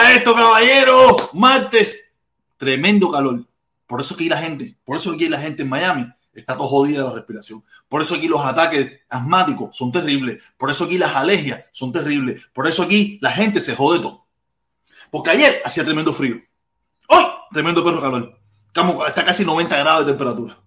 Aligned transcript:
Esto, 0.00 0.34
caballero? 0.34 1.16
Martes, 1.34 2.14
tremendo 2.56 3.10
calor. 3.10 3.44
Por 3.86 4.00
eso 4.00 4.14
aquí 4.14 4.28
la 4.28 4.38
gente, 4.38 4.76
por 4.84 4.96
eso 4.96 5.12
aquí 5.12 5.28
la 5.28 5.38
gente 5.38 5.62
en 5.62 5.68
Miami 5.68 6.06
está 6.32 6.56
todo 6.56 6.68
jodida 6.68 7.04
la 7.04 7.12
respiración. 7.12 7.62
Por 7.88 8.00
eso 8.00 8.14
aquí 8.14 8.26
los 8.26 8.44
ataques 8.44 9.00
asmáticos 9.08 9.76
son 9.76 9.92
terribles. 9.92 10.42
Por 10.56 10.70
eso 10.70 10.84
aquí 10.84 10.96
las 10.96 11.14
alergias 11.14 11.64
son 11.72 11.92
terribles. 11.92 12.42
Por 12.54 12.66
eso 12.66 12.82
aquí 12.82 13.18
la 13.20 13.32
gente 13.32 13.60
se 13.60 13.76
jode 13.76 14.00
todo. 14.00 14.26
Porque 15.10 15.30
ayer 15.30 15.60
hacía 15.64 15.84
tremendo 15.84 16.12
frío. 16.12 16.36
Hoy, 17.08 17.24
tremendo 17.52 17.84
perro 17.84 18.00
calor. 18.00 18.38
Está 19.06 19.24
casi 19.24 19.44
90 19.44 19.76
grados 19.76 20.06
de 20.06 20.12
temperatura. 20.12 20.58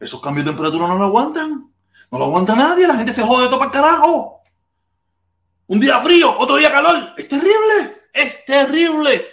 Esos 0.00 0.20
cambios 0.20 0.46
de 0.46 0.52
temperatura 0.52 0.88
no 0.88 0.96
lo 0.96 1.04
aguantan. 1.04 1.70
No 2.10 2.18
lo 2.18 2.24
aguanta 2.24 2.56
nadie. 2.56 2.86
La 2.86 2.96
gente 2.96 3.12
se 3.12 3.22
jode 3.22 3.48
todo 3.48 3.58
para 3.58 3.70
el 3.70 3.72
carajo. 3.72 4.42
Un 5.66 5.80
día 5.80 6.00
frío, 6.00 6.34
otro 6.38 6.56
día 6.56 6.70
calor. 6.70 7.12
Es 7.16 7.28
terrible. 7.28 8.03
Es 8.14 8.44
terrible. 8.44 9.26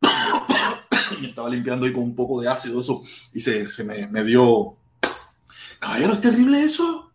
me 1.20 1.28
estaba 1.28 1.48
limpiando 1.48 1.86
ahí 1.86 1.92
con 1.92 2.02
un 2.02 2.14
poco 2.14 2.40
de 2.40 2.48
ácido 2.48 2.80
eso 2.80 3.02
y 3.32 3.40
se, 3.40 3.66
se 3.66 3.82
me, 3.82 4.06
me 4.06 4.22
dio... 4.22 4.76
Caballero, 5.80 6.12
¿es 6.12 6.20
terrible 6.20 6.62
eso? 6.62 7.12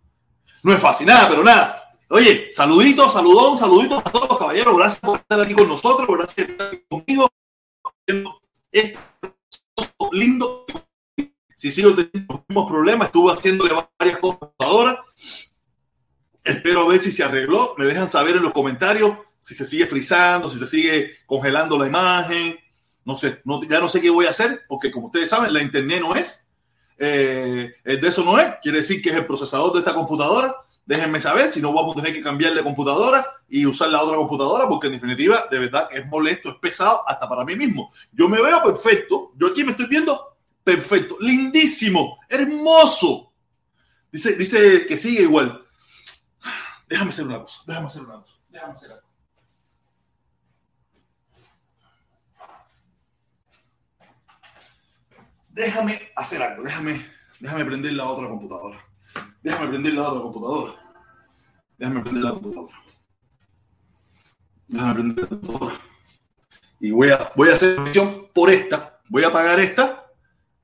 No 0.64 0.74
es 0.74 0.82
fácil, 0.82 1.08
nada, 1.08 1.30
pero 1.30 1.44
nada. 1.44 1.96
Oye, 2.10 2.52
saluditos, 2.52 3.14
saludón, 3.14 3.58
saluditos 3.58 4.00
a 4.04 4.12
todos, 4.12 4.38
caballeros. 4.38 4.76
Gracias 4.78 5.00
por 5.00 5.20
estar 5.20 5.40
aquí 5.40 5.54
con 5.54 5.70
nosotros, 5.70 6.08
gracias 6.08 6.48
por 6.48 6.52
estar 6.52 6.68
aquí 6.68 6.84
conmigo. 6.90 7.30
Este 8.72 8.98
lindo. 10.12 10.66
Si 11.56 11.72
sigo 11.72 11.96
teniendo 11.96 12.36
los 12.36 12.44
mismos 12.48 12.70
problemas, 12.70 13.08
estuve 13.08 13.34
haciéndole 13.34 13.74
varias 14.00 14.20
cosas 14.20 14.50
ahora. 14.60 15.04
Espero 16.44 16.88
ver 16.88 17.00
si 17.00 17.12
se 17.12 17.24
arregló. 17.24 17.76
Me 17.78 17.86
dejan 17.86 18.08
saber 18.08 18.38
en 18.38 18.44
los 18.44 18.54
comentarios 18.54 19.18
si 19.48 19.54
se 19.54 19.66
sigue 19.66 19.88
frizando, 19.88 20.50
si 20.50 20.60
se 20.60 20.68
sigue 20.68 21.20
congelando 21.26 21.78
la 21.78 21.88
imagen. 21.88 22.60
No 23.06 23.16
sé, 23.16 23.42
no, 23.46 23.64
ya 23.64 23.80
no 23.80 23.88
sé 23.88 24.02
qué 24.02 24.10
voy 24.10 24.26
a 24.26 24.32
hacer, 24.32 24.66
porque 24.68 24.92
como 24.92 25.06
ustedes 25.06 25.30
saben, 25.30 25.54
la 25.54 25.62
internet 25.62 26.02
no 26.02 26.14
es. 26.16 26.46
Eh, 26.98 27.72
de 27.86 28.06
eso 28.06 28.26
no 28.26 28.38
es. 28.38 28.56
Quiere 28.62 28.80
decir 28.80 29.02
que 29.02 29.10
es 29.10 29.16
el 29.16 29.26
procesador 29.26 29.72
de 29.72 29.80
esta 29.80 29.94
computadora. 29.94 30.54
Déjenme 30.86 31.22
saber 31.22 31.48
si 31.48 31.62
no 31.62 31.72
vamos 31.72 31.94
a 31.94 32.02
tener 32.02 32.12
que 32.12 32.22
cambiar 32.22 32.56
de 32.56 32.62
computadora 32.62 33.26
y 33.48 33.66
usar 33.66 33.88
la 33.88 34.04
otra 34.04 34.18
computadora, 34.18 34.68
porque 34.68 34.88
en 34.88 34.94
definitiva, 34.94 35.48
de 35.50 35.60
verdad, 35.60 35.88
es 35.92 36.06
molesto, 36.08 36.50
es 36.50 36.56
pesado 36.56 37.08
hasta 37.08 37.30
para 37.30 37.46
mí 37.46 37.56
mismo. 37.56 37.90
Yo 38.12 38.28
me 38.28 38.42
veo 38.42 38.62
perfecto. 38.62 39.32
Yo 39.38 39.48
aquí 39.48 39.64
me 39.64 39.72
estoy 39.72 39.86
viendo 39.86 40.38
perfecto, 40.62 41.16
lindísimo, 41.22 42.20
hermoso. 42.28 43.32
Dice, 44.12 44.34
dice 44.36 44.86
que 44.88 44.98
sigue 44.98 45.22
igual. 45.22 45.64
Déjame 46.90 47.12
hacer 47.12 47.26
una 47.26 47.40
cosa, 47.40 47.62
déjame 47.66 47.88
hacer 47.88 48.02
una 48.02 48.20
cosa, 48.20 48.36
déjame 48.50 48.74
hacer 48.74 48.92
algo. 48.92 49.07
Déjame 55.58 56.00
hacer 56.16 56.40
algo, 56.44 56.62
déjame, 56.62 57.04
déjame 57.40 57.66
prender 57.66 57.92
la 57.94 58.06
otra 58.06 58.28
computadora. 58.28 58.78
Déjame 59.42 59.70
prender 59.70 59.94
la 59.94 60.08
otra 60.08 60.22
computadora. 60.22 60.76
Déjame 61.80 62.02
prender 62.02 62.24
la 62.24 62.32
computadora. 62.32 62.76
Déjame 64.68 64.94
prender 64.94 65.24
la 65.24 65.30
computadora. 65.30 65.82
Y 66.80 66.92
voy 66.92 67.10
a, 67.10 67.32
voy 67.36 67.50
a 67.50 67.54
hacer 67.56 67.80
misión 67.80 68.28
por 68.36 68.52
esta. 68.52 69.00
Voy 69.10 69.24
a 69.24 69.32
pagar 69.32 69.60
esta. 69.60 70.06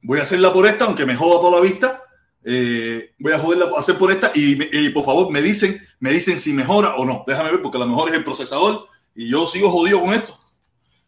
Voy 0.04 0.20
a 0.20 0.24
hacerla 0.24 0.54
por 0.54 0.68
esta, 0.68 0.86
aunque 0.86 1.08
me 1.08 1.16
joda 1.16 1.42
toda 1.42 1.60
la 1.60 1.68
vista. 1.68 2.04
Eh, 2.44 3.16
voy 3.18 3.34
a 3.34 3.40
joderla, 3.40 3.72
hacer 3.76 3.98
por 3.98 4.12
esta 4.12 4.32
y, 4.36 4.62
y, 4.78 4.90
por 4.90 5.06
favor 5.06 5.32
me 5.32 5.42
dicen, 5.42 5.82
me 6.00 6.12
dicen 6.12 6.40
si 6.40 6.54
mejora 6.54 6.98
o 6.98 7.06
no. 7.06 7.24
Déjame 7.26 7.50
ver 7.50 7.64
porque 7.64 7.78
a 7.78 7.80
lo 7.80 7.88
mejor 7.88 8.10
es 8.10 8.16
el 8.16 8.24
procesador 8.24 8.90
y 9.16 9.28
yo 9.28 9.48
sigo 9.48 9.72
jodido 9.72 10.02
con 10.02 10.14
esto. 10.14 10.38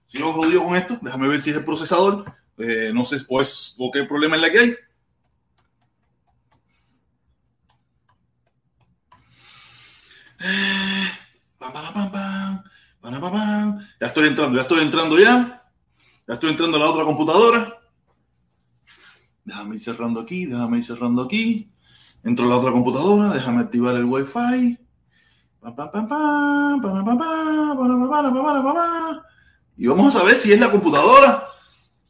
Sigo 0.07 0.33
jodido 0.33 0.63
con 0.63 0.75
esto. 0.75 0.97
Déjame 1.03 1.27
ver 1.27 1.39
si 1.39 1.51
es 1.51 1.57
el 1.57 1.65
procesador. 1.65 2.25
Eh, 2.57 2.91
no 2.93 3.05
sé 3.05 3.17
o, 3.27 3.91
qué 3.91 4.03
problema 4.03 4.35
es 4.35 4.41
la 4.41 4.51
que 4.51 4.59
hay. 4.59 4.75
Eh. 10.39 11.15
Ya 13.99 14.07
estoy 14.07 14.27
entrando, 14.27 14.55
ya 14.55 14.61
estoy 14.63 14.81
entrando 14.81 15.19
ya. 15.19 15.63
Ya 16.27 16.33
estoy 16.33 16.49
entrando 16.49 16.77
a 16.77 16.79
la 16.79 16.89
otra 16.89 17.03
computadora. 17.03 17.79
Déjame 19.43 19.75
ir 19.75 19.81
cerrando 19.81 20.19
aquí, 20.19 20.45
déjame 20.45 20.77
ir 20.77 20.83
cerrando 20.83 21.21
aquí. 21.21 21.71
Entro 22.23 22.45
a 22.45 22.49
la 22.49 22.57
otra 22.57 22.71
computadora, 22.71 23.33
déjame 23.33 23.61
activar 23.61 23.95
el 23.95 24.05
Wi-Fi. 24.05 24.79
Y 29.77 29.87
vamos 29.87 30.15
a 30.15 30.23
ver 30.23 30.35
si 30.35 30.51
es 30.53 30.59
la 30.59 30.71
computadora. 30.71 31.43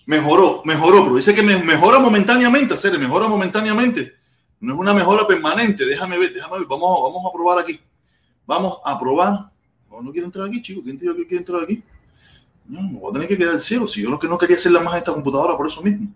Mejoró, 0.06 0.62
mejoró, 0.66 1.04
pero 1.04 1.16
dice 1.16 1.34
que 1.34 1.42
me 1.42 1.58
mejora 1.58 2.00
momentáneamente, 2.00 2.76
hacer, 2.76 2.98
mejora 3.00 3.28
momentáneamente. 3.28 4.14
No 4.60 4.74
es 4.74 4.80
una 4.80 4.94
mejora 4.94 5.28
permanente. 5.28 5.86
Déjame 5.86 6.18
ver, 6.18 6.34
déjame 6.34 6.60
ver. 6.60 6.68
Vamos, 6.68 7.02
vamos 7.02 7.26
a 7.28 7.34
probar 7.34 7.60
aquí. 7.60 7.80
Vamos 8.46 8.80
a 8.86 9.00
probar. 9.00 9.52
No, 9.90 10.02
no 10.02 10.12
quiero 10.12 10.28
entrar 10.28 10.48
aquí, 10.48 10.62
chico. 10.62 10.82
¿Quién 10.84 10.98
dijo 10.98 11.16
que 11.16 11.28
quiere 11.28 11.38
entrar 11.38 11.64
aquí? 11.64 11.84
No, 12.66 12.82
me 12.82 13.00
voy 13.00 13.10
a 13.10 13.14
tener 13.14 13.28
que 13.28 13.38
quedar 13.38 13.60
ciego. 13.60 13.88
Si 13.88 14.02
yo 14.02 14.10
lo 14.10 14.20
que 14.20 14.28
no 14.28 14.38
quería 14.38 14.56
hacerla 14.56 14.80
más 14.80 14.94
a 14.94 14.98
esta 14.98 15.14
computadora 15.14 15.58
por 15.58 15.68
eso 15.68 15.82
mismo. 15.82 16.14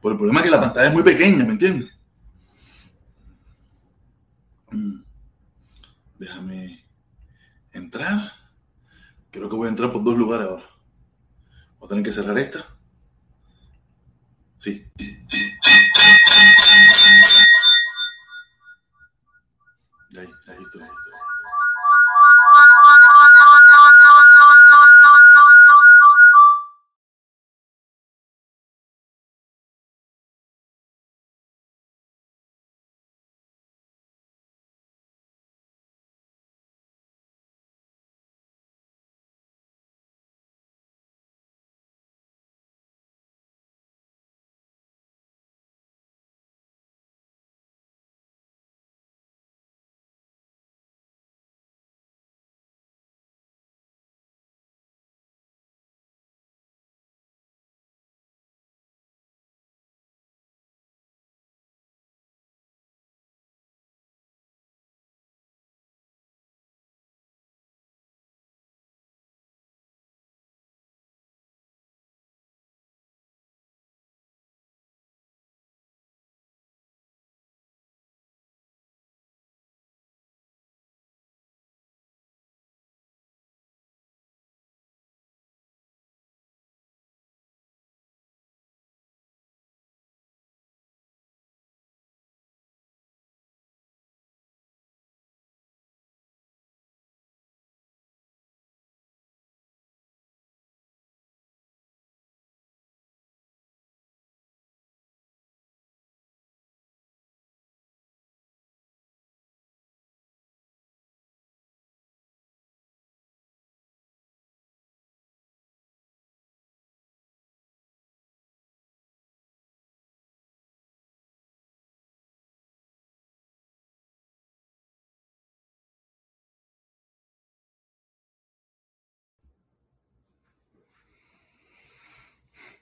Por 0.00 0.12
el 0.12 0.18
problema 0.18 0.40
es 0.40 0.44
que 0.44 0.50
la 0.50 0.60
pantalla 0.60 0.88
es 0.88 0.92
muy 0.94 1.02
pequeña, 1.02 1.44
¿me 1.44 1.52
entiendes? 1.52 1.90
Déjame 6.18 6.84
entrar. 7.72 8.32
Creo 9.30 9.48
que 9.48 9.56
voy 9.56 9.66
a 9.66 9.70
entrar 9.70 9.92
por 9.92 10.02
dos 10.02 10.16
lugares 10.16 10.48
ahora. 10.48 10.69
Tener 11.90 12.04
que 12.04 12.12
cerrar 12.12 12.38
esta. 12.38 12.64
Sí. 14.58 14.86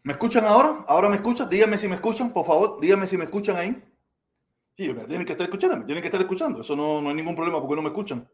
¿Me 0.09 0.15
escuchan 0.15 0.47
ahora? 0.47 0.87
¿Ahora 0.87 1.11
me 1.11 1.17
escuchan? 1.17 1.51
Díganme 1.51 1.77
si 1.77 1.87
me 1.87 1.97
escuchan, 1.97 2.33
por 2.33 2.47
favor. 2.47 2.81
Díganme 2.81 3.07
si 3.07 3.19
me 3.19 3.25
escuchan 3.25 3.59
ahí. 3.59 3.85
Sí, 4.75 4.91
me 4.95 5.05
tienen 5.05 5.27
que 5.27 5.33
estar 5.33 5.45
escuchando, 5.45 5.85
tienen 5.85 6.01
que 6.01 6.09
estar 6.09 6.23
escuchando. 6.23 6.63
Eso 6.63 6.75
no, 6.75 7.03
no 7.03 7.11
hay 7.11 7.15
ningún 7.15 7.37
problema 7.37 7.61
porque 7.61 7.77
no 7.77 7.83
me 7.83 7.89
escuchan. 7.89 8.27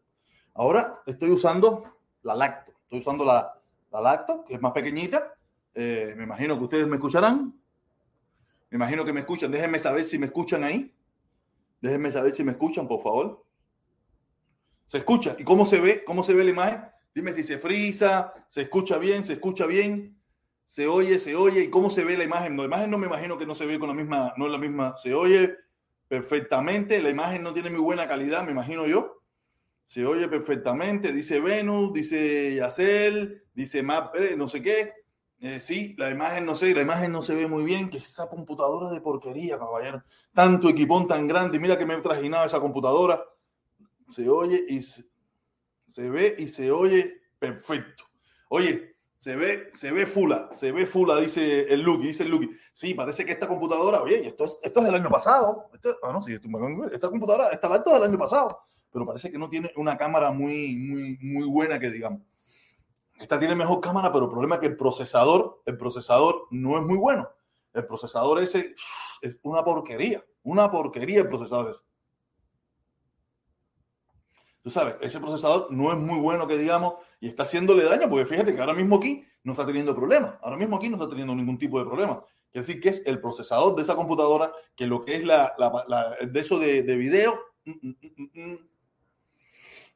Ahora 0.53 1.01
estoy 1.05 1.31
usando 1.31 1.83
la 2.23 2.33
lacto. 2.33 2.71
Estoy 2.83 2.99
usando 2.99 3.25
la, 3.25 3.61
la 3.91 3.99
lacto, 3.99 4.45
que 4.45 4.53
es 4.53 4.61
más 4.61 4.71
pequeñita. 4.71 5.33
Eh, 5.73 6.13
me 6.15 6.23
imagino 6.23 6.57
que 6.57 6.63
ustedes 6.63 6.87
me 6.87 6.95
escucharán. 6.95 7.53
Me 8.69 8.75
imagino 8.77 9.03
que 9.03 9.11
me 9.11 9.19
escuchan. 9.19 9.51
Déjenme 9.51 9.77
saber 9.77 10.05
si 10.05 10.17
me 10.17 10.27
escuchan 10.27 10.63
ahí. 10.63 10.95
Déjenme 11.81 12.09
saber 12.09 12.31
si 12.31 12.45
me 12.45 12.53
escuchan, 12.53 12.87
por 12.87 13.03
favor. 13.03 13.43
¿Se 14.85 14.99
escucha? 14.99 15.35
¿Y 15.37 15.43
cómo 15.43 15.65
se 15.65 15.81
ve? 15.81 16.05
¿Cómo 16.05 16.23
se 16.23 16.35
ve 16.35 16.45
la 16.45 16.51
imagen? 16.51 16.85
Dime 17.13 17.33
si 17.33 17.43
se 17.43 17.57
frisa, 17.57 18.33
se 18.47 18.61
escucha 18.61 18.97
bien, 18.97 19.25
se 19.25 19.33
escucha 19.33 19.65
bien, 19.65 20.15
se 20.67 20.87
oye, 20.87 21.19
se 21.19 21.35
oye. 21.35 21.63
¿Y 21.63 21.69
cómo 21.69 21.89
se 21.89 22.03
ve 22.03 22.17
la 22.17 22.23
imagen? 22.23 22.57
La 22.57 22.65
imagen 22.65 22.89
no 22.89 22.97
me 22.97 23.07
imagino 23.07 23.37
que 23.37 23.45
no 23.45 23.55
se 23.55 23.65
ve 23.65 23.79
con 23.79 23.89
la 23.89 23.93
misma, 23.93 24.33
no 24.37 24.45
es 24.45 24.51
la 24.51 24.57
misma. 24.57 24.97
Se 24.97 25.13
oye 25.13 25.55
perfectamente. 26.07 27.01
La 27.01 27.09
imagen 27.09 27.43
no 27.43 27.53
tiene 27.53 27.69
muy 27.69 27.79
buena 27.79 28.07
calidad, 28.07 28.43
me 28.43 28.51
imagino 28.51 28.85
yo. 28.85 29.21
Se 29.85 30.05
oye 30.05 30.27
perfectamente. 30.27 31.11
Dice 31.11 31.39
Venus, 31.39 31.93
dice 31.93 32.55
Yacel, 32.55 33.43
dice 33.53 33.83
Map, 33.83 34.15
no 34.35 34.47
sé 34.47 34.61
qué. 34.61 34.93
Eh, 35.39 35.59
sí, 35.59 35.93
la 35.97 36.09
imagen 36.09 36.45
no 36.45 36.55
sé, 36.55 36.73
la 36.73 36.81
imagen 36.81 37.11
no 37.11 37.21
se 37.21 37.35
ve 37.35 37.47
muy 37.47 37.63
bien. 37.63 37.89
Que 37.89 37.97
esa 37.97 38.27
computadora 38.27 38.89
de 38.89 39.01
porquería, 39.01 39.59
caballero. 39.59 40.03
Tanto 40.33 40.69
equipón 40.69 41.07
tan 41.07 41.27
grande. 41.27 41.59
Mira 41.59 41.77
que 41.77 41.85
me 41.85 41.93
he 41.93 42.01
trajinado 42.01 42.45
esa 42.45 42.59
computadora. 42.59 43.23
Se 44.07 44.27
oye 44.29 44.65
y 44.67 44.81
se 44.81 46.09
ve 46.09 46.35
y 46.37 46.47
se 46.47 46.71
oye 46.71 47.21
perfecto. 47.37 48.05
Oye, 48.49 48.94
se 49.25 49.35
ve, 49.35 49.71
se 49.73 49.91
ve 49.91 50.05
fula, 50.05 50.49
se 50.53 50.71
ve 50.71 50.85
fula, 50.85 51.19
dice 51.19 51.61
el 51.73 51.81
Lucky, 51.81 52.05
dice 52.05 52.21
el 52.21 52.29
Lucky. 52.29 52.47
Sí, 52.71 52.93
parece 52.93 53.25
que 53.25 53.31
esta 53.31 53.47
computadora, 53.47 54.03
oye, 54.03 54.27
esto 54.27 54.45
es, 54.45 54.55
esto 54.61 54.81
es 54.81 54.85
del 54.85 54.93
año 54.93 55.09
pasado. 55.09 55.71
Ah, 56.03 56.19
esta 56.91 57.09
computadora, 57.09 57.47
esta 57.47 57.67
laptop 57.67 57.93
del 57.95 58.03
año 58.03 58.19
pasado, 58.19 58.59
pero 58.91 59.03
parece 59.03 59.31
que 59.31 59.39
no 59.39 59.49
tiene 59.49 59.71
una 59.77 59.97
cámara 59.97 60.29
muy, 60.29 60.75
muy, 60.75 61.17
muy 61.23 61.47
buena 61.47 61.79
que 61.79 61.89
digamos. 61.89 62.21
Esta 63.17 63.39
tiene 63.39 63.55
mejor 63.55 63.79
cámara, 63.79 64.11
pero 64.11 64.25
el 64.25 64.31
problema 64.31 64.55
es 64.55 64.61
que 64.61 64.67
el 64.67 64.77
procesador, 64.77 65.63
el 65.65 65.75
procesador 65.75 66.43
no 66.51 66.77
es 66.77 66.85
muy 66.85 66.97
bueno. 66.97 67.27
El 67.73 67.87
procesador 67.87 68.43
ese 68.43 68.75
es 69.23 69.37
una 69.41 69.63
porquería, 69.63 70.23
una 70.43 70.69
porquería 70.69 71.21
el 71.21 71.29
procesador 71.29 71.71
ese 71.71 71.81
tú 74.65 74.71
sabes, 74.71 74.95
ese 74.99 75.19
procesador 75.19 75.67
no 75.69 75.91
es 75.91 75.97
muy 75.99 76.17
bueno 76.17 76.47
que 76.47 76.57
digamos 76.57 76.95
y 77.19 77.27
está 77.27 77.43
haciéndole 77.43 77.83
daño, 77.83 78.09
porque 78.09 78.25
fíjate 78.25 78.55
que 78.55 78.59
ahora 78.59 78.73
mismo 78.73 78.95
aquí 78.95 79.23
no 79.43 79.51
está 79.51 79.63
teniendo 79.63 79.95
problemas, 79.95 80.39
ahora 80.41 80.57
mismo 80.57 80.75
aquí 80.75 80.89
no 80.89 80.95
está 80.95 81.07
teniendo 81.07 81.35
ningún 81.35 81.59
tipo 81.59 81.77
de 81.77 81.85
problema. 81.85 82.23
Quiere 82.51 82.65
decir 82.65 82.81
que 82.81 82.89
es 82.89 83.05
el 83.05 83.21
procesador 83.21 83.75
de 83.75 83.83
esa 83.83 83.95
computadora, 83.95 84.51
que 84.75 84.87
lo 84.87 85.05
que 85.05 85.17
es 85.17 85.23
la, 85.23 85.53
la, 85.59 86.15
de 86.19 86.39
eso 86.39 86.57
de, 86.57 86.81
de 86.81 86.97
video, 86.97 87.39
mm, 87.65 87.71
mm, 87.71 88.41
mm, 88.41 88.57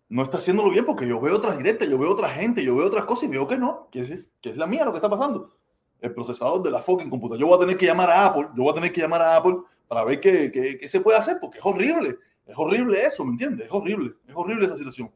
no 0.09 0.21
está 0.21 0.37
haciéndolo 0.37 0.69
bien 0.69 0.85
porque 0.85 1.07
yo 1.07 1.19
veo 1.19 1.35
otras 1.35 1.57
directas, 1.57 1.89
yo 1.89 1.97
veo 1.97 2.11
otra 2.11 2.29
gente, 2.29 2.63
yo 2.63 2.75
veo 2.75 2.85
otras 2.85 3.05
cosas 3.05 3.23
y 3.23 3.27
veo 3.29 3.47
que 3.47 3.57
no, 3.57 3.87
que 3.89 4.01
es, 4.01 4.35
que 4.39 4.51
es 4.51 4.57
la 4.57 4.67
mía 4.67 4.85
lo 4.85 4.91
que 4.91 4.99
está 4.99 5.09
pasando. 5.09 5.57
El 5.99 6.13
procesador 6.13 6.61
de 6.61 6.69
la 6.69 6.79
fucking 6.79 7.09
computadora. 7.09 7.39
Yo 7.41 7.47
voy 7.47 7.57
a 7.57 7.61
tener 7.61 7.75
que 7.75 7.87
llamar 7.87 8.11
a 8.11 8.27
Apple, 8.27 8.49
yo 8.55 8.61
voy 8.61 8.71
a 8.71 8.75
tener 8.75 8.93
que 8.93 9.01
llamar 9.01 9.23
a 9.23 9.35
Apple 9.35 9.55
para 9.87 10.03
ver 10.03 10.19
qué, 10.19 10.51
qué, 10.51 10.77
qué 10.77 10.87
se 10.87 11.01
puede 11.01 11.17
hacer 11.17 11.39
porque 11.41 11.57
es 11.57 11.65
horrible. 11.65 12.19
Es 12.49 12.57
horrible 12.57 13.05
eso, 13.05 13.23
¿me 13.23 13.31
entiendes? 13.33 13.67
Es 13.67 13.71
horrible, 13.71 14.15
es 14.27 14.35
horrible 14.35 14.65
esa 14.65 14.75
situación. 14.75 15.11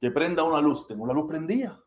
Que 0.00 0.12
prenda 0.12 0.44
una 0.44 0.60
luz. 0.60 0.86
Tengo 0.86 1.02
una 1.02 1.12
luz 1.12 1.26
prendida. 1.26 1.80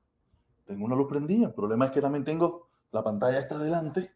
Tengo 0.66 0.84
una 0.84 0.98
luz 0.98 1.08
prendida. 1.08 1.48
El 1.48 1.54
problema 1.54 1.86
es 1.86 1.92
que 1.92 2.02
también 2.02 2.26
tengo 2.26 2.68
la 2.92 3.02
pantalla 3.02 3.40
esta 3.40 3.56
adelante. 3.56 4.12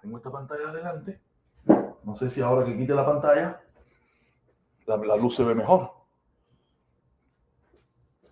Tengo 0.00 0.16
esta 0.16 0.32
pantalla 0.32 0.70
adelante. 0.70 1.20
No 2.02 2.16
sé 2.16 2.30
si 2.30 2.40
ahora 2.40 2.64
que 2.64 2.74
quite 2.74 2.94
la 2.94 3.04
pantalla, 3.04 3.60
la, 4.86 5.16
luz 5.16 5.36
se 5.36 5.44
ve 5.44 5.54
mejor. 5.54 5.90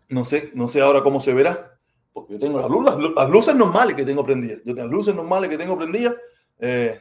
No 0.08 0.24
sé, 0.24 0.52
no 0.54 0.68
sé 0.68 0.80
ahora 0.80 1.02
cómo 1.02 1.20
se 1.20 1.34
verá. 1.34 1.78
Porque 2.14 2.32
yo 2.32 2.38
tengo 2.38 2.58
las, 2.58 3.28
luces 3.28 3.54
normales 3.54 3.94
que 3.94 4.06
tengo 4.06 4.24
prendidas. 4.24 4.60
Yo 4.64 4.74
tengo 4.74 4.88
las 4.88 4.96
luces 4.96 5.14
normales 5.14 5.50
que 5.50 5.58
tengo 5.58 5.76
prendidas. 5.76 6.14
Eh, 6.58 6.98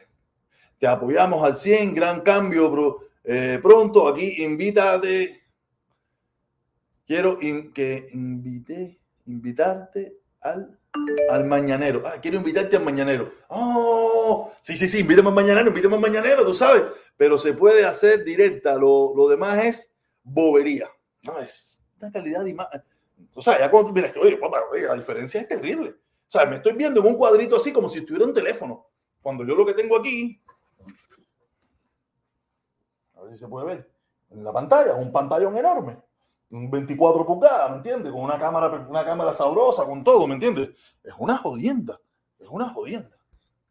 te 0.78 0.86
apoyamos 0.86 1.42
al 1.42 1.54
100, 1.54 1.94
gran 1.94 2.20
cambio, 2.20 2.70
bro 2.70 3.09
eh, 3.24 3.58
pronto 3.62 4.08
aquí, 4.08 4.42
invítate. 4.42 5.42
Quiero 7.06 7.38
que 7.38 8.08
invite, 8.12 9.00
invitarte 9.26 10.16
al, 10.40 10.78
al 11.30 11.44
mañanero. 11.44 12.02
Ah, 12.06 12.20
quiero 12.20 12.36
invitarte 12.36 12.76
al 12.76 12.84
mañanero. 12.84 13.32
Oh, 13.48 14.52
sí, 14.60 14.76
sí, 14.76 14.86
sí, 14.86 15.00
invítame 15.00 15.28
al 15.28 15.34
mañanero, 15.34 15.68
invítame 15.68 15.96
al 15.96 16.00
mañanero, 16.00 16.44
tú 16.44 16.54
sabes. 16.54 16.84
Pero 17.16 17.36
se 17.38 17.54
puede 17.54 17.84
hacer 17.84 18.24
directa. 18.24 18.76
Lo, 18.76 19.12
lo 19.16 19.28
demás 19.28 19.64
es 19.64 19.92
bobería. 20.22 20.88
No, 21.22 21.38
es 21.40 21.82
una 22.00 22.12
calidad 22.12 22.44
de 22.44 22.50
imagen. 22.50 22.82
O 23.34 23.42
sea, 23.42 23.58
ya 23.58 23.70
cuando 23.70 23.88
tú 23.90 23.94
miras 23.94 24.12
que, 24.12 24.18
oye, 24.18 24.36
papá, 24.36 24.62
la 24.72 24.94
diferencia 24.94 25.40
es 25.40 25.48
terrible. 25.48 25.90
O 25.90 26.30
sea, 26.30 26.46
me 26.46 26.56
estoy 26.56 26.74
viendo 26.74 27.00
en 27.00 27.06
un 27.06 27.16
cuadrito 27.16 27.56
así 27.56 27.72
como 27.72 27.88
si 27.88 27.98
estuviera 27.98 28.24
un 28.24 28.32
teléfono. 28.32 28.86
Cuando 29.20 29.44
yo 29.44 29.54
lo 29.54 29.66
que 29.66 29.74
tengo 29.74 29.96
aquí 29.98 30.40
si 33.30 33.36
se 33.38 33.48
puede 33.48 33.66
ver 33.66 33.90
en 34.30 34.44
la 34.44 34.52
pantalla, 34.52 34.94
un 34.94 35.12
pantallón 35.12 35.56
enorme, 35.56 36.02
un 36.50 36.70
24 36.70 37.24
pulgadas, 37.24 37.70
¿me 37.70 37.76
entiendes? 37.76 38.12
Con 38.12 38.22
una 38.22 38.38
cámara, 38.38 38.68
una 38.88 39.04
cámara 39.04 39.32
sabrosa, 39.32 39.84
con 39.84 40.02
todo, 40.02 40.26
¿me 40.26 40.34
entiendes? 40.34 40.70
Es 41.02 41.14
una 41.18 41.38
jodienda, 41.38 42.00
es 42.38 42.48
una 42.48 42.70
jodienda. 42.70 43.16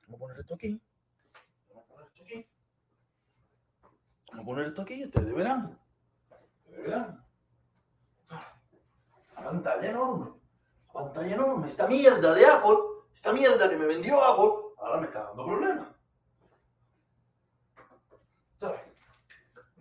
Vamos 0.08 0.16
a 0.16 0.20
poner 0.20 0.40
esto 0.40 0.56
aquí. 0.56 0.82
Vamos 1.70 1.86
a 1.86 1.94
poner 1.94 2.08
esto 2.08 2.24
aquí. 2.24 2.48
Vamos 4.32 4.44
a 4.44 4.46
poner 4.46 4.68
esto 4.68 4.82
aquí, 4.82 5.04
ustedes 5.06 5.36
verán. 5.36 5.80
Ustedes 6.66 6.84
verán. 6.84 7.26
La 9.36 9.44
pantalla 9.44 9.90
enorme. 9.90 10.32
La 10.88 10.94
pantalla 10.94 11.36
enorme. 11.36 11.68
Esta 11.68 11.88
mierda 11.88 12.34
de 12.34 12.46
Apple, 12.46 12.78
esta 13.14 13.34
mierda 13.34 13.70
que 13.70 13.78
me 13.78 13.86
vendió 13.86 14.22
Apple, 14.24 14.74
ahora 14.78 15.00
me 15.00 15.08
está 15.08 15.24
dando 15.24 15.46
problemas. 15.46 15.88
¿Sabes? 18.58 18.82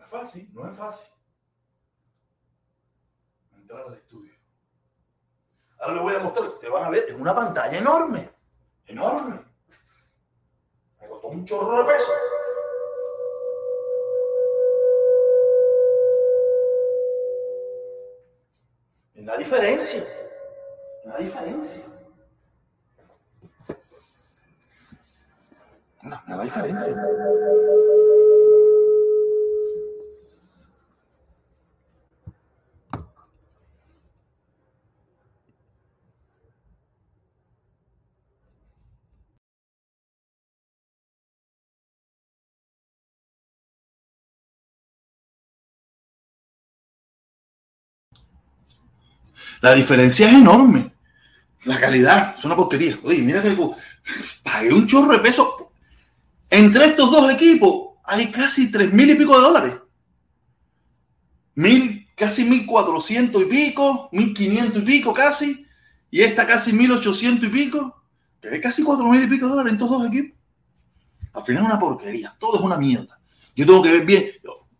Fácil, 0.08 0.48
no 0.52 0.70
es 0.70 0.76
fácil. 0.76 1.08
Entrar 3.54 3.86
al 3.86 3.94
estudio. 3.94 4.32
Ahora 5.78 5.94
les 5.94 6.02
voy 6.02 6.14
a 6.14 6.18
mostrar, 6.18 6.48
ustedes 6.48 6.72
van 6.72 6.84
a 6.84 6.90
ver, 6.90 7.04
es 7.08 7.14
una 7.14 7.34
pantalla 7.34 7.78
enorme, 7.78 8.30
enorme. 8.86 9.40
Me 11.00 11.08
costó 11.08 11.28
un 11.28 11.44
chorro 11.44 11.78
de 11.78 11.84
peso. 11.84 12.12
Es 19.14 19.24
la 19.24 19.36
diferencia. 19.36 20.00
Es 20.00 21.04
la 21.04 21.18
diferencia. 21.18 21.84
No, 26.02 26.22
no 26.26 26.36
la 26.36 26.44
diferencia. 26.44 26.96
La 49.60 49.74
diferencia 49.74 50.28
es 50.28 50.34
enorme. 50.34 50.92
La 51.64 51.78
calidad 51.78 52.34
es 52.38 52.44
una 52.44 52.54
porquería. 52.56 52.98
Oye, 53.02 53.18
mira 53.18 53.42
que 53.42 53.56
pagué 54.42 54.72
un 54.72 54.86
chorro 54.86 55.12
de 55.12 55.18
peso. 55.18 55.72
Entre 56.48 56.86
estos 56.86 57.10
dos 57.10 57.32
equipos 57.32 57.96
hay 58.04 58.30
casi 58.30 58.70
tres 58.70 58.92
mil 58.92 59.10
y 59.10 59.16
pico 59.16 59.36
de 59.36 59.42
dólares. 59.42 59.74
Mil, 61.56 62.08
casi 62.14 62.44
mil 62.44 62.64
cuatrocientos 62.64 63.42
y 63.42 63.46
pico, 63.46 64.08
mil 64.12 64.32
quinientos 64.32 64.82
y 64.82 64.86
pico 64.86 65.12
casi. 65.12 65.66
Y 66.10 66.20
esta 66.22 66.46
casi 66.46 66.72
mil 66.72 66.92
ochocientos 66.92 67.48
y 67.48 67.52
pico. 67.52 68.02
Que 68.40 68.48
hay 68.48 68.60
casi 68.60 68.82
cuatro 68.82 69.06
mil 69.08 69.22
y 69.22 69.26
pico 69.26 69.46
de 69.46 69.50
dólares 69.50 69.72
en 69.72 69.76
estos 69.76 69.90
dos 69.90 70.06
equipos. 70.06 70.38
Al 71.34 71.42
final 71.42 71.64
es 71.64 71.68
una 71.68 71.78
porquería. 71.78 72.34
Todo 72.38 72.58
es 72.58 72.62
una 72.62 72.78
mierda. 72.78 73.18
Yo 73.54 73.66
tengo 73.66 73.82
que 73.82 73.90
ver 73.90 74.06
bien. 74.06 74.30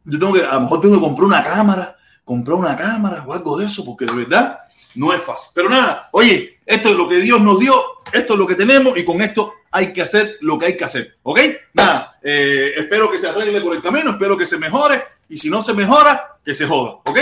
Yo 0.05 0.19
tengo 0.19 0.33
que, 0.33 0.45
a 0.45 0.55
lo 0.55 0.61
mejor 0.63 0.81
tengo 0.81 0.95
que 0.95 1.01
comprar 1.01 1.27
una 1.27 1.45
cámara, 1.45 1.97
comprar 2.25 2.57
una 2.57 2.77
cámara 2.77 3.25
o 3.27 3.33
algo 3.35 3.59
de 3.59 3.67
eso, 3.67 3.85
porque 3.85 4.07
de 4.07 4.15
verdad 4.15 4.59
no 4.95 5.13
es 5.13 5.23
fácil. 5.23 5.51
Pero 5.55 5.69
nada, 5.69 6.09
oye, 6.13 6.59
esto 6.65 6.91
es 6.91 6.97
lo 6.97 7.09
que 7.09 7.17
Dios 7.21 7.41
nos 7.41 7.59
dio, 7.59 7.75
esto 8.13 8.33
es 8.35 8.39
lo 8.39 8.47
que 8.47 8.55
tenemos 8.55 8.97
y 8.99 9.05
con 9.05 9.23
esto 9.23 9.55
hay 9.71 9.93
que 9.93 10.03
hacer 10.03 10.39
lo 10.41 10.59
que 10.59 10.67
hay 10.67 10.77
que 10.77 10.85
hacer. 10.85 11.17
¿Ok? 11.23 11.41
Nada, 11.75 12.19
eh, 12.23 12.73
espero 12.77 13.11
que 13.11 13.19
se 13.19 13.29
arregle 13.29 13.61
por 13.61 13.77
el 13.77 13.83
camino, 13.83 14.11
espero 14.11 14.37
que 14.37 14.47
se 14.47 14.59
mejore 14.59 15.03
y 15.29 15.37
si 15.37 15.51
no 15.51 15.63
se 15.63 15.75
mejora, 15.75 16.39
que 16.45 16.55
se 16.55 16.67
joda. 16.67 17.01
¿Ok? 17.05 17.19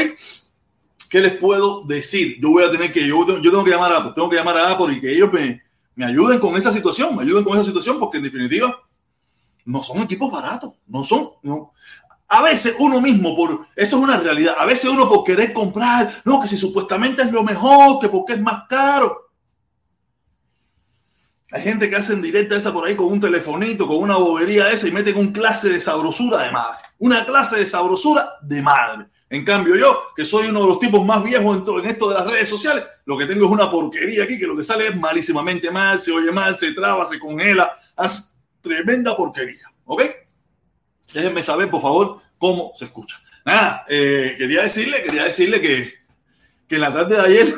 ¿Qué 1.08 1.20
les 1.20 1.36
puedo 1.36 1.84
decir? 1.84 2.38
Yo 2.40 2.50
voy 2.50 2.64
a 2.64 2.70
tener 2.70 2.92
que, 2.92 3.06
yo, 3.06 3.26
yo 3.26 3.50
tengo 3.50 3.64
que 3.64 3.70
llamar 3.70 3.92
a 3.92 3.96
Apple, 3.98 4.12
tengo 4.14 4.28
que 4.28 4.36
llamar 4.36 4.58
a 4.58 4.72
Apple 4.72 4.94
y 4.94 5.00
que 5.00 5.12
ellos 5.12 5.32
me, 5.32 5.62
me 5.94 6.04
ayuden 6.04 6.38
con 6.38 6.56
esa 6.56 6.72
situación, 6.72 7.14
me 7.16 7.22
ayuden 7.22 7.44
con 7.44 7.54
esa 7.54 7.64
situación, 7.64 7.98
porque 7.98 8.18
en 8.18 8.24
definitiva 8.24 8.82
no 9.64 9.82
son 9.82 9.98
equipos 10.02 10.30
baratos, 10.30 10.72
no 10.86 11.02
son, 11.02 11.30
no. 11.42 11.72
A 12.28 12.42
veces 12.42 12.74
uno 12.78 13.00
mismo, 13.00 13.36
por 13.36 13.68
eso 13.76 13.96
es 13.96 14.02
una 14.02 14.16
realidad, 14.16 14.56
a 14.58 14.64
veces 14.64 14.90
uno 14.90 15.08
por 15.08 15.22
querer 15.22 15.52
comprar, 15.52 16.22
no, 16.24 16.40
que 16.40 16.48
si 16.48 16.56
supuestamente 16.56 17.22
es 17.22 17.30
lo 17.30 17.44
mejor, 17.44 18.00
que 18.00 18.08
porque 18.08 18.34
es 18.34 18.40
más 18.40 18.64
caro. 18.68 19.30
Hay 21.52 21.62
gente 21.62 21.88
que 21.88 21.96
hacen 21.96 22.20
directa 22.20 22.56
esa 22.56 22.72
por 22.72 22.86
ahí 22.86 22.96
con 22.96 23.06
un 23.06 23.20
telefonito, 23.20 23.86
con 23.86 23.98
una 23.98 24.16
bobería 24.16 24.70
esa 24.70 24.88
y 24.88 24.92
meten 24.92 25.16
un 25.16 25.32
clase 25.32 25.68
de 25.68 25.80
sabrosura 25.80 26.42
de 26.42 26.50
madre. 26.50 26.78
Una 26.98 27.24
clase 27.24 27.56
de 27.56 27.66
sabrosura 27.66 28.28
de 28.42 28.60
madre. 28.60 29.06
En 29.30 29.44
cambio, 29.44 29.76
yo, 29.76 30.02
que 30.14 30.24
soy 30.24 30.48
uno 30.48 30.62
de 30.62 30.68
los 30.68 30.80
tipos 30.80 31.04
más 31.04 31.22
viejos 31.22 31.56
en, 31.56 31.84
en, 31.84 31.90
esto 31.90 32.08
de 32.08 32.14
las 32.14 32.26
redes 32.26 32.48
sociales, 32.48 32.84
lo 33.04 33.16
que 33.16 33.26
tengo 33.26 33.46
es 33.46 33.50
una 33.50 33.70
porquería 33.70 34.24
aquí, 34.24 34.38
que 34.38 34.46
lo 34.46 34.56
que 34.56 34.64
sale 34.64 34.88
es 34.88 34.96
malísimamente 34.96 35.70
mal, 35.70 36.00
se 36.00 36.12
oye 36.12 36.32
mal, 36.32 36.56
se 36.56 36.72
traba, 36.72 37.04
se 37.04 37.18
congela, 37.18 37.72
hace 37.96 38.24
tremenda 38.60 39.16
porquería. 39.16 39.70
¿Ok? 39.84 40.02
Déjenme 41.12 41.42
saber, 41.42 41.70
por 41.70 41.82
favor, 41.82 42.22
cómo 42.38 42.72
se 42.74 42.86
escucha. 42.86 43.20
Nada, 43.44 43.84
eh, 43.88 44.34
quería 44.36 44.62
decirle, 44.62 45.02
quería 45.02 45.24
decirle 45.24 45.60
que, 45.60 45.94
que 46.68 46.74
en 46.74 46.80
la 46.80 46.92
tarde 46.92 47.16
de 47.16 47.22
ayer, 47.22 47.54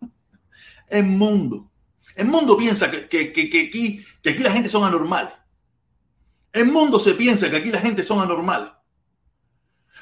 el 0.88 1.04
mundo, 1.04 1.70
el 2.14 2.26
mundo 2.26 2.56
piensa 2.56 2.90
que, 2.90 3.08
que, 3.08 3.32
que, 3.32 3.50
que, 3.50 3.60
aquí, 3.66 4.04
que 4.22 4.30
aquí 4.30 4.42
la 4.42 4.52
gente 4.52 4.68
son 4.68 4.84
anormales. 4.84 5.32
El 6.52 6.66
mundo 6.66 6.98
se 6.98 7.14
piensa 7.14 7.50
que 7.50 7.56
aquí 7.56 7.70
la 7.70 7.80
gente 7.80 8.02
son 8.02 8.20
anormales. 8.20 8.70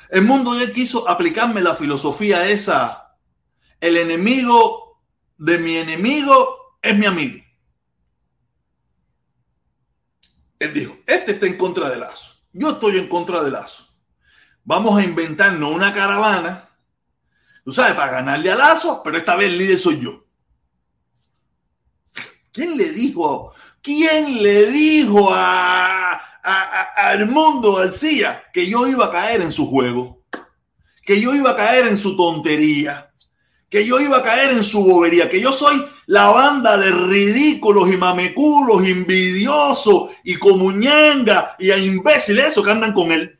El 0.08 0.22
mundo 0.22 0.58
ya 0.58 0.72
quiso 0.72 1.08
aplicarme 1.08 1.60
la 1.60 1.74
filosofía 1.74 2.48
esa. 2.48 3.16
El 3.80 3.96
enemigo 3.96 5.02
de 5.36 5.58
mi 5.58 5.76
enemigo 5.76 6.78
es 6.80 6.96
mi 6.96 7.06
amigo. 7.06 7.45
Él 10.58 10.72
dijo, 10.72 10.96
este 11.06 11.32
está 11.32 11.46
en 11.46 11.56
contra 11.56 11.90
de 11.90 11.98
Lazo. 11.98 12.34
Yo 12.52 12.70
estoy 12.70 12.98
en 12.98 13.08
contra 13.08 13.42
de 13.42 13.50
Lazo. 13.50 13.86
Vamos 14.64 14.98
a 14.98 15.04
inventarnos 15.04 15.74
una 15.74 15.92
caravana, 15.92 16.70
tú 17.64 17.72
sabes, 17.72 17.94
para 17.94 18.12
ganarle 18.12 18.50
a 18.50 18.56
Lazo, 18.56 19.02
pero 19.04 19.18
esta 19.18 19.36
vez 19.36 19.48
el 19.48 19.58
líder 19.58 19.78
soy 19.78 20.00
yo. 20.00 20.24
¿Quién 22.52 22.76
le 22.76 22.88
dijo? 22.88 23.52
¿Quién 23.82 24.42
le 24.42 24.70
dijo 24.70 25.28
a, 25.30 26.12
a, 26.42 27.10
a 27.10 27.16
mundo 27.26 27.74
García 27.74 28.44
que 28.52 28.66
yo 28.66 28.86
iba 28.86 29.06
a 29.06 29.12
caer 29.12 29.42
en 29.42 29.52
su 29.52 29.68
juego? 29.68 30.24
Que 31.02 31.20
yo 31.20 31.34
iba 31.34 31.50
a 31.50 31.56
caer 31.56 31.86
en 31.86 31.98
su 31.98 32.16
tontería 32.16 33.05
que 33.76 33.84
yo 33.84 34.00
iba 34.00 34.16
a 34.16 34.22
caer 34.22 34.52
en 34.52 34.64
su 34.64 34.82
bobería, 34.82 35.28
que 35.28 35.38
yo 35.38 35.52
soy 35.52 35.84
la 36.06 36.28
banda 36.28 36.78
de 36.78 36.90
ridículos 36.90 37.92
y 37.92 37.98
mameculos, 37.98 38.82
envidiosos 38.88 40.12
y 40.24 40.36
comuñanga 40.36 41.56
y 41.58 41.70
a 41.70 41.76
imbéciles 41.76 42.46
eso 42.46 42.62
que 42.62 42.70
andan 42.70 42.94
con 42.94 43.12
él. 43.12 43.38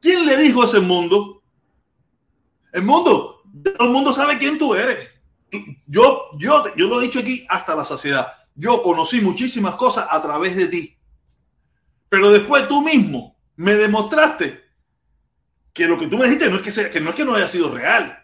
¿Quién 0.00 0.26
le 0.26 0.36
dijo 0.38 0.62
a 0.62 0.64
ese 0.64 0.80
mundo? 0.80 1.40
El 2.72 2.82
mundo, 2.82 3.44
todo 3.62 3.86
el 3.86 3.92
mundo 3.92 4.12
sabe 4.12 4.38
quién 4.38 4.58
tú 4.58 4.74
eres. 4.74 5.08
Yo, 5.86 6.30
yo, 6.36 6.64
yo 6.74 6.88
lo 6.88 7.00
he 7.00 7.04
dicho 7.04 7.20
aquí 7.20 7.46
hasta 7.48 7.76
la 7.76 7.84
saciedad. 7.84 8.26
Yo 8.56 8.82
conocí 8.82 9.20
muchísimas 9.20 9.76
cosas 9.76 10.08
a 10.10 10.20
través 10.20 10.56
de 10.56 10.66
ti. 10.66 10.98
Pero 12.08 12.32
después 12.32 12.66
tú 12.66 12.82
mismo 12.82 13.36
me 13.54 13.76
demostraste 13.76 14.64
que 15.72 15.86
lo 15.86 15.96
que 15.96 16.08
tú 16.08 16.18
me 16.18 16.24
dijiste 16.24 16.50
no 16.50 16.56
es 16.56 16.62
que, 16.62 16.72
sea, 16.72 16.90
que 16.90 17.00
no 17.00 17.10
es 17.10 17.14
que 17.14 17.24
no 17.24 17.36
haya 17.36 17.46
sido 17.46 17.72
real 17.72 18.22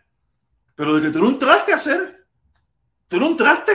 pero 0.80 0.94
de 0.94 1.02
que 1.02 1.10
tú 1.10 1.22
un 1.26 1.38
traste 1.38 1.74
a 1.74 1.76
hacer. 1.76 2.26
Tú 3.06 3.18
un 3.18 3.36
traste. 3.36 3.72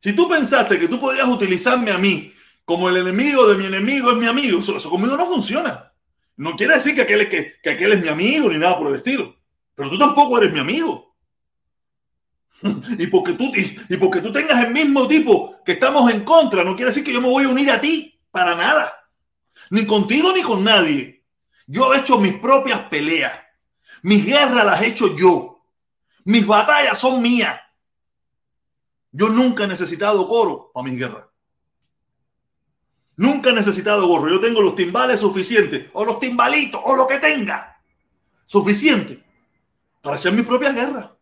Si 0.00 0.12
tú 0.14 0.28
pensaste 0.28 0.78
que 0.78 0.86
tú 0.86 1.00
podías 1.00 1.26
utilizarme 1.26 1.90
a 1.90 1.98
mí 1.98 2.32
como 2.64 2.88
el 2.88 2.98
enemigo 2.98 3.48
de 3.48 3.56
mi 3.56 3.66
enemigo 3.66 4.12
es 4.12 4.16
mi 4.16 4.28
amigo, 4.28 4.60
eso, 4.60 4.88
conmigo 4.88 5.16
no 5.16 5.26
funciona. 5.26 5.92
No 6.36 6.54
quiere 6.54 6.74
decir 6.74 6.94
que 6.94 7.02
aquel, 7.02 7.22
es, 7.22 7.28
que, 7.28 7.54
que 7.60 7.70
aquel 7.70 7.94
es 7.94 8.00
mi 8.00 8.06
amigo 8.06 8.48
ni 8.50 8.58
nada 8.58 8.78
por 8.78 8.86
el 8.86 8.94
estilo. 8.94 9.34
Pero 9.74 9.90
tú 9.90 9.98
tampoco 9.98 10.38
eres 10.38 10.52
mi 10.52 10.60
amigo. 10.60 11.16
Y 12.96 13.08
porque, 13.08 13.32
tú, 13.32 13.50
y 13.88 13.96
porque 13.96 14.20
tú 14.20 14.30
tengas 14.30 14.62
el 14.64 14.70
mismo 14.72 15.08
tipo 15.08 15.60
que 15.64 15.72
estamos 15.72 16.08
en 16.12 16.22
contra, 16.22 16.62
no 16.62 16.76
quiere 16.76 16.92
decir 16.92 17.02
que 17.02 17.12
yo 17.12 17.20
me 17.20 17.28
voy 17.28 17.46
a 17.46 17.48
unir 17.48 17.68
a 17.72 17.80
ti 17.80 18.16
para 18.30 18.54
nada. 18.54 19.10
Ni 19.70 19.86
contigo 19.86 20.32
ni 20.32 20.42
con 20.42 20.62
nadie. 20.62 21.24
Yo 21.66 21.92
he 21.92 21.98
hecho 21.98 22.16
mis 22.20 22.34
propias 22.34 22.82
peleas. 22.82 23.49
Mis 24.02 24.24
guerras 24.24 24.64
las 24.64 24.82
he 24.82 24.88
hecho 24.88 25.16
yo. 25.16 25.62
Mis 26.24 26.46
batallas 26.46 26.98
son 26.98 27.20
mías. 27.22 27.58
Yo 29.12 29.28
nunca 29.28 29.64
he 29.64 29.66
necesitado 29.66 30.26
coro 30.28 30.70
para 30.72 30.84
mis 30.84 30.98
guerras. 30.98 31.24
Nunca 33.16 33.50
he 33.50 33.52
necesitado 33.52 34.06
gorro. 34.06 34.30
Yo 34.30 34.40
tengo 34.40 34.62
los 34.62 34.74
timbales 34.74 35.20
suficientes, 35.20 35.90
o 35.92 36.06
los 36.06 36.18
timbalitos, 36.18 36.80
o 36.82 36.96
lo 36.96 37.06
que 37.06 37.18
tenga, 37.18 37.78
suficiente 38.46 39.22
para 40.00 40.16
hacer 40.16 40.32
mi 40.32 40.42
propia 40.42 40.72
guerra. 40.72 41.14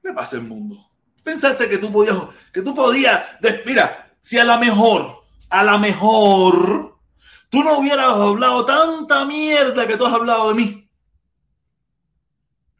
¿Qué 0.00 0.12
pasa 0.12 0.36
el 0.36 0.42
mundo? 0.42 0.88
Pensaste 1.24 1.68
que 1.68 1.78
tú 1.78 1.92
podías, 1.92 2.16
que 2.52 2.62
tú 2.62 2.74
podías, 2.74 3.24
mira, 3.66 4.12
si 4.20 4.38
a 4.38 4.44
la 4.44 4.56
mejor, 4.56 5.24
a 5.48 5.64
la 5.64 5.78
mejor, 5.78 6.91
tú 7.52 7.62
no 7.62 7.78
hubieras 7.78 8.06
hablado 8.06 8.64
tanta 8.64 9.26
mierda 9.26 9.86
que 9.86 9.98
tú 9.98 10.06
has 10.06 10.14
hablado 10.14 10.48
de 10.48 10.54
mí. 10.54 10.90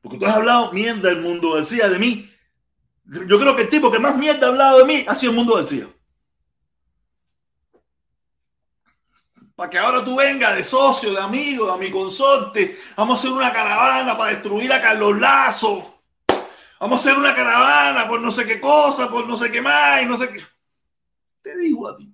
Porque 0.01 0.19
tú 0.19 0.25
has 0.25 0.35
hablado 0.35 0.73
mierda 0.73 1.11
del 1.11 1.21
mundo 1.21 1.57
decía 1.57 1.91
de 1.91 1.99
mí. 1.99 2.29
Yo 3.05 3.39
creo 3.39 3.55
que 3.55 3.63
el 3.63 3.69
tipo 3.69 3.93
que 3.93 3.99
más 3.99 4.17
mierda 4.17 4.47
ha 4.47 4.51
hablado 4.51 4.79
de 4.79 4.85
mí 4.87 5.05
ha 5.07 5.15
sido 5.15 5.33
el 5.33 5.37
mundo 5.37 5.59
decía. 5.59 5.87
Para 9.55 9.69
que 9.69 9.79
ahora 9.79 10.03
tú 10.03 10.17
vengas 10.17 10.57
de 10.57 10.65
socio, 10.65 11.13
de 11.13 11.21
amigo, 11.21 11.71
de 11.71 11.79
mi 11.79 11.91
consorte. 11.91 12.81
Vamos 12.97 13.19
a 13.19 13.21
hacer 13.21 13.37
una 13.37 13.53
caravana 13.53 14.17
para 14.17 14.31
destruir 14.31 14.73
a 14.73 14.81
Carlos 14.81 15.19
Lazo. 15.19 16.01
Vamos 16.81 16.99
a 16.99 17.01
hacer 17.03 17.19
una 17.19 17.35
caravana 17.35 18.09
por 18.09 18.23
no 18.23 18.31
sé 18.31 18.47
qué 18.47 18.59
cosa, 18.59 19.11
por 19.11 19.29
no 19.29 19.37
sé 19.37 19.53
qué 19.53 19.61
más 19.61 20.03
y 20.03 20.07
no 20.07 20.17
sé 20.17 20.31
qué. 20.31 20.43
Te 21.43 21.59
digo 21.59 21.87
a 21.87 21.95
ti. 21.95 22.11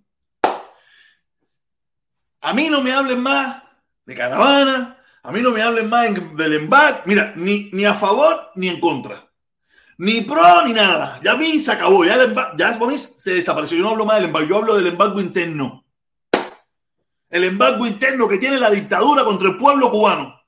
A 2.41 2.53
mí 2.53 2.69
no 2.69 2.81
me 2.83 2.93
hablen 2.93 3.21
más 3.21 3.63
de 4.07 4.15
caravana, 4.15 4.99
a 5.23 5.33
mí 5.33 5.41
no 5.41 5.51
me 5.51 5.63
hablen 5.63 5.89
más 5.89 6.09
del 6.37 6.55
embarque, 6.55 7.03
mira, 7.07 7.33
ni, 7.37 7.71
ni 7.73 7.85
a 7.85 7.95
favor 7.95 8.51
ni 8.55 8.69
en 8.69 8.81
contra. 8.81 9.29
Ni 9.99 10.21
pro 10.21 10.65
ni 10.65 10.73
nada. 10.73 11.21
Ya 11.25 11.33
a 11.33 11.37
mí 11.37 11.59
se 11.59 11.73
acabó, 11.73 12.05
ya, 12.05 12.15
el 12.15 12.35
ya 12.57 12.79
mí 12.79 12.99
se 12.99 13.35
desapareció. 13.35 13.77
Yo 13.77 13.83
no 13.83 13.91
hablo 13.91 14.07
más 14.07 14.17
del 14.17 14.27
embargo, 14.27 14.49
yo 14.49 14.57
hablo 14.59 14.77
del 14.77 14.87
embargo 14.87 15.21
interno. 15.21 15.85
El 17.29 17.45
embargo 17.45 17.87
interno 17.87 18.29
que 18.29 18.39
tiene 18.39 18.59
la 18.59 18.71
dictadura 18.71 19.25
contra 19.25 19.49
el 19.49 19.57
pueblo 19.57 19.91
cubano. 19.91 20.41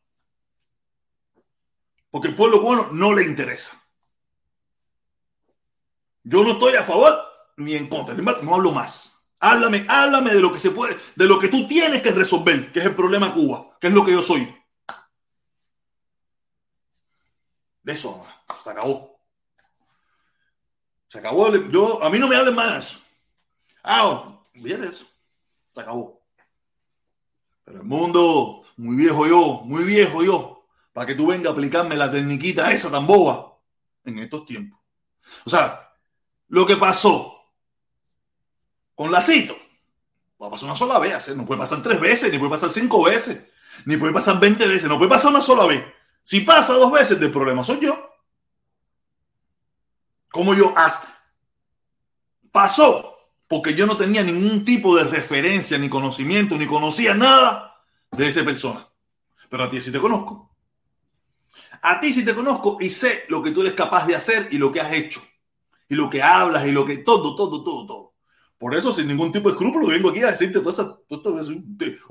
Porque 2.11 2.29
el 2.29 2.35
pueblo 2.35 2.61
cubano 2.61 2.88
no 2.92 3.12
le 3.12 3.24
interesa. 3.24 3.76
Yo 6.22 6.44
no 6.44 6.53
estoy 6.53 6.76
a 6.76 6.85
favor 6.85 7.18
ni 7.57 7.74
en 7.74 7.88
contra. 7.88 8.14
No 8.14 8.55
hablo 8.55 8.72
más. 8.72 9.10
Háblame, 9.40 9.87
háblame 9.88 10.35
de 10.35 10.40
lo 10.40 10.53
que 10.53 10.61
se 10.61 10.70
puede, 10.70 10.98
de 11.16 11.26
lo 11.26 11.38
que 11.38 11.48
tú 11.48 11.66
tienes 11.66 12.03
que 12.03 12.11
resolver, 12.11 12.70
que 12.70 12.81
es 12.81 12.87
el 12.87 12.94
problema 12.94 13.33
Cuba, 13.33 13.79
que 13.81 13.87
es 13.87 13.94
lo 13.94 14.05
que 14.05 14.12
yo 14.12 14.20
soy. 14.20 14.55
De 17.83 17.92
eso, 17.92 18.22
se 18.62 18.70
acabó. 18.70 19.18
Se 21.09 21.18
acabó. 21.18 21.57
Yo, 21.70 22.05
a 22.05 22.11
mí 22.11 22.18
no 22.18 22.29
me 22.29 22.37
hablen 22.37 22.55
más. 22.55 23.00
Ah, 23.83 24.42
bien 24.53 24.85
eso. 24.85 25.07
Se 25.74 25.81
acabó. 25.81 26.22
Pero 27.64 27.79
el 27.79 27.87
mundo, 27.87 28.62
muy 28.76 28.96
viejo 28.96 29.26
yo, 29.26 29.62
muy 29.64 29.85
viejo 29.85 30.22
yo, 30.22 30.66
para 30.92 31.07
que 31.07 31.14
tú 31.14 31.29
vengas 31.29 31.48
a 31.48 31.53
aplicarme 31.53 31.96
la 31.96 32.11
tecniquita 32.11 32.72
esa 32.72 32.90
tan 32.90 33.07
boba 33.07 33.57
en 34.05 34.18
estos 34.18 34.44
tiempos. 34.44 34.79
O 35.46 35.50
sea, 35.50 35.94
lo 36.48 36.66
que 36.66 36.76
pasó 36.76 37.39
con 39.00 39.10
lacito. 39.10 39.56
Va 40.42 40.48
a 40.48 40.50
pasar 40.50 40.66
una 40.66 40.76
sola 40.76 40.98
vez, 40.98 41.34
no 41.34 41.46
puede 41.46 41.58
pasar 41.58 41.82
tres 41.82 41.98
veces, 41.98 42.30
ni 42.30 42.38
puede 42.38 42.50
pasar 42.50 42.68
cinco 42.68 43.02
veces, 43.02 43.48
ni 43.86 43.96
puede 43.96 44.12
pasar 44.12 44.38
veinte 44.38 44.66
veces, 44.66 44.90
no 44.90 44.98
puede 44.98 45.08
pasar 45.08 45.30
una 45.30 45.40
sola 45.40 45.64
vez. 45.64 45.82
Si 46.22 46.40
pasa 46.40 46.74
dos 46.74 46.92
veces, 46.92 47.18
el 47.18 47.30
problema 47.30 47.64
soy 47.64 47.80
yo. 47.80 48.10
Como 50.30 50.52
yo 50.52 50.74
has 50.76 51.02
pasó 52.52 53.16
porque 53.48 53.74
yo 53.74 53.86
no 53.86 53.96
tenía 53.96 54.22
ningún 54.22 54.66
tipo 54.66 54.94
de 54.94 55.04
referencia, 55.04 55.78
ni 55.78 55.88
conocimiento, 55.88 56.58
ni 56.58 56.66
conocía 56.66 57.14
nada 57.14 57.82
de 58.10 58.28
esa 58.28 58.44
persona. 58.44 58.86
Pero 59.48 59.64
a 59.64 59.70
ti 59.70 59.80
sí 59.80 59.90
te 59.90 59.98
conozco. 59.98 60.54
A 61.80 61.98
ti 62.00 62.12
sí 62.12 62.22
te 62.22 62.34
conozco 62.34 62.76
y 62.82 62.90
sé 62.90 63.24
lo 63.28 63.42
que 63.42 63.52
tú 63.52 63.62
eres 63.62 63.72
capaz 63.72 64.06
de 64.06 64.16
hacer 64.16 64.48
y 64.50 64.58
lo 64.58 64.70
que 64.70 64.82
has 64.82 64.92
hecho. 64.92 65.22
Y 65.88 65.94
lo 65.94 66.10
que 66.10 66.22
hablas 66.22 66.66
y 66.66 66.70
lo 66.70 66.84
que 66.84 66.98
todo, 66.98 67.34
todo, 67.34 67.64
todo, 67.64 67.86
todo. 67.86 68.10
Por 68.61 68.77
eso, 68.77 68.92
sin 68.92 69.09
ningún 69.09 69.33
tipo 69.33 69.49
de 69.49 69.55
escrúpulo, 69.55 69.87
vengo 69.87 70.11
aquí 70.11 70.23
a 70.23 70.33
decirte 70.33 70.61
todo 70.61 70.68
eso. 70.68 71.03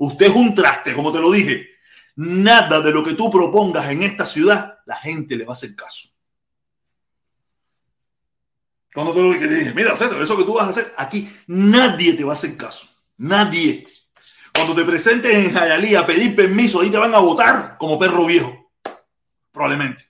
Usted 0.00 0.26
es 0.26 0.34
un 0.34 0.52
traste, 0.52 0.94
como 0.94 1.12
te 1.12 1.20
lo 1.20 1.30
dije. 1.30 1.68
Nada 2.16 2.80
de 2.80 2.90
lo 2.90 3.04
que 3.04 3.14
tú 3.14 3.30
propongas 3.30 3.88
en 3.88 4.02
esta 4.02 4.26
ciudad, 4.26 4.80
la 4.84 4.96
gente 4.96 5.36
le 5.36 5.44
va 5.44 5.52
a 5.52 5.54
hacer 5.54 5.76
caso. 5.76 6.08
Cuando 8.92 9.12
te 9.12 9.22
lo 9.22 9.32
dije, 9.32 9.72
mira, 9.72 9.96
César, 9.96 10.20
eso 10.20 10.36
que 10.36 10.42
tú 10.42 10.54
vas 10.54 10.66
a 10.66 10.70
hacer 10.70 10.92
aquí, 10.96 11.32
nadie 11.46 12.14
te 12.14 12.24
va 12.24 12.32
a 12.32 12.36
hacer 12.36 12.56
caso. 12.56 12.88
Nadie. 13.18 13.86
Cuando 14.52 14.74
te 14.74 14.84
presentes 14.84 15.32
en 15.32 15.54
Jayalí 15.54 15.94
a 15.94 16.04
pedir 16.04 16.34
permiso, 16.34 16.80
ahí 16.80 16.90
te 16.90 16.98
van 16.98 17.14
a 17.14 17.20
votar 17.20 17.76
como 17.78 17.96
perro 17.96 18.26
viejo. 18.26 18.72
Probablemente. 19.52 20.04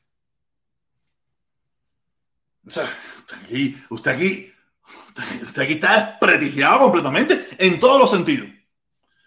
O 2.66 2.70
sea, 2.70 2.90
usted 3.18 3.37
aquí, 3.44 3.76
usted 3.90 4.11
aquí, 4.12 4.49
aquí 5.61 5.74
está 5.74 6.18
desprestigiado 6.20 6.80
completamente 6.80 7.48
en 7.59 7.78
todos 7.78 7.98
los 7.98 8.11
sentidos. 8.11 8.48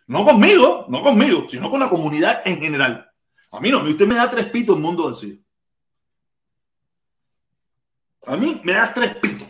No 0.08 0.26
conmigo, 0.26 0.86
no 0.90 1.02
conmigo, 1.02 1.48
sino 1.50 1.70
con 1.70 1.80
la 1.80 1.90
comunidad 1.90 2.42
en 2.46 2.60
general. 2.60 3.10
A 3.52 3.60
mí 3.60 3.72
no, 3.72 3.84
usted 3.84 4.08
me 4.08 4.16
da 4.16 4.30
tres 4.30 4.46
pitos 4.46 4.76
el 4.76 4.82
mundo 4.82 5.08
así. 5.08 5.44
A 8.26 8.36
mí 8.36 8.62
me 8.64 8.74
das 8.74 8.94
tres 8.94 9.16
pitos. 9.16 9.48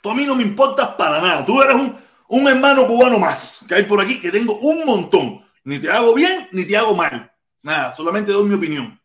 Tú 0.00 0.10
a 0.10 0.14
mí 0.14 0.24
no 0.24 0.34
me 0.34 0.42
importas 0.42 0.88
para 0.94 1.20
nada. 1.20 1.44
Tú 1.44 1.60
eres 1.60 1.74
un, 1.74 1.96
un 2.28 2.48
hermano 2.48 2.86
cubano 2.86 3.18
más 3.18 3.64
que 3.68 3.74
hay 3.74 3.82
por 3.84 4.00
aquí, 4.00 4.20
que 4.20 4.30
tengo 4.30 4.58
un 4.58 4.84
montón. 4.84 5.44
Ni 5.64 5.78
te 5.78 5.90
hago 5.90 6.14
bien, 6.14 6.48
ni 6.52 6.64
te 6.64 6.76
hago 6.76 6.94
mal. 6.94 7.30
Nada, 7.62 7.94
solamente 7.94 8.32
doy 8.32 8.48
mi 8.48 8.54
opinión. 8.54 8.98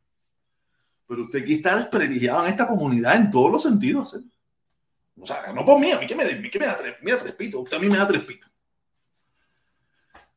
Pero 1.08 1.24
usted 1.24 1.44
aquí 1.44 1.56
está 1.56 1.78
desprestigiado 1.78 2.46
en 2.46 2.52
esta 2.52 2.68
comunidad 2.68 3.16
en 3.16 3.30
todos 3.30 3.52
los 3.52 3.64
sentidos. 3.64 4.16
¿eh? 4.16 4.20
O 5.20 5.26
sea, 5.26 5.52
no 5.54 5.66
por 5.66 5.80
mí, 5.80 5.92
a 5.92 6.00
mí 6.00 6.08
que 6.08 6.16
me, 6.16 6.26
da 6.66 6.78
tres, 6.78 6.96
me 7.02 7.12
da 7.12 7.20
tres 7.20 7.34
pitos. 7.34 7.62
Usted 7.64 7.78
a 7.78 7.80
mí 7.80 7.88
me 7.88 7.98
da 7.98 8.08
tres 8.08 8.26
pitos. 8.26 8.50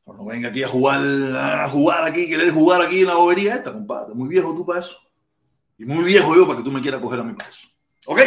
No 0.05 0.25
venga 0.25 0.49
aquí 0.49 0.63
a 0.63 0.67
jugar, 0.67 1.01
a 1.35 1.69
jugar 1.69 2.03
aquí, 2.05 2.27
querer 2.27 2.51
jugar 2.51 2.81
aquí 2.81 3.01
en 3.01 3.07
la 3.07 3.15
bobería 3.15 3.55
esta, 3.55 3.71
compadre. 3.71 4.15
Muy 4.15 4.27
viejo 4.27 4.55
tú 4.55 4.65
para 4.65 4.79
eso. 4.79 4.97
Y 5.77 5.85
muy 5.85 6.03
viejo 6.03 6.35
yo 6.35 6.47
para 6.47 6.57
que 6.57 6.63
tú 6.63 6.71
me 6.71 6.81
quieras 6.81 6.99
coger 6.99 7.19
a 7.19 7.23
mí 7.23 7.33
para 7.33 7.49
eso. 7.49 7.67
¿Ok? 8.07 8.19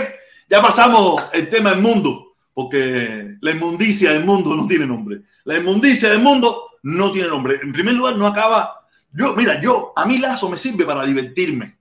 Ya 0.48 0.62
pasamos 0.62 1.22
el 1.32 1.50
tema 1.50 1.70
del 1.70 1.80
mundo, 1.80 2.36
porque 2.54 3.36
la 3.40 3.50
inmundicia 3.50 4.12
del 4.12 4.24
mundo 4.24 4.54
no 4.54 4.66
tiene 4.66 4.86
nombre. 4.86 5.22
La 5.44 5.56
inmundicia 5.56 6.10
del 6.10 6.20
mundo 6.20 6.70
no 6.84 7.10
tiene 7.10 7.28
nombre. 7.28 7.58
En 7.62 7.72
primer 7.72 7.94
lugar, 7.94 8.16
no 8.16 8.26
acaba. 8.26 8.86
Yo, 9.12 9.34
mira, 9.34 9.60
yo, 9.60 9.92
a 9.96 10.06
mí 10.06 10.18
Lazo 10.18 10.48
me 10.48 10.56
sirve 10.56 10.84
para 10.84 11.04
divertirme. 11.04 11.78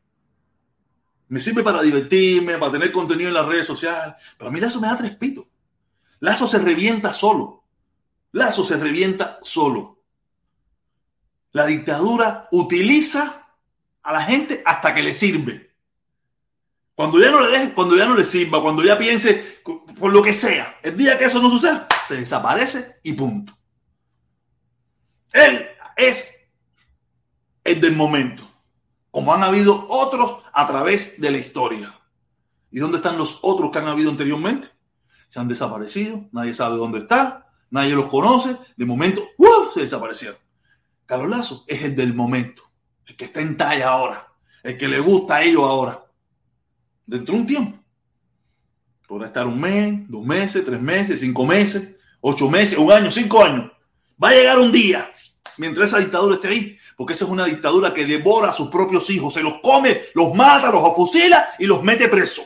Me 1.31 1.39
sirve 1.39 1.63
para 1.63 1.81
divertirme, 1.81 2.57
para 2.57 2.73
tener 2.73 2.91
contenido 2.91 3.29
en 3.29 3.35
las 3.35 3.45
redes 3.45 3.65
sociales. 3.65 4.15
Pero 4.37 4.49
a 4.49 4.51
mí 4.51 4.59
Lazo 4.59 4.81
me 4.81 4.87
da 4.87 4.97
tres 4.97 5.15
pitos. 5.15 5.45
Lazo 6.19 6.45
se 6.45 6.59
revienta 6.59 7.13
solo. 7.13 7.63
Lazo 8.33 8.65
se 8.65 8.75
revienta 8.75 9.39
solo. 9.41 10.03
La 11.53 11.65
dictadura 11.65 12.49
utiliza 12.51 13.47
a 14.03 14.11
la 14.11 14.23
gente 14.23 14.61
hasta 14.65 14.93
que 14.93 15.03
le 15.03 15.13
sirve. 15.13 15.73
Cuando 16.95 17.17
ya 17.17 17.31
no 17.31 17.39
le 17.39 17.47
deje, 17.47 17.73
cuando 17.73 17.95
ya 17.95 18.07
no 18.07 18.15
le 18.15 18.25
sirva, 18.25 18.61
cuando 18.61 18.83
ya 18.83 18.97
piense 18.97 19.61
por 19.97 20.11
lo 20.11 20.21
que 20.21 20.33
sea, 20.33 20.79
el 20.83 20.97
día 20.97 21.17
que 21.17 21.25
eso 21.25 21.41
no 21.41 21.49
suceda, 21.49 21.87
se 22.09 22.15
desaparece 22.15 22.99
y 23.03 23.13
punto. 23.13 23.57
Él 25.31 25.65
es 25.95 26.29
el 27.63 27.79
del 27.79 27.95
momento, 27.95 28.45
como 29.11 29.33
han 29.33 29.43
habido 29.43 29.87
otros 29.87 30.40
a 30.53 30.67
través 30.67 31.19
de 31.19 31.31
la 31.31 31.37
historia. 31.37 31.97
¿Y 32.71 32.79
dónde 32.79 32.97
están 32.97 33.17
los 33.17 33.39
otros 33.41 33.71
que 33.71 33.79
han 33.79 33.87
habido 33.87 34.11
anteriormente? 34.11 34.69
Se 35.27 35.39
han 35.39 35.47
desaparecido, 35.47 36.27
nadie 36.31 36.53
sabe 36.53 36.77
dónde 36.77 36.99
está, 36.99 37.47
nadie 37.69 37.95
los 37.95 38.05
conoce, 38.05 38.57
de 38.75 38.85
momento 38.85 39.21
se 39.73 39.81
desaparecieron. 39.81 40.37
Carlos 41.05 41.29
Lazo 41.29 41.63
es 41.67 41.81
el 41.83 41.95
del 41.95 42.13
momento, 42.13 42.63
el 43.05 43.15
que 43.15 43.25
está 43.25 43.41
en 43.41 43.57
talla 43.57 43.89
ahora, 43.89 44.27
el 44.63 44.77
que 44.77 44.87
le 44.87 44.99
gusta 44.99 45.37
a 45.37 45.43
ellos 45.43 45.63
ahora. 45.63 46.05
Dentro 47.05 47.33
de 47.33 47.41
un 47.41 47.47
tiempo. 47.47 47.77
Podrá 49.07 49.27
estar 49.27 49.45
un 49.45 49.59
mes, 49.59 50.07
dos 50.07 50.23
meses, 50.23 50.63
tres 50.63 50.81
meses, 50.81 51.19
cinco 51.19 51.45
meses, 51.45 51.97
ocho 52.21 52.49
meses, 52.49 52.77
un 52.77 52.91
año, 52.91 53.11
cinco 53.11 53.43
años. 53.43 53.71
Va 54.21 54.29
a 54.29 54.33
llegar 54.33 54.59
un 54.59 54.71
día, 54.71 55.11
mientras 55.57 55.87
esa 55.87 55.99
dictadura 55.99 56.35
esté 56.35 56.47
ahí, 56.47 56.77
porque 56.95 57.13
esa 57.13 57.25
es 57.25 57.31
una 57.31 57.45
dictadura 57.45 57.93
que 57.93 58.05
devora 58.05 58.49
a 58.49 58.53
sus 58.53 58.69
propios 58.69 59.09
hijos, 59.09 59.33
se 59.33 59.41
los 59.41 59.59
come, 59.61 60.03
los 60.13 60.33
mata, 60.33 60.71
los 60.71 60.83
afusila 60.83 61.49
y 61.59 61.65
los 61.65 61.83
mete 61.83 62.07
presos. 62.07 62.45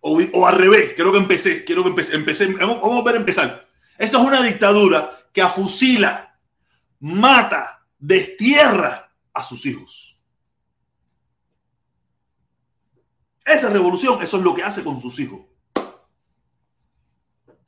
O, 0.00 0.46
al 0.46 0.56
revés, 0.56 0.92
creo 0.94 1.12
que 1.12 1.18
empecé, 1.18 1.64
quiero 1.64 1.82
que 1.82 1.88
empecé, 1.88 2.14
empecé, 2.14 2.46
vamos 2.54 3.00
a 3.00 3.02
ver 3.02 3.16
empezar. 3.16 3.66
Esa 3.96 4.18
es 4.18 4.24
una 4.26 4.42
dictadura 4.42 5.28
que 5.32 5.40
afusila, 5.40 6.38
mata, 7.00 7.86
destierra 7.98 9.10
a 9.32 9.42
sus 9.42 9.64
hijos. 9.64 10.20
Esa 13.44 13.70
revolución, 13.70 14.22
eso 14.22 14.36
es 14.38 14.42
lo 14.42 14.54
que 14.54 14.62
hace 14.62 14.84
con 14.84 15.00
sus 15.00 15.18
hijos. 15.20 15.40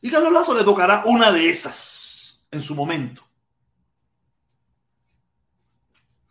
Y 0.01 0.11
Carlos 0.11 0.33
Lazo 0.33 0.55
le 0.55 0.65
tocará 0.65 1.03
una 1.07 1.33
de 1.33 1.49
esas 1.49 2.06
en 2.51 2.63
su 2.63 2.75
momento. 2.75 3.23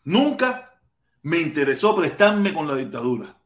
Nunca 0.04 0.80
me 1.24 1.40
interesó 1.40 1.96
prestarme 1.96 2.54
con 2.54 2.68
la 2.68 2.76
dictadura. 2.76 3.38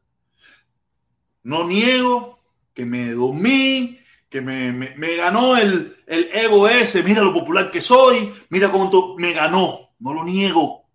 No 1.42 1.66
niego 1.66 2.38
que 2.74 2.84
me 2.84 3.12
dormí, 3.12 3.98
que 4.28 4.40
me, 4.40 4.72
me, 4.72 5.16
ganó 5.16 5.56
el, 5.56 5.96
el, 6.06 6.28
ego 6.32 6.68
ese, 6.68 7.02
mira 7.02 7.22
lo 7.22 7.32
popular 7.32 7.70
que 7.70 7.80
soy, 7.80 8.32
mira 8.50 8.70
cuánto 8.70 9.16
me 9.16 9.32
ganó, 9.32 9.90
no 9.98 10.14
lo 10.14 10.22
niego, 10.22 10.88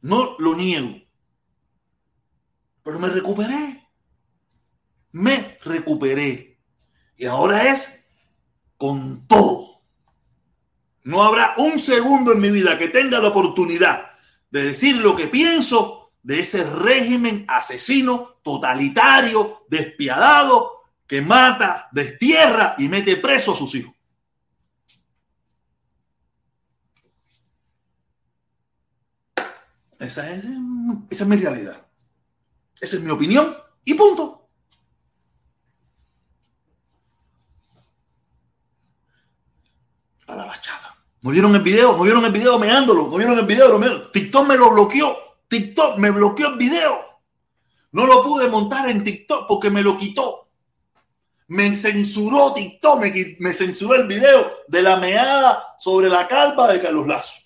no 0.00 0.36
lo 0.38 0.56
niego, 0.56 1.02
pero 2.82 2.98
me 2.98 3.08
recuperé, 3.10 3.88
me 5.12 5.58
recuperé 5.62 6.58
y 7.16 7.26
ahora 7.26 7.70
es 7.70 8.06
con 8.78 9.26
todo. 9.26 9.71
No 11.04 11.22
habrá 11.22 11.54
un 11.56 11.78
segundo 11.78 12.32
en 12.32 12.40
mi 12.40 12.50
vida 12.50 12.78
que 12.78 12.88
tenga 12.88 13.18
la 13.18 13.28
oportunidad 13.28 14.10
de 14.50 14.62
decir 14.62 14.96
lo 14.96 15.16
que 15.16 15.28
pienso 15.28 16.12
de 16.22 16.40
ese 16.40 16.62
régimen 16.64 17.44
asesino, 17.48 18.36
totalitario, 18.42 19.64
despiadado, 19.68 20.82
que 21.06 21.20
mata, 21.20 21.88
destierra 21.92 22.74
y 22.78 22.88
mete 22.88 23.16
preso 23.16 23.52
a 23.52 23.56
sus 23.56 23.74
hijos. 23.74 23.94
Esa 30.02 30.34
es, 30.34 30.44
mi 30.44 31.36
realidad. 31.36 31.86
Esa 32.80 32.96
es 32.96 33.02
mi 33.02 33.10
opinión 33.10 33.56
y 33.84 33.94
punto. 33.94 34.48
Para 40.26 40.44
la 40.44 40.60
chata. 40.60 40.96
¿No 41.22 41.30
vieron 41.30 41.54
el 41.54 41.62
video? 41.62 41.96
¿No 41.96 42.02
vieron 42.02 42.24
el 42.24 42.32
video 42.32 42.58
meándolo? 42.58 43.06
¿No 43.06 43.16
vieron 43.16 43.38
el 43.38 43.46
video? 43.46 44.10
TikTok 44.10 44.46
me 44.46 44.56
lo 44.56 44.70
bloqueó. 44.70 45.16
TikTok 45.48 45.96
me 45.96 46.10
bloqueó 46.10 46.48
el 46.48 46.56
video. 46.56 47.00
No 47.92 48.06
lo 48.06 48.24
pude 48.24 48.48
montar 48.48 48.88
en 48.88 49.04
TikTok 49.04 49.46
porque 49.46 49.70
me 49.70 49.82
lo 49.82 49.96
quitó. 49.96 50.48
Me 51.46 51.74
censuró 51.76 52.52
TikTok, 52.52 53.00
me, 53.38 53.52
censuró 53.52 53.94
el 53.94 54.08
video 54.08 54.50
de 54.66 54.82
la 54.82 54.96
meada 54.96 55.76
sobre 55.78 56.08
la 56.08 56.26
calva 56.26 56.72
de 56.72 56.80
Carlos 56.80 57.06
Lazo. 57.06 57.40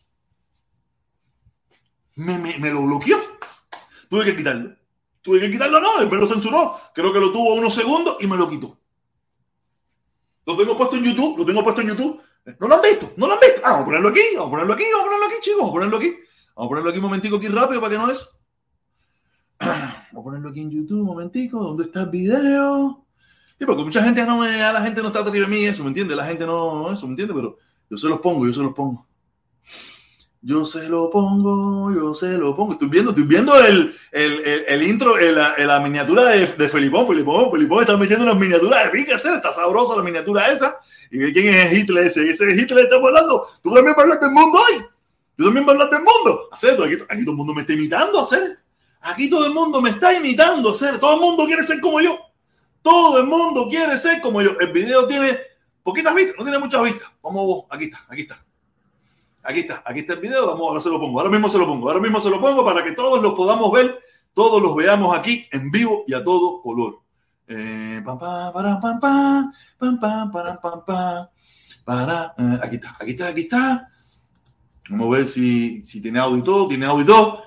Me, 2.14 2.70
lo 2.70 2.82
bloqueó. 2.82 3.18
Tuve 4.08 4.24
que 4.24 4.36
quitarlo. 4.36 4.74
Tuve 5.20 5.40
que 5.40 5.50
quitarlo, 5.50 5.80
no, 5.80 6.06
me 6.06 6.16
lo 6.16 6.26
censuró. 6.26 6.78
Creo 6.94 7.12
que 7.12 7.20
lo 7.20 7.30
tuvo 7.30 7.54
unos 7.54 7.74
segundos 7.74 8.16
y 8.20 8.26
me 8.26 8.36
lo 8.36 8.48
quitó. 8.48 8.78
Lo 10.46 10.56
tengo 10.56 10.78
puesto 10.78 10.96
en 10.96 11.04
YouTube, 11.04 11.38
lo 11.38 11.44
tengo 11.44 11.64
puesto 11.64 11.82
en 11.82 11.88
YouTube. 11.88 12.22
¿No 12.60 12.68
lo 12.68 12.76
han 12.76 12.82
visto? 12.82 13.12
¿No 13.16 13.26
lo 13.26 13.34
han 13.34 13.40
visto? 13.40 13.60
Ah, 13.64 13.72
vamos 13.72 13.82
a 13.82 13.86
ponerlo 13.86 14.08
aquí, 14.08 14.20
vamos 14.34 14.46
a 14.46 14.50
ponerlo 14.50 14.74
aquí, 14.74 14.84
vamos 14.92 15.00
a 15.00 15.04
ponerlo 15.04 15.26
aquí, 15.26 15.36
chicos, 15.42 15.58
vamos 15.58 15.70
a 15.70 15.74
ponerlo 15.74 15.96
aquí. 15.96 16.16
Vamos 16.54 16.66
a 16.66 16.68
ponerlo 16.68 16.90
aquí 16.90 16.98
un 16.98 17.04
momentico 17.04 17.36
aquí 17.36 17.48
rápido 17.48 17.80
para 17.80 17.92
que 17.92 17.98
no 17.98 18.10
es. 18.10 18.28
Vamos 19.58 20.12
a 20.12 20.22
ponerlo 20.22 20.48
aquí 20.50 20.60
en 20.60 20.70
YouTube 20.70 21.00
un 21.00 21.06
momentico. 21.06 21.62
¿Dónde 21.62 21.84
está 21.84 22.02
el 22.02 22.10
video? 22.10 23.04
Sí, 23.58 23.64
porque 23.64 23.84
mucha 23.84 24.02
gente 24.02 24.24
no 24.24 24.38
me, 24.38 24.58
la 24.58 24.82
gente 24.82 25.00
no 25.00 25.08
está 25.08 25.20
atrás 25.20 25.34
de 25.34 25.46
mí 25.46 25.64
eso, 25.64 25.82
¿me 25.82 25.88
entiende? 25.88 26.14
La 26.14 26.26
gente 26.26 26.46
no, 26.46 26.92
eso, 26.92 27.06
¿me 27.06 27.12
entiende? 27.12 27.34
Pero 27.34 27.56
yo 27.90 27.96
se 27.96 28.06
los 28.06 28.20
pongo, 28.20 28.46
yo 28.46 28.52
se 28.52 28.60
los 28.60 28.72
pongo. 28.72 29.06
Yo 30.42 30.64
se 30.64 30.88
lo 30.88 31.10
pongo, 31.10 31.92
yo 31.92 32.14
se 32.14 32.32
lo 32.32 32.54
pongo. 32.54 32.74
Estoy 32.74 32.88
viendo, 32.88 33.10
estoy 33.10 33.24
viendo 33.24 33.58
el, 33.58 33.96
el, 34.12 34.64
el, 34.68 34.82
intro, 34.82 35.16
la 35.16 35.80
miniatura 35.80 36.24
de, 36.24 36.46
de 36.46 36.68
Felipón. 36.68 37.06
Felipón, 37.06 37.50
Felipón 37.50 37.80
está 37.80 37.96
metiendo 37.96 38.24
unas 38.24 38.38
miniaturas 38.38 38.92
de 38.92 39.12
hacer, 39.12 39.34
está 39.34 39.52
sabrosa 39.52 39.96
la 39.96 40.02
miniatura 40.02 40.52
esa. 40.52 40.78
¿Y 41.10 41.32
quién 41.32 41.54
es 41.54 41.72
Hitler 41.72 42.06
ese? 42.06 42.28
Ese 42.28 42.44
Hitler 42.52 42.84
estamos 42.84 43.08
hablando. 43.08 43.46
Tú 43.62 43.72
también 43.72 43.94
hablar 43.98 44.20
del 44.20 44.30
mundo 44.30 44.58
hoy. 44.58 44.84
Yo 45.38 45.44
también 45.44 45.68
a 45.68 45.72
hablar 45.72 45.90
del 45.90 46.02
mundo. 46.02 46.48
Hacer, 46.50 46.78
aquí, 47.08 47.24
todo 47.24 47.32
el 47.32 47.36
mundo 47.36 47.54
me 47.54 47.60
está 47.60 47.74
imitando, 47.74 48.20
hacer. 48.20 48.58
Aquí 49.02 49.28
todo 49.28 49.46
el 49.46 49.52
mundo 49.52 49.82
me 49.82 49.90
está 49.90 50.12
imitando, 50.12 50.70
hacer. 50.70 50.98
Todo 50.98 51.14
el 51.14 51.20
mundo 51.20 51.46
quiere 51.46 51.62
ser 51.62 51.80
como 51.80 52.00
yo. 52.00 52.18
Todo 52.82 53.18
el 53.18 53.26
mundo 53.26 53.68
quiere 53.68 53.98
ser 53.98 54.20
como 54.20 54.40
yo. 54.40 54.58
El 54.58 54.72
video 54.72 55.06
tiene 55.06 55.38
poquitas 55.82 56.14
vistas, 56.14 56.36
no 56.38 56.44
tiene 56.44 56.58
muchas 56.58 56.82
vistas. 56.82 57.08
Vamos, 57.22 57.64
aquí 57.70 57.84
está, 57.84 58.06
aquí 58.08 58.22
está. 58.22 58.44
Aquí 59.42 59.60
está, 59.60 59.82
aquí 59.84 60.00
está 60.00 60.14
el 60.14 60.20
video. 60.20 60.46
Vamos, 60.46 60.68
ahora 60.68 60.80
se 60.80 60.88
lo 60.88 60.98
pongo. 60.98 61.20
Ahora 61.20 61.30
mismo 61.30 61.48
se 61.48 61.58
lo 61.58 61.66
pongo. 61.66 61.88
Ahora 61.88 62.00
mismo 62.00 62.20
se 62.20 62.30
lo 62.30 62.40
pongo 62.40 62.64
para 62.64 62.82
que 62.82 62.92
todos 62.92 63.22
los 63.22 63.34
podamos 63.34 63.70
ver. 63.72 64.00
Todos 64.32 64.62
los 64.62 64.74
veamos 64.74 65.16
aquí 65.16 65.46
en 65.52 65.70
vivo 65.70 66.04
y 66.06 66.14
a 66.14 66.24
todo 66.24 66.60
color. 66.62 67.00
Eh, 67.48 68.02
pam, 68.04 68.18
pam, 68.18 68.52
pam, 68.52 68.80
pam, 69.00 69.52
eh, 72.38 72.58
aquí 72.62 72.76
está, 72.76 72.96
aquí 72.98 73.10
está, 73.10 73.28
aquí 73.28 73.40
está. 73.42 73.88
Vamos 74.90 75.06
a 75.06 75.18
ver 75.18 75.26
si, 75.28 75.82
si 75.82 76.00
tiene 76.00 76.18
audio 76.18 76.38
y 76.38 76.42
todo, 76.42 76.66
tiene 76.68 76.86
audio 76.86 77.04
y 77.04 77.06
todo. 77.06 77.42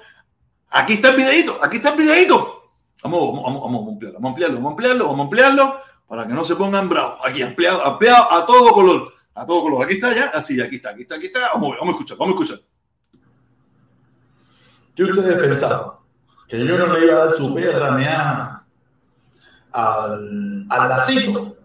Aquí 0.70 0.94
está 0.94 1.10
el 1.10 1.18
videito, 1.18 1.58
aquí 1.62 1.78
está 1.78 1.90
el 1.90 1.98
videito. 1.98 2.72
Vamos, 3.04 3.44
vamos, 3.44 3.62
vamos, 3.62 3.88
a 3.88 3.92
ampliarlo, 3.92 4.20
vamos 4.20 4.30
a 4.30 4.32
ampliarlo, 4.32 4.56
vamos 4.56 4.70
a 4.70 4.72
ampliarlo, 4.72 5.06
vamos 5.06 5.20
a 5.20 5.24
ampliarlo 5.24 5.82
para 6.08 6.28
que 6.28 6.34
no 6.34 6.46
se 6.46 6.56
pongan 6.56 6.88
bravos. 6.88 7.20
Aquí, 7.26 7.42
ampliado, 7.42 7.86
ampliado 7.86 8.32
a 8.32 8.46
todo 8.46 8.72
color, 8.72 9.14
a 9.36 9.46
todo 9.46 9.64
color. 9.64 9.86
Aquí 9.86 9.96
está 9.96 10.14
ya, 10.14 10.28
así, 10.28 10.62
aquí 10.62 10.78
está, 10.78 10.92
aquí 10.92 11.02
está, 11.02 11.16
aquí 11.16 11.26
está. 11.26 11.52
Vamos 11.54 11.74
a 11.76 11.80
vamos 11.80 11.94
a 11.94 11.98
escuchar, 11.98 12.18
vamos 12.18 12.36
a 12.36 12.44
escuchar. 12.44 12.66
¿Qué 14.96 15.04
ustedes 15.04 15.40
pensaban? 15.40 15.92
Que 16.48 16.66
yo 16.66 16.78
no 16.78 16.94
le 16.94 17.06
iba 17.06 17.16
a 17.16 17.26
dar 17.26 17.38
su 17.38 17.54
perra 17.54 17.92
meada 17.92 18.59
al, 19.72 20.66
al 20.70 20.90
lacito. 20.90 21.56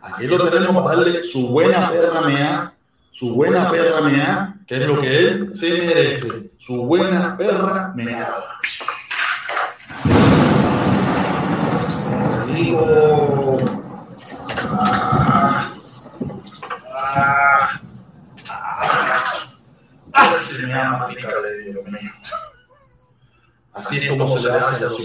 Aquí 0.00 0.26
lo 0.26 0.50
tenemos 0.50 0.84
para 0.84 0.96
darle 0.98 1.24
su 1.24 1.48
buena 1.48 1.90
perra 1.90 2.74
su 3.10 3.32
buena 3.32 3.70
perra 3.70 4.00
meada, 4.00 4.56
que 4.66 4.76
es 4.76 4.86
lo 4.86 5.00
que 5.00 5.18
él 5.18 5.54
se 5.54 5.82
merece. 5.82 6.50
Su 6.58 6.84
buena 6.84 7.36
perra 7.36 7.92
meada. 7.94 8.44
Ah, 14.66 15.70
ah. 16.96 17.70
Así 23.74 23.96
es 23.96 24.08
como 24.08 24.38
se 24.38 24.48
le 24.48 24.58
hace 24.58 24.84
a 24.84 24.88
los. 24.88 24.98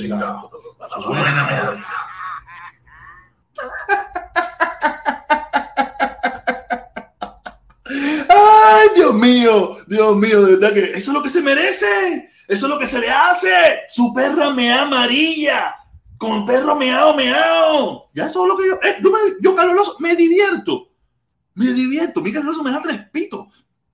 A 0.79 1.01
su 1.01 1.09
buena 1.09 1.43
meada. 1.45 1.85
Ay, 8.29 8.87
Dios 8.95 9.09
mío, 9.19 9.77
Dios 9.88 10.15
mío, 10.15 10.43
de 10.43 10.55
verdad 10.55 10.73
que 10.73 10.91
eso 10.97 11.12
es 11.12 11.13
lo 11.13 11.21
que 11.21 11.29
se 11.29 11.41
merece. 11.41 12.29
Eso 12.47 12.65
es 12.65 12.69
lo 12.69 12.79
que 12.79 12.88
se 12.88 12.99
le 12.99 13.10
hace. 13.10 13.82
Su 13.88 14.12
perra 14.13 14.51
mea 14.51 14.82
amarilla. 14.82 15.75
Con 16.17 16.45
perro 16.45 16.75
meao, 16.75 17.15
meao. 17.15 18.10
Ya 18.13 18.25
eso 18.25 18.43
es 18.43 18.47
lo 18.49 18.58
que 18.58 18.67
yo. 18.67 18.75
eh, 18.82 18.97
yo, 19.39 19.51
me, 19.51 19.55
Carlos 19.55 19.95
me 19.99 20.15
divierto. 20.15 20.89
Me 21.53 21.67
divierto. 21.67 22.21
Mi 22.21 22.34
Carlos 22.34 22.62
me 22.63 22.71
da 22.71 22.82
tres 22.82 22.99
pitos. 23.12 23.47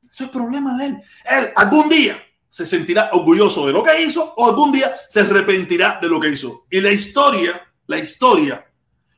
Ese 0.04 0.10
es 0.10 0.22
el 0.22 0.30
problema 0.30 0.78
de 0.78 0.86
él. 0.86 1.02
Él 1.30 1.50
algún 1.56 1.90
día 1.90 2.18
se 2.50 2.66
sentirá 2.66 3.10
orgulloso 3.12 3.68
de 3.68 3.74
lo 3.74 3.84
que 3.84 4.02
hizo 4.02 4.34
o 4.38 4.46
algún 4.48 4.72
día 4.72 4.96
se 5.10 5.20
arrepentirá 5.20 6.00
de 6.02 6.08
lo 6.08 6.20
que 6.20 6.30
hizo. 6.30 6.66
Y 6.72 6.80
la 6.80 6.92
historia, 6.92 7.62
la 7.88 8.00
historia 8.00 8.66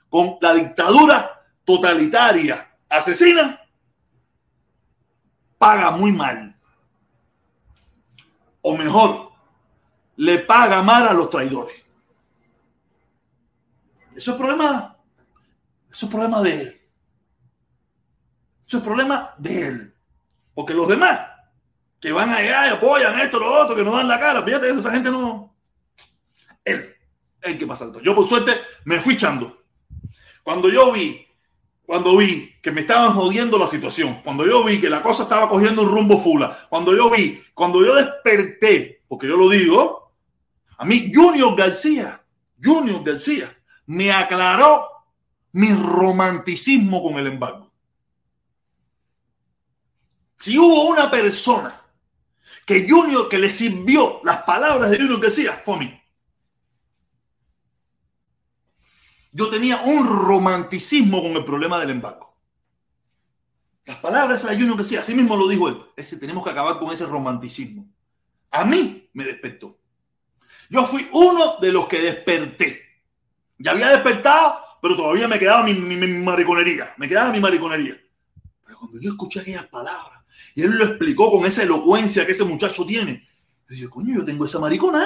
con 0.10 0.38
la 0.42 0.56
dictadura 0.56 1.44
totalitaria 1.64 2.76
asesina 2.90 3.62
paga 5.58 5.92
muy 5.92 6.12
mal. 6.12 6.56
O 8.62 8.76
mejor, 8.76 9.32
le 10.18 10.40
paga 10.40 10.82
mal 10.82 11.08
a 11.08 11.14
los 11.14 11.30
traidores. 11.30 11.76
Eso 14.16 14.32
es 14.32 14.38
problema. 14.38 14.98
Eso 15.92 16.06
es 16.06 16.12
problema 16.12 16.42
de 16.42 16.62
él. 16.62 16.82
Eso 18.66 18.78
es 18.78 18.84
problema 18.84 19.34
de 19.38 19.68
él. 19.68 19.96
Porque 20.54 20.74
los 20.74 20.88
demás 20.88 21.20
que 22.00 22.12
van 22.12 22.32
allá 22.32 22.68
y 22.68 22.70
apoyan 22.72 23.20
esto, 23.20 23.40
lo 23.40 23.52
otro, 23.52 23.76
que 23.76 23.84
nos 23.84 23.96
dan 23.96 24.08
la 24.08 24.20
cara, 24.20 24.44
fíjate, 24.44 24.70
esa 24.70 24.92
gente 24.92 25.10
no. 25.10 25.56
Él, 26.64 26.96
el 27.42 27.58
que 27.58 27.66
pasa. 27.66 27.92
Yo, 28.04 28.14
por 28.14 28.28
suerte, 28.28 28.60
me 28.86 29.00
fui 29.00 29.14
echando. 29.14 29.64
Cuando 30.44 30.70
yo 30.70 30.92
vi 30.92 31.27
cuando 31.88 32.18
vi 32.18 32.54
que 32.62 32.70
me 32.70 32.82
estaban 32.82 33.14
jodiendo 33.14 33.58
la 33.58 33.66
situación, 33.66 34.20
cuando 34.22 34.46
yo 34.46 34.62
vi 34.62 34.82
que 34.82 34.90
la 34.90 35.02
cosa 35.02 35.24
estaba 35.24 35.48
cogiendo 35.48 35.84
un 35.84 35.90
rumbo 35.90 36.22
fula, 36.22 36.68
cuando 36.68 36.94
yo 36.94 37.10
vi, 37.10 37.42
cuando 37.54 37.84
yo 37.84 37.96
desperté, 37.96 39.04
porque 39.08 39.26
yo 39.26 39.38
lo 39.38 39.50
digo, 39.50 40.12
a 40.78 40.84
mí 40.84 41.10
Junior 41.16 41.56
García, 41.56 42.22
Junior 42.62 43.02
García, 43.06 43.58
me 43.86 44.12
aclaró 44.12 44.86
mi 45.54 45.74
romanticismo 45.74 47.02
con 47.02 47.20
el 47.20 47.28
embargo. 47.28 47.72
Si 50.40 50.58
hubo 50.58 50.90
una 50.90 51.10
persona 51.10 51.82
que 52.66 52.86
Junior, 52.88 53.30
que 53.30 53.40
le 53.40 53.50
sirvió 53.50 54.20
las 54.26 54.44
palabras 54.44 54.92
de 54.92 54.98
Junior 54.98 55.22
García, 55.22 55.62
fue 55.64 55.76
a 55.76 55.78
mí. 55.78 56.02
Yo 59.38 59.52
tenía 59.52 59.82
un 59.84 60.08
romanticismo 60.08 61.22
con 61.22 61.34
el 61.34 61.46
problema 61.46 61.80
del 61.80 61.92
embargo. 61.92 62.36
Las 63.86 63.98
palabras 63.98 64.44
de 64.44 64.56
Junior 64.56 64.76
que 64.76 64.84
sí, 64.84 64.96
así 64.96 65.14
mismo 65.14 65.38
lo 65.38 65.48
dijo 65.48 65.70
él. 65.70 65.78
Ese, 65.96 66.18
tenemos 66.18 66.44
que 66.44 66.50
acabar 66.50 66.80
con 66.80 66.92
ese 66.92 67.06
romanticismo. 67.06 67.88
A 68.50 68.66
mí 68.66 69.08
me 69.14 69.26
despertó. 69.26 69.78
Yo 70.72 70.88
fui 70.88 71.08
uno 71.12 71.58
de 71.62 71.72
los 71.72 71.88
que 71.88 72.02
desperté. 72.02 72.82
Ya 73.60 73.72
había 73.72 73.90
despertado, 73.90 74.58
pero 74.82 74.98
todavía 74.98 75.28
me 75.28 75.38
quedaba 75.38 75.62
mi, 75.62 75.76
mi, 75.76 75.98
mi 75.98 76.08
mariconería. 76.08 76.96
Me 76.98 77.08
quedaba 77.08 77.32
mi 77.32 77.40
mariconería. 77.40 77.96
Pero 78.66 78.80
cuando 78.80 79.00
yo 79.00 79.12
escuché 79.12 79.42
aquellas 79.42 79.68
palabras 79.68 80.20
y 80.56 80.64
él 80.64 80.72
lo 80.72 80.84
explicó 80.84 81.30
con 81.30 81.46
esa 81.46 81.62
elocuencia 81.62 82.26
que 82.26 82.32
ese 82.32 82.44
muchacho 82.44 82.88
tiene, 82.88 83.28
yo 83.70 83.76
dije, 83.76 83.88
coño, 83.88 84.16
yo 84.16 84.26
tengo 84.26 84.46
esa 84.46 84.58
maricona. 84.58 85.06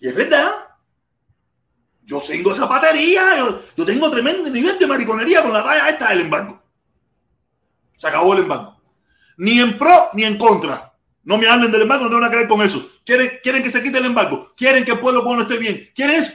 Y 0.00 0.08
es 0.08 0.16
verdad. 0.16 0.63
Yo 2.04 2.20
tengo 2.20 2.52
esa 2.52 2.68
yo, 3.76 3.84
tengo 3.84 4.10
tremendo 4.10 4.50
nivel 4.50 4.78
de 4.78 4.86
mariconería 4.86 5.42
con 5.42 5.52
la 5.52 5.64
talla 5.64 5.88
esta 5.88 6.10
del 6.10 6.22
embargo. 6.22 6.62
Se 7.96 8.08
acabó 8.08 8.34
el 8.34 8.40
embargo. 8.40 8.76
Ni 9.38 9.58
en 9.58 9.78
pro 9.78 10.10
ni 10.12 10.24
en 10.24 10.36
contra. 10.36 10.92
No 11.22 11.38
me 11.38 11.48
hablen 11.48 11.72
del 11.72 11.82
embargo, 11.82 12.04
no 12.04 12.10
tengo 12.10 12.20
nada 12.20 12.30
que 12.30 12.38
ver 12.38 12.48
con 12.48 12.60
eso. 12.60 12.86
¿Quieren, 13.04 13.38
quieren 13.42 13.62
que 13.62 13.70
se 13.70 13.82
quite 13.82 13.98
el 13.98 14.04
embargo, 14.04 14.52
quieren 14.54 14.84
que 14.84 14.92
el 14.92 15.00
pueblo 15.00 15.24
pueblo 15.24 15.42
esté 15.42 15.56
bien, 15.56 15.90
quieren 15.94 16.20
eso. 16.20 16.32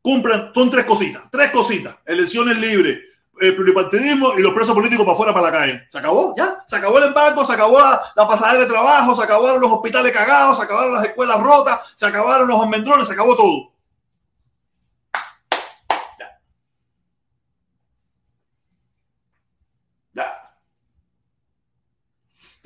Cumplan, 0.00 0.52
son 0.54 0.70
tres 0.70 0.86
cositas, 0.86 1.24
tres 1.30 1.50
cositas. 1.50 1.96
Elecciones 2.06 2.56
libres, 2.56 2.98
el 3.38 3.54
pluripartidismo 3.54 4.38
y 4.38 4.40
los 4.40 4.54
presos 4.54 4.74
políticos 4.74 5.04
para 5.04 5.14
afuera, 5.14 5.34
para 5.34 5.50
la 5.50 5.52
calle. 5.52 5.86
Se 5.90 5.98
acabó, 5.98 6.34
ya. 6.38 6.64
Se 6.66 6.76
acabó 6.76 6.96
el 6.98 7.04
embargo, 7.04 7.44
se 7.44 7.52
acabó 7.52 7.78
la, 7.78 8.00
la 8.14 8.26
pasadera 8.26 8.60
de 8.60 8.70
trabajo, 8.70 9.14
se 9.14 9.22
acabaron 9.22 9.60
los 9.60 9.70
hospitales 9.70 10.12
cagados, 10.12 10.56
se 10.56 10.64
acabaron 10.64 10.94
las 10.94 11.04
escuelas 11.04 11.38
rotas, 11.38 11.80
se 11.96 12.06
acabaron 12.06 12.48
los 12.48 12.62
almendrones, 12.62 13.06
se 13.06 13.12
acabó 13.12 13.36
todo. 13.36 13.75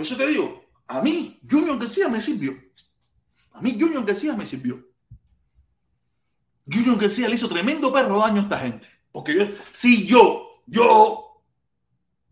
Por 0.01 0.07
eso 0.07 0.17
te 0.17 0.29
digo, 0.29 0.65
a 0.87 1.03
mí 1.03 1.39
Junior 1.47 1.79
García 1.79 2.09
me 2.09 2.23
sirvió. 2.23 2.57
A 3.53 3.61
mí 3.61 3.77
Junior 3.79 4.03
García 4.03 4.33
me 4.33 4.47
sirvió. 4.47 4.83
Junior 6.67 6.99
García 6.99 7.29
le 7.29 7.35
hizo 7.35 7.51
tremendo 7.51 7.93
perro 7.93 8.19
daño 8.21 8.41
a 8.41 8.45
esta 8.45 8.59
gente. 8.61 8.89
Porque 9.13 9.35
yo, 9.35 9.45
si 9.73 10.07
yo, 10.07 10.63
yo, 10.65 11.43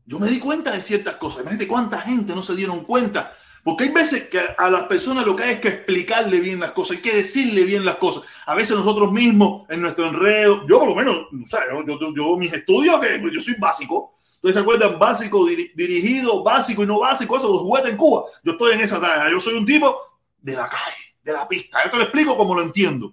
yo 0.07 0.19
me 0.19 0.29
di 0.29 0.39
cuenta 0.39 0.71
de 0.71 0.83
ciertas 0.83 1.17
cosas. 1.17 1.43
Imagínate 1.43 1.69
cuánta 1.69 2.01
gente 2.01 2.35
no 2.35 2.43
se 2.43 2.57
dieron 2.57 2.85
cuenta. 2.85 3.35
Porque 3.63 3.85
hay 3.85 3.91
veces 3.91 4.31
que 4.31 4.41
a 4.57 4.71
las 4.71 4.85
personas 4.85 5.27
lo 5.27 5.37
que 5.37 5.43
hay 5.43 5.55
es 5.57 5.61
que 5.61 5.69
explicarle 5.69 6.41
bien 6.41 6.61
las 6.61 6.73
cosas, 6.73 6.97
hay 6.97 7.03
que 7.03 7.17
decirle 7.17 7.65
bien 7.65 7.85
las 7.85 7.97
cosas. 7.97 8.23
A 8.47 8.55
veces 8.55 8.79
nosotros 8.79 9.13
mismos, 9.13 9.69
en 9.69 9.83
nuestro 9.83 10.07
enredo, 10.07 10.67
yo 10.67 10.79
por 10.79 10.89
lo 10.89 10.95
menos, 10.95 11.19
o 11.19 11.47
sea, 11.47 11.61
yo, 11.71 12.01
yo, 12.01 12.15
yo 12.17 12.37
mis 12.39 12.51
estudios, 12.51 12.99
que 12.99 13.21
yo 13.31 13.41
soy 13.43 13.57
básico, 13.59 14.18
¿Ustedes 14.38 14.55
se 14.55 14.61
acuerdan? 14.61 14.98
Básico, 15.01 15.44
dir, 15.46 15.72
dirigido, 15.74 16.44
básico 16.44 16.85
y 16.85 16.87
no 16.87 17.01
básico, 17.01 17.37
eso, 17.37 17.48
los 17.48 17.61
juguetes 17.61 17.90
en 17.90 17.96
Cuba. 17.96 18.24
Yo 18.44 18.53
estoy 18.53 18.72
en 18.72 18.81
esa 18.83 19.01
tarea. 19.01 19.31
Yo 19.31 19.40
soy 19.40 19.55
un 19.55 19.66
tipo 19.66 20.01
de 20.40 20.55
la 20.55 20.68
calle, 20.68 21.16
de 21.24 21.33
la 21.33 21.48
pista. 21.48 21.85
Yo 21.85 21.90
te 21.90 21.96
lo 21.96 22.03
explico 22.05 22.37
como 22.37 22.55
lo 22.55 22.62
entiendo. 22.62 23.12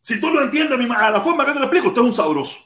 Si 0.00 0.20
tú 0.20 0.30
lo 0.30 0.40
entiendes 0.40 0.78
a 0.96 1.10
la 1.10 1.20
forma 1.20 1.44
que 1.44 1.52
te 1.52 1.58
lo 1.58 1.64
explico, 1.64 1.88
usted 1.88 2.02
es 2.02 2.06
un 2.06 2.12
sabroso. 2.12 2.60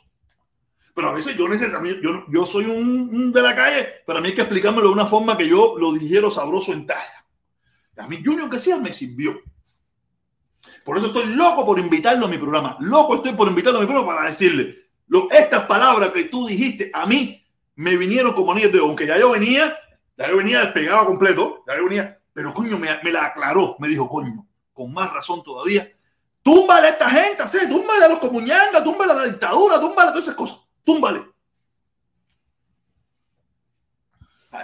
Pero 0.94 1.08
a 1.08 1.12
veces 1.14 1.34
yo 1.34 1.48
necesito, 1.48 1.82
yo, 1.82 2.26
yo 2.28 2.44
soy 2.44 2.66
un, 2.66 3.32
de 3.32 3.40
la 3.40 3.56
calle, 3.56 3.88
pero 4.06 4.18
a 4.18 4.20
mí 4.20 4.28
hay 4.28 4.34
que 4.34 4.42
explicármelo 4.42 4.88
de 4.88 4.92
una 4.92 5.06
forma 5.06 5.38
que 5.38 5.48
yo 5.48 5.76
lo 5.78 5.92
digiero 5.92 6.30
sabroso 6.30 6.74
en 6.74 6.86
talla. 6.86 7.24
A 7.96 8.06
mí 8.06 8.22
Junior 8.22 8.50
que 8.50 8.58
sea 8.58 8.76
me 8.76 8.92
sirvió. 8.92 9.40
Por 10.84 10.98
eso 10.98 11.06
estoy 11.06 11.34
loco 11.34 11.64
por 11.64 11.78
invitarlo 11.78 12.26
a 12.26 12.28
mi 12.28 12.36
programa. 12.36 12.76
Loco 12.80 13.14
estoy 13.16 13.32
por 13.32 13.48
invitarlo 13.48 13.78
a 13.78 13.82
mi 13.82 13.86
programa 13.86 14.14
para 14.14 14.28
decirle, 14.28 14.82
estas 15.30 15.66
palabras 15.66 16.10
que 16.10 16.24
tú 16.24 16.46
dijiste 16.46 16.90
a 16.92 17.06
mí 17.06 17.41
me 17.76 17.96
vinieron 17.96 18.32
como 18.32 18.52
anillos 18.52 18.72
de 18.72 18.78
aunque 18.78 19.06
ya 19.06 19.18
yo 19.18 19.30
venía, 19.30 19.76
ya 20.16 20.28
yo 20.28 20.36
venía 20.36 20.60
despegado 20.60 21.06
completo, 21.06 21.64
ya 21.66 21.76
yo 21.76 21.84
venía, 21.84 22.18
pero 22.32 22.52
coño, 22.52 22.78
me, 22.78 23.12
la 23.12 23.26
aclaró, 23.26 23.76
me 23.78 23.88
dijo, 23.88 24.08
coño, 24.08 24.46
con 24.72 24.92
más 24.92 25.12
razón 25.12 25.42
todavía, 25.42 25.90
túmbale 26.42 26.88
a 26.88 26.90
esta 26.90 27.10
gente, 27.10 27.46
¿sí? 27.48 27.68
túmbale 27.68 28.04
a 28.04 28.08
los 28.08 28.18
comuñangas, 28.18 28.84
túmbale 28.84 29.12
a 29.12 29.16
la 29.16 29.24
dictadura, 29.24 29.80
túmbale 29.80 30.10
a 30.10 30.12
todas 30.12 30.24
esas 30.24 30.34
cosas, 30.34 30.58
túmbale. 30.84 31.31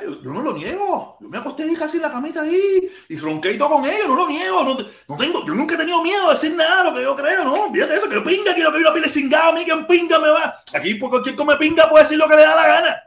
Yo, 0.02 0.22
yo 0.22 0.32
no 0.32 0.42
lo 0.42 0.52
niego. 0.52 1.16
Yo 1.18 1.28
me 1.28 1.38
acosté 1.38 1.62
ahí 1.62 1.74
casi 1.74 1.96
en 1.96 2.02
la 2.02 2.12
camita 2.12 2.42
ahí 2.42 2.90
y 3.08 3.16
ronqué 3.16 3.52
y 3.52 3.58
todo 3.58 3.70
con 3.70 3.86
ellos, 3.86 4.06
no 4.06 4.16
lo 4.16 4.28
niego. 4.28 4.62
No, 5.08 5.16
tengo, 5.16 5.44
yo 5.46 5.54
nunca 5.54 5.74
he 5.74 5.78
tenido 5.78 6.02
miedo 6.02 6.26
de 6.26 6.34
decir 6.34 6.54
nada 6.54 6.84
de 6.84 6.90
lo 6.90 6.96
que 6.96 7.02
yo 7.02 7.16
creo, 7.16 7.44
¿no? 7.44 7.72
Fíjate 7.72 7.94
eso, 7.94 8.08
que 8.08 8.20
pinga, 8.20 8.54
quiero 8.54 8.70
que 8.70 8.82
yo 8.82 8.92
pile 8.92 9.08
cingado, 9.08 9.50
a 9.50 9.52
mí 9.54 9.64
que 9.64 9.72
en 9.72 9.86
pinga 9.86 10.18
me 10.20 10.28
va. 10.28 10.62
Aquí 10.74 10.94
por 10.96 11.08
cualquier 11.08 11.36
come 11.36 11.56
pinga 11.56 11.88
puede 11.88 12.04
decir 12.04 12.18
lo 12.18 12.28
que 12.28 12.36
le 12.36 12.42
da 12.42 12.54
la 12.54 12.66
gana. 12.66 13.02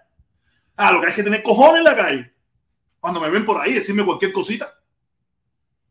Ah, 0.75 0.91
lo 0.91 1.01
que 1.01 1.07
hay 1.07 1.13
que 1.13 1.23
tener 1.23 1.43
cojones 1.43 1.77
en 1.77 1.83
la 1.83 1.95
calle. 1.95 2.33
Cuando 2.99 3.21
me 3.21 3.29
ven 3.29 3.45
por 3.45 3.61
ahí, 3.61 3.73
decirme 3.73 4.03
cualquier 4.03 4.33
cosita. 4.33 4.73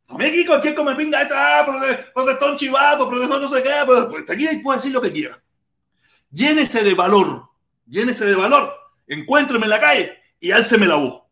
A 0.08 0.18
mí 0.18 0.24
aquí 0.24 0.44
cualquier 0.44 0.74
come 0.74 0.96
pinga, 0.96 1.22
está, 1.22 1.64
protestón 2.12 2.56
chivato, 2.56 3.08
protestón 3.08 3.40
no 3.40 3.48
sé 3.48 3.62
qué, 3.62 3.70
pues, 3.86 4.06
pues 4.06 4.28
aquí 4.28 4.48
puede 4.58 4.78
decir 4.78 4.92
lo 4.92 5.00
que 5.00 5.12
quiera. 5.12 5.40
Llénese 6.32 6.82
de 6.82 6.94
valor, 6.94 7.48
llénese 7.86 8.24
de 8.24 8.34
valor, 8.34 8.74
encuéntreme 9.06 9.66
en 9.66 9.70
la 9.70 9.80
calle 9.80 10.19
y 10.40 10.50
álceme 10.50 10.86
la 10.86 10.96
voz. 10.96 11.22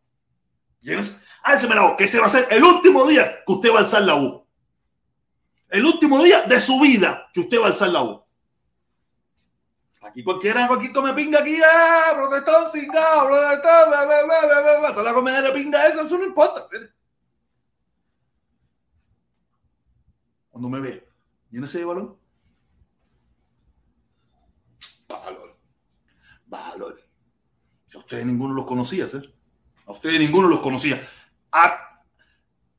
Álceme 1.42 1.75
la 1.75 1.83
voz, 1.83 1.97
que 1.97 2.05
ese 2.05 2.21
va 2.21 2.27
a 2.27 2.31
ser 2.31 2.47
el 2.51 2.62
último 2.62 3.07
día 3.07 3.42
que 3.44 3.53
usted 3.53 3.71
va 3.71 3.77
a 3.77 3.79
alzar 3.81 4.03
la 4.03 4.14
voz. 4.14 4.42
El 5.68 5.85
último 5.85 6.23
día 6.23 6.42
de 6.42 6.61
su 6.61 6.79
vida 6.81 7.29
que 7.33 7.40
usted 7.40 7.59
va 7.59 7.64
a 7.64 7.68
alzar 7.68 7.88
la 7.88 8.03
voz. 8.03 8.25
Aquí 10.01 10.23
cualquiera, 10.23 10.66
cualquier 10.68 10.92
come 10.92 11.12
pinga 11.12 11.40
aquí, 11.40 11.59
ah, 11.61 12.12
protestón, 12.14 12.71
cingado, 12.71 13.27
protestón, 13.27 13.90
bla, 13.90 14.05
bla, 14.05 14.25
bla, 14.25 14.79
bla, 14.79 14.90
toda 14.92 15.03
la 15.03 15.12
comedia 15.12 15.42
de 15.42 15.53
pinga 15.53 15.87
eso, 15.87 16.03
eso 16.03 16.18
no 16.18 16.25
importa. 16.25 16.64
¿sí? 16.64 16.77
Cuando 20.51 20.68
me 20.68 20.81
ve, 20.81 21.09
ese 21.53 21.79
de 21.79 21.85
balón. 21.85 22.18
Valor. 25.09 25.59
Valor. 26.47 27.08
A 27.94 27.98
ustedes 27.98 28.27
ninguno 28.27 28.55
los 28.55 28.66
conocía, 28.66 29.09
¿sí? 29.09 29.18
A 29.87 29.92
ustedes 29.92 30.18
ninguno 30.18 30.48
los 30.48 30.61
conocía. 30.61 31.01
A, 31.53 32.03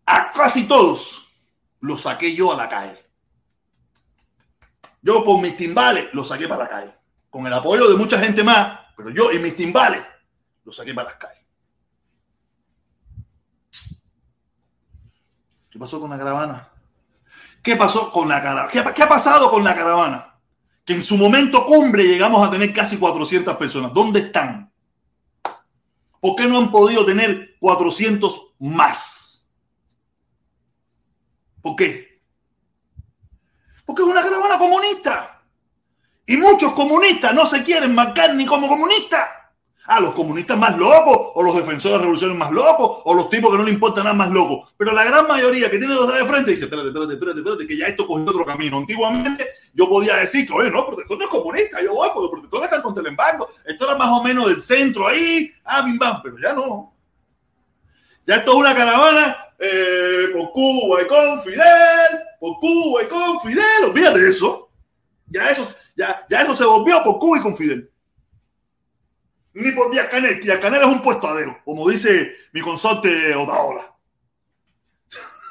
a 0.06 0.32
casi 0.32 0.67
todos 0.67 1.32
los 1.80 2.02
saqué 2.02 2.36
yo 2.36 2.54
a 2.54 2.58
la 2.58 2.69
calle. 2.69 3.04
Yo 5.02 5.24
por 5.24 5.41
mis 5.41 5.56
timbales 5.56 6.10
los 6.13 6.28
saqué 6.28 6.48
para 6.48 6.63
la 6.63 6.69
calle 6.69 7.00
con 7.30 7.45
el 7.45 7.54
apoyo 7.54 7.88
de 7.88 7.95
mucha 7.95 8.19
gente 8.19 8.43
más, 8.43 8.80
pero 8.98 9.10
yo 9.12 9.32
y 9.32 9.39
mis 9.39 9.56
timbales 9.56 10.04
los 10.65 10.76
saqué 10.76 10.93
para 10.93 11.10
las 11.10 11.17
calles. 11.17 11.45
¿Qué 15.69 15.78
pasó 15.78 16.02
con 16.02 16.10
la 16.10 16.17
caravana? 16.17 16.69
¿Qué 17.62 17.76
pasó 17.76 18.12
con 18.12 18.28
la 18.28 18.41
caravana? 18.41 18.67
¿Qué, 18.67 19.04
ha 19.04 19.10
pasado 19.10 19.52
con 19.52 19.63
la 19.63 19.76
caravana? 19.76 20.39
Que 20.84 20.93
en 20.93 21.04
su 21.04 21.17
momento 21.17 21.65
cumbre 21.65 22.04
llegamos 22.04 22.48
a 22.48 22.50
tener 22.50 22.74
casi 22.74 22.98
400 22.98 23.56
personas. 23.58 23.93
¿Dónde 23.93 24.22
están? 24.22 24.68
¿Por 26.19 26.36
qué 26.36 26.45
no 26.45 26.58
han 26.58 26.71
podido 26.71 27.05
tener 27.05 27.58
400 27.60 28.55
más? 28.60 29.47
¿Por 31.62 31.75
qué? 31.75 32.21
Porque 33.86 34.01
es 34.01 34.08
una 34.08 34.23
caravana 34.23 34.58
comunista. 34.58 35.41
Y 36.25 36.38
muchos 36.38 36.73
comunistas 36.73 37.34
no 37.34 37.45
se 37.45 37.63
quieren 37.63 37.95
marcar 37.95 38.36
ni 38.36 38.45
como 38.45 38.67
comunistas. 38.67 39.27
Ah, 39.91 39.99
los 39.99 40.13
comunistas 40.13 40.56
más 40.56 40.78
locos, 40.78 41.32
o 41.34 41.41
los 41.41 41.56
defensores 41.56 41.84
de 41.84 41.97
la 41.97 41.97
revolución 41.97 42.38
más 42.38 42.52
locos, 42.52 43.02
o 43.06 43.13
los 43.15 43.28
tipos 43.28 43.49
que 43.49 43.58
no 43.58 43.63
le 43.63 43.71
importa 43.71 44.04
nada 44.04 44.13
más 44.13 44.30
locos. 44.30 44.71
Pero 44.78 44.91
la 44.91 45.04
gran 45.04 45.28
mayoría 45.28 45.67
que 45.71 45.80
tiene 45.80 45.95
dos 45.95 46.13
de 46.13 46.25
frente 46.25 46.52
dice, 46.52 46.65
espérate, 46.65 46.89
espérate, 46.89 47.13
espérate, 47.13 47.39
espérate, 47.39 47.67
que 47.67 47.75
ya 47.75 47.88
esto 47.88 48.06
cogió 48.06 48.23
otro 48.23 48.45
camino. 48.45 48.78
Antiguamente 48.78 49.47
yo 49.73 49.89
podía 49.89 50.17
decir 50.17 50.45
que, 50.45 50.54
oye, 50.54 50.69
no, 50.69 50.86
Protector 50.86 51.17
no 51.17 51.23
es 51.23 51.30
comunista, 51.32 51.82
yo 51.82 51.95
voy, 51.95 52.08
porque 52.13 52.30
Protector 52.30 52.63
están 52.65 52.82
contra 52.84 53.02
el 53.02 53.08
embargo. 53.08 53.49
Esto 53.65 53.86
era 53.86 53.97
más 53.97 54.10
o 54.12 54.21
menos 54.21 54.45
del 54.45 54.58
centro 54.58 55.08
ahí, 55.08 55.52
ah, 55.65 55.82
bim 55.82 55.97
bam, 55.97 56.21
pero 56.21 56.38
ya 56.38 56.54
no. 56.54 56.93
Ya 58.28 58.36
esto 58.36 58.52
es 58.52 58.58
una 58.58 58.75
caravana 58.75 59.38
eh, 59.58 60.28
por 60.34 60.52
Cuba 60.52 61.02
y 61.02 61.08
con 61.08 61.41
Fidel, 61.41 62.19
por 62.39 62.60
Cuba 62.60 63.02
y 63.02 63.08
con 63.08 63.39
Fidel, 63.41 63.86
olvídate 63.86 64.19
de 64.19 64.30
eso. 64.30 64.69
Ya 65.25 65.49
eso 65.49 65.67
ya, 65.95 66.28
ya 66.30 66.43
eso 66.43 66.54
se 66.54 66.63
volvió 66.63 67.04
por 67.04 67.17
Cuba 67.17 67.39
y 67.39 67.41
con 67.41 67.56
Fidel. 67.56 67.88
Ni 69.53 69.71
por 69.71 69.91
Díaz 69.91 70.07
Canel, 70.09 70.39
Díaz 70.39 70.59
Canel 70.59 70.81
es 70.81 70.88
un 70.88 71.01
dedo, 71.01 71.57
como 71.65 71.89
dice 71.89 72.35
mi 72.53 72.62
consorte 72.62 73.35
Otaola. 73.35 73.95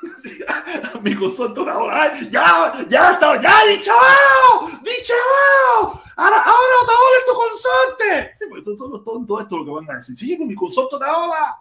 mi 1.02 1.14
consorte 1.14 1.60
Otaola. 1.60 2.12
ya, 2.30 2.86
ya 2.88 3.10
está, 3.12 3.40
ya, 3.40 3.66
dichao, 3.66 4.68
dichao. 4.82 6.02
Ahora, 6.16 6.36
ahora 6.36 6.74
Otaola 6.82 7.18
es 7.18 7.26
tu 7.26 7.34
consorte. 7.34 8.32
Sí, 8.34 8.44
pues 8.48 8.64
son 8.64 8.90
los 8.90 9.04
tontos 9.04 9.40
esto 9.40 9.58
lo 9.58 9.64
que 9.64 9.70
van 9.70 9.90
a 9.90 9.96
decir. 9.96 10.16
Sí, 10.16 10.36
con 10.36 10.48
mi 10.48 10.54
consorte 10.54 10.96
Otaola. 10.96 11.58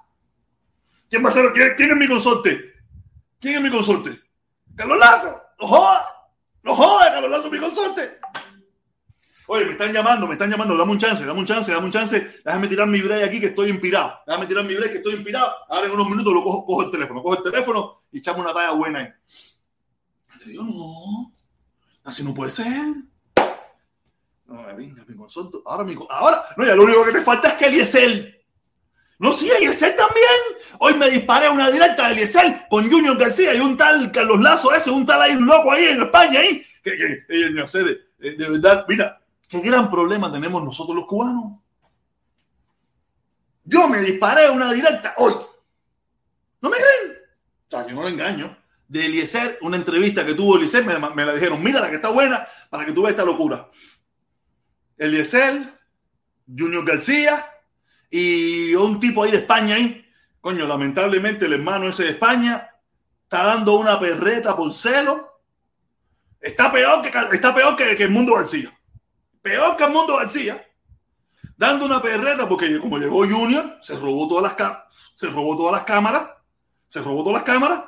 ¿Quién 1.09 1.23
va 1.23 1.29
a 1.29 1.31
ser? 1.31 1.51
¿Quién, 1.75 1.91
es 1.91 1.97
mi 1.97 2.07
consorte? 2.07 2.73
¿Quién 3.39 3.55
es 3.55 3.61
mi 3.61 3.71
consorte? 3.71 4.19
Carlos 4.75 4.97
Lazo. 4.97 5.41
No 5.59 5.67
joda. 5.67 6.07
No 6.63 6.75
joda, 6.75 7.11
Carlos 7.11 7.31
Lazo, 7.31 7.49
mi 7.49 7.59
consorte. 7.59 8.19
Oye, 9.49 9.63
me 9.63 9.71
están 9.71 9.93
llamando, 9.93 10.27
me 10.27 10.33
están 10.33 10.49
llamando, 10.49 10.75
dame 10.77 10.91
un 10.91 10.97
chance, 10.99 11.23
dame 11.25 11.39
un 11.39 11.45
chance, 11.45 11.71
dame 11.71 11.85
un 11.85 11.91
chance. 11.91 12.41
Déjame 12.43 12.67
tirar 12.67 12.85
mi 12.87 13.01
break 13.01 13.23
aquí 13.23 13.39
que 13.39 13.47
estoy 13.47 13.69
inspirado. 13.69 14.19
Déjame 14.27 14.45
tirar 14.45 14.65
mi 14.65 14.75
break 14.75 14.91
que 14.91 14.97
estoy 14.97 15.13
inspirado. 15.13 15.53
Ahora 15.69 15.87
en 15.87 15.93
unos 15.93 16.09
minutos 16.09 16.33
lo 16.33 16.43
cojo, 16.43 16.65
cojo 16.65 16.83
el 16.83 16.91
teléfono, 16.91 17.23
cojo 17.23 17.37
el 17.37 17.43
teléfono 17.43 18.01
y 18.11 18.17
echamos 18.19 18.41
una 18.41 18.53
talla 18.53 18.71
buena 18.71 18.99
ahí. 18.99 19.07
Te 20.43 20.49
digo, 20.49 20.63
no, 20.63 21.33
así 22.03 22.23
no 22.23 22.33
puede 22.33 22.51
ser. 22.51 22.67
No, 24.47 24.65
venga, 24.75 25.03
mi 25.07 25.15
consulto. 25.15 25.63
Ahora, 25.65 25.85
mi, 25.85 25.95
ahora, 26.09 26.43
no, 26.57 26.65
ya 26.65 26.75
lo 26.75 26.83
único 26.83 27.05
que 27.05 27.13
te 27.13 27.21
falta 27.21 27.49
es 27.49 27.53
que 27.55 27.67
Eliezer. 27.67 28.45
No, 29.19 29.31
sí, 29.31 29.49
Eliezer 29.49 29.95
también. 29.95 30.27
Hoy 30.79 30.93
me 30.95 31.09
disparé 31.09 31.49
una 31.49 31.71
directa 31.71 32.07
de 32.07 32.13
Eliezer 32.13 32.67
con 32.69 32.89
Junior 32.91 33.17
García 33.17 33.53
y 33.55 33.61
un 33.61 33.77
tal 33.77 34.11
Carlos 34.11 34.41
Lazo 34.41 34.73
ese, 34.73 34.91
un 34.91 35.05
tal 35.05 35.21
ahí, 35.21 35.35
loco 35.35 35.71
ahí 35.71 35.85
en 35.85 36.01
España 36.01 36.41
ahí. 36.41 36.65
Que, 36.83 36.97
que, 36.97 37.25
que 37.27 37.97
de, 38.19 38.35
de 38.35 38.49
verdad, 38.49 38.85
mira, 38.87 39.21
¿Qué 39.47 39.61
gran 39.61 39.89
problema 39.89 40.31
tenemos 40.31 40.61
nosotros 40.63 40.95
los 40.95 41.05
cubanos? 41.05 41.59
Yo 43.63 43.87
me 43.87 43.99
disparé 44.01 44.49
una 44.49 44.71
directa 44.73 45.13
hoy. 45.17 45.33
¿No 46.61 46.69
me 46.69 46.77
creen? 46.77 47.17
O 47.67 47.69
sea, 47.69 47.87
yo 47.87 47.95
no 47.95 48.01
lo 48.01 48.09
engaño. 48.09 48.57
De 48.87 49.05
Eliezer, 49.05 49.57
una 49.61 49.77
entrevista 49.77 50.25
que 50.25 50.33
tuvo 50.33 50.55
Eliezer, 50.55 50.85
me, 50.85 50.97
me, 50.97 51.25
la 51.25 51.33
dijeron, 51.33 51.61
mira 51.61 51.79
la 51.79 51.89
que 51.89 51.97
está 51.97 52.09
buena 52.09 52.47
para 52.69 52.85
que 52.85 52.93
tú 52.93 53.01
veas 53.01 53.11
esta 53.11 53.25
locura. 53.25 53.69
Eliezer, 54.97 55.77
Junior 56.45 56.85
García 56.85 57.45
y 58.09 58.73
un 58.75 58.99
tipo 58.99 59.23
ahí 59.23 59.31
de 59.31 59.39
España 59.39 59.75
ahí. 59.75 60.05
Coño, 60.39 60.65
lamentablemente 60.65 61.45
el 61.45 61.53
hermano 61.53 61.89
ese 61.89 62.03
de 62.03 62.09
España 62.11 62.69
está 63.23 63.43
dando 63.43 63.75
una 63.77 63.99
perreta 63.99 64.55
por 64.55 64.71
celo. 64.73 65.41
Está 66.39 66.71
peor 66.71 67.01
que, 67.01 67.35
está 67.35 67.53
peor 67.53 67.75
que, 67.75 67.95
que 67.95 68.03
el 68.03 68.11
mundo 68.11 68.35
García 68.35 68.76
peor 69.47 69.77
que 69.77 69.83
el 69.85 69.91
mundo 69.91 70.17
García, 70.17 70.67
dando 71.55 71.85
una 71.85 72.01
perreta, 72.01 72.47
porque 72.49 72.79
como 72.79 72.97
llegó 72.97 73.25
Junior, 73.25 73.77
se 73.81 73.95
robó 73.95 74.27
todas 74.27 74.57
las, 74.57 74.77
se 75.13 75.27
robó 75.27 75.55
todas 75.55 75.71
las 75.71 75.83
cámaras, 75.83 76.29
se 76.89 77.01
robó 77.01 77.23
todas 77.23 77.35
las 77.35 77.43
cámaras. 77.43 77.83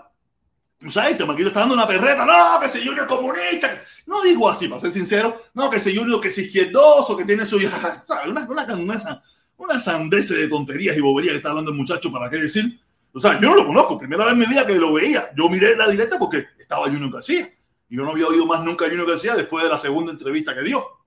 ¿No 0.80 0.90
sabes? 0.90 1.12
Este 1.12 1.26
Maquito 1.26 1.50
está 1.50 1.60
dando 1.60 1.76
una 1.76 1.86
perreta, 1.86 2.26
no, 2.26 2.62
que 2.62 2.70
si 2.70 2.80
Junior 2.80 3.02
es 3.02 3.14
comunista. 3.14 3.82
No 4.06 4.22
digo 4.22 4.50
así, 4.50 4.70
para 4.70 4.80
ser 4.80 4.94
sincero, 4.94 5.42
no, 5.54 5.70
que 5.70 5.80
si 5.80 5.94
Junior 5.94 6.22
que 6.22 6.30
es 6.30 6.38
izquierdoso, 6.38 7.18
que 7.18 7.26
tiene 7.26 7.46
su... 7.46 7.58
Una, 8.26 8.48
una, 8.48 8.66
una, 8.76 9.24
una 9.58 9.78
de 9.78 10.48
tonterías 10.48 10.96
y 10.96 11.02
boberías 11.02 11.34
que 11.34 11.38
está 11.38 11.50
hablando 11.50 11.72
el 11.72 11.78
muchacho, 11.78 12.10
¿para 12.10 12.30
qué 12.30 12.38
decir? 12.38 12.80
O 13.12 13.20
sea, 13.20 13.40
yo 13.42 13.50
no 13.50 13.56
lo 13.56 13.66
conozco, 13.66 13.98
primera 13.98 14.24
vez 14.24 14.34
en 14.34 14.40
mi 14.40 14.46
vida 14.46 14.66
que 14.66 14.76
lo 14.76 14.94
veía. 14.94 15.30
Yo 15.36 15.50
miré 15.50 15.76
la 15.76 15.90
directa 15.90 16.18
porque 16.18 16.46
estaba 16.58 16.88
Junior 16.88 17.12
García. 17.12 17.52
Y 17.90 17.98
yo 17.98 18.04
no 18.04 18.12
había 18.12 18.28
oído 18.28 18.46
más 18.46 18.64
nunca 18.64 18.86
Junior 18.86 19.08
García 19.08 19.36
después 19.36 19.66
de 19.66 19.70
la 19.70 19.78
segunda 19.78 20.14
entrevista 20.14 20.56
que 20.56 20.62
dio. 20.62 20.99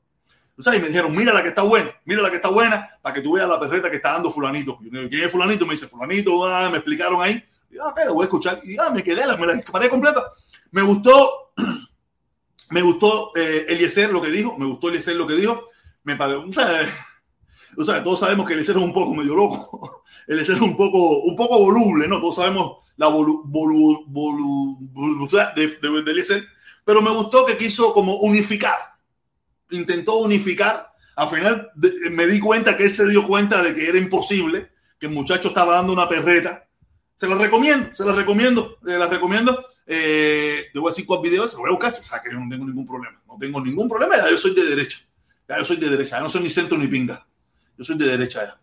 Y 0.59 0.80
me 0.80 0.88
dijeron, 0.88 1.16
mira 1.16 1.32
la 1.32 1.42
que 1.42 1.48
está 1.48 1.62
buena, 1.62 1.90
mira 2.05 2.22
la 2.22 2.30
que 2.30 2.36
está 2.36 2.48
buena, 2.48 2.88
para 3.00 3.14
que 3.14 3.22
tú 3.22 3.32
veas 3.32 3.48
la 3.48 3.59
perreta 3.59 3.90
que 3.90 3.96
está 3.96 4.12
dando 4.12 4.30
fulanito. 4.30 4.78
¿Quién 4.78 5.24
es 5.24 5.32
fulanito? 5.32 5.66
Me 5.66 5.72
dice, 5.72 5.88
fulanito, 5.88 6.46
ah, 6.46 6.68
me 6.70 6.76
explicaron 6.76 7.20
ahí. 7.22 7.42
Y, 7.70 7.78
ah, 7.78 7.92
pero 7.94 8.14
voy 8.14 8.24
a 8.24 8.26
escuchar. 8.26 8.61
Y 8.62 8.76
ah, 8.78 8.90
me 8.90 9.03
quedé, 9.03 9.22
me 9.38 9.46
la 9.46 9.61
paré 9.72 9.88
completa. 9.88 10.30
Me 10.70 10.82
gustó, 10.82 11.53
me 12.70 12.82
gustó 12.82 13.32
eh, 13.34 13.66
Eliezer 13.68 14.12
lo 14.12 14.20
que 14.20 14.28
dijo, 14.28 14.57
me 14.59 14.66
gustó 14.66 14.88
Eliezer 14.88 15.16
lo 15.16 15.26
que 15.26 15.34
dijo. 15.34 15.68
Me 16.05 16.16
pareció, 16.16 16.44
o 17.78 17.84
sea, 17.84 18.05
todos 18.05 18.20
sabemos 18.20 18.46
que 18.46 18.53
Eliezer 18.53 18.76
es 18.76 18.82
un 18.82 18.92
poco 18.92 19.14
medio 19.14 19.34
loco. 19.34 20.05
Eliezer 20.28 20.57
es 20.57 20.62
un 20.62 20.76
poco, 20.76 21.22
un 21.22 21.34
poco 21.34 21.59
voluble, 21.59 22.07
¿no? 22.07 22.20
Todos 22.20 22.36
sabemos 22.36 22.76
la 22.98 23.09
volu, 23.09 23.50
de, 25.57 25.66
de, 25.66 26.03
de 26.03 26.11
Eliezer. 26.11 26.44
Pero 26.84 27.00
me 27.00 27.11
gustó 27.11 27.46
que 27.46 27.57
quiso 27.57 27.94
como 27.94 28.16
unificar 28.16 28.91
intentó 29.73 30.18
unificar. 30.18 30.93
Al 31.16 31.29
final 31.29 31.70
me 32.11 32.27
di 32.27 32.41
cuenta 32.41 32.77
que 32.77 32.85
él 32.85 32.91
se 32.91 33.07
dio 33.09 33.27
cuenta 33.27 33.62
de 33.62 33.75
que 33.75 33.89
era 33.89 33.99
imposible, 33.99 34.70
que 34.99 35.07
el 35.07 35.12
muchacho 35.12 35.49
estaba 35.49 35.75
dando 35.75 35.93
una 35.93 36.09
perreta. 36.09 36.66
Se 37.16 37.29
la 37.29 37.37
recomiendo, 37.37 37.95
se 37.95 38.05
la 38.05 38.12
recomiendo, 38.12 38.79
se 38.85 38.99
la 38.99 39.07
recomiendo. 39.07 39.66
Eh, 39.87 40.66
decir 40.73 41.07
cuál 41.07 41.20
se 41.25 41.37
lo 41.37 41.61
voy 41.61 41.68
a 41.68 41.73
buscar. 41.73 41.93
O 41.93 42.03
sea, 42.03 42.20
que 42.20 42.31
yo 42.31 42.39
no 42.39 42.49
tengo 42.49 42.64
ningún 42.64 42.87
problema. 42.87 43.20
No 43.27 43.37
tengo 43.39 43.61
ningún 43.61 43.89
problema. 43.89 44.16
Ya 44.16 44.31
yo 44.31 44.39
soy 44.39 44.55
de 44.55 44.64
derecha. 44.64 44.99
Ya 45.49 45.59
yo 45.59 45.64
soy 45.64 45.77
de 45.77 45.89
derecha. 45.89 46.16
Ya 46.16 46.23
no 46.23 46.29
soy 46.29 46.43
ni 46.43 46.51
centro 46.51 46.79
ni 46.79 46.87
pinga. 46.87 47.27
Yo 47.77 47.85
soy 47.85 47.99
de 47.99 48.07
derecha 48.07 48.45
ya. 48.45 48.59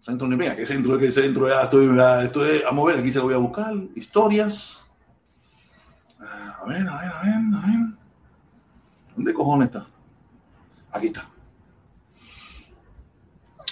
Centro 0.00 0.26
ni 0.26 0.36
¿qué 0.36 0.66
centro? 0.66 0.98
¿Qué 0.98 1.12
centro? 1.12 1.48
Ya 1.48 1.62
estoy, 1.62 1.96
ya 1.96 2.24
estoy, 2.24 2.62
a 2.68 2.84
ver, 2.84 2.96
aquí 2.98 3.12
se 3.12 3.18
lo 3.18 3.24
voy 3.24 3.34
a 3.34 3.36
buscar. 3.36 3.72
Historias. 3.94 4.90
Ah, 6.18 6.58
a 6.60 6.66
ver, 6.66 6.88
a 6.88 7.00
ver, 7.00 7.08
a 7.08 7.22
ver, 7.22 7.34
a 7.54 7.66
ver. 7.66 7.81
¿Dónde 9.14 9.34
cojones 9.34 9.66
está? 9.66 9.86
Aquí 10.92 11.06
está. 11.06 11.28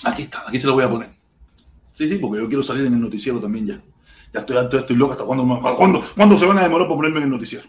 Aquí 0.05 0.23
está, 0.23 0.49
aquí 0.49 0.59
se 0.59 0.67
lo 0.67 0.75
voy 0.75 0.85
a 0.85 0.91
poner. 0.91 1.11
Sí, 1.93 2.09
sí, 2.09 2.17
porque 2.17 2.41
yo 2.41 2.49
quiero 2.49 2.63
salir 2.63 2.87
en 2.87 2.95
el 2.95 3.01
noticiero 3.01 3.39
también 3.41 3.67
ya. 3.67 3.81
Ya 4.33 4.41
estoy 4.41 4.57
alto, 4.57 4.79
estoy 4.79 4.97
loco. 4.97 5.13
¿Hasta 5.13 5.25
cuándo, 5.25 5.61
cuándo, 5.77 6.03
cuándo 6.17 6.39
se 6.39 6.47
van 6.47 6.59
a 6.59 6.63
demorar 6.63 6.89
por 6.89 6.97
ponerme 6.97 7.19
en 7.19 7.25
el 7.25 7.31
noticiero? 7.31 7.69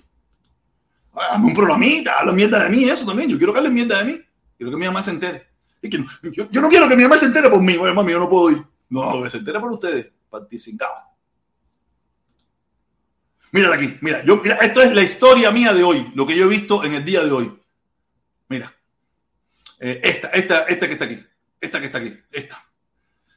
Hazme 1.13 1.47
un 1.47 1.53
programita, 1.53 2.19
habla 2.19 2.31
mierda 2.31 2.63
de 2.63 2.69
mí, 2.69 2.85
eso 2.85 3.05
también. 3.05 3.29
Yo 3.29 3.37
quiero 3.37 3.51
que 3.51 3.59
hable 3.59 3.69
mierda 3.69 3.97
de 3.97 4.05
mí. 4.05 4.21
Quiero 4.57 4.71
que 4.71 4.77
mi 4.77 4.85
mamá 4.85 5.03
se 5.03 5.11
entere. 5.11 5.47
Y 5.81 5.89
que, 5.89 6.05
yo, 6.31 6.61
no 6.61 6.69
quiero 6.69 6.87
que 6.87 6.95
mi 6.95 7.03
mamá 7.03 7.17
se 7.17 7.25
entere 7.25 7.49
por 7.49 7.61
mí. 7.61 7.75
Oye, 7.75 7.93
mami, 7.93 8.11
yo 8.11 8.19
no 8.19 8.29
puedo 8.29 8.51
ir. 8.51 8.63
No, 8.89 9.21
que 9.23 9.29
se 9.29 9.37
entere 9.37 9.59
por 9.59 9.71
ustedes. 9.71 10.07
Particingado. 10.29 10.93
Mira 13.51 13.75
aquí, 13.75 13.97
mira, 13.99 14.23
yo, 14.23 14.37
mira, 14.37 14.55
esto 14.57 14.81
es 14.81 14.93
la 14.93 15.01
historia 15.01 15.51
mía 15.51 15.73
de 15.73 15.83
hoy, 15.83 16.09
lo 16.15 16.25
que 16.25 16.37
yo 16.37 16.45
he 16.45 16.47
visto 16.47 16.85
en 16.85 16.93
el 16.93 17.03
día 17.03 17.21
de 17.21 17.31
hoy. 17.31 17.60
Mira, 18.51 18.75
eh, 19.79 20.01
esta, 20.03 20.27
esta, 20.27 20.63
esta 20.63 20.85
que 20.85 20.93
está 20.93 21.05
aquí, 21.05 21.25
esta 21.61 21.79
que 21.79 21.85
está 21.85 21.99
aquí, 21.99 22.19
esta. 22.33 22.61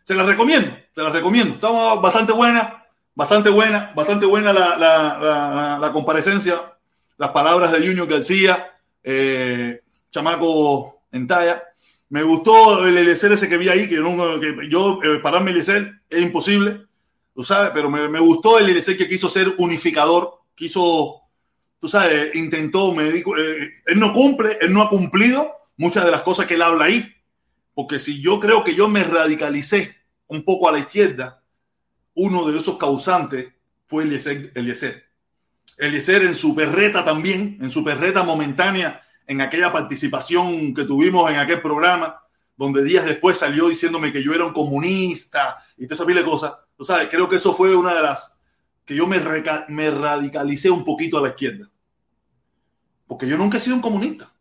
Se 0.03 0.13
la 0.13 0.25
recomiendo, 0.25 0.77
se 0.93 1.03
la 1.03 1.11
recomiendo. 1.11 1.55
Estamos 1.55 2.03
bastante 2.03 2.33
buena, 2.33 2.85
bastante 3.15 3.49
buena, 3.49 3.93
bastante 3.95 4.27
buena 4.27 4.53
la, 4.53 4.77
la, 4.77 5.79
la, 5.81 5.93
comparecencia, 5.93 6.57
las 7.17 7.31
palabras 7.31 7.71
de 7.71 7.87
Junior 7.87 8.09
García, 8.09 8.73
eh, 9.05 9.83
chamaco 10.11 11.05
en 11.13 11.29
talla. 11.29 11.63
Me 12.09 12.25
gustó 12.25 12.85
el 12.85 12.99
LCR 12.99 13.35
ese 13.35 13.49
que 13.49 13.57
vi 13.57 13.69
ahí, 13.69 13.89
que 13.89 13.95
yo, 13.95 14.41
que 14.41 14.69
yo 14.69 14.99
eh, 15.01 15.21
pararme 15.21 15.53
el 15.53 15.59
LCR 15.59 16.01
es 16.11 16.23
imposible, 16.23 16.87
tú 17.33 17.45
sabes, 17.45 17.71
pero 17.73 17.89
me, 17.89 18.19
gustó 18.19 18.59
el 18.59 18.69
LCR 18.69 18.97
que 18.97 19.09
quiso 19.09 19.29
ser 19.29 19.55
unificador, 19.59 20.41
quiso, 20.57 21.21
tú 21.85 21.91
sabes, 21.91 22.35
intentó, 22.35 22.99
eh, 22.99 23.23
él 23.85 24.01
no 24.01 24.15
cumple, 24.15 24.57
él 24.63 24.73
no 24.73 24.81
ha 24.81 24.89
cumplido 24.89 25.53
muchas 25.77 26.03
de 26.07 26.11
las 26.11 26.23
cosas 26.23 26.47
que 26.47 26.55
él 26.55 26.63
habla 26.63 26.87
ahí, 26.87 27.15
porque 27.75 27.99
si 27.99 28.23
yo 28.23 28.41
creo 28.41 28.65
que 28.65 28.75
yo 28.75 28.89
me 28.89 29.05
radicalicé 29.05 29.95
un 30.27 30.47
poco 30.47 30.67
a 30.67 30.73
la 30.73 30.79
izquierda, 30.79 31.43
uno 32.15 32.51
de 32.51 32.59
esos 32.59 32.79
causantes 32.79 33.53
fue 33.87 34.05
Eliezer. 34.05 34.51
Eliezer, 34.55 35.05
Eliezer 35.77 36.25
en 36.25 36.35
su 36.35 36.55
perreta 36.55 37.05
también, 37.05 37.59
en 37.61 37.69
su 37.69 37.85
perreta 37.85 38.23
momentánea, 38.23 39.03
en 39.27 39.43
aquella 39.43 39.71
participación 39.71 40.73
que 40.73 40.85
tuvimos 40.85 41.31
en 41.31 41.37
aquel 41.37 41.61
programa, 41.61 42.19
donde 42.57 42.83
días 42.83 43.05
después 43.05 43.37
salió 43.37 43.69
diciéndome 43.69 44.11
que 44.11 44.23
yo 44.23 44.33
era 44.33 44.47
un 44.47 44.55
comunista 44.55 45.59
y 45.77 45.85
toda 45.85 45.97
esa 45.97 46.07
pila 46.07 46.21
de 46.21 46.27
cosas. 46.27 46.55
Tú 46.79 46.83
sabes, 46.83 47.11
creo 47.11 47.29
que 47.29 47.37
eso 47.37 47.53
fue 47.53 47.77
una 47.77 47.95
de 47.95 48.01
las 48.01 48.41
que 48.87 48.95
yo 48.95 49.07
me 49.07 49.91
radicalicé 49.91 50.71
un 50.71 50.83
poquito 50.83 51.19
a 51.19 51.23
la 51.23 51.29
izquierda. 51.29 51.69
Porque 53.07 53.29
yo 53.29 53.37
nunca 53.37 53.59
he 53.59 53.61
sido 53.61 53.77
un 53.77 53.83
comunista. 53.83 54.33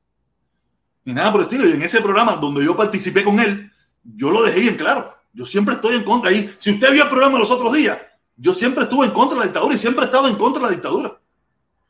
Ni 1.05 1.14
nada 1.14 1.32
por 1.32 1.41
el 1.41 1.47
estilo. 1.47 1.68
Y 1.68 1.74
en 1.74 1.84
ese 1.84 2.01
programa 2.01 2.34
donde 2.38 2.64
yo 2.64 2.76
participé 2.76 3.24
con 3.24 3.39
él, 3.39 3.72
yo 4.03 4.32
lo 4.32 4.43
dejé 4.43 4.61
bien 4.61 4.76
claro. 4.76 5.16
Yo 5.34 5.45
siempre 5.45 5.76
estoy 5.76 5.95
en 5.95 6.03
contra. 6.03 6.32
Y 6.32 6.53
si 6.59 6.72
usted 6.72 6.91
vio 6.91 7.03
el 7.03 7.09
programa 7.09 7.39
los 7.39 7.51
otros 7.51 7.74
días, 7.74 7.97
yo 8.36 8.53
siempre 8.53 8.84
estuve 8.84 9.05
en 9.05 9.11
contra 9.11 9.36
de 9.36 9.39
la 9.39 9.45
dictadura 9.45 9.76
y 9.76 9.78
siempre 9.78 10.03
he 10.03 10.05
estado 10.05 10.28
en 10.28 10.36
contra 10.36 10.61
de 10.61 10.68
la 10.68 10.74
dictadura. 10.74 11.20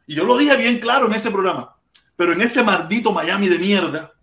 Y 0.08 0.16
yo 0.16 0.26
lo 0.26 0.38
dije 0.38 0.56
bien 0.58 0.80
claro 0.80 1.08
en 1.08 1.14
ese 1.14 1.32
programa. 1.32 1.76
Pero 2.16 2.34
en 2.34 2.42
este 2.42 2.64
maldito 2.64 3.12
Miami 3.12 3.50
de 3.50 3.60
mierda, 3.60 4.14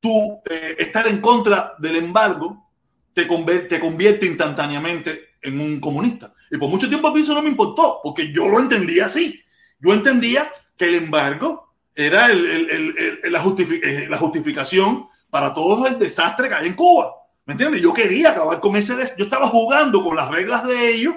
tú 0.00 0.40
eh, 0.50 0.76
estar 0.78 1.06
en 1.06 1.20
contra 1.20 1.74
del 1.78 1.96
embargo 1.96 2.70
te 3.12 3.26
te 3.68 3.80
convierte 3.80 4.26
instantáneamente 4.26 5.36
en 5.40 5.60
un 5.60 5.80
comunista. 5.80 6.34
Y 6.50 6.58
por 6.58 6.68
mucho 6.68 6.88
tiempo 6.88 7.08
a 7.08 7.14
mí 7.14 7.20
eso 7.20 7.34
no 7.34 7.42
me 7.42 7.50
importó, 7.50 8.00
porque 8.02 8.32
yo 8.32 8.48
lo 8.48 8.58
entendía 8.58 9.06
así. 9.06 9.40
Yo 9.78 9.92
entendía 9.92 10.50
que 10.76 10.88
el 10.88 10.94
embargo 10.96 11.72
era 11.94 12.26
el, 12.26 12.44
el, 12.44 13.20
el, 13.22 13.32
la, 13.32 13.40
justific 13.40 13.84
eh, 13.84 14.06
la, 14.08 14.16
justificación 14.16 15.08
para 15.30 15.54
todo 15.54 15.86
el 15.86 15.98
desastre 15.98 16.48
que 16.48 16.54
hay 16.54 16.66
en 16.68 16.74
Cuba. 16.74 17.14
¿Me 17.46 17.52
entiendes? 17.52 17.80
Yo 17.80 17.92
quería 17.92 18.30
acabar 18.30 18.60
con 18.60 18.74
ese... 18.76 18.94
Yo 19.16 19.24
estaba 19.24 19.48
jugando 19.48 20.02
con 20.02 20.16
las 20.16 20.30
reglas 20.30 20.66
de 20.66 20.94
ellos 20.94 21.14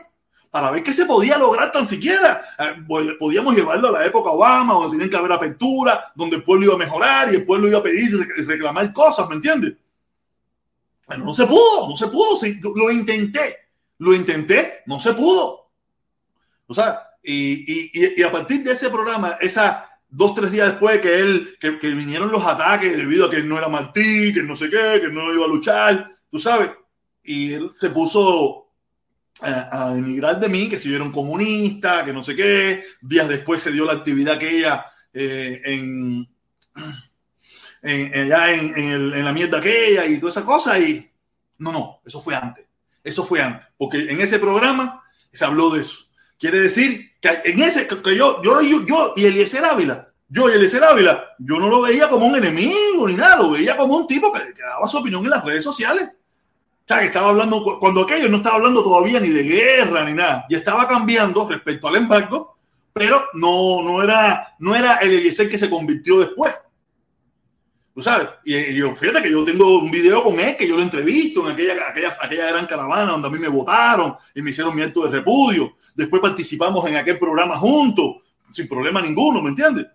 para 0.51 0.71
ver 0.71 0.83
qué 0.83 0.93
se 0.93 1.05
podía 1.05 1.37
lograr 1.37 1.71
tan 1.71 1.87
siquiera. 1.87 2.41
Eh, 2.59 3.15
podíamos 3.19 3.55
llevarlo 3.55 3.89
a 3.89 3.99
la 3.99 4.05
época 4.05 4.31
Obama, 4.31 4.73
donde 4.73 4.91
tenían 4.91 5.09
que 5.09 5.17
haber 5.17 5.31
apertura, 5.31 6.11
donde 6.15 6.37
el 6.37 6.43
pueblo 6.43 6.65
iba 6.65 6.75
a 6.75 6.77
mejorar 6.77 7.31
y 7.31 7.37
el 7.37 7.45
pueblo 7.45 7.67
iba 7.67 7.79
a 7.79 7.83
pedir 7.83 8.09
y 8.37 8.41
reclamar 8.43 8.91
cosas, 8.93 9.27
¿me 9.29 9.35
entiendes? 9.35 9.73
Pero 11.07 11.23
no 11.23 11.33
se 11.33 11.47
pudo, 11.47 11.87
no 11.87 11.95
se 11.95 12.07
pudo. 12.07 12.37
Lo 12.75 12.91
intenté, 12.91 13.55
lo 13.99 14.13
intenté, 14.13 14.83
no 14.85 14.99
se 14.99 15.13
pudo. 15.13 15.69
O 16.67 16.73
sea, 16.73 17.06
y, 17.33 17.91
y, 17.93 18.13
y 18.17 18.23
a 18.23 18.31
partir 18.31 18.63
de 18.63 18.71
ese 18.71 18.89
programa, 18.89 19.37
esa 19.41 19.89
dos, 20.09 20.35
tres 20.35 20.51
días 20.51 20.69
después 20.69 21.01
que 21.01 21.19
él, 21.19 21.57
que, 21.59 21.71
vinieron 21.93 22.31
los 22.31 22.45
ataques 22.45 22.95
debido 22.95 23.25
a 23.25 23.29
que 23.29 23.37
él 23.37 23.47
no 23.47 23.57
era 23.57 23.67
Martí, 23.67 24.33
que 24.33 24.43
no 24.43 24.55
sé 24.55 24.69
qué, 24.69 25.01
que 25.01 25.09
no 25.09 25.33
iba 25.33 25.45
a 25.45 25.49
luchar, 25.49 26.17
tú 26.29 26.39
sabes, 26.39 26.71
y 27.23 27.53
él 27.53 27.71
se 27.73 27.89
puso 27.89 28.69
a, 29.41 29.89
a 29.89 29.97
emigrar 29.97 30.39
de 30.39 30.49
mí, 30.49 30.69
que 30.69 30.79
si 30.79 30.89
yo 30.89 30.95
era 30.95 31.03
un 31.03 31.11
comunista, 31.11 32.05
que 32.05 32.13
no 32.13 32.23
sé 32.23 32.35
qué. 32.35 32.83
Días 33.01 33.27
después 33.27 33.61
se 33.61 33.71
dio 33.71 33.85
la 33.85 33.93
actividad 33.93 34.35
aquella 34.35 34.85
eh, 35.13 35.61
en, 35.65 36.27
en, 37.81 38.13
el, 38.13 39.13
en, 39.13 39.25
la 39.25 39.33
mierda 39.33 39.59
aquella 39.59 40.05
y 40.05 40.19
toda 40.19 40.31
esa 40.31 40.45
cosa. 40.45 40.79
Y 40.79 41.11
no, 41.57 41.71
no, 41.71 42.01
eso 42.05 42.21
fue 42.21 42.35
antes. 42.35 42.65
Eso 43.03 43.25
fue 43.25 43.41
antes. 43.41 43.67
Porque 43.77 44.09
en 44.09 44.21
ese 44.21 44.39
programa 44.39 45.03
se 45.31 45.45
habló 45.45 45.69
de 45.69 45.81
eso. 45.81 46.06
Quiere 46.39 46.59
decir 46.59 47.11
que 47.19 47.29
en 47.45 47.61
ese, 47.61 47.87
que 47.87 48.15
yo, 48.15 48.41
yo, 48.43 48.61
yo, 48.61 48.85
yo 48.85 49.13
y 49.15 49.25
Eliezer 49.25 49.65
Ávila, 49.65 50.09
yo 50.29 50.49
y 50.49 50.53
Eliezer 50.53 50.83
Ávila, 50.83 51.35
yo 51.39 51.59
no 51.59 51.67
lo 51.67 51.81
veía 51.81 52.09
como 52.09 52.27
un 52.27 52.35
enemigo 52.35 53.07
ni 53.07 53.15
nada, 53.15 53.37
lo 53.37 53.51
veía 53.51 53.75
como 53.75 53.97
un 53.97 54.07
tipo 54.07 54.31
que, 54.31 54.39
daba 54.61 54.87
su 54.87 54.97
opinión 54.97 55.23
en 55.23 55.31
las 55.31 55.43
redes 55.43 55.63
sociales 55.63 56.11
sea, 56.87 56.99
que 56.99 57.07
estaba 57.07 57.29
hablando, 57.29 57.77
cuando 57.79 58.03
aquello 58.03 58.29
no 58.29 58.37
estaba 58.37 58.55
hablando 58.55 58.83
todavía 58.83 59.19
ni 59.19 59.29
de 59.29 59.43
guerra 59.43 60.05
ni 60.05 60.13
nada, 60.13 60.45
y 60.49 60.55
estaba 60.55 60.87
cambiando 60.87 61.47
respecto 61.47 61.87
al 61.87 61.97
embargo, 61.97 62.57
pero 62.93 63.25
no, 63.33 63.81
no, 63.83 64.01
era, 64.01 64.55
no 64.59 64.75
era 64.75 64.95
el 64.97 65.11
Eliezer 65.11 65.49
que 65.49 65.57
se 65.57 65.69
convirtió 65.69 66.19
después. 66.19 66.53
Tú 67.93 68.01
sabes, 68.01 68.29
y, 68.45 68.55
y, 68.55 68.81
fíjate 68.95 69.23
que 69.23 69.31
yo 69.31 69.43
tengo 69.43 69.79
un 69.79 69.91
video 69.91 70.23
con 70.23 70.39
él, 70.39 70.55
que 70.55 70.67
yo 70.67 70.77
lo 70.77 70.83
entrevisto 70.83 71.45
en 71.45 71.53
aquella, 71.53 71.89
aquella, 71.89 72.15
aquella 72.21 72.47
gran 72.49 72.65
caravana 72.67 73.11
donde 73.11 73.27
a 73.27 73.31
mí 73.31 73.39
me 73.39 73.47
votaron 73.47 74.15
y 74.35 74.41
me 74.41 74.51
hicieron 74.51 74.75
mi 74.75 74.83
de 74.83 75.09
repudio. 75.09 75.76
Después 75.97 76.21
participamos 76.21 76.85
en 76.87 76.95
aquel 76.95 77.17
programa 77.17 77.57
juntos, 77.57 78.17
sin 78.51 78.67
problema 78.67 79.01
ninguno, 79.01 79.41
¿me 79.41 79.49
entiendes? 79.49 79.87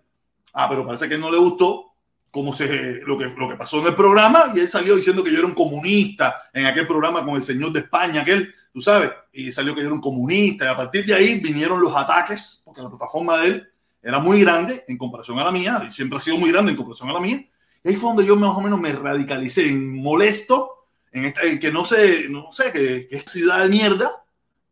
Ah, 0.53 0.67
pero 0.67 0.85
parece 0.85 1.07
que 1.07 1.17
no 1.17 1.31
le 1.31 1.37
gustó 1.37 1.93
como 2.29 2.51
se, 2.51 2.99
lo, 3.05 3.17
que, 3.17 3.27
lo 3.27 3.47
que 3.47 3.55
pasó 3.55 3.79
en 3.79 3.87
el 3.87 3.95
programa 3.95 4.51
y 4.53 4.59
él 4.59 4.67
salió 4.67 4.97
diciendo 4.97 5.23
que 5.23 5.31
yo 5.31 5.37
era 5.37 5.47
un 5.47 5.53
comunista 5.53 6.49
en 6.51 6.65
aquel 6.65 6.85
programa 6.87 7.23
con 7.23 7.37
el 7.37 7.43
señor 7.43 7.71
de 7.71 7.79
España, 7.79 8.21
aquel, 8.21 8.53
tú 8.73 8.81
sabes, 8.81 9.11
y 9.31 9.49
salió 9.49 9.73
que 9.73 9.79
yo 9.79 9.85
era 9.85 9.95
un 9.95 10.01
comunista 10.01 10.65
y 10.65 10.67
a 10.67 10.75
partir 10.75 11.05
de 11.05 11.13
ahí 11.13 11.39
vinieron 11.39 11.79
los 11.79 11.95
ataques, 11.95 12.61
porque 12.65 12.81
la 12.81 12.89
plataforma 12.89 13.37
de 13.37 13.47
él 13.47 13.69
era 14.01 14.19
muy 14.19 14.41
grande 14.41 14.83
en 14.89 14.97
comparación 14.97 15.39
a 15.39 15.45
la 15.45 15.53
mía, 15.53 15.85
y 15.87 15.91
siempre 15.91 16.17
ha 16.17 16.21
sido 16.21 16.37
muy 16.37 16.51
grande 16.51 16.71
en 16.71 16.77
comparación 16.77 17.09
a 17.09 17.13
la 17.13 17.21
mía, 17.21 17.47
y 17.81 17.87
ahí 17.87 17.95
fue 17.95 18.09
donde 18.09 18.25
yo 18.25 18.35
más 18.35 18.57
o 18.57 18.59
menos 18.59 18.81
me 18.81 18.91
radicalicé, 18.91 19.69
en 19.69 20.01
molesto, 20.01 20.87
en, 21.13 21.25
esta, 21.25 21.43
en 21.43 21.59
que 21.59 21.71
no 21.71 21.85
sé, 21.85 22.27
no 22.29 22.51
sé, 22.51 22.73
que, 22.73 23.07
que 23.07 23.19
ciudad 23.19 23.63
de 23.63 23.69
mierda, 23.69 24.11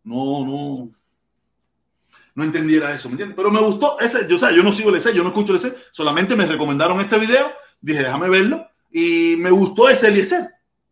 no, 0.04 0.46
no, 0.46 0.92
no 2.36 2.44
entendiera 2.44 2.94
eso, 2.94 3.10
¿me 3.10 3.14
entiendes? 3.14 3.36
Pero 3.36 3.52
me 3.52 3.60
gustó 3.60 4.00
ese, 4.00 4.28
yo, 4.28 4.38
o 4.38 4.40
sea, 4.40 4.52
yo 4.52 4.64
no 4.64 4.72
sigo 4.72 4.90
el 4.90 4.96
ese, 4.96 5.14
yo 5.14 5.24
no 5.24 5.30
escucho 5.30 5.54
el 5.54 5.58
ese, 5.58 5.76
solamente 5.92 6.36
me 6.36 6.46
recomendaron 6.46 7.00
este 7.00 7.18
video, 7.18 7.52
dije, 7.82 8.04
déjame 8.04 8.30
verlo, 8.30 8.68
y 8.92 9.36
me 9.38 9.52
gustó 9.52 9.90
ese 9.90 10.08
Eliezer. 10.08 10.44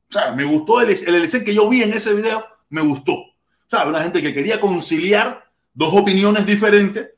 O 0.10 0.12
sea, 0.12 0.32
me 0.32 0.44
gustó 0.44 0.82
el, 0.82 0.90
el 0.90 1.44
que 1.44 1.54
yo 1.54 1.70
vi 1.70 1.84
en 1.84 1.94
ese 1.94 2.14
video, 2.14 2.44
me 2.70 2.82
gustó. 2.82 3.14
O 3.14 3.70
sea, 3.70 3.86
una 3.86 4.02
gente 4.02 4.22
que 4.22 4.34
quería 4.34 4.60
conciliar 4.60 5.46
dos 5.74 5.94
opiniones 5.94 6.46
diferentes, 6.46 7.10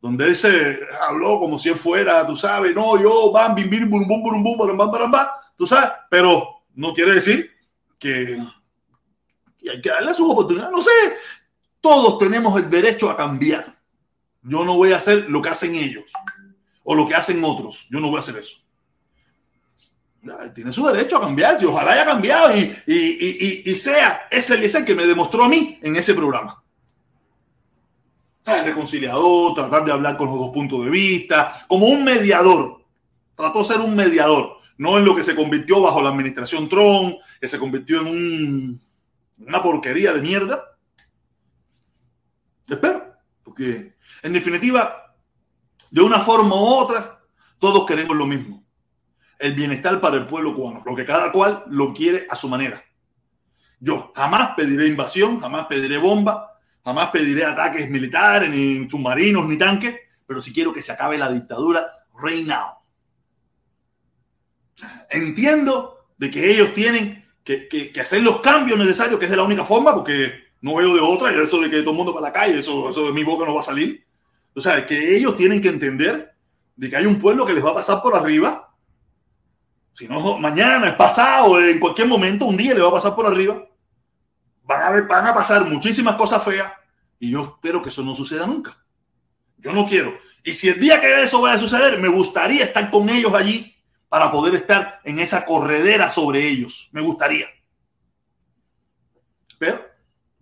donde 0.00 0.26
él 0.26 0.34
se 0.34 0.80
habló 1.08 1.38
como 1.38 1.58
si 1.58 1.68
él 1.68 1.76
fuera, 1.76 2.26
tú 2.26 2.36
sabes, 2.36 2.74
no, 2.74 3.00
yo, 3.00 3.30
bam, 3.30 3.54
bim, 3.54 3.70
bim, 3.70 3.88
bum, 3.88 4.06
bum, 4.08 4.22
bum, 4.22 4.42
bum, 4.42 4.58
bam, 4.58 4.76
bam, 4.76 4.90
bam, 4.90 5.10
bam, 5.10 5.26
tú 5.56 5.66
sabes, 5.66 5.90
pero 6.10 6.64
no 6.74 6.92
quiere 6.92 7.14
decir 7.14 7.52
que, 7.98 8.36
que 9.58 9.70
hay 9.70 9.80
que 9.80 9.88
darle 9.90 10.12
sus 10.12 10.28
oportunidades, 10.28 10.72
no 10.72 10.82
sé, 10.82 10.90
todos 11.82 12.18
tenemos 12.18 12.58
el 12.58 12.70
derecho 12.70 13.10
a 13.10 13.16
cambiar. 13.16 13.78
Yo 14.42 14.64
no 14.64 14.76
voy 14.76 14.92
a 14.92 14.96
hacer 14.96 15.28
lo 15.28 15.42
que 15.42 15.50
hacen 15.50 15.74
ellos 15.74 16.10
o 16.82 16.94
lo 16.94 17.06
que 17.06 17.14
hacen 17.14 17.44
otros. 17.44 17.86
Yo 17.90 18.00
no 18.00 18.08
voy 18.08 18.16
a 18.16 18.20
hacer 18.20 18.38
eso. 18.38 18.56
Tiene 20.54 20.72
su 20.72 20.86
derecho 20.86 21.18
a 21.18 21.20
cambiar, 21.20 21.58
si 21.58 21.66
ojalá 21.66 21.92
haya 21.92 22.04
cambiado 22.04 22.56
y, 22.56 23.76
sea 23.76 24.28
ese 24.30 24.84
que 24.84 24.94
me 24.94 25.04
demostró 25.04 25.44
a 25.44 25.48
mí 25.48 25.78
en 25.82 25.96
ese 25.96 26.14
programa. 26.14 26.62
Reconciliador, 28.44 29.54
tratar 29.54 29.84
de 29.84 29.92
hablar 29.92 30.16
con 30.16 30.28
los 30.28 30.38
dos 30.38 30.50
puntos 30.50 30.84
de 30.84 30.90
vista, 30.90 31.66
como 31.68 31.86
un 31.86 32.04
mediador. 32.04 32.84
Trató 33.36 33.60
de 33.60 33.64
ser 33.64 33.80
un 33.80 33.94
mediador, 33.94 34.58
no 34.78 34.98
en 34.98 35.04
lo 35.04 35.14
que 35.14 35.22
se 35.22 35.34
convirtió 35.34 35.80
bajo 35.80 36.00
la 36.00 36.10
administración 36.10 36.68
Trump, 36.68 37.16
que 37.40 37.48
se 37.48 37.58
convirtió 37.58 38.00
en 38.00 38.06
un 38.06 38.80
una 39.46 39.62
porquería 39.62 40.12
de 40.12 40.22
mierda. 40.22 40.71
Espero, 42.72 43.16
porque 43.42 43.96
en 44.22 44.32
definitiva, 44.32 45.14
de 45.90 46.00
una 46.00 46.20
forma 46.20 46.54
u 46.54 46.64
otra, 46.64 47.20
todos 47.58 47.86
queremos 47.86 48.16
lo 48.16 48.26
mismo. 48.26 48.64
El 49.38 49.54
bienestar 49.54 50.00
para 50.00 50.16
el 50.16 50.26
pueblo 50.26 50.54
cubano, 50.54 50.82
lo 50.86 50.96
que 50.96 51.04
cada 51.04 51.30
cual 51.32 51.64
lo 51.68 51.92
quiere 51.92 52.26
a 52.30 52.36
su 52.36 52.48
manera. 52.48 52.82
Yo 53.78 54.12
jamás 54.14 54.54
pediré 54.56 54.86
invasión, 54.86 55.40
jamás 55.40 55.66
pediré 55.66 55.98
bomba, 55.98 56.58
jamás 56.84 57.10
pediré 57.10 57.44
ataques 57.44 57.90
militares, 57.90 58.48
ni 58.48 58.88
submarinos, 58.88 59.46
ni 59.46 59.58
tanques, 59.58 59.96
pero 60.24 60.40
si 60.40 60.52
quiero 60.52 60.72
que 60.72 60.80
se 60.80 60.92
acabe 60.92 61.18
la 61.18 61.30
dictadura 61.30 61.90
right 62.22 62.46
now. 62.46 62.78
Entiendo 65.10 66.06
de 66.16 66.30
que 66.30 66.50
ellos 66.50 66.72
tienen 66.72 67.28
que, 67.44 67.68
que, 67.68 67.92
que, 67.92 68.00
hacer 68.00 68.22
los 68.22 68.40
cambios 68.40 68.78
necesarios, 68.78 69.18
que 69.18 69.26
es 69.26 69.30
de 69.30 69.36
la 69.36 69.42
única 69.42 69.64
forma, 69.64 69.92
porque 69.92 70.51
no 70.62 70.76
veo 70.76 70.94
de 70.94 71.00
otra, 71.00 71.30
eso 71.32 71.60
de 71.60 71.68
que 71.68 71.80
todo 71.80 71.90
el 71.90 71.96
mundo 71.96 72.14
para 72.14 72.28
la 72.28 72.32
calle, 72.32 72.60
eso, 72.60 72.90
de 72.92 73.12
mi 73.12 73.24
boca 73.24 73.44
no 73.44 73.54
va 73.54 73.60
a 73.60 73.64
salir. 73.64 74.06
O 74.54 74.60
sea, 74.60 74.86
que 74.86 75.16
ellos 75.16 75.36
tienen 75.36 75.60
que 75.60 75.68
entender 75.68 76.34
de 76.76 76.88
que 76.88 76.96
hay 76.96 77.04
un 77.04 77.18
pueblo 77.18 77.44
que 77.44 77.52
les 77.52 77.64
va 77.64 77.72
a 77.72 77.74
pasar 77.74 78.00
por 78.00 78.14
arriba. 78.14 78.72
Si 79.92 80.06
no, 80.06 80.38
mañana, 80.38 80.88
es 80.88 80.94
pasado, 80.94 81.60
en 81.60 81.80
cualquier 81.80 82.06
momento, 82.06 82.46
un 82.46 82.56
día 82.56 82.74
le 82.74 82.80
va 82.80 82.88
a 82.88 82.92
pasar 82.92 83.14
por 83.14 83.26
arriba. 83.26 83.60
Van 84.62 84.82
a, 84.82 84.90
ver, 84.90 85.08
van 85.08 85.26
a 85.26 85.34
pasar 85.34 85.64
muchísimas 85.64 86.14
cosas 86.14 86.42
feas 86.44 86.72
y 87.18 87.32
yo 87.32 87.42
espero 87.42 87.82
que 87.82 87.88
eso 87.88 88.04
no 88.04 88.14
suceda 88.14 88.46
nunca. 88.46 88.78
Yo 89.58 89.72
no 89.72 89.84
quiero. 89.84 90.16
Y 90.44 90.54
si 90.54 90.68
el 90.68 90.78
día 90.78 91.00
que 91.00 91.22
eso 91.22 91.40
vaya 91.40 91.56
a 91.56 91.60
suceder, 91.60 91.98
me 91.98 92.08
gustaría 92.08 92.64
estar 92.64 92.88
con 92.88 93.08
ellos 93.08 93.34
allí 93.34 93.74
para 94.08 94.30
poder 94.30 94.54
estar 94.54 95.00
en 95.02 95.18
esa 95.18 95.44
corredera 95.44 96.08
sobre 96.08 96.46
ellos. 96.46 96.88
Me 96.92 97.00
gustaría. 97.00 97.46
Pero 99.58 99.91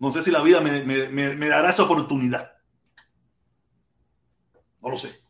no 0.01 0.11
sé 0.11 0.23
si 0.23 0.31
la 0.31 0.43
vida 0.43 0.61
me, 0.61 0.83
me, 0.83 1.09
me, 1.09 1.35
me 1.37 1.49
dará 1.49 1.71
esa 1.71 1.85
oportunidad. 1.85 2.53
No 4.81 4.91
lo 4.91 4.97
sé. 4.97 5.23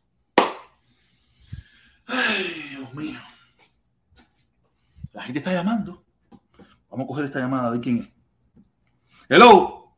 Ay, 2.07 2.69
Dios 2.71 2.95
mío. 2.95 3.21
La 5.13 5.23
gente 5.23 5.41
está 5.41 5.53
llamando. 5.53 6.05
Vamos 6.89 7.05
a 7.05 7.07
coger 7.09 7.25
esta 7.27 7.41
llamada 7.41 7.69
a 7.69 7.71
ver 7.71 7.81
quién 7.81 7.99
es. 7.99 8.09
Hello. 9.29 9.95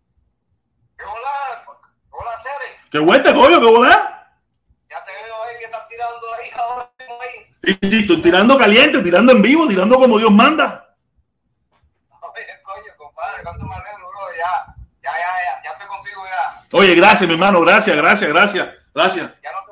Hola, 0.98 1.64
hola, 2.10 2.30
Sere. 2.42 2.90
¿Qué 2.90 2.98
vuelta, 2.98 3.34
coño? 3.34 3.60
¿Qué 3.60 3.66
volá? 3.66 4.38
Ya 4.90 5.04
te 5.04 5.12
veo 5.12 5.42
ahí 5.42 5.58
que 5.58 5.64
estás 5.66 5.88
tirando 5.88 6.34
ahí 6.34 6.50
ahora 6.54 6.92
mismo 6.98 7.14
ahí. 7.20 7.78
Y 7.82 7.90
sí, 7.90 7.98
estoy 8.00 8.22
tirando 8.22 8.58
caliente, 8.58 9.02
tirando 9.02 9.32
en 9.32 9.42
vivo, 9.42 9.66
tirando 9.68 9.96
como 9.96 10.18
Dios 10.18 10.30
manda. 10.30 10.96
Oye, 12.10 12.46
coño, 12.62 12.92
compadre, 12.98 13.42
cuánto 13.42 13.64
me 13.64 13.74
alegro, 13.74 14.08
bro. 14.08 14.20
Ya, 14.36 14.74
ya, 15.02 15.12
ya, 15.12 15.32
ya, 15.44 15.61
ya 15.61 15.61
estoy 15.72 15.86
contigo 15.88 16.22
ya. 16.24 16.64
Oye, 16.72 16.94
gracias, 16.94 17.28
mi 17.28 17.34
hermano, 17.34 17.60
gracias, 17.60 17.96
gracias, 17.96 18.30
gracias, 18.30 18.68
gracias. 18.94 19.30
Ya 19.42 19.52
no 19.52 19.62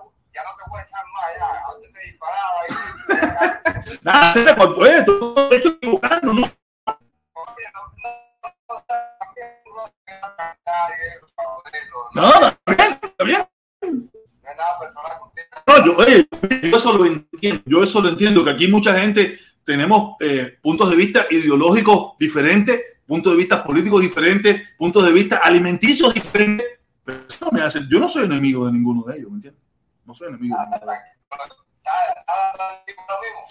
yo, 15.84 15.96
oye, 15.96 16.26
yo 16.62 16.76
eso 16.76 16.92
lo 16.92 17.06
entiendo, 17.06 17.62
yo 17.66 17.82
eso 17.82 18.00
lo 18.00 18.08
entiendo, 18.08 18.44
que 18.44 18.50
aquí 18.50 18.68
mucha 18.68 18.98
gente 18.98 19.38
tenemos 19.64 20.16
eh, 20.20 20.58
puntos 20.62 20.90
de 20.90 20.96
vista 20.96 21.26
ideológicos 21.30 22.14
diferentes, 22.18 22.80
puntos 23.10 23.32
de 23.32 23.38
vista 23.38 23.64
políticos 23.64 24.00
diferentes, 24.02 24.68
puntos 24.78 25.04
de 25.04 25.12
vista 25.12 25.38
alimenticios 25.38 26.14
diferentes, 26.14 26.64
pero 27.04 27.24
eso 27.28 27.44
no 27.46 27.50
me 27.50 27.60
hace, 27.60 27.80
yo 27.90 27.98
no 27.98 28.06
soy 28.06 28.26
enemigo 28.26 28.66
de 28.66 28.72
ninguno 28.72 29.02
de 29.02 29.18
ellos, 29.18 29.30
¿me 29.32 29.38
entiendes? 29.38 29.60
No 30.04 30.14
soy 30.14 30.28
enemigo 30.28 30.56
de 30.56 30.62
ninguno 30.66 30.92
de 30.92 30.96
ellos. 30.96 31.06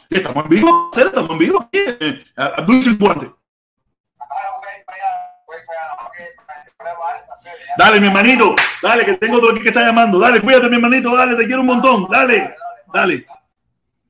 Estamos 0.09 0.45
en 0.45 0.49
vivo, 0.49 0.89
estamos 0.95 1.31
en 1.31 1.37
vivo, 1.37 1.69
eh, 1.73 2.23
esa 7.19 7.37
serie. 7.43 7.65
ya. 7.67 7.73
Dale, 7.77 7.99
mi 7.99 8.07
hermanito, 8.07 8.55
dale, 8.81 9.03
que 9.03 9.15
tengo 9.15 9.39
otro 9.39 9.51
aquí 9.51 9.61
que 9.61 9.69
está 9.69 9.81
llamando, 9.81 10.19
dale, 10.19 10.39
cuídate, 10.39 10.69
mi 10.69 10.75
hermanito, 10.75 11.13
dale, 11.13 11.35
te 11.35 11.45
quiero 11.45 11.59
un 11.59 11.67
montón, 11.67 12.07
dale, 12.09 12.55
dale. 12.93 13.27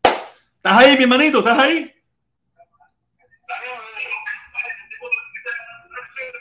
¿Estás 0.03 0.77
ahí, 0.77 0.95
mi 0.95 1.03
hermanito? 1.05 1.39
¿Estás 1.39 1.57
ahí? 1.57 1.91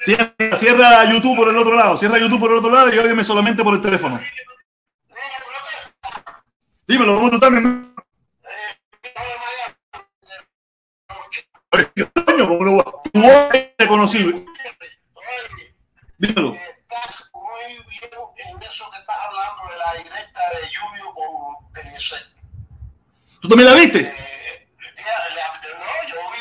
Cierra, 0.01 0.35
cierra 0.57 1.05
YouTube 1.11 1.37
por 1.37 1.49
el 1.49 1.57
otro 1.57 1.75
lado, 1.75 1.97
cierra 1.97 2.19
YouTube 2.19 2.41
por 2.41 2.51
el 2.53 2.59
otro 2.59 2.71
lado 2.71 2.93
y 2.95 2.99
óyeme 2.99 3.25
solamente 3.25 3.63
por 3.65 3.75
el 3.75 3.83
teléfono. 3.83 4.21
Dímelo, 6.87 7.17
¿cómo 7.17 7.29
tú 7.31 7.35
estás, 7.37 7.51
mi 7.51 7.57
hermano? 7.59 7.95
Oye, 11.73 11.93
¿qué 11.95 12.11
coño? 12.25 12.49
¿Cómo 12.49 12.65
no 12.65 12.77
va? 12.79 12.85
Tu 13.13 13.21
voz 13.21 13.55
es 13.55 13.71
reconocible. 13.79 14.45
Dímelo. 16.19 16.55
Estás 16.55 17.31
muy 17.35 17.75
bien 17.91 18.11
en 18.37 18.63
eso 18.63 18.91
que 18.91 18.99
estás 18.99 19.17
hablando 19.27 19.63
de 19.73 19.79
la 19.79 19.93
directa 20.03 20.41
de 20.51 20.69
Julio 20.77 21.13
con 21.15 21.73
Pellicer. 21.73 22.21
¿Tú 23.41 23.49
también 23.49 23.69
la 23.69 23.75
viste? 23.75 24.01
Eh, 24.01 24.69
le- 24.79 25.79
no, 25.79 26.09
yo 26.09 26.17
vi 26.33 26.39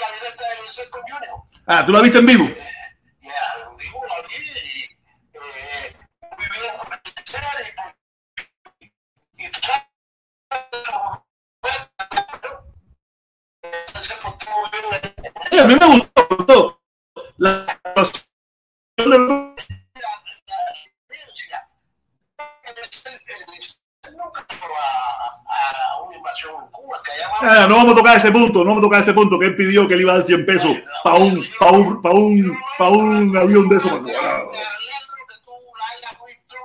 la 0.00 0.12
directa 0.18 0.44
de 0.48 0.56
Pellicer 0.56 0.88
con 0.90 1.02
Junior. 1.02 1.42
Ah, 1.66 1.86
¿tú 1.86 1.92
la 1.92 2.00
viste 2.00 2.18
en 2.18 2.26
vivo? 2.26 2.44
Ya, 2.44 3.30
en 3.70 3.76
vivo 3.76 4.00
la 4.08 4.28
vi 4.28 4.34
y 4.34 4.82
eh, 5.32 5.96
muy 6.36 6.46
bien 6.60 6.74
con 6.76 6.88
Pellicer 6.90 7.42
y, 8.80 9.44
y 9.44 9.48
tú 9.48 9.60
sabes, 9.62 9.86
entonces, 13.62 14.18
tú 14.20 14.46
muy 14.50 14.70
bien. 14.90 15.14
Sí, 15.50 15.58
a 15.58 15.64
mí 15.66 15.74
me 15.74 15.86
gustó, 15.86 16.26
me 16.30 16.36
gustó. 16.36 16.82
La 17.36 17.71
no 27.68 27.76
vamos 27.76 27.92
a 27.92 27.96
tocar 27.96 28.16
ese 28.16 28.30
punto, 28.32 28.58
no 28.60 28.64
vamos 28.66 28.78
a 28.82 28.86
tocar 28.86 29.00
ese 29.00 29.12
punto, 29.12 29.38
que 29.38 29.46
él 29.46 29.56
pidió 29.56 29.86
que 29.88 29.96
le 29.96 30.02
iba 30.02 30.12
a 30.12 30.16
dar 30.16 30.24
100 30.24 30.46
pesos 30.46 30.70
para 31.04 31.16
un, 31.16 31.46
para 31.58 31.72
un, 31.72 32.02
para 32.02 32.14
un, 32.14 32.58
para 32.78 32.90
un 32.90 33.36
avión 33.36 33.68
de 33.68 33.76
eso. 33.76 33.88
Me 34.00 34.10
alegro 34.10 34.50
que 35.28 35.34
tú 35.44 35.52
la 35.78 35.86
hayas 36.08 36.18
visto. 36.26 36.56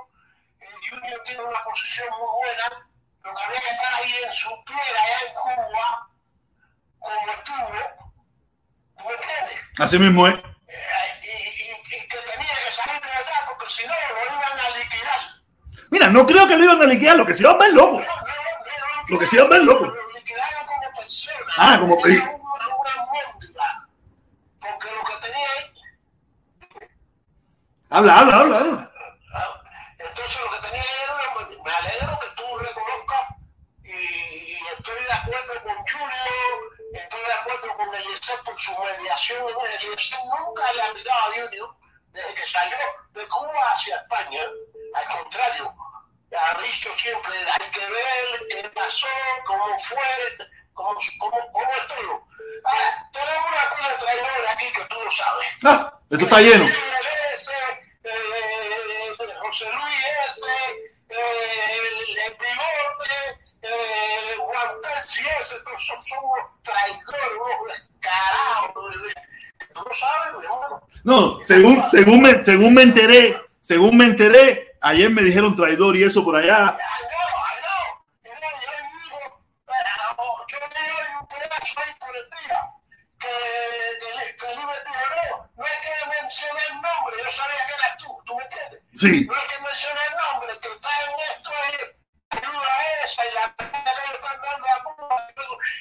El 0.60 0.68
Junior 0.90 1.20
tiene 1.24 1.42
una 1.42 1.62
posición 1.64 2.06
muy 2.10 2.28
buena. 2.44 2.88
Lo 3.24 3.34
que 3.34 3.44
había 3.44 3.60
que 3.60 3.74
estar 3.74 3.94
ahí 3.94 4.12
en 4.26 4.32
su 4.32 4.48
piel 4.64 4.78
allá 4.78 5.18
en 5.26 5.34
Cuba, 5.34 6.10
como 6.98 7.32
estuvo. 7.32 7.68
¿tú 8.96 9.04
¿Me 9.04 9.14
entiendes? 9.14 9.66
Así 9.78 9.98
mismo 9.98 10.26
es. 10.26 10.34
Eh, 10.34 10.40
y, 11.22 11.26
y- 11.26 11.96
y 11.96 12.08
que 12.08 12.16
tenía 12.18 12.54
que 12.66 12.72
salir 12.72 13.00
de 13.00 13.08
verdad 13.08 13.40
porque 13.46 13.72
si 13.72 13.86
no 13.86 13.92
lo 13.92 14.24
iban 14.24 14.58
a 14.58 14.78
liquidar. 14.78 15.20
Mira, 15.90 16.08
no 16.08 16.26
creo 16.26 16.46
que 16.48 16.56
lo 16.56 16.64
iban 16.64 16.82
a 16.82 16.86
liquidar, 16.86 17.16
lo 17.16 17.24
que 17.26 17.34
se 17.34 17.42
iba 17.42 17.52
a 17.52 17.56
ver 17.58 17.72
loco. 17.72 18.02
Lo 19.08 19.18
que 19.18 19.26
sí 19.26 19.38
es 19.38 19.48
ver 19.48 19.62
loco. 19.62 19.86
Lo 19.86 20.12
liquidaron 20.18 20.66
como 20.66 20.92
persona. 21.00 21.47
Ah, 21.58 21.76
como- 21.80 21.96
una, 21.96 22.06
una. 22.06 23.88
Porque 24.60 24.88
lo 24.94 25.04
que 25.04 25.16
tenía 25.26 25.46
ahí 25.50 26.88
Habla, 27.90 28.18
habla, 28.20 28.36
habla, 28.40 28.58
habla. 28.58 28.92
Entonces 29.98 30.40
lo 30.42 30.50
que 30.52 30.66
tenía 30.68 30.82
era 31.04 31.14
una... 31.14 31.48
Me 31.64 31.70
alegro 31.72 32.18
que 32.20 32.28
tú 32.36 32.58
reconozcas 32.58 33.22
y, 33.84 33.88
y 33.90 34.58
estoy 34.76 35.02
de 35.04 35.12
acuerdo 35.12 35.62
con 35.64 35.74
Julio, 35.76 36.92
estoy 36.94 37.20
de 37.20 37.32
acuerdo 37.32 37.76
con 37.76 37.94
Eliezer 37.94 38.38
por 38.44 38.58
su 38.60 38.72
mediación. 38.78 39.44
Eliezer 39.80 40.18
nunca 40.24 40.72
le 40.74 40.82
ha 40.82 40.92
tirado 40.92 41.20
a 41.20 41.34
Junior 41.34 41.76
desde 42.12 42.34
que 42.34 42.46
salió 42.46 42.76
de 43.12 43.26
Cuba 43.28 43.60
hacia 43.72 43.96
España. 43.96 44.42
Al 44.94 45.04
contrario, 45.18 45.74
ha 46.38 46.62
dicho 46.62 46.90
siempre, 46.96 47.34
hay 47.38 47.70
que 47.70 47.86
ver 47.86 48.46
qué 48.50 48.68
pasó, 48.70 49.06
cómo 49.46 49.76
fue, 49.78 50.46
cómo, 50.78 50.94
cómo, 51.18 51.52
cómo 51.52 51.72
es 51.72 51.86
todo. 51.88 52.26
Ah, 52.64 53.08
tenemos 53.12 53.44
una 53.50 53.70
cosa 53.70 53.88
de 53.90 53.96
traidores 53.98 54.50
aquí 54.52 54.66
que 54.72 54.84
tú 54.86 54.96
no 55.04 55.10
sabes. 55.10 55.48
Ah, 55.64 55.92
esto 56.10 56.24
está 56.24 56.40
lleno. 56.40 56.64
Ese, 57.34 57.52
eh, 58.04 59.14
José 59.40 59.64
Luis 59.72 60.04
ese, 60.28 60.56
eh, 61.10 61.78
el, 61.78 62.18
el 62.18 62.32
bigote, 62.32 63.40
eh, 63.62 64.36
Juan 64.38 64.80
Terci 64.82 65.24
ese, 65.40 65.56
todos 65.64 65.86
son, 65.86 66.02
son 66.02 66.18
unos 66.24 66.46
traidores, 66.62 67.32
unos 67.36 67.60
descarados. 67.68 68.72
¿Tú 69.74 69.82
no 69.86 69.92
sabes, 69.92 70.34
mi 70.38 70.44
hermano? 70.46 70.88
No, 71.04 71.44
según, 71.44 71.88
según, 71.88 72.22
me, 72.22 72.44
según 72.44 72.74
me 72.74 72.82
enteré, 72.82 73.40
según 73.60 73.96
me 73.96 74.04
enteré, 74.06 74.76
ayer 74.80 75.10
me 75.10 75.22
dijeron 75.22 75.54
traidor 75.54 75.96
y 75.96 76.04
eso 76.04 76.24
por 76.24 76.36
allá. 76.36 76.76
Ay, 76.80 77.02
no, 77.04 77.18
ay, 77.46 77.58
no. 77.64 77.78
Y 78.24 78.28
no, 78.28 78.48
yo 78.62 78.70
digo, 79.04 79.20
pero 79.66 80.46
yo 80.48 80.58
leí 80.58 81.16
un 81.20 81.26
pedazo 81.28 81.80
ahí 81.84 81.92
por 82.00 82.16
el 82.16 82.26
día 82.30 82.60
que, 83.20 83.34
que, 84.00 84.08
le- 84.16 84.36
que 84.36 84.46
Libre 84.56 84.78
dijo, 84.86 85.04
no, 85.26 85.54
no 85.56 85.64
es 85.64 85.76
que 85.80 85.88
Sí. 88.98 89.26
No 89.26 89.32
hay 89.32 89.46
que 89.46 89.62
mencionar 89.62 90.02
el 90.10 90.14
nombre, 90.18 90.58
que 90.60 90.68
está 90.74 90.88
en 91.06 91.14
esto 91.30 91.50
es 91.70 91.78
ayuda 92.30 92.70
esa 93.04 93.22
y 93.24 93.34
la 93.34 93.54
que 93.56 93.64
le 93.64 94.14
están 94.18 94.42
dando 94.42 94.66
a 94.66 94.82
Cuba. 94.82 95.16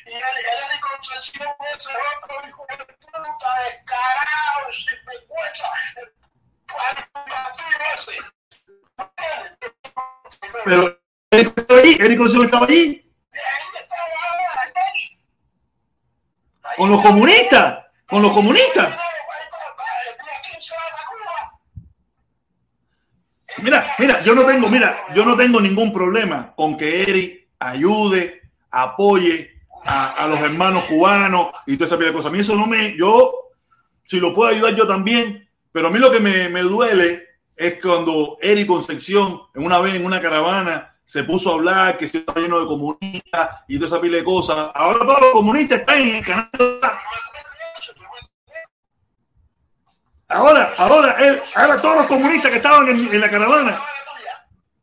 Y 0.06 0.14
el, 0.14 0.22
el 0.22 0.80
Concepción 0.80 1.50
ese 1.76 1.90
otro 2.22 2.48
hijo 2.48 2.66
de 2.70 2.76
puta, 2.86 3.50
descarado, 3.66 4.72
sin 4.72 5.00
vergüenza, 5.06 5.68
el 5.98 6.14
partido 7.26 7.78
ese. 7.96 8.18
Pero 10.64 11.02
Eric 11.32 11.58
estaba 11.58 11.80
allí, 11.80 11.98
Eric 12.00 12.18
Concepción 12.20 12.46
estaba 12.46 12.66
allí 12.68 13.14
Ahí. 13.34 14.78
Ahí 16.62 16.78
con 16.78 16.92
los 16.92 17.02
comunistas, 17.02 17.86
con 18.06 18.22
los 18.22 18.32
comunistas. 18.32 18.94
Mira, 23.62 23.88
mira, 23.98 24.22
yo 24.22 24.36
no 24.36 24.46
tengo, 24.46 24.70
mira, 24.70 25.06
yo 25.16 25.26
no 25.26 25.36
tengo 25.36 25.60
ningún 25.60 25.92
problema 25.92 26.54
con 26.56 26.78
que 26.78 27.04
Eric 27.04 27.48
ayude, 27.60 28.42
apoye 28.70 29.52
a, 29.84 30.28
los 30.30 30.40
hermanos 30.40 30.84
cubanos 30.84 31.48
y 31.66 31.76
toda 31.76 31.88
esa 31.88 31.98
pila 31.98 32.10
de 32.10 32.14
cosas. 32.14 32.30
A 32.30 32.34
mí 32.34 32.40
eso 32.40 32.56
no 32.56 32.68
me, 32.68 32.96
yo, 32.98 33.34
si 34.04 34.20
lo 34.20 34.34
puedo 34.34 34.52
ayudar 34.52 34.76
yo 34.76 34.86
también, 34.86 35.48
pero 35.72 35.88
a 35.88 35.92
mí 35.92 36.00
lo 36.00 36.12
que 36.12 36.20
me, 36.20 36.50
me 36.50 36.62
duele 36.62 37.26
es 37.56 37.82
cuando 37.82 38.38
Eric 38.42 38.68
Concepción, 38.68 39.42
en 39.56 39.66
una 39.66 39.80
vez 39.80 39.96
en 39.96 40.06
una 40.06 40.22
caravana, 40.22 40.96
se 41.06 41.24
puso 41.24 41.52
a 41.52 41.54
hablar 41.56 41.98
que 41.98 42.08
se 42.08 42.20
estaba 42.20 42.42
lleno 42.42 42.60
de 42.60 42.68
comunistas 42.68 43.62
y 43.68 43.76
toda 43.76 43.88
esa 43.88 44.02
pila 44.02 44.18
de 44.18 44.24
cosas. 44.24 44.70
Ahora 44.76 45.00
todos 45.00 45.22
los 45.22 45.32
comunistas 45.32 45.80
están 45.80 46.02
en 46.02 46.16
el 46.16 46.24
canal. 46.24 46.50
Ahora, 50.30 50.74
ahora, 50.78 51.16
ahora 51.56 51.82
todos 51.82 51.96
los 51.96 52.06
comunistas 52.06 52.52
que 52.52 52.58
estaban 52.58 52.86
en, 52.90 53.22
la 53.22 53.30
caravana, 53.30 53.82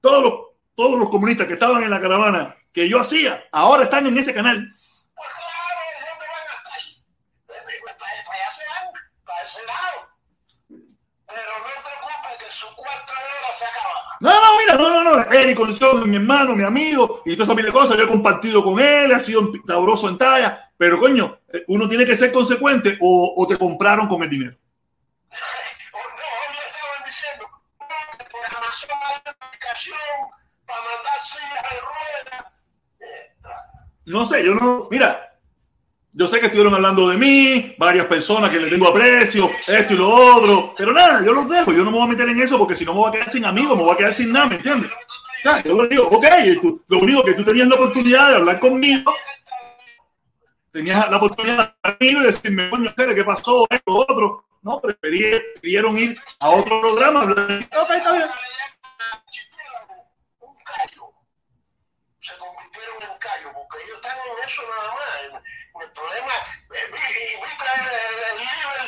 todos 0.00 0.22
los, 0.22 0.32
todos 0.74 0.98
los 0.98 1.10
comunistas 1.10 1.46
que 1.46 1.52
estaban 1.52 1.82
en 1.82 1.90
la 1.90 2.00
caravana 2.00 2.56
que 2.72 2.88
yo 2.88 2.98
hacía, 2.98 3.44
ahora 3.52 3.84
están 3.84 4.06
en 4.06 4.16
ese 4.16 4.32
canal. 4.32 4.70
No. 14.20 14.30
No, 14.30 14.58
mira, 14.58 14.74
no, 14.76 14.88
no, 14.88 15.16
no. 15.16 15.32
Eric 15.32 15.56
Concepción, 15.56 16.08
mi 16.08 16.16
hermano, 16.16 16.56
mi 16.56 16.64
amigo, 16.64 17.20
y 17.26 17.34
toda 17.34 17.44
esa 17.44 17.54
pila 17.54 17.66
de 17.66 17.72
cosas. 17.72 17.98
Yo 17.98 18.04
he 18.04 18.08
compartido 18.08 18.64
con 18.64 18.80
él, 18.80 19.12
ha 19.12 19.18
sido 19.18 19.52
sabroso 19.66 20.08
en 20.08 20.16
talla, 20.16 20.70
pero 20.78 20.98
coño, 20.98 21.38
eh, 21.52 21.64
uno 21.68 21.86
tiene 21.86 22.06
que 22.06 22.16
ser 22.16 22.32
consecuente 22.32 22.96
o 23.00 23.46
te 23.46 23.58
compraron 23.58 24.06
con 24.06 24.22
el 24.22 24.30
dinero. 24.30 24.56
Para 30.66 31.20
sillas 31.20 31.62
de 32.98 33.10
No 34.06 34.24
sé, 34.26 34.44
yo 34.44 34.54
no, 34.54 34.88
mira, 34.90 35.38
yo 36.12 36.28
sé 36.28 36.38
que 36.40 36.46
estuvieron 36.46 36.74
hablando 36.74 37.08
de 37.08 37.16
mí, 37.16 37.74
varias 37.78 38.06
personas 38.06 38.50
que 38.50 38.60
le 38.60 38.68
tengo 38.70 38.88
aprecio, 38.88 39.50
esto 39.66 39.94
y 39.94 39.96
lo 39.96 40.08
otro, 40.08 40.74
pero 40.76 40.92
nada, 40.92 41.24
yo 41.24 41.32
los 41.32 41.48
dejo, 41.48 41.72
yo 41.72 41.84
no 41.84 41.90
me 41.90 41.98
voy 41.98 42.06
a 42.06 42.10
meter 42.10 42.28
en 42.28 42.40
eso 42.40 42.58
porque 42.58 42.74
si 42.74 42.84
no 42.84 42.92
me 42.92 43.00
voy 43.00 43.08
a 43.08 43.12
quedar 43.12 43.28
sin 43.28 43.44
amigos, 43.44 43.76
me 43.76 43.82
voy 43.82 43.94
a 43.94 43.96
quedar 43.96 44.12
sin 44.14 44.32
nada, 44.32 44.46
¿me 44.46 44.56
entiendes? 44.56 44.90
O 45.46 45.60
yo 45.68 45.86
digo, 45.86 46.08
ok, 46.08 46.26
tú- 46.62 46.82
lo 46.88 46.98
único 47.00 47.22
que 47.24 47.34
tú 47.34 47.44
tenías 47.44 47.68
la 47.68 47.74
oportunidad 47.74 48.28
de 48.30 48.36
hablar 48.36 48.60
conmigo, 48.60 49.12
tenías 50.70 51.10
la 51.10 51.16
oportunidad 51.18 51.56
de 51.56 51.74
hablar 51.82 51.96
y 52.00 52.14
decirme, 52.14 52.70
Cere, 52.96 53.14
¿qué 53.14 53.24
pasó? 53.24 53.66
Esto, 53.70 53.92
otro. 53.92 54.44
No, 54.62 54.80
preferí, 54.80 55.20
prefirieron 55.52 55.98
ir 55.98 56.18
a 56.40 56.48
otro 56.48 56.80
programa. 56.80 57.24
Ok, 57.24 57.90
está 57.90 58.12
bien. 58.12 58.28
Se 62.84 62.90
convirtieron 62.90 63.12
en 63.12 63.18
callo, 63.18 63.52
porque 63.54 63.84
ellos 63.84 63.96
están 63.96 64.16
en 64.18 64.44
eso 64.44 64.62
nada 64.68 64.90
más. 64.94 65.08
El, 65.24 65.32
el 65.84 65.90
problema, 65.92 66.32
eh, 66.74 66.84
y 66.84 67.34
el, 67.34 68.36
líder 68.38 68.84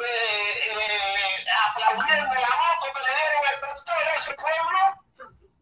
eh, 0.00 0.56
eh, 0.68 1.44
aplaudiendo 1.68 2.34
la 2.34 2.52
moto 2.60 2.84
que 2.94 3.00
le 3.04 3.10
dieron 3.16 3.42
al 3.48 3.58
doctor 3.60 4.02
a 4.04 4.16
ese 4.18 4.34
pueblo. 4.34 4.80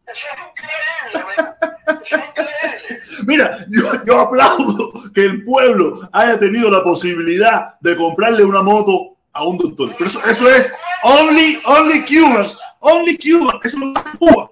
Eso 0.07 0.27
es 0.27 0.39
increíble. 0.47 1.21
Eso 2.03 2.15
es 2.15 2.23
increíble. 2.27 3.01
Mira, 3.25 3.45
yo, 3.69 4.05
yo 4.05 4.19
aplaudo 4.19 5.13
que 5.13 5.21
el 5.21 5.43
pueblo 5.43 6.09
haya 6.11 6.37
tenido 6.39 6.69
la 6.69 6.83
posibilidad 6.83 7.79
de 7.79 7.95
comprarle 7.95 8.43
una 8.43 8.61
moto 8.61 9.17
a 9.33 9.43
un 9.43 9.57
doctor. 9.57 9.95
Pero 9.97 10.09
eso, 10.09 10.23
eso 10.25 10.49
es 10.49 10.73
only, 11.03 11.59
only 11.65 12.03
Cuban, 12.05 12.47
only 12.79 13.17
Cuban, 13.17 13.59
eso 13.63 13.77
no 13.79 13.93
es 13.93 14.17
Cuba. 14.17 14.51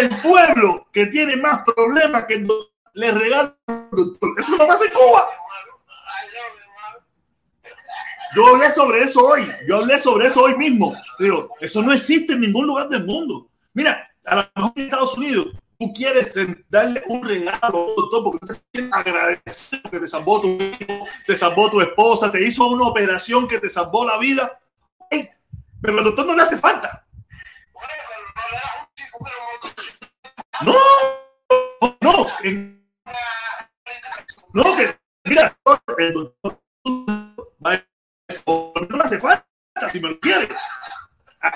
El 0.00 0.08
pueblo 0.22 0.88
que 0.92 1.06
tiene 1.06 1.36
más 1.36 1.62
problemas 1.62 2.24
que 2.24 2.46
le 2.94 3.10
regala 3.10 3.54
un 3.66 3.88
doctor. 3.90 4.34
Eso 4.38 4.56
no 4.56 4.66
pasa 4.66 4.84
en 4.86 4.92
Cuba. 4.92 5.28
Yo 8.34 8.46
hablé 8.46 8.72
sobre 8.72 9.00
eso 9.02 9.26
hoy. 9.26 9.46
Yo 9.68 9.78
hablé 9.78 9.98
sobre 9.98 10.28
eso 10.28 10.42
hoy 10.42 10.56
mismo. 10.56 10.94
Digo, 11.18 11.54
eso 11.60 11.82
no 11.82 11.92
existe 11.92 12.32
en 12.32 12.40
ningún 12.40 12.66
lugar 12.66 12.88
del 12.88 13.04
mundo. 13.04 13.50
Mira, 13.74 14.10
a 14.24 14.36
lo 14.36 14.50
mejor 14.56 14.72
en 14.76 14.84
Estados 14.84 15.18
Unidos 15.18 15.48
tú 15.78 15.92
quieres 15.92 16.34
darle 16.70 17.02
un 17.08 17.22
regalo 17.22 17.94
doctor 17.96 18.24
porque 18.24 18.46
te 18.46 18.54
sientes 18.72 18.98
agradecido 18.98 19.90
que 19.90 20.00
te 20.00 20.08
salvó 20.08 20.40
tu 20.40 20.48
hijo, 20.48 21.06
te 21.26 21.36
salvó 21.36 21.70
tu 21.70 21.80
esposa, 21.80 22.32
te 22.32 22.42
hizo 22.42 22.66
una 22.68 22.86
operación 22.86 23.46
que 23.46 23.58
te 23.58 23.68
salvó 23.68 24.06
la 24.06 24.16
vida. 24.18 24.58
Pero 25.10 25.98
al 25.98 26.04
doctor 26.04 26.26
no 26.26 26.36
le 26.36 26.42
hace 26.42 26.56
falta. 26.56 27.06
No, 30.62 30.74
no, 32.00 32.26
no, 34.52 34.76
que 34.76 34.96
mira, 35.24 35.56
el 35.98 36.12
doctor 36.12 36.60
va 37.64 37.82
no 38.46 38.96
le 38.96 39.02
hace 39.02 39.18
falta 39.18 39.46
si 39.90 40.00
me 40.00 40.10
lo 40.10 40.20
quiere. 40.20 40.48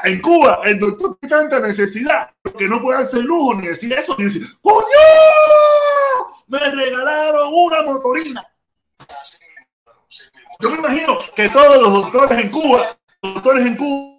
En 0.04 0.22
Cuba, 0.22 0.60
el 0.64 0.78
doctor 0.78 1.18
tiene 1.20 1.36
tanta 1.36 1.60
necesidad 1.60 2.30
que 2.56 2.66
no 2.66 2.80
puede 2.80 3.02
hacer 3.02 3.20
lujo 3.20 3.54
ni 3.54 3.68
decir 3.68 3.92
eso, 3.92 4.14
ni 4.16 4.24
decir, 4.24 4.46
¡Coño! 4.62 4.86
Me 6.46 6.58
regalaron 6.58 7.50
una 7.52 7.82
motorina. 7.82 8.46
Yo 10.60 10.70
me 10.70 10.78
imagino 10.78 11.18
que 11.36 11.48
todos 11.50 11.82
los 11.82 11.92
doctores 11.92 12.38
en 12.38 12.50
Cuba, 12.50 12.96
doctores 13.20 13.66
en 13.66 13.76
Cuba, 13.76 14.14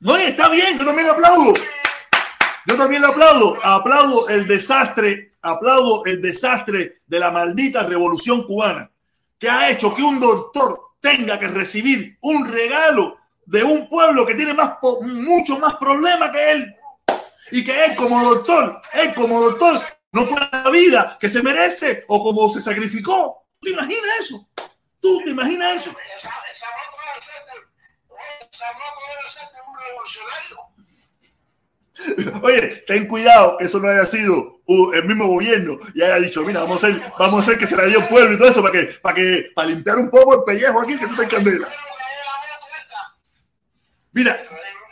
no, 0.00 0.16
está 0.16 0.50
bien, 0.50 0.78
yo 0.78 0.84
también 0.84 1.08
aplaudo. 1.08 1.54
Yo 2.66 2.76
también 2.76 3.02
le 3.02 3.08
aplaudo. 3.08 3.58
Aplaudo 3.62 4.28
el 4.28 4.46
desastre, 4.46 5.34
aplaudo 5.42 6.04
el 6.06 6.22
desastre 6.22 7.02
de 7.06 7.18
la 7.18 7.30
maldita 7.30 7.82
revolución 7.82 8.44
cubana 8.44 8.90
que 9.38 9.50
ha 9.50 9.70
hecho 9.70 9.94
que 9.94 10.02
un 10.02 10.18
doctor 10.18 10.92
tenga 11.00 11.38
que 11.38 11.48
recibir 11.48 12.16
un 12.22 12.50
regalo 12.50 13.18
de 13.44 13.62
un 13.62 13.88
pueblo 13.90 14.24
que 14.24 14.34
tiene 14.34 14.54
más, 14.54 14.78
mucho 15.02 15.58
más 15.58 15.74
problemas 15.74 16.30
que 16.30 16.50
él. 16.50 16.76
Y 17.50 17.62
que 17.62 17.84
él 17.84 17.94
como 17.94 18.24
doctor, 18.24 18.80
él 18.94 19.12
como 19.12 19.38
doctor, 19.38 19.82
no 20.12 20.26
puede 20.26 20.48
la 20.50 20.70
vida 20.70 21.18
que 21.20 21.28
se 21.28 21.42
merece 21.42 22.04
o 22.08 22.22
como 22.22 22.48
se 22.48 22.62
sacrificó. 22.62 23.46
¿Tú 23.60 23.66
te 23.66 23.70
imaginas 23.72 24.20
eso? 24.20 24.48
¿Tú 24.98 25.20
te 25.22 25.30
imaginas 25.30 25.76
eso? 25.76 25.90
Esa, 26.16 26.30
esa 26.50 26.66
moto 28.72 29.00
debe 29.10 29.28
ser 29.28 29.42
un 29.66 29.76
revolucionario. 29.78 30.73
Oye, 32.42 32.84
ten 32.86 33.06
cuidado 33.06 33.56
que 33.58 33.66
eso 33.66 33.78
no 33.78 33.88
haya 33.88 34.04
sido 34.04 34.60
uh, 34.66 34.92
el 34.92 35.04
mismo 35.04 35.26
gobierno 35.26 35.78
y 35.94 36.02
haya 36.02 36.18
dicho, 36.18 36.42
mira, 36.42 36.60
vamos 36.60 36.82
a 36.82 36.88
hacer, 36.88 37.00
vamos 37.18 37.40
a 37.40 37.42
hacer 37.42 37.58
que 37.58 37.66
se 37.66 37.76
la 37.76 37.86
dio 37.86 38.00
el 38.00 38.08
pueblo 38.08 38.34
y 38.34 38.38
todo 38.38 38.48
eso 38.48 38.62
para 38.62 38.72
que, 38.72 38.84
para 39.00 39.14
que, 39.14 39.50
para 39.54 39.68
limpiar 39.68 39.98
un 39.98 40.10
poco 40.10 40.34
el 40.34 40.44
pellejo 40.44 40.80
aquí 40.80 40.98
que 40.98 41.06
tú 41.06 41.14
te 41.14 41.28
candela. 41.28 41.68
Pero 41.68 41.78
que 42.00 42.26
la 42.26 42.50
moto 42.50 42.66
esta. 42.82 43.16
Mira, 44.12 44.42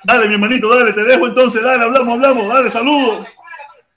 dale, 0.05 0.28
mi 0.28 0.34
hermanito, 0.34 0.68
dale, 0.68 0.92
te 0.92 1.03
dejo 1.03 1.26
entonces, 1.26 1.62
dale, 1.62 1.82
hablamos, 1.82 2.14
hablamos, 2.14 2.48
dale, 2.48 2.70
saludos. 2.70 3.26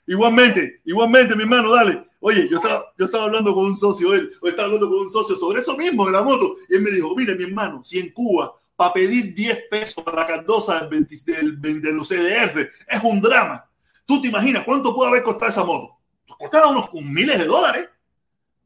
Igualmente, 0.06 0.80
igualmente, 0.84 1.36
mi 1.36 1.42
hermano, 1.42 1.74
dale. 1.74 2.04
Oye, 2.20 2.48
yo 2.50 2.56
estaba, 2.56 2.92
yo 2.98 3.06
estaba 3.06 3.24
hablando 3.24 3.54
con 3.54 3.66
un 3.66 3.76
socio, 3.76 4.14
él, 4.14 4.32
o 4.40 4.48
estaba 4.48 4.66
hablando 4.66 4.88
con 4.88 4.98
un 4.98 5.10
socio 5.10 5.36
sobre 5.36 5.60
eso 5.60 5.76
mismo 5.76 6.06
de 6.06 6.12
la 6.12 6.22
moto, 6.22 6.56
y 6.68 6.74
él 6.74 6.82
me 6.82 6.90
dijo, 6.90 7.14
mire, 7.14 7.36
mi 7.36 7.44
hermano, 7.44 7.84
si 7.84 8.00
en 8.00 8.10
Cuba, 8.10 8.52
para 8.76 8.92
pedir 8.92 9.34
10 9.34 9.64
pesos 9.70 10.04
para 10.04 10.18
la 10.22 10.26
cardosa 10.26 10.80
del, 10.80 10.88
20 10.88 11.32
del- 11.32 11.82
de 11.82 11.92
los 11.92 12.08
CDR, 12.08 12.70
es 12.86 13.00
un 13.02 13.20
drama. 13.20 13.68
¿Tú 14.04 14.20
te 14.20 14.28
imaginas 14.28 14.64
cuánto 14.64 14.94
puede 14.94 15.10
haber 15.10 15.22
costado 15.22 15.50
esa 15.50 15.64
moto? 15.64 15.96
Costaba 16.38 16.68
unos 16.68 16.90
miles 16.92 17.38
de 17.38 17.46
dólares. 17.46 17.88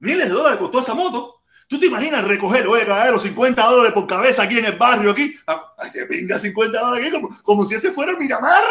Miles 0.00 0.28
de 0.28 0.34
dólares 0.34 0.58
costó 0.58 0.80
esa 0.80 0.94
moto. 0.94 1.36
¿Tú 1.68 1.78
te 1.78 1.86
imaginas 1.86 2.24
recoger, 2.24 2.66
oye, 2.66 2.84
caballero, 2.84 3.18
50 3.18 3.62
dólares 3.64 3.92
por 3.92 4.06
cabeza 4.06 4.42
aquí 4.42 4.58
en 4.58 4.64
el 4.64 4.76
barrio, 4.76 5.12
aquí? 5.12 5.34
Ay, 5.46 5.90
que 5.92 6.04
venga 6.04 6.38
50 6.38 6.80
dólares 6.80 7.06
aquí, 7.06 7.12
como, 7.14 7.42
como 7.42 7.64
si 7.64 7.76
ese 7.76 7.92
fuera 7.92 8.16
Miramar. 8.16 8.62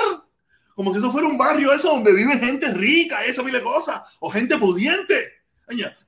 Como 0.75 0.91
si 0.93 0.99
eso 0.99 1.11
fuera 1.11 1.27
un 1.27 1.37
barrio 1.37 1.73
eso 1.73 1.89
donde 1.89 2.13
vive 2.13 2.37
gente 2.37 2.71
rica, 2.73 3.23
esa 3.25 3.43
mil 3.43 3.61
cosas, 3.61 4.01
o 4.19 4.29
gente 4.29 4.57
pudiente. 4.57 5.38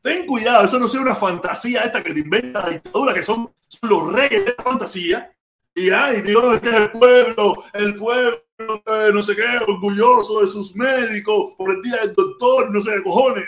Ten 0.01 0.26
cuidado, 0.26 0.66
eso 0.66 0.80
no 0.80 0.88
sea 0.88 1.01
una 1.01 1.16
fantasía 1.16 1.82
esta 1.82 2.03
que 2.03 2.14
te 2.14 2.20
inventa 2.20 2.62
la 2.62 2.70
dictadura, 2.72 3.14
que 3.14 3.24
son, 3.24 3.53
los 3.84 4.12
reyes 4.12 4.45
de 4.45 4.55
la 4.57 4.64
fantasía. 4.64 5.32
Y 5.74 5.89
ay, 5.89 6.22
Dios, 6.22 6.55
este 6.55 6.70
es 6.70 6.76
el 6.76 6.91
pueblo, 6.91 7.64
el 7.74 7.95
pueblo, 7.95 8.43
eh, 8.59 9.12
no 9.14 9.22
sé 9.22 9.36
qué, 9.36 9.45
orgulloso 9.68 10.41
de 10.41 10.47
sus 10.47 10.76
médicos 10.76 11.53
por 11.57 11.72
el 11.72 11.82
día 11.82 11.97
del 11.97 12.14
doctor, 12.14 12.72
no 12.72 12.82
sé 12.82 12.91
qué 12.91 13.03
cojones. 13.03 13.45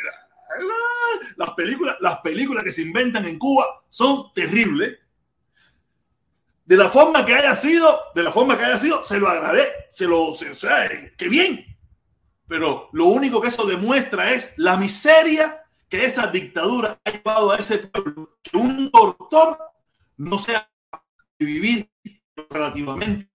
Las 1.36 1.52
películas, 1.52 1.98
las 2.00 2.20
películas 2.20 2.64
que 2.64 2.72
se 2.72 2.84
inventan 2.84 3.26
en 3.26 3.40
Cuba 3.40 3.66
son 3.90 4.32
terribles. 4.34 5.00
De 6.66 6.78
la 6.78 6.90
forma 6.90 7.26
que 7.26 7.36
haya 7.36 7.56
sido, 7.56 8.00
de 8.16 8.24
la 8.24 8.32
forma 8.32 8.58
que 8.58 8.64
haya 8.64 8.78
sido, 8.78 9.04
se 9.04 9.20
lo 9.20 9.28
agradece, 9.28 9.88
se 9.90 10.08
lo, 10.08 10.34
se, 10.34 11.12
qué 11.18 11.28
bien. 11.28 11.66
Pero 12.48 12.90
lo 12.94 13.06
único 13.06 13.42
que 13.42 13.50
eso 13.50 13.66
demuestra 13.66 14.32
es 14.34 14.54
la 14.58 14.78
miseria 14.78 15.63
que 15.94 16.06
esa 16.08 16.26
dictadura 16.26 17.00
ha 17.06 17.12
llevado 17.12 17.52
a 17.52 17.58
ese 17.58 17.78
pueblo. 17.78 18.40
Que 18.42 18.58
un 18.58 18.90
doctor 18.90 19.60
no 20.18 20.40
sea 20.40 20.68
vivir 21.38 21.88
relativamente 22.50 23.30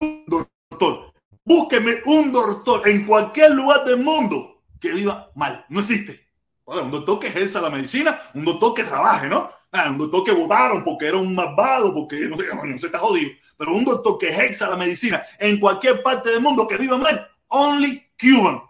un 0.00 0.24
doctor. 0.26 1.12
Búsqueme 1.44 1.96
un 2.06 2.32
doctor 2.32 2.88
en 2.88 3.04
cualquier 3.04 3.50
lugar 3.50 3.84
del 3.84 3.98
mundo 3.98 4.62
que 4.80 4.94
viva 4.94 5.30
mal. 5.34 5.66
No 5.68 5.80
existe. 5.80 6.26
Ahora, 6.64 6.84
un 6.84 6.92
doctor 6.92 7.20
que 7.20 7.26
ejerza 7.26 7.60
la 7.60 7.68
medicina, 7.68 8.18
un 8.32 8.46
doctor 8.46 8.72
que 8.72 8.84
trabaje, 8.84 9.28
¿no? 9.28 9.50
Ah, 9.70 9.90
un 9.90 9.98
doctor 9.98 10.24
que 10.24 10.32
votaron 10.32 10.82
porque 10.82 11.08
era 11.08 11.18
un 11.18 11.34
malvado, 11.34 11.92
porque 11.92 12.20
no 12.20 12.38
sé, 12.38 12.44
no 12.54 12.78
se 12.78 12.86
está 12.86 13.00
jodido. 13.00 13.32
Pero 13.58 13.74
un 13.74 13.84
doctor 13.84 14.16
que 14.16 14.30
ejerza 14.30 14.66
la 14.66 14.78
medicina 14.78 15.22
en 15.38 15.60
cualquier 15.60 16.02
parte 16.02 16.30
del 16.30 16.40
mundo 16.40 16.66
que 16.66 16.78
viva 16.78 16.96
mal, 16.96 17.28
only 17.48 18.02
Cuban. 18.18 18.62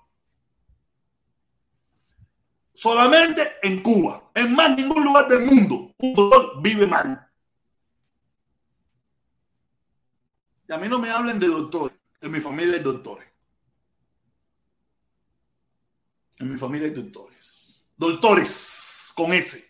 Solamente 2.76 3.56
en 3.62 3.82
Cuba. 3.82 4.30
En 4.34 4.54
más 4.54 4.76
ningún 4.76 5.02
lugar 5.02 5.26
del 5.28 5.46
mundo 5.46 5.94
un 5.96 6.14
doctor 6.14 6.60
vive 6.60 6.86
mal. 6.86 7.26
Y 10.68 10.72
a 10.74 10.76
mí 10.76 10.86
no 10.86 10.98
me 10.98 11.08
hablen 11.08 11.40
de 11.40 11.46
doctores. 11.46 11.96
En 12.20 12.30
mi 12.30 12.38
familia 12.38 12.74
hay 12.74 12.82
doctores. 12.82 13.26
En 16.38 16.52
mi 16.52 16.58
familia 16.58 16.88
hay 16.88 16.92
doctores. 16.92 17.88
Doctores 17.96 19.10
con 19.16 19.32
S. 19.32 19.66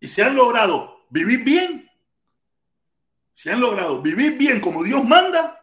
Y 0.00 0.08
se 0.08 0.22
han 0.22 0.34
logrado 0.34 1.04
vivir 1.10 1.44
bien. 1.44 1.90
Se 3.34 3.52
han 3.52 3.60
logrado 3.60 4.00
vivir 4.00 4.38
bien 4.38 4.62
como 4.62 4.82
Dios 4.82 5.04
manda. 5.04 5.60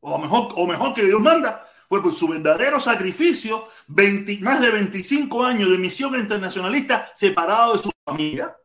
O 0.00 0.18
mejor, 0.18 0.52
o 0.56 0.66
mejor 0.66 0.92
que 0.92 1.04
Dios 1.04 1.22
manda. 1.22 1.71
Fue 1.92 2.02
por 2.02 2.14
su 2.14 2.26
verdadero 2.26 2.80
sacrificio. 2.80 3.68
20, 3.88 4.38
más 4.38 4.62
de 4.62 4.70
25 4.70 5.44
años 5.44 5.68
de 5.68 5.76
misión 5.76 6.14
internacionalista 6.14 7.12
separado 7.14 7.74
de 7.74 7.80
su 7.80 7.90
familia 8.02 8.56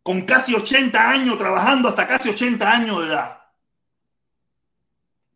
con 0.00 0.22
casi 0.22 0.54
80 0.54 1.10
años 1.10 1.36
trabajando 1.38 1.88
hasta 1.88 2.06
casi 2.06 2.28
80 2.28 2.72
años 2.72 3.00
de 3.00 3.08
edad. 3.08 3.40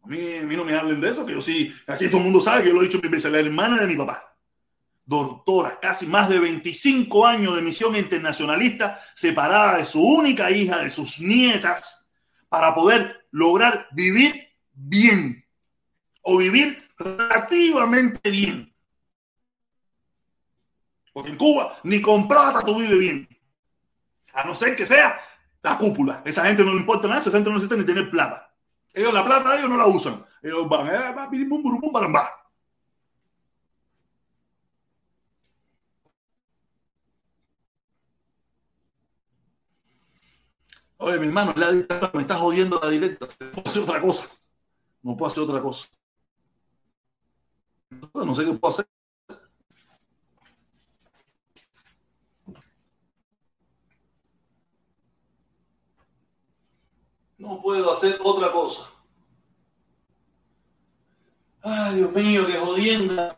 A 0.05 0.07
mí, 0.07 0.37
a 0.37 0.43
mí, 0.43 0.55
no 0.55 0.65
me 0.65 0.77
hablen 0.77 1.01
de 1.01 1.11
eso, 1.11 1.27
que 1.27 1.33
yo 1.33 1.43
sí, 1.43 1.75
aquí 1.89 2.07
todo 2.07 2.19
el 2.19 2.23
mundo 2.23 2.41
sabe 2.41 2.63
que 2.63 2.73
lo 2.73 2.81
he 2.81 2.85
dicho 2.85 3.01
mil 3.03 3.11
veces, 3.11 3.33
la 3.33 3.41
hermana 3.41 3.81
de 3.81 3.89
mi 3.89 3.97
papá, 3.97 4.37
doctora, 5.05 5.81
casi 5.81 6.07
más 6.07 6.29
de 6.29 6.39
25 6.39 7.27
años 7.27 7.57
de 7.57 7.63
misión 7.63 7.97
internacionalista, 7.97 9.01
separada 9.17 9.79
de 9.79 9.85
su 9.85 10.01
única 10.01 10.49
hija, 10.53 10.79
de 10.79 10.91
sus 10.91 11.19
nietas, 11.19 12.07
para 12.49 12.73
poder 12.73 13.27
lograr 13.33 13.89
vivir 13.91 14.52
bien 14.73 15.45
o 16.23 16.37
vivir 16.39 16.91
relativamente 16.99 18.31
bien. 18.31 18.75
Porque 21.13 21.31
en 21.31 21.37
Cuba 21.37 21.77
ni 21.85 22.01
con 22.01 22.27
plata 22.27 22.63
tú 22.65 22.79
vives 22.79 22.99
bien. 22.99 23.29
A 24.35 24.45
no 24.45 24.55
ser 24.55 24.75
que 24.77 24.87
sea 24.87 25.21
la 25.63 25.79
cúpula. 25.79 26.23
Esa 26.25 26.47
gente 26.47 26.65
no 26.65 26.73
le 26.73 26.81
importa 26.81 27.07
nada, 27.07 27.21
esa 27.21 27.31
gente 27.31 27.51
no 27.51 27.57
necesita 27.57 27.77
ni 27.77 27.85
tener 27.85 28.11
plata. 28.11 28.55
Ellos 28.95 29.13
la 29.13 29.25
plata 29.25 29.57
ellos 29.59 29.69
no 29.71 29.77
la 29.77 29.87
usan. 29.87 30.25
Ellos 30.43 30.69
van, 30.69 30.87
eh, 30.89 31.13
va, 31.17 31.27
bum, 31.27 31.49
bum, 31.49 31.81
bum, 31.81 31.93
bam. 31.93 32.27
Oye, 40.99 41.19
mi 41.19 41.27
hermano, 41.27 41.53
la 41.57 41.73
me 42.15 42.21
está 42.23 42.37
jodiendo 42.37 42.79
la 42.81 42.89
directa. 42.89 43.27
Hacer 43.65 43.83
otra 43.83 44.01
cosa. 44.01 44.29
No 45.03 45.17
puedo 45.17 45.31
hacer 45.31 45.43
otra 45.43 45.61
cosa. 45.61 45.89
No 48.15 48.35
sé 48.35 48.45
qué 48.45 48.53
puedo 48.55 48.73
hacer. 48.73 48.89
No 57.39 57.61
puedo 57.61 57.93
hacer 57.93 58.21
otra 58.23 58.53
cosa. 58.53 58.89
Ay, 61.63 61.97
Dios 61.97 62.13
mío, 62.13 62.47
qué 62.47 62.55
jodienda. 62.55 63.37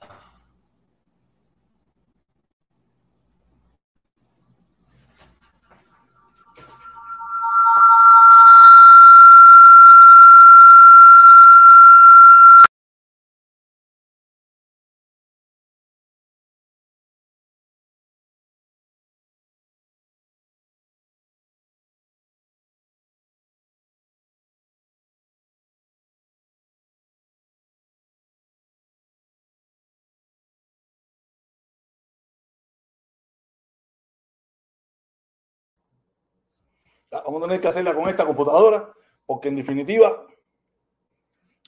Vamos 37.25 37.41
a 37.41 37.47
tener 37.47 37.61
que 37.61 37.69
hacerla 37.69 37.95
con 37.95 38.09
esta 38.09 38.27
computadora, 38.27 38.93
porque 39.27 39.49
en 39.49 39.57
definitiva, 39.57 40.27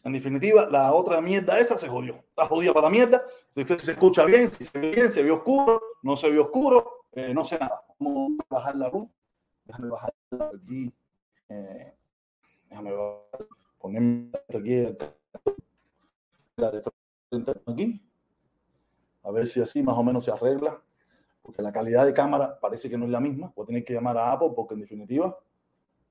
en 0.05 0.13
definitiva, 0.13 0.67
la 0.71 0.93
otra 0.93 1.21
mierda 1.21 1.59
esa 1.59 1.79
se 1.79 1.89
jodió. 1.89 2.17
Está 2.17 2.47
jodida 2.47 2.73
para 2.73 2.87
la 2.87 2.91
mierda. 2.91 3.25
Si 3.55 3.65
se 3.65 3.93
escucha 3.93 4.25
bien, 4.25 4.49
si 4.49 4.65
se 4.65 4.79
ve 4.79 4.91
bien, 4.91 5.11
se 5.11 5.23
ve 5.23 5.31
oscuro, 5.31 5.83
no 6.03 6.17
se 6.17 6.31
ve 6.31 6.39
oscuro, 6.39 7.07
eh, 7.13 7.33
no 7.33 7.45
sé 7.45 7.59
nada. 7.59 7.83
Vamos 7.99 8.33
a 8.49 8.55
bajar 8.55 8.77
la 8.77 8.89
luz. 8.89 9.09
Déjame 9.65 9.89
bajar 9.89 10.15
aquí. 10.55 10.93
Eh, 11.49 11.95
déjame 12.69 12.93
ponerme 13.79 14.31
aquí, 14.49 14.87
aquí. 17.67 18.03
A 19.23 19.31
ver 19.31 19.47
si 19.47 19.61
así 19.61 19.83
más 19.83 19.97
o 19.97 20.05
menos 20.05 20.25
se 20.25 20.31
arregla 20.31 20.81
porque 21.47 21.62
la 21.62 21.70
calidad 21.70 22.05
de 22.05 22.12
cámara 22.12 22.59
parece 22.61 22.90
que 22.90 22.99
no 22.99 23.05
es 23.05 23.11
la 23.12 23.20
misma. 23.20 23.53
Voy 23.55 23.62
a 23.62 23.66
tener 23.66 23.84
que 23.84 23.94
llamar 23.94 24.18
a 24.18 24.32
Apple 24.32 24.51
porque 24.55 24.74
en 24.74 24.80
definitiva 24.80 25.38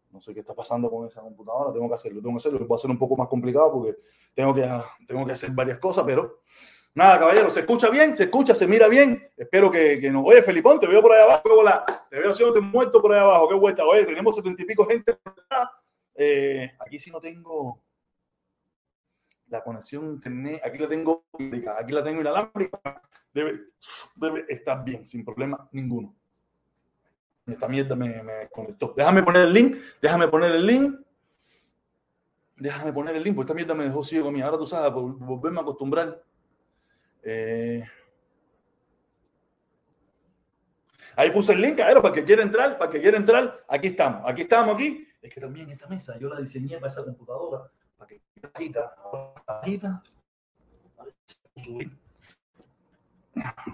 no 0.09 0.21
sé 0.21 0.33
qué 0.33 0.39
está 0.39 0.53
pasando 0.53 0.89
con 0.89 1.05
esa 1.05 1.19
computadora, 1.19 1.73
tengo 1.73 1.89
que 1.89 1.95
hacerlo, 1.95 2.21
tengo 2.21 2.35
que 2.35 2.37
hacerlo, 2.37 2.65
va 2.65 2.77
a 2.77 2.79
ser 2.79 2.89
un 2.89 2.97
poco 2.97 3.17
más 3.17 3.27
complicado 3.27 3.69
porque 3.69 3.97
tengo 4.33 4.55
que, 4.55 4.65
tengo 5.05 5.25
que 5.25 5.33
hacer 5.33 5.51
varias 5.51 5.77
cosas, 5.77 6.05
pero 6.05 6.39
nada, 6.93 7.19
caballero, 7.19 7.49
se 7.49 7.59
escucha 7.59 7.89
bien, 7.89 8.15
se 8.15 8.23
escucha, 8.23 8.55
se 8.55 8.65
mira 8.65 8.87
bien, 8.87 9.29
espero 9.35 9.69
que, 9.69 9.99
que 9.99 10.09
no. 10.09 10.23
Oye, 10.23 10.41
Felipón, 10.41 10.79
te 10.79 10.87
veo 10.87 11.01
por 11.01 11.11
ahí 11.11 11.21
abajo, 11.21 11.49
hola. 11.59 11.83
te 12.09 12.17
veo 12.17 12.31
haciendo 12.31 12.61
muerto 12.61 13.01
por 13.01 13.11
ahí 13.11 13.19
abajo, 13.19 13.49
qué 13.49 13.55
vuelta, 13.55 13.83
oye, 13.83 14.05
tenemos 14.05 14.33
setenta 14.33 14.61
y 14.61 14.65
pico 14.65 14.85
gente. 14.85 15.17
Eh, 16.15 16.71
aquí 16.79 16.97
sí 16.97 17.11
no 17.11 17.19
tengo 17.19 17.81
la 19.55 19.63
conexión 19.63 20.21
aquí 20.63 20.77
la 20.77 20.87
tengo 20.87 21.25
aquí 21.77 21.91
la 21.91 22.03
tengo 22.03 22.21
inalámbrica, 22.21 23.01
debe, 23.33 23.65
estar 24.49 24.83
bien, 24.83 25.07
sin 25.07 25.23
problema 25.23 25.67
ninguno. 25.71 26.13
Esta 27.45 27.67
mierda 27.67 27.95
me, 27.95 28.09
desconectó. 28.09 28.93
Déjame 28.97 29.21
poner 29.23 29.43
el 29.43 29.53
link, 29.53 29.77
déjame 30.01 30.27
poner 30.27 30.51
el 30.51 30.65
link. 30.65 30.99
Déjame 32.57 32.93
poner 32.93 33.15
el 33.15 33.23
link, 33.23 33.37
esta 33.37 33.53
mierda 33.53 33.75
me 33.75 33.83
dejó 33.83 34.03
ciego 34.03 34.31
a. 34.31 34.41
Ahora 34.41 34.57
tú 34.57 34.65
sabes, 34.65 34.91
volverme 34.93 35.59
a 35.59 35.61
acostumbrar. 35.61 36.23
Eh... 37.21 37.83
Ahí 41.17 41.31
puse 41.31 41.53
el 41.53 41.61
link, 41.61 41.79
ver, 41.79 42.01
para 42.01 42.13
que 42.13 42.23
quiera 42.23 42.43
entrar, 42.43 42.77
para 42.77 42.91
que 42.91 42.99
quiera 42.99 43.17
entrar. 43.17 43.63
Aquí 43.67 43.87
estamos, 43.87 44.21
aquí 44.25 44.41
estamos, 44.41 44.75
aquí. 44.75 45.07
Es 45.21 45.33
que 45.33 45.41
también 45.41 45.69
esta 45.71 45.87
mesa 45.87 46.17
yo 46.19 46.29
la 46.29 46.39
diseñé 46.39 46.77
para 46.77 46.91
esa 46.91 47.03
computadora, 47.03 47.71
para 47.97 48.09
que 48.09 48.21
bajita, 48.41 48.95
bajita. 49.47 50.03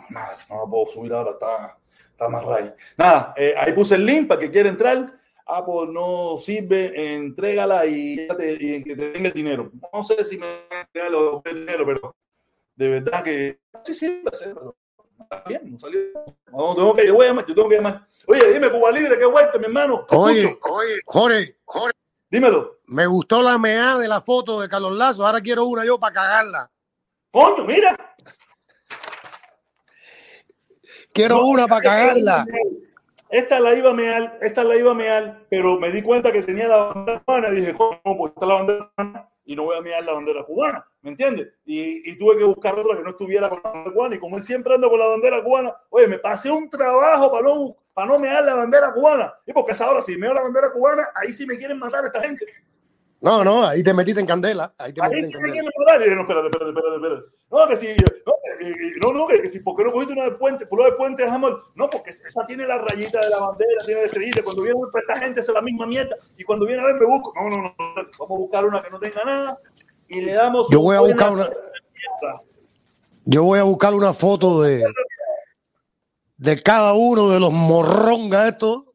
Nada, 0.10 0.38
no 0.50 0.64
la 0.64 0.70
puedo 0.70 0.88
subir 0.88 1.14
ahora, 1.14 1.32
está, 1.32 1.78
está 2.10 2.30
más 2.30 2.44
raya. 2.44 2.76
Nada, 2.98 3.34
eh, 3.38 3.54
ahí 3.58 3.74
puse 3.74 3.96
el 3.96 4.06
link 4.06 4.28
para 4.28 4.40
que 4.40 4.52
quiera 4.52 4.70
entrar. 4.70 5.20
Apple 5.46 5.88
no 5.92 6.38
sirve, 6.38 7.16
entrégala 7.16 7.86
y, 7.86 8.28
y 8.40 8.84
que 8.84 8.96
te 8.96 9.12
den 9.12 9.26
el 9.26 9.34
dinero. 9.34 9.72
No 9.92 10.04
sé 10.04 10.24
si 10.24 10.38
me 10.38 10.48
entrega 10.70 11.08
el 11.46 11.56
dinero, 11.60 11.86
pero 11.86 12.16
de 12.76 12.90
verdad 12.90 13.24
que 13.24 13.60
sí 13.84 13.94
sirve, 13.94 14.32
pero 14.40 14.76
Bien, 15.48 15.72
no 15.72 15.80
salió. 15.80 16.00
No, 16.52 16.76
tengo 16.76 16.96
que, 16.96 17.08
yo 17.08 17.14
voy 17.16 17.26
a 17.26 17.30
llamar, 17.30 17.46
yo 17.46 17.56
tengo 17.56 17.70
que 17.70 17.76
llamar. 17.76 18.08
Oye, 18.28 18.54
dime, 18.54 18.70
Cuba 18.70 18.92
Libre, 18.92 19.18
qué 19.18 19.26
vuelta, 19.26 19.58
mi 19.58 19.66
hermano. 19.66 20.06
Te 20.06 20.16
Oye, 20.16 20.58
oye, 20.62 21.00
Jorge, 21.06 21.58
Jorge, 21.64 21.92
Dímelo. 22.32 22.80
me 22.86 23.06
gustó 23.08 23.42
la 23.42 23.58
mea 23.58 23.98
de 23.98 24.08
la 24.08 24.22
foto 24.22 24.62
de 24.62 24.70
Carlos 24.70 24.98
Lazo. 24.98 25.26
Ahora 25.26 25.42
quiero 25.42 25.66
una 25.66 25.84
yo 25.84 26.00
para 26.00 26.14
cagarla. 26.14 26.72
Coño, 27.30 27.66
mira. 27.66 28.16
Quiero 31.14 31.36
No, 31.36 31.46
una 31.48 31.68
para 31.68 31.82
cagarla. 31.82 32.46
Esta 33.30 33.60
la 33.60 33.74
iba 33.74 33.92
a 33.92 33.94
mear, 33.94 34.40
esta 34.42 34.64
la 34.64 34.76
iba 34.76 34.92
a 34.92 34.94
mear, 34.94 35.46
pero 35.50 35.80
me 35.80 35.90
di 35.92 36.02
cuenta 36.02 36.32
que 36.32 36.44
tenía 36.44 36.68
la 36.68 36.78
bandera 36.78 37.24
cubana 37.26 37.50
y 37.50 37.56
dije, 37.56 37.74
¿cómo? 37.74 38.18
Pues 38.18 38.34
está 38.34 38.46
la 38.46 38.56
bandera 38.56 38.92
cubana 38.96 39.30
y 39.46 39.56
no 39.56 39.64
voy 39.64 39.78
a 39.78 39.82
mear 39.82 40.04
la 40.04 40.14
bandera 40.14 40.44
cubana, 40.44 40.86
¿me 41.02 41.12
entiendes? 41.12 41.48
Y, 41.66 42.10
y 42.12 42.18
tuve 42.18 42.38
que 42.38 42.44
buscar 42.44 42.78
otra 42.78 42.98
que 42.98 43.04
no 43.04 43.12
estuviera 43.12 43.50
con 43.50 43.62
la 43.64 43.72
bandera 43.72 43.94
cubana 43.94 44.16
y 44.16 44.20
como 44.20 44.38
él 44.38 44.44
siempre 44.44 44.74
anda 44.74 44.90
con 44.90 45.00
la 45.00 45.08
bandera 45.08 45.44
cubana, 45.44 45.74
oye, 45.90 46.08
me 46.08 46.20
pasé 46.20 46.52
un 46.52 46.70
trabajo 46.70 47.32
para 47.32 47.44
no, 47.44 47.76
para 47.94 48.08
no 48.08 48.20
mear 48.20 48.44
la 48.44 48.56
bandera 48.56 48.94
cubana. 48.94 49.34
Y 49.46 49.54
porque 49.54 49.74
esa 49.74 49.89
hora, 49.89 50.02
si 50.02 50.18
meo 50.18 50.34
la 50.34 50.42
bandera 50.42 50.72
cubana, 50.72 51.10
ahí 51.16 51.34
sí 51.34 51.46
me 51.46 51.58
quieren 51.58 51.78
matar 51.80 52.06
esta 52.06 52.22
gente. 52.22 52.46
No, 53.22 53.44
no, 53.44 53.68
ahí 53.68 53.84
te 53.84 53.94
metiste 53.94 54.20
en 54.20 54.26
candela. 54.26 54.74
Ahí 54.80 54.94
te 54.94 55.02
Ahí 55.04 55.24
sí 55.24 55.34
en 55.36 55.44
me 55.44 55.52
quieren 55.52 55.70
matar. 55.78 56.02
Y 56.02 56.06
dije, 56.06 56.16
no, 56.16 56.22
espérate, 56.22 56.48
espérate, 56.48 56.70
espérate, 56.72 56.96
espérate. 56.96 57.28
No, 57.52 57.68
que 57.68 57.78
si, 57.78 57.88
no, 57.88 58.34
que, 58.58 58.92
no, 59.04 59.14
no, 59.14 59.28
que, 59.28 59.42
que 59.44 59.50
si, 59.50 59.60
¿por 59.60 59.76
qué 59.78 59.84
no 59.84 59.92
cogiste 59.92 60.14
una 60.14 60.24
del 60.24 60.38
puente? 60.38 60.66
Por 60.66 60.80
lo 60.80 60.86
del 60.86 60.96
puente, 60.96 61.28
jamás. 61.28 61.54
No, 61.76 61.88
porque 61.88 62.10
esa 62.10 62.46
tiene 62.48 62.66
la 62.66 62.80
rayita 62.80 63.20
de 63.20 63.30
la 63.30 63.39
bandera, 63.39 63.84
tiene 63.86 64.02
la 64.02 64.08
estrellita. 64.08 64.42
Cuando 64.44 64.64
viene 64.64 64.80
pues, 64.92 65.04
esta 65.08 65.20
gente 65.20 65.42
hace 65.42 65.52
la 65.52 65.62
misma 65.62 65.86
mierda. 65.86 66.16
Y 66.36 66.44
cuando 66.44 66.66
viene 66.66 66.82
a 66.82 66.86
ver, 66.88 66.96
me 66.96 67.06
busco. 67.06 67.32
No, 67.36 67.48
no, 67.50 67.62
no. 67.62 67.76
Vamos 67.78 68.10
a 68.20 68.26
buscar 68.39 68.66
una 68.66 68.82
que 68.82 68.89
no 68.89 68.98
tenga 68.98 69.24
nada. 69.24 69.60
Y 70.08 70.22
le 70.22 70.34
damos. 70.34 70.68
Yo 70.72 70.82
voy 70.82 70.96
a 70.96 71.02
buscar 71.02 71.32
una- 71.32 71.46
mierda. 71.46 72.42
Yo 73.26 73.44
voy 73.44 73.60
a 73.60 73.64
buscar 73.64 73.94
una 73.94 74.14
foto 74.14 74.64
de, 74.64 74.84
de 76.42 76.60
cada 76.64 76.94
uno 76.94 77.30
de 77.30 77.39
los 77.39 77.54
morrongas 77.54 78.48
estos 78.50 78.86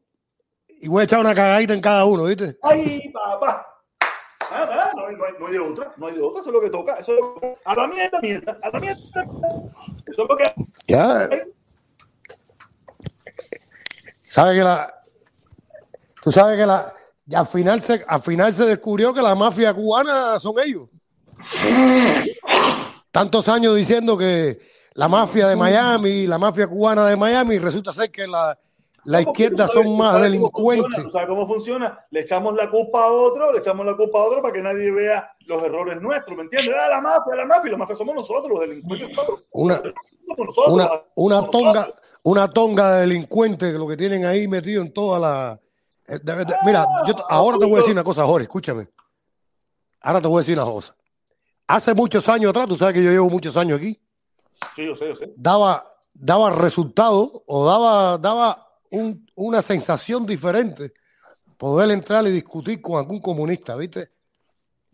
y 0.67 0.89
voy 0.89 0.99
a 0.99 1.03
echar 1.05 1.21
una 1.21 1.33
cagadita 1.33 1.73
en 1.73 1.79
cada 1.79 2.03
uno, 2.03 2.25
¿viste? 2.25 2.57
¡Ay, 2.61 3.09
papá! 3.09 3.65
Ah, 4.51 4.91
no, 4.93 5.05
hay- 5.05 5.15
no, 5.15 5.23
hay, 5.23 5.33
no 5.39 5.47
hay 5.47 5.53
de 5.53 5.59
otra, 5.59 5.93
no 5.95 6.07
hay 6.07 6.15
de 6.15 6.21
otra, 6.21 6.41
eso 6.41 6.49
es 6.49 6.53
lo 6.53 6.59
que 6.61 6.69
toca. 6.69 6.95
Eso 6.95 7.13
es 7.13 7.19
lo 7.21 7.35
que- 7.39 7.55
a 7.63 7.73
la 7.75 7.87
mierda, 7.87 8.19
mierda, 8.21 8.57
a 8.61 8.69
la 8.69 8.79
mierda. 8.81 8.99
Eso 10.05 10.23
es 10.23 10.29
lo 10.29 10.35
que. 10.37 10.53
Ya. 10.87 11.29
¿Sabes 14.21 14.57
que 14.57 14.63
la. 14.65 14.93
Tú 16.21 16.31
sabes 16.33 16.57
que 16.59 16.65
la. 16.65 16.93
al 17.33 17.47
final 17.47 17.81
se, 17.81 18.03
al 18.05 18.21
final 18.21 18.53
se 18.53 18.65
descubrió 18.65 19.13
que 19.13 19.21
la 19.21 19.35
mafia 19.35 19.73
cubana 19.73 20.37
son 20.37 20.55
ellos. 20.59 20.89
Tantos 23.11 23.47
años 23.47 23.73
diciendo 23.75 24.17
que 24.17 24.59
la 24.97 25.07
mafia 25.07 25.47
de 25.47 25.55
Miami, 25.55 26.25
la 26.25 26.39
mafia 26.39 26.65
cubana 26.67 27.05
de 27.07 27.15
Miami, 27.15 27.59
resulta 27.59 27.91
ser 27.93 28.09
que 28.11 28.25
la, 28.25 28.57
la 29.05 29.21
izquierda 29.21 29.67
son 29.67 29.95
más 29.95 30.13
cómo 30.13 30.23
delincuentes. 30.23 31.03
¿Tú 31.03 31.09
sabes 31.11 31.27
cómo 31.27 31.45
funciona? 31.45 31.99
Le 32.09 32.21
echamos 32.21 32.55
la 32.55 32.67
culpa 32.69 33.03
a 33.05 33.11
otro, 33.11 33.51
le 33.51 33.59
echamos 33.59 33.85
la 33.85 33.95
culpa 33.95 34.17
a 34.19 34.23
otro 34.23 34.41
para 34.41 34.53
que 34.55 34.61
nadie 34.63 34.91
vea 34.91 35.31
los 35.45 35.61
errores 35.61 36.01
nuestros, 36.01 36.35
¿me 36.35 36.43
entiendes? 36.43 36.73
Ah, 36.75 36.89
la 36.89 36.99
mafia, 37.01 37.35
la 37.35 37.45
mafia, 37.45 37.71
la 37.71 37.77
mafia 37.77 37.95
somos 37.95 38.15
nosotros, 38.15 38.49
los 38.49 38.59
delincuentes 38.67 39.09
somos 39.15 39.43
Una, 39.51 39.75
nosotros. 39.75 40.67
una, 40.67 40.89
una 41.15 41.47
tonga, 41.47 41.87
una 42.23 42.47
tonga 42.47 42.91
de 42.93 43.01
delincuentes 43.01 43.71
que 43.71 43.77
lo 43.77 43.87
que 43.87 43.97
tienen 43.97 44.25
ahí 44.25 44.47
metido 44.47 44.81
en 44.81 44.91
toda 44.91 45.19
la. 45.19 45.59
eh, 46.07 46.17
de- 46.23 46.33
de- 46.43 46.55
mira, 46.65 46.85
yo 47.05 47.13
ahora 47.29 47.59
te 47.59 47.65
voy 47.65 47.75
a 47.75 47.77
decir 47.77 47.93
una 47.93 48.03
cosa, 48.03 48.25
Jorge, 48.25 48.43
escúchame. 48.43 48.87
Ahora 50.01 50.21
te 50.21 50.27
voy 50.27 50.37
a 50.37 50.39
decir 50.39 50.57
una 50.57 50.65
cosa. 50.65 50.95
Hace 51.67 51.93
muchos 51.93 52.27
años 52.29 52.49
atrás, 52.49 52.67
tú 52.67 52.75
sabes 52.75 52.95
que 52.95 53.03
yo 53.03 53.11
llevo 53.11 53.29
muchos 53.29 53.55
años 53.57 53.77
aquí, 53.77 53.95
Sí, 54.75 54.85
yo 54.85 54.95
sé, 54.95 55.07
yo 55.07 55.15
sé. 55.15 55.31
daba, 55.35 55.85
daba 56.13 56.49
resultado 56.51 57.43
o 57.45 57.65
daba, 57.65 58.17
daba 58.17 58.67
un- 58.91 59.29
una 59.35 59.61
sensación 59.61 60.25
diferente 60.25 60.91
poder 61.57 61.91
entrar 61.91 62.25
y 62.27 62.31
discutir 62.31 62.81
con 62.81 62.97
algún 62.97 63.19
comunista, 63.19 63.75
¿viste? 63.75 64.09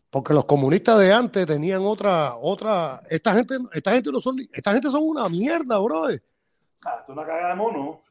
Porque 0.10 0.34
los 0.34 0.46
comunistas 0.46 1.00
de 1.00 1.12
antes 1.12 1.46
tenían 1.46 1.82
otra, 1.86 2.36
otra, 2.36 3.02
esta 3.10 3.34
gente, 3.34 3.58
esta 3.74 3.92
gente 3.94 4.12
no 4.12 4.22
son, 4.22 4.38
esta 4.52 4.72
gente 4.74 4.90
son 4.90 5.02
una 5.04 5.28
mierda, 5.28 5.78
bro. 5.80 6.06
Ah, 6.06 6.10
esto 6.12 6.22
es 7.08 7.10
una 7.10 7.26
cagada 7.26 7.50
de 7.50 7.56
mono. 7.56 8.02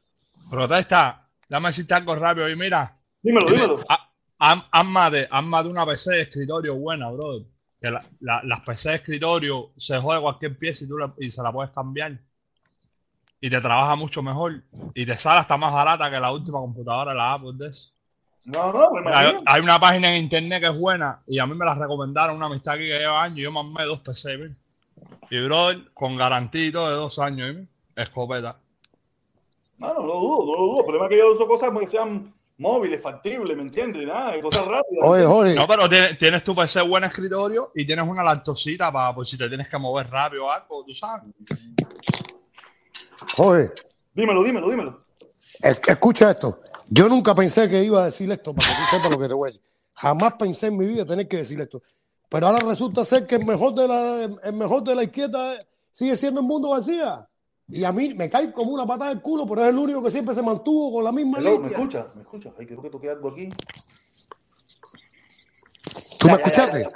Protesta, 0.49 1.27
dame 1.47 1.69
decirte 1.69 1.93
algo 1.93 2.15
rápido 2.15 2.49
y 2.49 2.55
mira, 2.55 2.97
Dímelo, 3.21 3.47
dímelo. 3.47 3.79
ha- 3.87 4.09
haz 4.39 4.65
haz 4.71 4.85
más 4.85 5.11
de, 5.11 5.27
haz 5.31 5.45
más 5.45 5.63
de 5.63 5.69
una 5.69 5.85
PC 5.85 6.11
de 6.11 6.21
escritorio 6.23 6.75
buena, 6.75 7.09
brother. 7.09 7.45
Que 7.83 7.91
la- 7.91 8.01
la- 8.21 8.41
las 8.45 8.63
PC 8.63 8.91
de 8.91 8.95
escritorio 8.95 9.71
se 9.75 9.97
jode 9.97 10.21
cualquier 10.21 10.57
pieza 10.57 10.85
y, 10.85 10.87
tú 10.87 10.97
la- 10.97 11.13
y 11.19 11.29
se 11.29 11.43
la 11.43 11.51
puedes 11.51 11.69
cambiar. 11.73 12.17
Y 13.41 13.49
te 13.49 13.59
trabaja 13.59 13.93
mucho 13.97 14.23
mejor. 14.23 14.63
Y 14.93 15.05
te 15.05 15.17
sale 15.17 15.41
hasta 15.41 15.57
más 15.57 15.73
barata 15.73 16.09
que 16.09 16.17
la 16.17 16.31
última 16.31 16.59
computadora, 16.59 17.13
la 17.13 17.33
Apple 17.33 17.51
de 17.55 17.67
eso. 17.67 17.91
No, 18.45 18.71
no, 18.71 18.89
Mira, 18.91 19.41
hay, 19.45 19.59
una 19.61 19.77
página 19.81 20.15
en 20.15 20.23
internet 20.23 20.61
que 20.61 20.69
es 20.69 20.77
buena 20.77 21.21
y 21.27 21.39
a 21.39 21.45
mí 21.45 21.55
me 21.55 21.65
la 21.65 21.75
recomendaron 21.75 22.37
una 22.37 22.45
amistad 22.45 22.75
aquí 22.75 22.85
que 22.85 22.99
lleva 22.99 23.21
años 23.21 23.37
y 23.39 23.41
yo 23.41 23.51
mamé 23.51 23.83
dos 23.83 23.99
PC, 23.99 24.37
¿ves? 24.37 24.51
Y 25.29 25.41
brother, 25.43 25.91
con 25.93 26.15
garantía 26.15 26.65
y 26.67 26.71
todo 26.71 26.89
de 26.89 26.95
dos 26.95 27.19
años, 27.19 27.53
¿ves? 27.53 27.67
Escopeta. 27.97 28.57
No, 29.77 29.93
no 29.93 30.05
lo 30.05 30.13
dudo, 30.13 30.45
no 30.45 30.53
lo 30.53 30.65
dudo. 30.67 30.79
El 30.79 30.85
problema 30.85 31.05
es 31.05 31.11
que 31.11 31.17
yo 31.17 31.33
uso 31.33 31.47
cosas 31.47 31.69
que 31.77 31.87
sean 31.87 32.33
móviles, 32.57 33.01
factibles, 33.01 33.55
¿me 33.57 33.63
entiendes? 33.63 34.05
Nada, 34.07 34.39
cosas 34.41 34.61
rápidas. 34.67 35.03
Oye, 35.03 35.25
Jorge, 35.25 35.55
No, 35.55 35.67
pero 35.67 35.89
tienes, 35.89 36.17
tienes 36.17 36.43
tu 36.43 36.55
PC 36.55 36.81
buen 36.81 37.03
escritorio 37.03 37.71
y 37.75 37.85
tienes 37.85 38.07
una 38.07 38.23
lactosita 38.23 38.91
para 38.91 39.13
por 39.13 39.25
si 39.25 39.37
te 39.37 39.47
tienes 39.47 39.67
que 39.69 39.77
mover 39.77 40.09
rápido 40.09 40.45
o 40.45 40.51
algo, 40.51 40.83
tú 40.85 40.93
sabes. 40.93 41.23
Jorge, 43.35 43.71
Dímelo, 44.13 44.43
dímelo, 44.43 44.69
dímelo. 44.69 45.05
es- 45.61 45.79
escucha 45.87 46.31
esto. 46.31 46.59
Yo 46.89 47.09
nunca 47.09 47.33
pensé 47.33 47.67
que 47.69 47.83
iba 47.83 48.01
a 48.03 48.05
decir 48.05 48.31
esto, 48.31 48.53
para 48.53 48.67
que 48.67 48.73
tú 48.75 48.95
sepas 48.95 49.11
lo 49.11 49.17
que 49.19 49.27
te 49.27 49.33
voy 49.33 49.47
a 49.47 49.51
decir. 49.51 49.61
Jamás 49.95 50.33
pensé 50.33 50.67
en 50.67 50.77
mi 50.77 50.85
vida 50.85 51.05
tener 51.05 51.27
que 51.27 51.37
decir 51.37 51.59
esto. 51.61 51.81
Pero 52.29 52.47
ahora 52.47 52.59
resulta 52.67 53.05
ser 53.05 53.25
que 53.25 53.35
el 53.35 53.45
mejor 53.45 53.73
de 53.73 53.87
la, 53.87 54.23
el 54.43 54.53
mejor 54.53 54.83
de 54.83 54.95
la 54.95 55.03
izquierda 55.03 55.57
sigue 55.91 56.15
siendo 56.17 56.41
el 56.41 56.45
mundo 56.47 56.69
García. 56.71 57.27
Y 57.69 57.83
a 57.85 57.91
mí 57.91 58.13
me 58.13 58.29
cae 58.29 58.51
como 58.51 58.71
una 58.73 58.85
patada 58.85 59.11
en 59.11 59.17
el 59.17 59.23
culo, 59.23 59.45
pero 59.47 59.63
es 59.63 59.69
el 59.69 59.77
único 59.77 60.03
que 60.03 60.11
siempre 60.11 60.35
se 60.35 60.41
mantuvo 60.41 60.93
con 60.93 61.03
la 61.03 61.11
misma 61.11 61.39
Hello, 61.39 61.51
¿Me 61.51 61.69
línea. 61.69 61.77
escuchas? 61.77 62.05
¿Me 62.15 62.21
escuchas? 62.21 62.53
Ay, 62.59 62.65
creo 62.67 62.81
que 62.81 62.89
toqué 62.89 63.09
algo 63.09 63.29
aquí. 63.29 63.49
¿Tú 66.19 66.27
me 66.27 66.33
Ya, 66.33 66.39
ya, 66.39 66.43
ya, 66.43 66.63
escuchaste? 66.63 66.87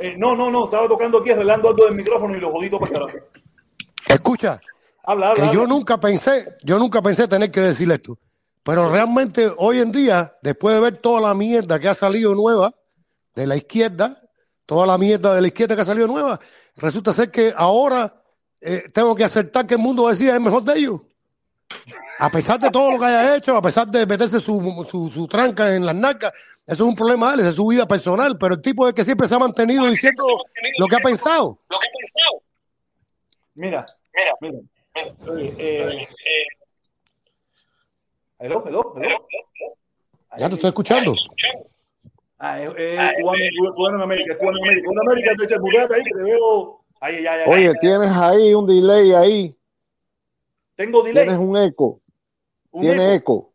Eh, 0.00 0.14
no, 0.18 0.34
no, 0.34 0.50
no, 0.50 0.64
estaba 0.64 0.88
tocando 0.88 1.18
aquí, 1.18 1.30
arreglando 1.30 1.68
algo 1.68 1.84
del 1.86 1.94
micrófono 1.94 2.36
y 2.36 2.40
los 2.40 2.50
joditos 2.50 2.80
para 2.80 2.92
carajo. 2.92 3.18
Escucha, 4.08 4.60
Habla, 5.04 5.30
habla. 5.30 5.48
que 5.50 5.54
yo 5.54 5.66
nunca 5.66 5.98
pensé, 6.00 6.44
yo 6.62 6.78
nunca 6.78 7.00
pensé 7.02 7.28
tener 7.28 7.50
que 7.50 7.60
decir 7.60 7.90
esto. 7.90 8.18
Pero 8.62 8.90
realmente 8.90 9.50
hoy 9.58 9.78
en 9.80 9.90
día, 9.92 10.36
después 10.42 10.74
de 10.74 10.80
ver 10.80 10.96
toda 10.98 11.20
la 11.20 11.34
mierda 11.34 11.78
que 11.78 11.88
ha 11.88 11.94
salido 11.94 12.34
nueva 12.34 12.74
de 13.34 13.46
la 13.46 13.56
izquierda, 13.56 14.20
toda 14.66 14.86
la 14.86 14.98
mierda 14.98 15.34
de 15.34 15.40
la 15.40 15.46
izquierda 15.46 15.74
que 15.74 15.82
ha 15.82 15.86
salido 15.86 16.06
nueva, 16.06 16.38
resulta 16.76 17.12
ser 17.14 17.30
que 17.30 17.52
ahora 17.56 18.10
eh, 18.60 18.84
tengo 18.92 19.14
que 19.14 19.24
aceptar 19.24 19.66
que 19.66 19.74
el 19.74 19.80
mundo 19.80 20.08
decía 20.08 20.34
es 20.34 20.40
mejor 20.40 20.62
de 20.62 20.78
ellos. 20.78 21.00
A 22.18 22.30
pesar 22.30 22.58
de 22.58 22.70
todo 22.70 22.92
lo 22.92 22.98
que 22.98 23.04
haya 23.04 23.36
hecho, 23.36 23.56
a 23.56 23.62
pesar 23.62 23.86
de 23.86 24.06
meterse 24.06 24.40
su, 24.40 24.86
su, 24.90 25.10
su 25.10 25.28
tranca 25.28 25.74
en 25.74 25.86
las 25.86 25.94
nalgas, 25.94 26.32
eso 26.66 26.84
es 26.84 26.88
un 26.88 26.96
problema 26.96 27.28
de 27.28 27.34
él, 27.34 27.40
esa 27.40 27.50
es 27.50 27.56
su 27.56 27.66
vida 27.66 27.86
personal, 27.86 28.36
pero 28.38 28.54
el 28.54 28.62
tipo 28.62 28.88
es 28.88 28.94
que 28.94 29.04
siempre 29.04 29.28
se 29.28 29.34
ha 29.34 29.38
mantenido 29.38 29.86
diciendo 29.86 30.24
lo 30.78 30.86
que 30.86 30.96
ha 30.96 31.00
pensado. 31.00 31.58
Lo 31.68 31.78
que 31.78 31.86
he 31.86 31.98
pensado. 32.00 32.42
Mira, 33.54 33.86
Mira, 34.14 34.34
mira. 34.40 34.58
Oye, 35.28 35.54
eh, 35.58 36.08
hello, 38.40 38.64
hello, 38.66 38.94
hello. 38.96 39.26
Ya 40.36 40.48
te 40.48 40.54
estoy 40.56 40.68
escuchando. 40.68 41.14
Ah, 42.38 42.60
es, 42.60 42.70
es 42.76 43.12
cubano, 43.20 43.42
cubano 43.74 43.96
en 43.96 44.02
América, 44.02 44.32
es 44.32 44.38
cubano 44.38 44.58
en 44.58 44.64
América. 44.64 44.90
En 44.90 44.98
América, 44.98 45.32
te 45.36 45.44
echas 45.44 45.60
mudate 45.60 45.94
ahí 45.94 46.04
que 46.04 46.10
te 46.10 46.22
veo. 46.22 46.80
Ahí, 47.00 47.22
ya, 47.22 47.36
ya, 47.36 47.44
ya. 47.46 47.50
Oye, 47.52 47.72
tienes 47.80 48.10
ahí 48.10 48.54
un 48.54 48.66
delay 48.66 49.12
ahí, 49.12 49.56
Tengo 50.74 51.02
delay. 51.02 51.24
tienes 51.24 51.38
un 51.40 51.56
eco, 51.56 52.00
un 52.72 52.80
tiene 52.82 53.14
eco. 53.14 53.32
eco. 53.34 53.52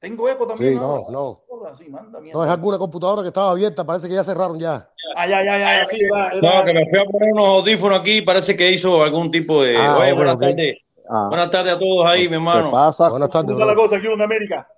Tengo 0.00 0.28
eco 0.28 0.46
también. 0.46 0.74
Sí. 0.74 0.78
No, 0.78 1.06
no. 1.10 1.40
Ahora 1.50 1.74
sí, 1.74 1.88
manda. 1.88 2.20
No, 2.20 2.44
es 2.44 2.50
alguna 2.50 2.78
computadora 2.78 3.22
que 3.22 3.28
estaba 3.28 3.50
abierta, 3.50 3.84
parece 3.84 4.08
que 4.08 4.14
ya 4.14 4.22
cerraron 4.24 4.58
ya. 4.58 4.88
Ya, 5.16 5.26
ya, 5.26 5.42
ya, 5.44 5.58
ya, 5.58 5.86
sí, 5.88 5.96
era- 6.00 6.30
No, 6.40 6.64
que 6.64 6.72
me 6.72 6.88
fui 6.88 6.98
a 7.00 7.04
poner 7.04 7.32
unos 7.32 7.46
audífonos 7.46 8.00
aquí, 8.00 8.22
parece 8.22 8.56
que 8.56 8.70
hizo 8.70 9.02
algún 9.02 9.30
tipo 9.30 9.62
de... 9.62 9.76
Ah, 9.76 9.98
Oye, 9.98 10.12
buenas 10.12 10.34
ok. 10.36 10.40
tardes. 10.42 10.78
Ah, 11.10 11.26
Buenas 11.28 11.50
tardes 11.50 11.72
a 11.72 11.78
todos 11.78 12.04
ahí, 12.06 12.22
mi 12.24 12.28
¿Qué 12.28 12.34
hermano. 12.34 12.70
pasa? 12.70 13.08
Buenas 13.08 13.30
tardes. 13.30 13.50
¿Cómo 13.52 13.60
está 13.60 13.72
la 13.74 13.74
cosa 13.74 13.96
aquí 13.96 14.06
en 14.06 14.20
América? 14.20 14.68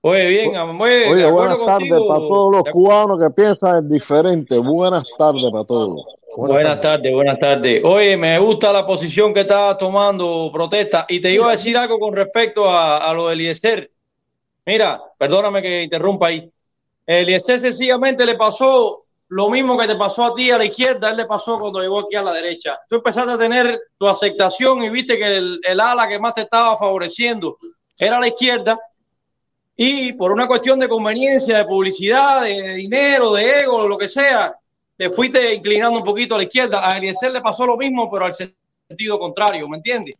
Oye, 0.00 0.28
bien, 0.28 0.56
oye, 0.56 1.10
Oye, 1.10 1.30
buenas 1.30 1.58
tardes 1.66 1.90
para 2.06 2.20
todos 2.20 2.52
los 2.52 2.62
cubanos 2.70 3.18
que 3.18 3.30
piensan 3.30 3.88
diferente. 3.88 4.56
Buenas 4.58 5.04
tardes 5.18 5.50
para 5.50 5.64
todos. 5.64 6.04
Buenas 6.36 6.82
tardes, 6.82 7.14
buenas 7.14 7.38
tardes. 7.38 7.82
Oye, 7.82 8.14
me 8.14 8.38
gusta 8.38 8.70
la 8.70 8.86
posición 8.86 9.32
que 9.32 9.40
estás 9.40 9.78
tomando, 9.78 10.50
protesta. 10.52 11.06
Y 11.08 11.18
te 11.18 11.32
iba 11.32 11.48
a 11.48 11.52
decir 11.52 11.78
algo 11.78 11.98
con 11.98 12.14
respecto 12.14 12.68
a, 12.68 12.98
a 12.98 13.14
lo 13.14 13.28
de 13.28 13.34
Eliezer. 13.34 13.90
Mira, 14.66 15.00
perdóname 15.16 15.62
que 15.62 15.82
interrumpa 15.84 16.26
ahí. 16.26 16.50
Eliezer 17.06 17.58
sencillamente 17.58 18.26
le 18.26 18.34
pasó 18.34 19.04
lo 19.28 19.48
mismo 19.48 19.78
que 19.78 19.86
te 19.86 19.96
pasó 19.96 20.26
a 20.26 20.34
ti 20.34 20.50
a 20.50 20.58
la 20.58 20.66
izquierda, 20.66 21.10
él 21.10 21.16
le 21.16 21.24
pasó 21.24 21.58
cuando 21.58 21.80
llegó 21.80 22.00
aquí 22.00 22.16
a 22.16 22.22
la 22.22 22.32
derecha. 22.32 22.78
Tú 22.86 22.96
empezaste 22.96 23.32
a 23.32 23.38
tener 23.38 23.80
tu 23.96 24.06
aceptación 24.06 24.84
y 24.84 24.90
viste 24.90 25.18
que 25.18 25.38
el, 25.38 25.58
el 25.66 25.80
ala 25.80 26.06
que 26.06 26.18
más 26.18 26.34
te 26.34 26.42
estaba 26.42 26.76
favoreciendo 26.76 27.56
era 27.98 28.20
la 28.20 28.28
izquierda. 28.28 28.78
Y 29.74 30.12
por 30.12 30.32
una 30.32 30.46
cuestión 30.46 30.78
de 30.78 30.88
conveniencia, 30.88 31.58
de 31.58 31.64
publicidad, 31.64 32.42
de 32.42 32.74
dinero, 32.74 33.32
de 33.32 33.60
ego, 33.60 33.88
lo 33.88 33.96
que 33.96 34.08
sea, 34.08 34.54
te 34.96 35.10
fuiste 35.10 35.54
inclinando 35.54 35.98
un 35.98 36.04
poquito 36.04 36.34
a 36.34 36.38
la 36.38 36.44
izquierda. 36.44 36.88
A 36.88 36.96
Eliezer 36.96 37.30
le 37.32 37.40
pasó 37.40 37.66
lo 37.66 37.76
mismo, 37.76 38.10
pero 38.10 38.26
al 38.26 38.34
sentido 38.34 39.18
contrario, 39.18 39.68
¿me 39.68 39.76
entiendes? 39.78 40.14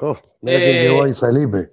Oh, 0.00 0.16
mira 0.40 0.58
quién 0.58 0.76
Eh, 0.76 0.80
llegó 0.82 1.02
ahí, 1.04 1.14
Felipe. 1.14 1.72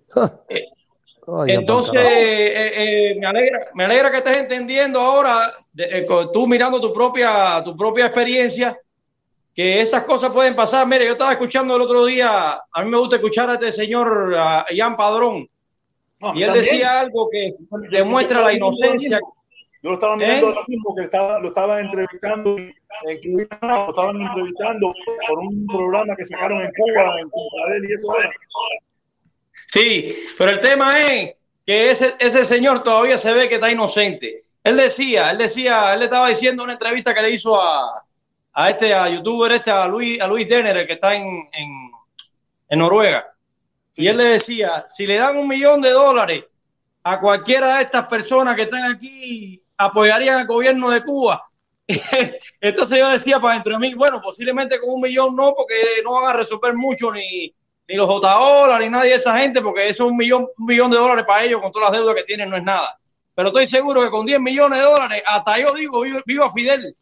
Ay, 1.32 1.51
Entonces, 1.51 2.01
eh, 2.01 3.12
eh, 3.12 3.16
me, 3.20 3.28
alegra, 3.28 3.60
me 3.76 3.86
alegra 3.86 4.12
que 4.12 4.18
estés 4.18 4.38
entendiendo 4.38 4.99
ahora, 4.99 5.51
de- 5.72 5.99
eh, 5.99 6.07
tú 6.34 6.47
mirando 6.47 6.82
tu 6.82 6.91
propia, 6.91 7.62
tu 7.64 7.76
propia 7.78 8.05
experiencia, 8.07 8.76
que 9.53 9.80
esas 9.82 10.03
cosas 10.03 10.32
pueden 10.32 10.55
pasar. 10.55 10.88
Mire, 10.88 11.05
yo 11.05 11.12
estaba 11.12 11.32
escuchando 11.34 11.76
el 11.76 11.82
otro 11.84 12.05
día, 12.05 12.53
a 12.72 12.84
mí 12.84 12.89
me 12.89 12.97
gusta 12.97 13.18
escuchar 13.18 13.49
a 13.49 13.53
este 13.53 13.72
señor, 13.72 14.36
a 14.38 14.66
Ian 14.72 14.95
Padrón, 14.95 15.47
No, 16.20 16.34
y 16.34 16.41
él 16.41 16.47
también. 16.47 16.53
decía 16.53 16.99
algo 16.99 17.30
que 17.30 17.49
demuestra 17.91 18.41
la 18.41 18.53
inocencia. 18.53 19.20
Yo 19.82 19.91
lo 19.91 19.93
estaba 19.93 20.17
mirando 20.17 20.47
¿Eh? 20.47 20.49
ahora 20.49 20.65
mismo, 20.67 20.95
que 20.95 21.03
estaba, 21.03 21.39
lo 21.39 21.47
estaban 21.49 21.86
entrevistando 21.86 22.55
lo 22.55 23.89
estaban 23.89 24.21
entrevistando 24.21 24.93
por 25.27 25.39
un 25.39 25.67
programa 25.67 26.15
que 26.15 26.25
sacaron 26.25 26.61
en 26.61 26.71
Cuba, 26.75 27.19
en 27.21 27.30
Cuba 27.30 27.77
y 27.88 27.93
eso 27.93 28.19
era. 28.19 28.32
Sí, 29.67 30.17
pero 30.38 30.51
el 30.51 30.61
tema 30.61 30.99
es 30.99 31.36
que 31.65 31.91
ese, 31.91 32.15
ese 32.19 32.43
señor 32.43 32.84
todavía 32.84 33.17
se 33.17 33.32
ve 33.32 33.47
que 33.47 33.55
está 33.55 33.71
inocente. 33.71 34.43
Él 34.63 34.75
decía, 34.75 35.32
él 35.32 35.38
decía, 35.38 35.93
él 35.93 35.99
le 35.99 36.05
estaba 36.05 36.27
diciendo 36.27 36.63
en 36.63 36.65
una 36.65 36.73
entrevista 36.73 37.13
que 37.13 37.21
le 37.21 37.32
hizo 37.32 37.61
a, 37.61 38.03
a 38.53 38.69
este, 38.69 38.93
a 38.93 39.07
youtuber 39.07 39.51
este, 39.51 39.71
a 39.71 39.88
Luis, 39.88 40.19
a 40.19 40.27
Luis 40.27 40.49
Denner, 40.49 40.75
el 40.75 40.88
que 40.88 40.93
está 40.93 41.15
en, 41.15 41.25
en, 41.25 41.91
en 42.67 42.80
Noruega. 42.80 43.34
Y 43.95 44.07
él 44.07 44.17
le 44.17 44.23
decía, 44.25 44.86
si 44.89 45.05
le 45.05 45.17
dan 45.17 45.38
un 45.38 45.47
millón 45.47 45.82
de 45.82 45.91
dólares 45.91 46.43
a 47.03 47.19
cualquiera 47.19 47.77
de 47.77 47.84
estas 47.84 48.07
personas 48.07 48.55
que 48.55 48.63
están 48.63 48.91
aquí, 48.91 49.61
apoyarían 49.80 50.39
al 50.39 50.47
gobierno 50.47 50.89
de 50.91 51.03
Cuba. 51.03 51.49
Entonces 52.61 52.99
yo 52.99 53.09
decía 53.09 53.39
para 53.39 53.55
dentro 53.55 53.73
de 53.73 53.80
mí, 53.80 53.93
bueno, 53.95 54.21
posiblemente 54.21 54.80
con 54.80 54.89
un 54.91 55.01
millón 55.01 55.36
no, 55.36 55.53
porque 55.55 55.75
no 56.03 56.13
van 56.13 56.27
a 56.27 56.34
resolver 56.34 56.75
mucho 56.75 57.11
ni, 57.11 57.53
ni 57.88 57.95
los 57.95 58.09
Otaola, 58.09 58.77
ni 58.77 58.89
nadie 58.89 59.11
de 59.11 59.15
esa 59.15 59.38
gente, 59.38 59.61
porque 59.61 59.88
eso 59.88 60.05
es 60.05 60.11
un 60.11 60.17
millón, 60.17 60.47
un 60.57 60.65
millón 60.65 60.91
de 60.91 60.97
dólares 60.97 61.25
para 61.25 61.45
ellos 61.45 61.61
con 61.61 61.71
todas 61.71 61.89
las 61.89 61.99
deudas 61.99 62.15
que 62.15 62.23
tienen, 62.25 62.49
no 62.49 62.57
es 62.57 62.63
nada. 62.63 62.99
Pero 63.34 63.47
estoy 63.47 63.67
seguro 63.67 64.03
que 64.03 64.09
con 64.09 64.25
10 64.25 64.41
millones 64.41 64.80
de 64.80 64.86
dólares, 64.86 65.23
hasta 65.25 65.57
yo 65.57 65.73
digo, 65.73 66.03
viva, 66.25 66.51
Fidel. 66.51 66.95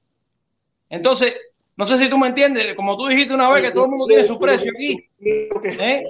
Entonces, 0.89 1.36
no 1.75 1.86
sé 1.86 1.97
si 1.97 2.09
tú 2.09 2.17
me 2.19 2.28
entiendes, 2.28 2.75
como 2.75 2.95
tú 2.95 3.07
dijiste 3.07 3.34
una 3.34 3.49
vez 3.49 3.63
que 3.63 3.71
todo 3.71 3.86
el 3.86 3.89
mundo 3.89 4.05
tiene 4.05 4.23
su 4.23 4.39
precio 4.39 4.71
aquí. 4.71 5.09
¿Eh? 5.19 6.03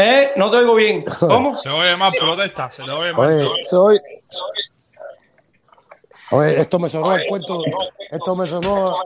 ¿Eh? 0.00 0.32
No 0.36 0.48
te 0.50 0.58
oigo 0.58 0.74
bien. 0.76 1.04
¿Cómo? 1.18 1.56
Se 1.56 1.68
oye 1.68 1.96
más 1.96 2.14
protesta, 2.16 2.70
se 2.70 2.84
le 2.84 2.92
oye 2.92 3.12
más. 3.12 3.20
Oye, 3.26 3.48
Soy, 3.68 4.00
oye, 6.30 6.60
esto 6.60 6.78
me 6.78 6.88
sonó 6.88 7.10
al 7.10 7.26
cuento, 7.26 7.62
esto 8.10 8.36
me 8.36 8.46
sonó, 8.46 8.96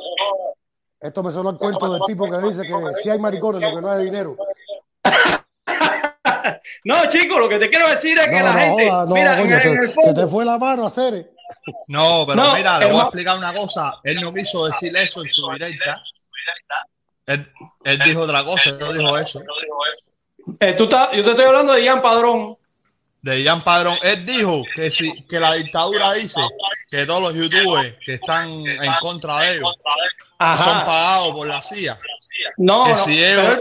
esto 1.01 1.23
me 1.23 1.33
sonó 1.33 1.49
al 1.51 1.57
cuento 1.57 1.91
del 1.93 2.03
tipo 2.07 2.29
que 2.29 2.39
dice 2.47 2.63
que 2.67 2.75
si 3.03 3.09
hay 3.09 3.19
maricones, 3.19 3.63
lo 3.63 3.75
que 3.75 3.81
no 3.83 3.91
hay 3.91 4.05
dinero. 4.05 4.37
No, 6.85 7.09
chicos, 7.09 7.39
lo 7.39 7.49
que 7.49 7.59
te 7.61 7.71
quiero 7.71 7.89
decir 7.89 8.19
es 8.19 8.27
que 8.27 8.33
No, 8.33 8.43
la 8.43 8.53
no, 8.53 8.59
gente. 8.59 8.91
joda, 8.91 9.07
no, 9.07 9.15
mira, 9.15 9.37
coño, 9.37 9.55
en, 9.57 9.63
te- 9.63 9.69
en 9.73 9.79
el 9.83 9.89
se 9.89 10.15
te 10.15 10.27
fue 10.27 10.45
la 10.45 10.59
mano 10.59 10.83
a 10.85 10.87
hacer. 10.89 11.31
No, 11.87 12.25
pero 12.27 12.43
No, 12.43 12.55
mira, 12.57 12.79
le 12.81 12.87
voy 12.87 12.97
a 13.01 13.03
explicar 13.05 13.39
una 13.39 13.55
cosa. 13.55 13.95
Él 14.03 14.21
no 14.21 14.35
quiso 14.35 14.67
decir 14.67 14.97
eso 14.97 15.23
en 15.23 15.31
su 15.31 15.49
directa. 15.53 16.03
Él, 17.27 17.49
él 17.85 17.99
dijo 18.05 18.23
otra 18.23 18.45
cosa, 18.45 18.71
él 18.71 18.79
no 18.81 18.93
dijo 18.93 19.17
eso. 19.19 19.41
Eh, 20.65 20.75
tú 20.75 20.85
estás- 20.85 21.11
yo 21.13 21.25
te 21.25 21.31
estoy 21.31 21.45
hablando 21.45 21.73
de 21.73 21.83
Ian 21.83 22.01
Padrón. 22.01 22.57
De 23.21 23.45
Jan 23.45 23.63
Padrón, 23.63 23.97
él 24.03 24.25
dijo 24.27 24.63
que 24.75 24.91
si 24.91 25.23
que 25.27 25.39
la 25.39 25.53
dictadura 25.55 26.13
dice 26.15 26.41
que 26.89 27.07
todos 27.07 27.21
los 27.23 27.35
youtubers 27.35 27.95
que 28.05 28.15
están 28.15 28.49
en 28.67 28.93
contra 29.01 29.39
de 29.41 29.57
ellos 29.57 29.75
Ajá. 30.39 30.63
son 30.65 30.85
pagados 30.85 31.29
por 31.33 31.47
la 31.47 31.63
CIA. 31.63 31.99
No, 32.57 32.85
que 32.85 32.91
no, 32.91 32.97
si 32.99 33.25
ellos, 33.25 33.61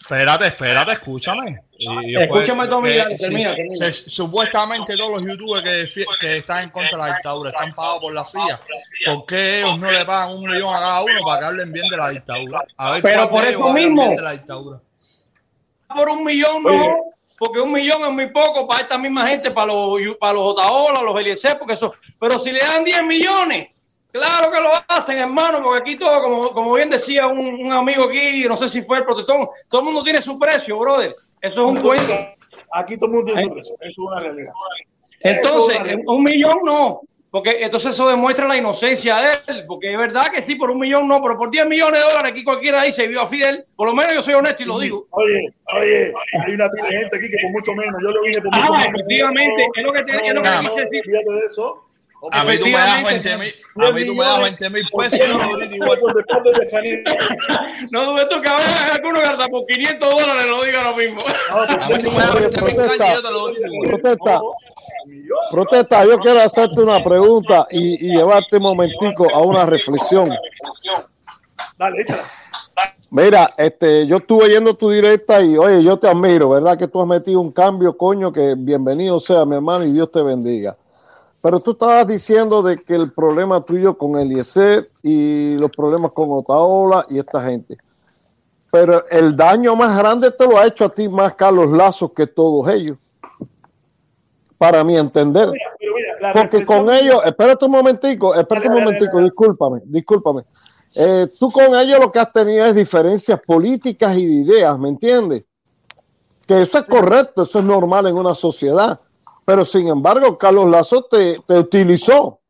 espérate, 0.00 0.46
espérate, 0.46 0.92
escúchame. 0.92 1.58
Escúchame 1.76 2.68
termina, 2.68 3.06
termina. 3.16 3.54
se- 3.70 3.92
supuestamente 3.92 4.96
todos 4.96 5.20
los 5.20 5.22
youtubers 5.28 5.92
que, 6.20 6.36
están 6.38 6.64
en 6.64 6.70
contra 6.70 6.90
de 6.90 7.10
la 7.10 7.14
dictadura 7.14 7.50
están 7.50 7.72
pagados 7.72 8.00
por 8.00 8.12
la 8.14 8.24
CIA. 8.24 8.60
¿Por 9.06 9.26
qué 9.26 9.58
ellos 9.60 9.78
no 9.78 9.90
le 9.90 10.04
pagan 10.04 10.36
un 10.36 10.42
millón 10.48 10.72
a 10.74 10.78
cada 10.78 11.02
uno 11.02 11.20
para 11.24 11.40
que 11.40 11.46
hablen 11.46 11.72
bien 11.72 11.88
de 11.88 11.96
la 11.96 12.08
dictadura? 12.10 12.60
A 12.76 12.90
ver 12.92 13.02
Pero 13.02 13.28
por 13.28 13.44
eso 13.44 13.72
mismo. 13.72 14.02
bien 14.04 14.16
de 14.16 14.22
la 14.22 14.32
dictadura. 14.32 14.78
Por 15.94 16.08
un 16.08 16.24
millón 16.24 16.62
no, 16.62 16.84
porque 17.38 17.60
un 17.60 17.72
millón 17.72 18.04
es 18.04 18.10
muy 18.12 18.30
poco 18.30 18.66
para 18.68 18.82
esta 18.82 18.98
misma 18.98 19.26
gente, 19.26 19.50
para 19.50 19.72
los, 19.72 19.98
para 20.18 20.34
los 20.34 20.42
Otaola, 20.42 21.02
los 21.02 21.18
Eliezer, 21.18 21.58
porque 21.58 21.74
eso, 21.74 21.94
pero 22.18 22.38
si 22.38 22.52
le 22.52 22.60
dan 22.60 22.84
10 22.84 23.04
millones, 23.04 23.68
claro 24.12 24.50
que 24.50 24.60
lo 24.60 24.70
hacen, 24.88 25.18
hermano, 25.18 25.62
porque 25.62 25.80
aquí 25.80 25.96
todo, 25.96 26.22
como, 26.22 26.50
como 26.50 26.74
bien 26.74 26.90
decía 26.90 27.26
un, 27.26 27.38
un 27.38 27.72
amigo 27.72 28.04
aquí, 28.04 28.44
no 28.46 28.56
sé 28.56 28.68
si 28.68 28.82
fue 28.82 28.98
el 28.98 29.04
protestón, 29.04 29.48
todo 29.68 29.80
el 29.80 29.86
mundo 29.86 30.02
tiene 30.02 30.20
su 30.20 30.38
precio, 30.38 30.78
brother. 30.78 31.14
Eso 31.40 31.64
es 31.64 31.70
un 31.70 31.80
cuento. 31.80 32.12
Aquí 32.72 32.96
todo 32.96 33.06
el 33.06 33.12
mundo 33.16 33.32
tiene 33.32 33.42
su 33.44 33.54
precio. 33.54 33.74
Eso 33.80 33.88
es 33.88 33.98
una 33.98 34.20
realidad. 34.20 34.52
Entonces, 35.20 35.78
un 36.06 36.22
millón 36.22 36.58
no, 36.64 37.00
porque 37.30 37.58
entonces 37.62 37.90
eso 37.92 38.08
demuestra 38.08 38.48
la 38.48 38.56
inocencia 38.56 39.18
de 39.18 39.28
él, 39.48 39.64
porque 39.68 39.92
es 39.92 39.98
verdad 39.98 40.30
que 40.32 40.42
sí, 40.42 40.56
por 40.56 40.70
un 40.70 40.78
millón 40.78 41.06
no, 41.06 41.22
pero 41.22 41.36
por 41.38 41.48
10 41.50 41.66
millones 41.68 42.00
de 42.00 42.06
dólares 42.10 42.32
aquí 42.32 42.42
cualquiera 42.42 42.82
dice 42.82 43.06
viva 43.06 43.24
Fidel, 43.26 43.64
por 43.76 43.86
lo 43.88 43.94
menos 43.94 44.14
yo 44.14 44.22
soy 44.22 44.34
honesto 44.34 44.62
y 44.64 44.66
lo 44.66 44.80
digo. 44.80 45.06
Oye, 45.10 45.40
oye, 45.78 46.12
hay 46.44 46.54
una 46.54 46.68
pila 46.70 46.88
de 46.88 46.96
gente 46.96 47.16
aquí 47.16 47.28
que 47.30 47.36
por 47.42 47.50
mucho 47.52 47.72
menos, 47.74 47.94
yo 48.02 48.10
lo 48.10 48.20
dije 48.22 48.40
por 48.40 48.50
mucho 48.56 48.72
Ah, 48.74 48.78
menos. 48.78 48.86
efectivamente, 48.96 49.68
es 49.76 49.82
lo 49.84 49.92
que 49.92 50.02
te- 50.02 50.26
es 50.26 50.34
lo 50.34 50.42
que 50.42 50.48
quise 50.62 50.80
decir. 50.80 51.02
de 51.04 51.20
eso. 51.46 51.84
A 52.32 52.44
mí 52.44 52.58
tú 52.58 52.66
me 52.66 52.72
das 52.72 53.00
Efectivamente, 53.00 53.28
20 53.30 53.36
mil, 53.38 53.54
a 53.86 53.92
mí 53.92 54.04
tú 54.04 54.14
me 54.14 54.24
das 54.26 54.40
20 54.42 54.70
mil 54.70 54.84
pesos. 54.94 55.20
No 57.90 58.04
dudes 58.12 58.28
tú 58.28 58.40
que 58.42 58.48
habrá 58.48 58.64
alguno 58.94 59.22
que 59.22 59.28
hasta 59.28 59.46
por 59.46 59.64
500 59.66 60.10
dólares 60.10 60.46
lo 60.46 60.62
diga 60.64 60.82
lo 60.84 60.94
mismo. 60.96 61.20
A 61.50 61.88
mí 61.88 62.02
tú 62.02 62.10
me 62.10 62.18
das 62.18 62.34
20 62.34 62.60
mil 62.62 62.76
yo 62.76 63.22
te 63.22 63.30
lo. 63.30 63.52
Protesta, 65.50 66.04
yo 66.04 66.18
quiero 66.18 66.40
hacerte 66.40 66.80
una 66.80 67.02
pregunta 67.02 67.66
y, 67.70 68.06
y 68.06 68.16
llevarte 68.16 68.56
un 68.56 68.62
momentico 68.62 69.28
a 69.34 69.40
una 69.40 69.66
reflexión. 69.66 70.30
Dale, 71.78 72.02
échala. 72.02 72.22
Mira, 73.12 73.52
este, 73.56 74.06
yo 74.06 74.18
estuve 74.18 74.50
yendo 74.50 74.74
tu 74.74 74.88
directa 74.88 75.40
y 75.40 75.56
oye, 75.56 75.82
yo 75.82 75.98
te 75.98 76.08
admiro, 76.08 76.50
¿verdad? 76.50 76.78
Que 76.78 76.86
tú 76.86 77.00
has 77.00 77.08
metido 77.08 77.40
un 77.40 77.50
cambio, 77.50 77.96
coño, 77.96 78.32
que 78.32 78.54
bienvenido 78.56 79.18
sea 79.18 79.44
mi 79.44 79.56
hermano 79.56 79.84
y 79.84 79.92
Dios 79.92 80.12
te 80.12 80.22
bendiga. 80.22 80.76
Pero 81.42 81.58
tú 81.58 81.72
estabas 81.72 82.06
diciendo 82.06 82.62
de 82.62 82.80
que 82.82 82.94
el 82.94 83.12
problema 83.12 83.62
tuyo 83.62 83.98
con 83.98 84.16
Eliezer 84.16 84.90
y 85.02 85.56
los 85.58 85.72
problemas 85.72 86.12
con 86.12 86.30
Otaola 86.30 87.04
y 87.08 87.18
esta 87.18 87.42
gente. 87.42 87.78
Pero 88.70 89.04
el 89.10 89.34
daño 89.34 89.74
más 89.74 89.98
grande 89.98 90.30
te 90.30 90.46
lo 90.46 90.58
ha 90.58 90.66
hecho 90.66 90.84
a 90.84 90.90
ti 90.90 91.08
más 91.08 91.34
Carlos 91.34 91.70
Lazo 91.70 92.12
que 92.12 92.28
todos 92.28 92.68
ellos. 92.68 92.96
Para 94.60 94.84
mi 94.84 94.94
entender. 94.94 95.50
Pero 95.78 95.94
mira, 95.94 96.20
la 96.20 96.32
Porque 96.34 96.66
con 96.66 96.92
ellos, 96.92 97.22
espérate 97.24 97.64
un 97.64 97.70
momentico, 97.70 98.34
espérate 98.34 98.68
un 98.68 98.74
momentico, 98.74 99.22
discúlpame, 99.22 99.80
discúlpame. 99.86 100.42
Eh, 100.96 101.26
tú 101.38 101.50
con 101.50 101.74
ellos 101.78 101.98
lo 101.98 102.12
que 102.12 102.18
has 102.18 102.30
tenido 102.30 102.66
es 102.66 102.74
diferencias 102.74 103.40
políticas 103.40 104.14
y 104.18 104.26
de 104.26 104.32
ideas, 104.34 104.78
¿me 104.78 104.90
entiendes? 104.90 105.44
Que 106.46 106.60
eso 106.60 106.76
es 106.76 106.84
correcto, 106.84 107.44
eso 107.44 107.60
es 107.60 107.64
normal 107.64 108.06
en 108.06 108.16
una 108.16 108.34
sociedad. 108.34 109.00
Pero 109.46 109.64
sin 109.64 109.88
embargo, 109.88 110.36
Carlos 110.36 110.68
Lazo 110.68 111.04
te, 111.04 111.38
te 111.46 111.58
utilizó 111.58 112.40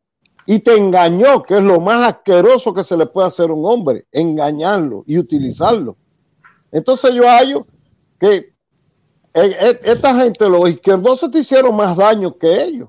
y 0.47 0.59
te 0.59 0.77
engañó, 0.77 1.45
que 1.45 1.59
es 1.59 1.63
lo 1.63 1.81
más 1.81 2.09
asqueroso 2.09 2.75
que 2.75 2.83
se 2.83 2.97
le 2.97 3.07
puede 3.07 3.29
hacer 3.29 3.51
a 3.51 3.53
un 3.53 3.65
hombre, 3.65 4.07
engañarlo 4.11 5.05
y 5.07 5.17
utilizarlo. 5.17 5.97
Entonces 6.73 7.15
yo 7.15 7.23
hallo 7.23 7.69
que 8.19 8.53
esta 9.33 10.15
gente, 10.15 10.49
los 10.49 10.71
izquierdosos 10.71 11.31
te 11.31 11.39
hicieron 11.39 11.75
más 11.77 11.97
daño 11.97 12.37
que 12.37 12.63
ellos. 12.63 12.89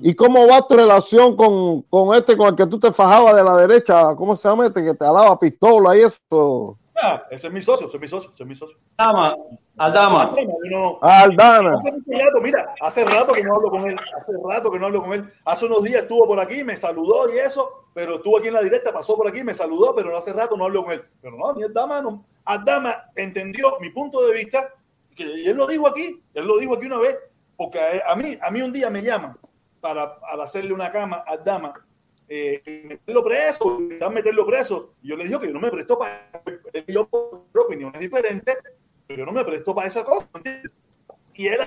¿Y 0.00 0.14
cómo 0.14 0.46
va 0.46 0.66
tu 0.66 0.74
relación 0.74 1.36
con, 1.36 1.82
con 1.82 2.14
este 2.14 2.36
con 2.36 2.48
el 2.48 2.56
que 2.56 2.66
tú 2.66 2.78
te 2.78 2.92
fajabas 2.92 3.36
de 3.36 3.44
la 3.44 3.56
derecha? 3.56 4.14
¿Cómo 4.16 4.36
se 4.36 4.48
llama 4.48 4.66
este 4.66 4.84
que 4.84 4.94
te 4.94 5.04
alaba 5.04 5.38
pistola 5.38 5.96
y 5.96 6.02
eso? 6.02 6.78
Ah, 7.02 7.24
ese 7.30 7.48
es 7.48 7.52
mi 7.52 7.60
socio, 7.60 7.86
ese 7.88 7.96
es 7.96 8.00
mi 8.00 8.08
socio, 8.08 8.30
ese 8.32 8.42
es 8.42 8.48
mi 8.48 8.54
socio. 8.54 8.78
Aldama, 8.96 9.36
Aldama. 9.76 10.34
Aldana. 11.02 11.78
Hace 11.80 11.92
mucho 11.92 12.24
rato, 12.24 12.40
Mira, 12.40 12.74
hace 12.80 13.04
rato 13.04 13.32
que 13.32 13.42
no 13.42 13.56
hablo 13.56 13.70
con 13.70 13.80
él, 13.80 13.96
hace 14.16 14.32
rato 14.48 14.70
que 14.70 14.78
no 14.78 14.86
hablo 14.86 15.02
con 15.02 15.12
él. 15.12 15.32
Hace 15.44 15.66
unos 15.66 15.82
días 15.82 16.02
estuvo 16.02 16.26
por 16.26 16.38
aquí, 16.38 16.62
me 16.62 16.76
saludó 16.76 17.32
y 17.34 17.38
eso, 17.38 17.88
pero 17.92 18.16
estuvo 18.16 18.38
aquí 18.38 18.48
en 18.48 18.54
la 18.54 18.62
directa, 18.62 18.92
pasó 18.92 19.16
por 19.16 19.26
aquí, 19.26 19.42
me 19.42 19.54
saludó, 19.54 19.94
pero 19.94 20.16
hace 20.16 20.32
rato 20.32 20.56
no 20.56 20.64
hablo 20.64 20.84
con 20.84 20.92
él. 20.92 21.02
Pero 21.20 21.36
no, 21.36 21.52
mi 21.52 21.64
Aldama 21.64 22.00
no. 22.00 22.24
Aldama 22.44 22.94
entendió 23.16 23.76
mi 23.80 23.90
punto 23.90 24.24
de 24.26 24.34
vista, 24.34 24.72
que 25.14 25.24
él 25.24 25.56
lo 25.56 25.66
dijo 25.66 25.86
aquí, 25.86 26.22
él 26.34 26.46
lo 26.46 26.58
dijo 26.58 26.74
aquí 26.74 26.86
una 26.86 26.98
vez, 26.98 27.16
porque 27.56 27.78
a, 28.06 28.14
mí, 28.16 28.38
a 28.40 28.50
mí 28.50 28.62
un 28.62 28.72
día 28.72 28.90
me 28.90 29.02
llaman 29.02 29.36
para, 29.80 30.18
para 30.18 30.44
hacerle 30.44 30.72
una 30.72 30.90
cama 30.90 31.24
a 31.26 31.36
Dama, 31.36 31.74
eh, 32.28 32.62
meterlo 32.84 33.22
preso, 33.22 33.78
meterlo 33.78 34.46
preso. 34.46 34.94
Y 35.02 35.08
yo 35.08 35.16
le 35.16 35.24
dije 35.24 35.38
que 35.40 35.46
yo 35.48 35.52
no 35.52 35.60
me 35.60 35.70
presto 35.70 35.98
para. 35.98 36.30
Yo, 36.88 37.06
por 37.06 37.44
opiniones 37.54 38.00
diferentes, 38.00 38.56
pero 39.06 39.18
yo 39.18 39.26
no 39.26 39.32
me 39.32 39.44
presto 39.44 39.74
para 39.74 39.88
esa 39.88 40.04
cosa. 40.04 40.26
¿entiendes? 40.34 40.72
Y 41.34 41.48
él, 41.48 41.60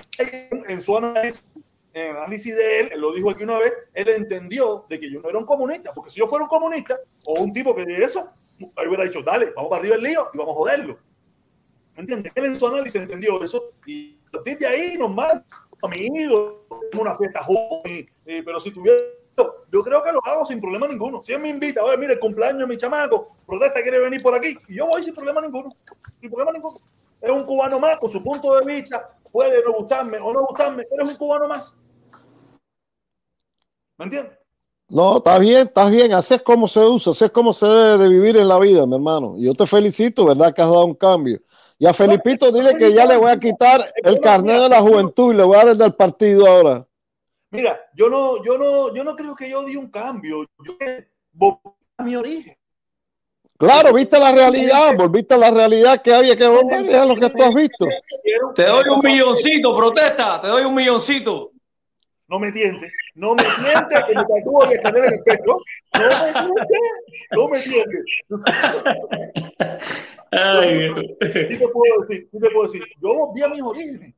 en 0.66 0.80
su 0.80 0.96
análisis, 0.96 1.44
en 1.92 2.10
el 2.10 2.16
análisis 2.16 2.56
de 2.56 2.80
él, 2.80 2.88
él 2.92 3.00
lo 3.00 3.12
dijo 3.12 3.30
aquí 3.30 3.44
una 3.44 3.58
vez, 3.58 3.72
él 3.94 4.08
entendió 4.08 4.84
de 4.88 4.98
que 4.98 5.10
yo 5.10 5.20
no 5.20 5.28
era 5.28 5.38
un 5.38 5.46
comunista, 5.46 5.92
porque 5.92 6.10
si 6.10 6.18
yo 6.18 6.26
fuera 6.26 6.44
un 6.44 6.48
comunista 6.48 6.98
o 7.26 7.40
un 7.40 7.52
tipo 7.52 7.74
que 7.74 7.84
de 7.84 8.02
eso, 8.02 8.30
él 8.58 8.88
hubiera 8.88 9.04
dicho, 9.04 9.22
dale, 9.22 9.52
vamos 9.54 9.70
para 9.70 9.80
arriba 9.80 9.96
el 9.96 10.02
lío 10.02 10.28
y 10.32 10.38
vamos 10.38 10.54
a 10.54 10.58
joderlo. 10.58 10.98
¿Me 11.98 12.02
entiendes? 12.02 12.32
Él 12.36 12.44
en 12.44 12.54
su 12.54 12.64
análisis 12.64 13.00
entendió 13.00 13.42
eso 13.42 13.72
y 13.84 14.16
a 14.28 14.30
partir 14.30 14.56
de 14.56 14.68
ahí, 14.68 14.96
normal, 14.96 15.44
amigo, 15.82 16.64
una 16.96 17.16
fiesta 17.16 17.42
joven, 17.42 18.08
eh, 18.24 18.40
pero 18.44 18.60
si 18.60 18.70
tuviera, 18.70 18.98
yo 19.72 19.82
creo 19.82 20.04
que 20.04 20.12
lo 20.12 20.20
hago 20.24 20.44
sin 20.44 20.60
problema 20.60 20.86
ninguno. 20.86 21.24
Si 21.24 21.32
él 21.32 21.40
me 21.40 21.48
invita, 21.48 21.82
oye, 21.82 21.96
mire, 21.96 22.12
el 22.12 22.20
cumpleaños 22.20 22.60
de 22.60 22.66
mi 22.68 22.76
chamaco, 22.76 23.36
protesta, 23.44 23.82
quiere 23.82 23.98
venir 23.98 24.22
por 24.22 24.32
aquí, 24.32 24.56
y 24.68 24.76
yo 24.76 24.86
voy 24.86 25.02
sin 25.02 25.12
problema 25.12 25.40
ninguno, 25.40 25.74
sin 26.20 26.30
problema 26.30 26.52
ninguno. 26.52 26.76
Es 27.20 27.30
un 27.32 27.42
cubano 27.42 27.80
más, 27.80 27.98
con 27.98 28.12
su 28.12 28.22
punto 28.22 28.56
de 28.60 28.64
vista, 28.64 29.16
puede 29.32 29.60
no 29.64 29.72
gustarme 29.72 30.18
o 30.18 30.32
no 30.32 30.46
gustarme, 30.46 30.84
pero 30.88 31.02
es 31.02 31.10
un 31.10 31.16
cubano 31.16 31.48
más. 31.48 31.74
¿Me 33.96 34.04
entiendes? 34.04 34.38
No, 34.88 35.16
está 35.16 35.36
bien, 35.40 35.66
está 35.66 35.86
bien. 35.86 36.12
Así 36.12 36.34
es 36.34 36.42
como 36.42 36.68
se 36.68 36.78
usa, 36.78 37.10
así 37.10 37.24
es 37.24 37.32
como 37.32 37.52
se 37.52 37.66
debe 37.66 37.98
de 37.98 38.08
vivir 38.08 38.36
en 38.36 38.46
la 38.46 38.60
vida, 38.60 38.86
mi 38.86 38.94
hermano. 38.94 39.34
Yo 39.36 39.52
te 39.52 39.66
felicito, 39.66 40.24
¿verdad? 40.24 40.54
Que 40.54 40.62
has 40.62 40.68
dado 40.68 40.86
un 40.86 40.94
cambio. 40.94 41.40
Y 41.78 41.86
a 41.86 41.94
Felipito 41.94 42.50
dile 42.50 42.74
que 42.76 42.92
ya 42.92 43.06
le 43.06 43.16
voy 43.16 43.30
a 43.30 43.38
quitar 43.38 43.80
el 44.02 44.20
carnet 44.20 44.60
de 44.62 44.68
la 44.68 44.80
juventud 44.80 45.32
y 45.32 45.36
le 45.36 45.44
voy 45.44 45.54
a 45.54 45.58
dar 45.58 45.68
el 45.68 45.78
del 45.78 45.94
partido 45.94 46.46
ahora. 46.46 46.84
Mira, 47.50 47.80
yo 47.94 48.08
no, 48.08 48.42
yo 48.44 48.58
no, 48.58 48.94
yo 48.94 49.04
no 49.04 49.14
creo 49.14 49.34
que 49.34 49.48
yo 49.48 49.64
di 49.64 49.76
un 49.76 49.88
cambio. 49.88 50.44
Yo 50.64 50.76
volví 51.32 51.60
a 51.96 52.02
mi 52.02 52.16
origen. 52.16 52.56
Claro, 53.56 53.92
viste 53.92 54.18
la 54.18 54.32
realidad, 54.32 54.96
volviste 54.96 55.34
a 55.34 55.38
la 55.38 55.50
realidad 55.50 56.00
que 56.00 56.14
había 56.14 56.36
que 56.36 56.46
volver, 56.46 56.86
es 56.86 57.06
lo 57.06 57.16
que 57.16 57.30
tú 57.30 57.42
has 57.42 57.54
visto. 57.54 57.86
Te 58.54 58.64
doy 58.64 58.88
un 58.88 59.00
milloncito, 59.00 59.74
protesta, 59.74 60.40
te 60.40 60.48
doy 60.48 60.64
un 60.64 60.74
milloncito. 60.74 61.50
No 62.28 62.38
me 62.38 62.52
tientes, 62.52 62.94
no 63.14 63.34
me 63.34 63.42
tientes 63.42 64.00
que 64.06 64.14
me 64.14 64.22
tatúo 64.22 64.70
y 64.70 64.74
escaneo 64.74 65.04
en 65.04 65.12
el 65.14 65.22
pecho. 65.22 65.58
No 65.94 66.08
me 66.20 66.32
tientes, 66.32 66.80
no 67.30 67.48
me 67.48 67.60
tientes. 67.60 68.04
Ay, 70.30 71.16
Sí 71.20 71.58
te 71.58 71.68
puedo 71.68 72.00
decir, 72.06 72.28
sí 72.30 72.38
te 72.38 72.50
puedo 72.50 72.64
decir, 72.64 72.84
yo 73.00 73.14
volví 73.14 73.42
a 73.42 73.48
mis 73.48 73.62
orígenes. 73.62 74.14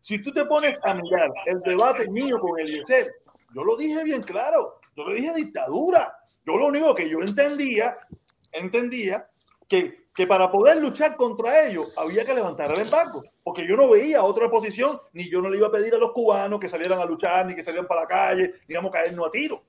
Si 0.00 0.22
tú 0.22 0.32
te 0.32 0.44
pones 0.44 0.78
a 0.84 0.94
mirar 0.94 1.30
el 1.46 1.60
debate 1.60 2.08
mío 2.08 2.38
con 2.40 2.58
Eliezer, 2.58 3.12
yo 3.54 3.64
lo 3.64 3.76
dije 3.76 4.04
bien 4.04 4.22
claro, 4.22 4.80
yo 4.96 5.08
le 5.08 5.16
dije 5.16 5.34
dictadura. 5.34 6.16
Yo 6.46 6.56
lo 6.56 6.66
único 6.66 6.94
que 6.94 7.08
yo 7.08 7.20
entendía, 7.20 7.98
entendía 8.52 9.28
que, 9.68 9.99
que 10.14 10.26
para 10.26 10.50
poder 10.50 10.78
luchar 10.78 11.16
contra 11.16 11.66
ellos 11.66 11.96
había 11.96 12.24
que 12.24 12.34
levantar 12.34 12.72
el 12.72 12.80
embargo, 12.80 13.22
porque 13.42 13.66
yo 13.66 13.76
no 13.76 13.88
veía 13.88 14.22
otra 14.22 14.50
posición, 14.50 14.98
ni 15.12 15.30
yo 15.30 15.40
no 15.40 15.48
le 15.48 15.58
iba 15.58 15.68
a 15.68 15.72
pedir 15.72 15.94
a 15.94 15.98
los 15.98 16.12
cubanos 16.12 16.58
que 16.60 16.68
salieran 16.68 16.98
a 16.98 17.04
luchar, 17.04 17.46
ni 17.46 17.54
que 17.54 17.62
salieran 17.62 17.86
para 17.86 18.02
la 18.02 18.08
calle, 18.08 18.52
a 18.68 18.90
caernos 18.90 19.28
a 19.28 19.30
tiro. 19.30 19.62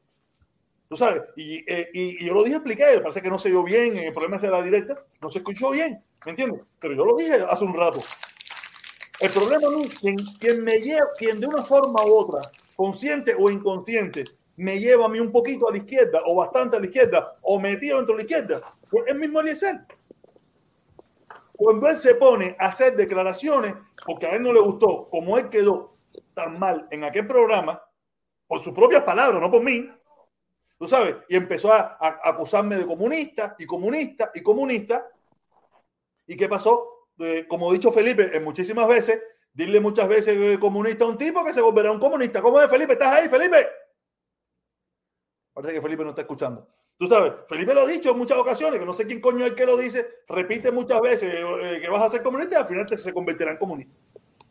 Tú 0.89 0.97
sabes, 0.97 1.21
y, 1.37 1.63
eh, 1.71 1.89
y, 1.93 2.23
y 2.23 2.27
yo 2.27 2.33
lo 2.33 2.43
dije, 2.43 2.57
expliqué, 2.57 2.99
parece 2.99 3.21
que 3.21 3.29
no 3.29 3.39
se 3.39 3.47
oyó 3.47 3.63
bien, 3.63 3.97
el 3.97 4.13
problema 4.13 4.35
es 4.35 4.41
de 4.41 4.49
la 4.49 4.61
directa, 4.61 5.05
no 5.21 5.29
se 5.29 5.37
escuchó 5.37 5.69
bien, 5.69 6.03
¿me 6.25 6.31
entiendes? 6.31 6.61
Pero 6.79 6.95
yo 6.95 7.05
lo 7.05 7.15
dije 7.15 7.45
hace 7.49 7.63
un 7.63 7.73
rato. 7.73 8.01
El 9.21 9.29
problema 9.29 9.69
no 9.71 9.81
es 9.81 9.99
quien, 9.99 10.17
quien 10.39 10.63
me 10.63 10.81
lleva, 10.81 11.05
quien 11.17 11.39
de 11.39 11.47
una 11.47 11.61
forma 11.63 12.03
u 12.03 12.13
otra, 12.13 12.41
consciente 12.75 13.35
o 13.39 13.49
inconsciente, 13.49 14.25
me 14.57 14.79
lleva 14.79 15.05
a 15.05 15.09
mí 15.09 15.19
un 15.19 15.31
poquito 15.31 15.69
a 15.69 15.71
la 15.71 15.77
izquierda 15.77 16.21
o 16.25 16.35
bastante 16.35 16.75
a 16.75 16.79
la 16.79 16.87
izquierda 16.87 17.37
o 17.41 17.59
metido 17.59 17.97
dentro 17.97 18.15
de 18.15 18.23
la 18.23 18.23
izquierda, 18.23 18.61
pues 18.89 19.05
el 19.07 19.17
mismo 19.17 19.39
Eliezer. 19.39 19.79
Cuando 21.61 21.89
él 21.89 21.95
se 21.95 22.15
pone 22.15 22.55
a 22.57 22.69
hacer 22.69 22.95
declaraciones, 22.95 23.75
porque 24.03 24.25
a 24.25 24.31
él 24.31 24.41
no 24.41 24.51
le 24.51 24.59
gustó 24.59 25.07
como 25.11 25.37
él 25.37 25.47
quedó 25.47 25.95
tan 26.33 26.57
mal 26.57 26.87
en 26.89 27.03
aquel 27.03 27.27
programa, 27.27 27.79
por 28.47 28.63
sus 28.63 28.73
propias 28.73 29.03
palabras, 29.03 29.39
no 29.39 29.51
por 29.51 29.61
mí, 29.61 29.87
tú 30.79 30.87
sabes, 30.87 31.17
y 31.29 31.35
empezó 31.35 31.71
a, 31.71 31.99
a 32.01 32.29
acusarme 32.29 32.77
de 32.77 32.87
comunista 32.87 33.55
y 33.59 33.67
comunista 33.67 34.31
y 34.33 34.41
comunista. 34.41 35.07
¿Y 36.25 36.35
qué 36.35 36.49
pasó? 36.49 37.05
Eh, 37.19 37.45
como 37.47 37.69
ha 37.69 37.73
dicho 37.73 37.91
Felipe 37.91 38.35
en 38.35 38.43
muchísimas 38.43 38.87
veces, 38.87 39.21
dile 39.53 39.79
muchas 39.79 40.07
veces 40.07 40.35
eh, 40.35 40.57
comunista 40.59 41.05
a 41.05 41.09
un 41.09 41.17
tipo 41.19 41.45
que 41.45 41.53
se 41.53 41.61
volverá 41.61 41.91
un 41.91 41.99
comunista. 41.99 42.41
¿Cómo 42.41 42.59
es 42.59 42.71
Felipe? 42.71 42.93
¿Estás 42.93 43.13
ahí, 43.13 43.29
Felipe? 43.29 43.67
Parece 45.53 45.75
que 45.75 45.81
Felipe 45.81 46.03
no 46.03 46.09
está 46.09 46.21
escuchando. 46.21 46.67
Tú 47.01 47.07
sabes, 47.07 47.33
Felipe 47.49 47.73
lo 47.73 47.81
ha 47.81 47.87
dicho 47.87 48.11
en 48.11 48.17
muchas 48.19 48.37
ocasiones, 48.37 48.79
que 48.79 48.85
no 48.85 48.93
sé 48.93 49.07
quién 49.07 49.19
coño 49.19 49.43
es 49.43 49.49
el 49.51 49.55
que 49.57 49.65
lo 49.65 49.75
dice, 49.75 50.05
repite 50.29 50.71
muchas 50.71 51.01
veces 51.01 51.33
eh, 51.33 51.79
que 51.81 51.89
vas 51.89 52.03
a 52.03 52.09
ser 52.09 52.21
comunista 52.21 52.57
y 52.57 52.61
al 52.61 52.67
final 52.67 52.85
te, 52.85 52.99
se 52.99 53.11
convertirá 53.11 53.49
en 53.53 53.57
comunista. 53.57 53.91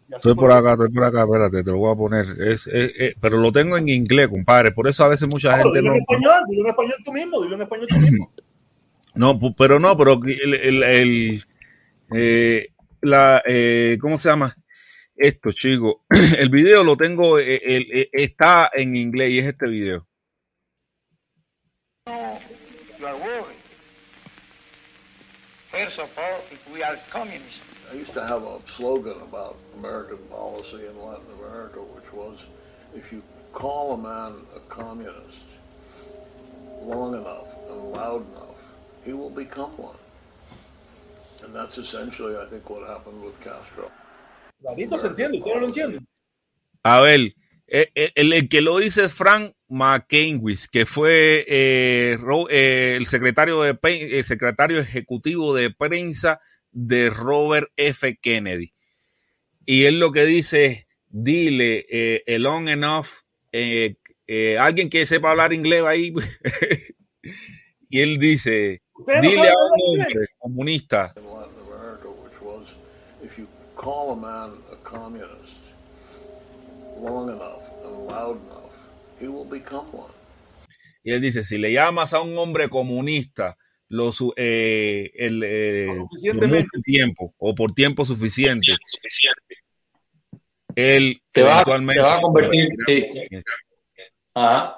Estoy 0.08 0.34
por 0.34 0.50
acá, 0.50 0.72
estoy 0.72 0.90
por 0.90 1.04
acá, 1.04 1.22
espérate, 1.22 1.62
te 1.62 1.70
lo 1.70 1.78
voy 1.78 1.92
a 1.92 1.96
poner. 1.96 2.24
Es, 2.40 2.66
es- 2.66 2.92
es- 2.98 3.14
pero 3.20 3.36
lo 3.38 3.52
tengo 3.52 3.76
en 3.78 3.88
inglés, 3.88 4.26
compadre. 4.26 4.72
Por 4.72 4.88
eso 4.88 5.04
a 5.04 5.08
veces 5.08 5.28
mucha 5.28 5.54
Ah, 5.54 5.58
gente 5.58 5.78
dilo 5.78 5.90
no. 5.90 5.94
en 5.94 6.00
español, 6.00 6.32
dilo 6.48 6.62
en 6.62 6.66
español 6.70 6.94
tú 7.04 7.12
mismo, 7.12 7.40
dilo 7.40 7.54
en 7.54 7.62
español 7.62 7.86
tú 7.88 7.96
mismo. 8.00 8.32
No, 9.14 9.38
pero 9.56 9.78
no, 9.78 9.96
pero 9.96 10.18
el, 10.24 10.54
el, 10.54 10.82
el, 10.82 11.44
eh, 12.12 12.68
la, 13.00 13.42
eh, 13.46 13.96
¿cómo 14.00 14.18
se 14.18 14.28
llama? 14.28 14.52
Esto, 15.14 15.52
chico. 15.52 16.04
El 16.38 16.48
video 16.48 16.82
lo 16.82 16.96
tengo, 16.96 17.38
eh, 17.38 17.60
el- 17.62 17.88
eh, 17.92 18.08
está 18.12 18.70
en 18.74 18.96
inglés 18.96 19.30
y 19.30 19.38
es 19.38 19.46
este 19.46 19.68
video. 19.68 20.06
You 22.10 23.06
are 23.06 23.16
worried. 23.16 23.56
First 25.70 26.00
of 26.00 26.10
all, 26.18 26.40
if 26.50 26.58
we 26.72 26.82
are 26.82 26.98
communists, 27.08 27.60
I 27.88 27.94
used 27.94 28.12
to 28.14 28.26
have 28.26 28.42
a 28.42 28.58
slogan 28.66 29.20
about 29.22 29.56
American 29.78 30.18
policy 30.28 30.86
in 30.86 31.00
Latin 31.00 31.30
America, 31.38 31.78
which 31.78 32.12
was 32.12 32.46
if 32.96 33.12
you 33.12 33.22
call 33.52 33.92
a 33.92 33.96
man 33.96 34.34
a 34.56 34.60
communist 34.68 35.44
long 36.82 37.14
enough 37.14 37.46
and 37.68 37.92
loud 37.92 38.26
enough, 38.32 38.58
he 39.04 39.12
will 39.12 39.30
become 39.30 39.70
one. 39.76 39.96
And 41.44 41.54
that's 41.54 41.78
essentially, 41.78 42.36
I 42.36 42.44
think, 42.46 42.68
what 42.68 42.88
happened 42.88 43.22
with 43.22 43.40
Castro. 43.40 43.88
Clarito 44.62 44.98
se 44.98 45.06
entiende, 45.06 45.38
ustedes 45.38 45.54
no 45.54 45.60
lo 45.60 45.66
entienden. 45.68 46.06
A 46.84 47.00
eh, 47.70 47.90
eh, 47.94 48.12
el, 48.16 48.32
el 48.32 48.48
que 48.48 48.60
lo 48.60 48.78
dice 48.78 49.04
es 49.04 49.14
Frank 49.14 49.52
McKenwis, 49.68 50.68
que 50.68 50.84
fue 50.86 51.44
eh, 51.48 52.16
Ro- 52.20 52.48
eh, 52.50 52.96
el 52.96 53.06
secretario 53.06 53.60
de 53.62 53.78
el 53.82 54.24
secretario 54.24 54.80
ejecutivo 54.80 55.54
de 55.54 55.70
prensa 55.70 56.40
de 56.72 57.10
Robert 57.10 57.68
F. 57.76 58.18
Kennedy. 58.20 58.74
Y 59.64 59.84
él 59.84 60.00
lo 60.00 60.10
que 60.12 60.24
dice 60.24 60.66
es, 60.66 60.86
dile 61.08 61.86
eh, 61.88 62.38
long 62.38 62.68
enough, 62.68 63.06
eh, 63.52 63.94
eh, 64.26 64.58
alguien 64.58 64.88
que 64.90 65.06
sepa 65.06 65.30
hablar 65.30 65.52
inglés 65.52 65.82
ahí, 65.84 66.12
y 67.88 68.00
él 68.00 68.18
dice, 68.18 68.82
no 68.96 69.04
dile 69.30 69.48
a 69.48 69.52
un 69.52 70.00
hombre 70.00 70.26
comunista, 70.38 71.12
long 77.02 77.28
enough 77.30 77.62
and 77.84 78.08
loud 78.10 78.36
enough, 78.36 78.72
he 79.20 79.28
will 79.28 79.48
become 79.48 79.86
one. 79.92 80.12
Y 81.02 81.12
él 81.12 81.20
dice, 81.20 81.42
si 81.44 81.56
le 81.58 81.72
llamas 81.72 82.12
a 82.12 82.20
un 82.20 82.36
hombre 82.36 82.68
comunista 82.68 83.56
lo, 83.88 84.12
su- 84.12 84.32
eh, 84.36 85.10
el, 85.14 85.42
eh, 85.44 85.88
por 86.32 86.48
mucho 86.48 86.80
tiempo 86.84 87.34
o 87.38 87.54
por 87.54 87.72
tiempo 87.72 88.04
suficiente, 88.04 88.76
él 90.74 91.20
Te 91.32 91.42
va, 91.42 91.52
eventualmente 91.54 92.00
te 92.00 92.04
va 92.06 92.18
a 92.18 92.20
convertir, 92.20 92.68
sí. 92.86 93.04
Ajá. 94.34 94.76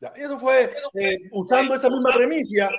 Ya, 0.00 0.12
Y 0.16 0.20
eso 0.22 0.38
fue 0.38 0.72
eh, 0.94 1.16
usando 1.32 1.74
esa 1.74 1.90
misma 1.90 2.14
premisa, 2.14 2.70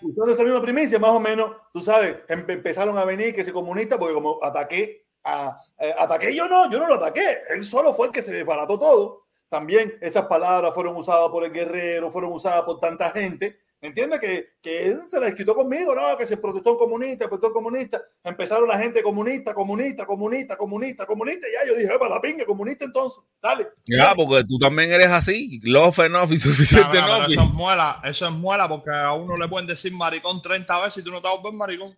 usando 0.00 0.32
esa 0.32 0.42
misma 0.42 0.62
premisa, 0.62 0.98
más 0.98 1.10
o 1.10 1.20
menos, 1.20 1.54
tú 1.72 1.82
sabes, 1.82 2.16
em- 2.28 2.46
empezaron 2.48 2.96
a 2.96 3.04
venir 3.04 3.34
que 3.34 3.44
se 3.44 3.52
comunista, 3.52 3.98
porque 3.98 4.14
como 4.14 4.42
ataqué 4.42 5.05
a, 5.26 5.56
eh, 5.78 5.94
ataqué 5.98 6.34
yo 6.34 6.48
no, 6.48 6.70
yo 6.70 6.78
no 6.78 6.86
lo 6.86 6.94
ataqué, 6.94 7.38
él 7.50 7.64
solo 7.64 7.92
fue 7.94 8.06
el 8.06 8.12
que 8.12 8.22
se 8.22 8.32
desbarató 8.32 8.78
todo. 8.78 9.26
También 9.48 9.96
esas 10.00 10.26
palabras 10.26 10.74
fueron 10.74 10.96
usadas 10.96 11.28
por 11.30 11.44
el 11.44 11.52
guerrero, 11.52 12.10
fueron 12.10 12.32
usadas 12.32 12.62
por 12.62 12.80
tanta 12.80 13.10
gente. 13.10 13.58
¿Entiendes? 13.80 14.18
Que, 14.20 14.46
que 14.62 14.86
él 14.86 15.02
se 15.04 15.20
la 15.20 15.28
escribió 15.28 15.54
conmigo, 15.54 15.94
¿no? 15.94 16.16
Que 16.16 16.26
se 16.26 16.38
protestó 16.38 16.78
comunista, 16.78 17.28
protestó 17.28 17.52
comunista. 17.52 18.02
Empezaron 18.24 18.66
la 18.66 18.78
gente 18.78 19.02
comunista, 19.02 19.54
comunista, 19.54 20.06
comunista, 20.06 20.56
comunista, 20.56 21.06
comunista. 21.06 21.46
Y 21.46 21.52
ya 21.52 21.72
yo 21.72 21.78
dije, 21.78 21.98
para 21.98 22.16
la 22.16 22.20
pinga, 22.20 22.44
comunista 22.46 22.84
entonces. 22.86 23.22
Dale. 23.40 23.68
Ya, 23.86 24.14
porque 24.16 24.44
tú 24.48 24.58
también 24.58 24.90
eres 24.90 25.08
así, 25.08 25.60
love 25.62 25.98
enough 26.00 26.28
y 26.28 26.30
Mira, 26.30 26.42
suficiente 26.42 26.88
mira, 26.90 27.04
pero 27.04 27.16
enough. 27.18 27.30
eso 27.30 27.42
es 27.42 27.52
muela, 27.52 28.00
eso 28.04 28.26
es 28.26 28.32
muela 28.32 28.68
porque 28.68 28.90
a 28.90 29.12
uno 29.12 29.36
le 29.36 29.46
pueden 29.46 29.66
decir 29.68 29.92
maricón 29.92 30.40
30 30.40 30.80
veces 30.80 30.98
y 30.98 31.04
tú 31.04 31.10
no 31.10 31.20
te 31.20 31.28
vas 31.28 31.38
a 31.38 31.42
ver 31.42 31.52
maricón. 31.52 31.96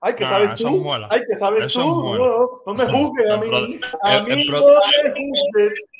Ay, 0.00 0.14
que 0.14 0.24
Nah, 0.24 0.30
sabes 0.30 0.50
eso 0.60 0.68
tú. 0.68 0.76
muela. 0.78 1.08
Ay, 1.10 1.20
que 1.28 1.36
sabes 1.36 1.64
Eso 1.64 1.80
tú. 1.82 2.14
No, 2.14 2.62
no 2.66 2.74
me 2.74 2.86
juzgues 2.92 3.30
a 3.30 3.36
mí. 3.36 3.80
A 4.02 4.22
mí 4.22 4.44
no 4.48 4.58
me 4.60 5.10
juzgues. 5.12 5.90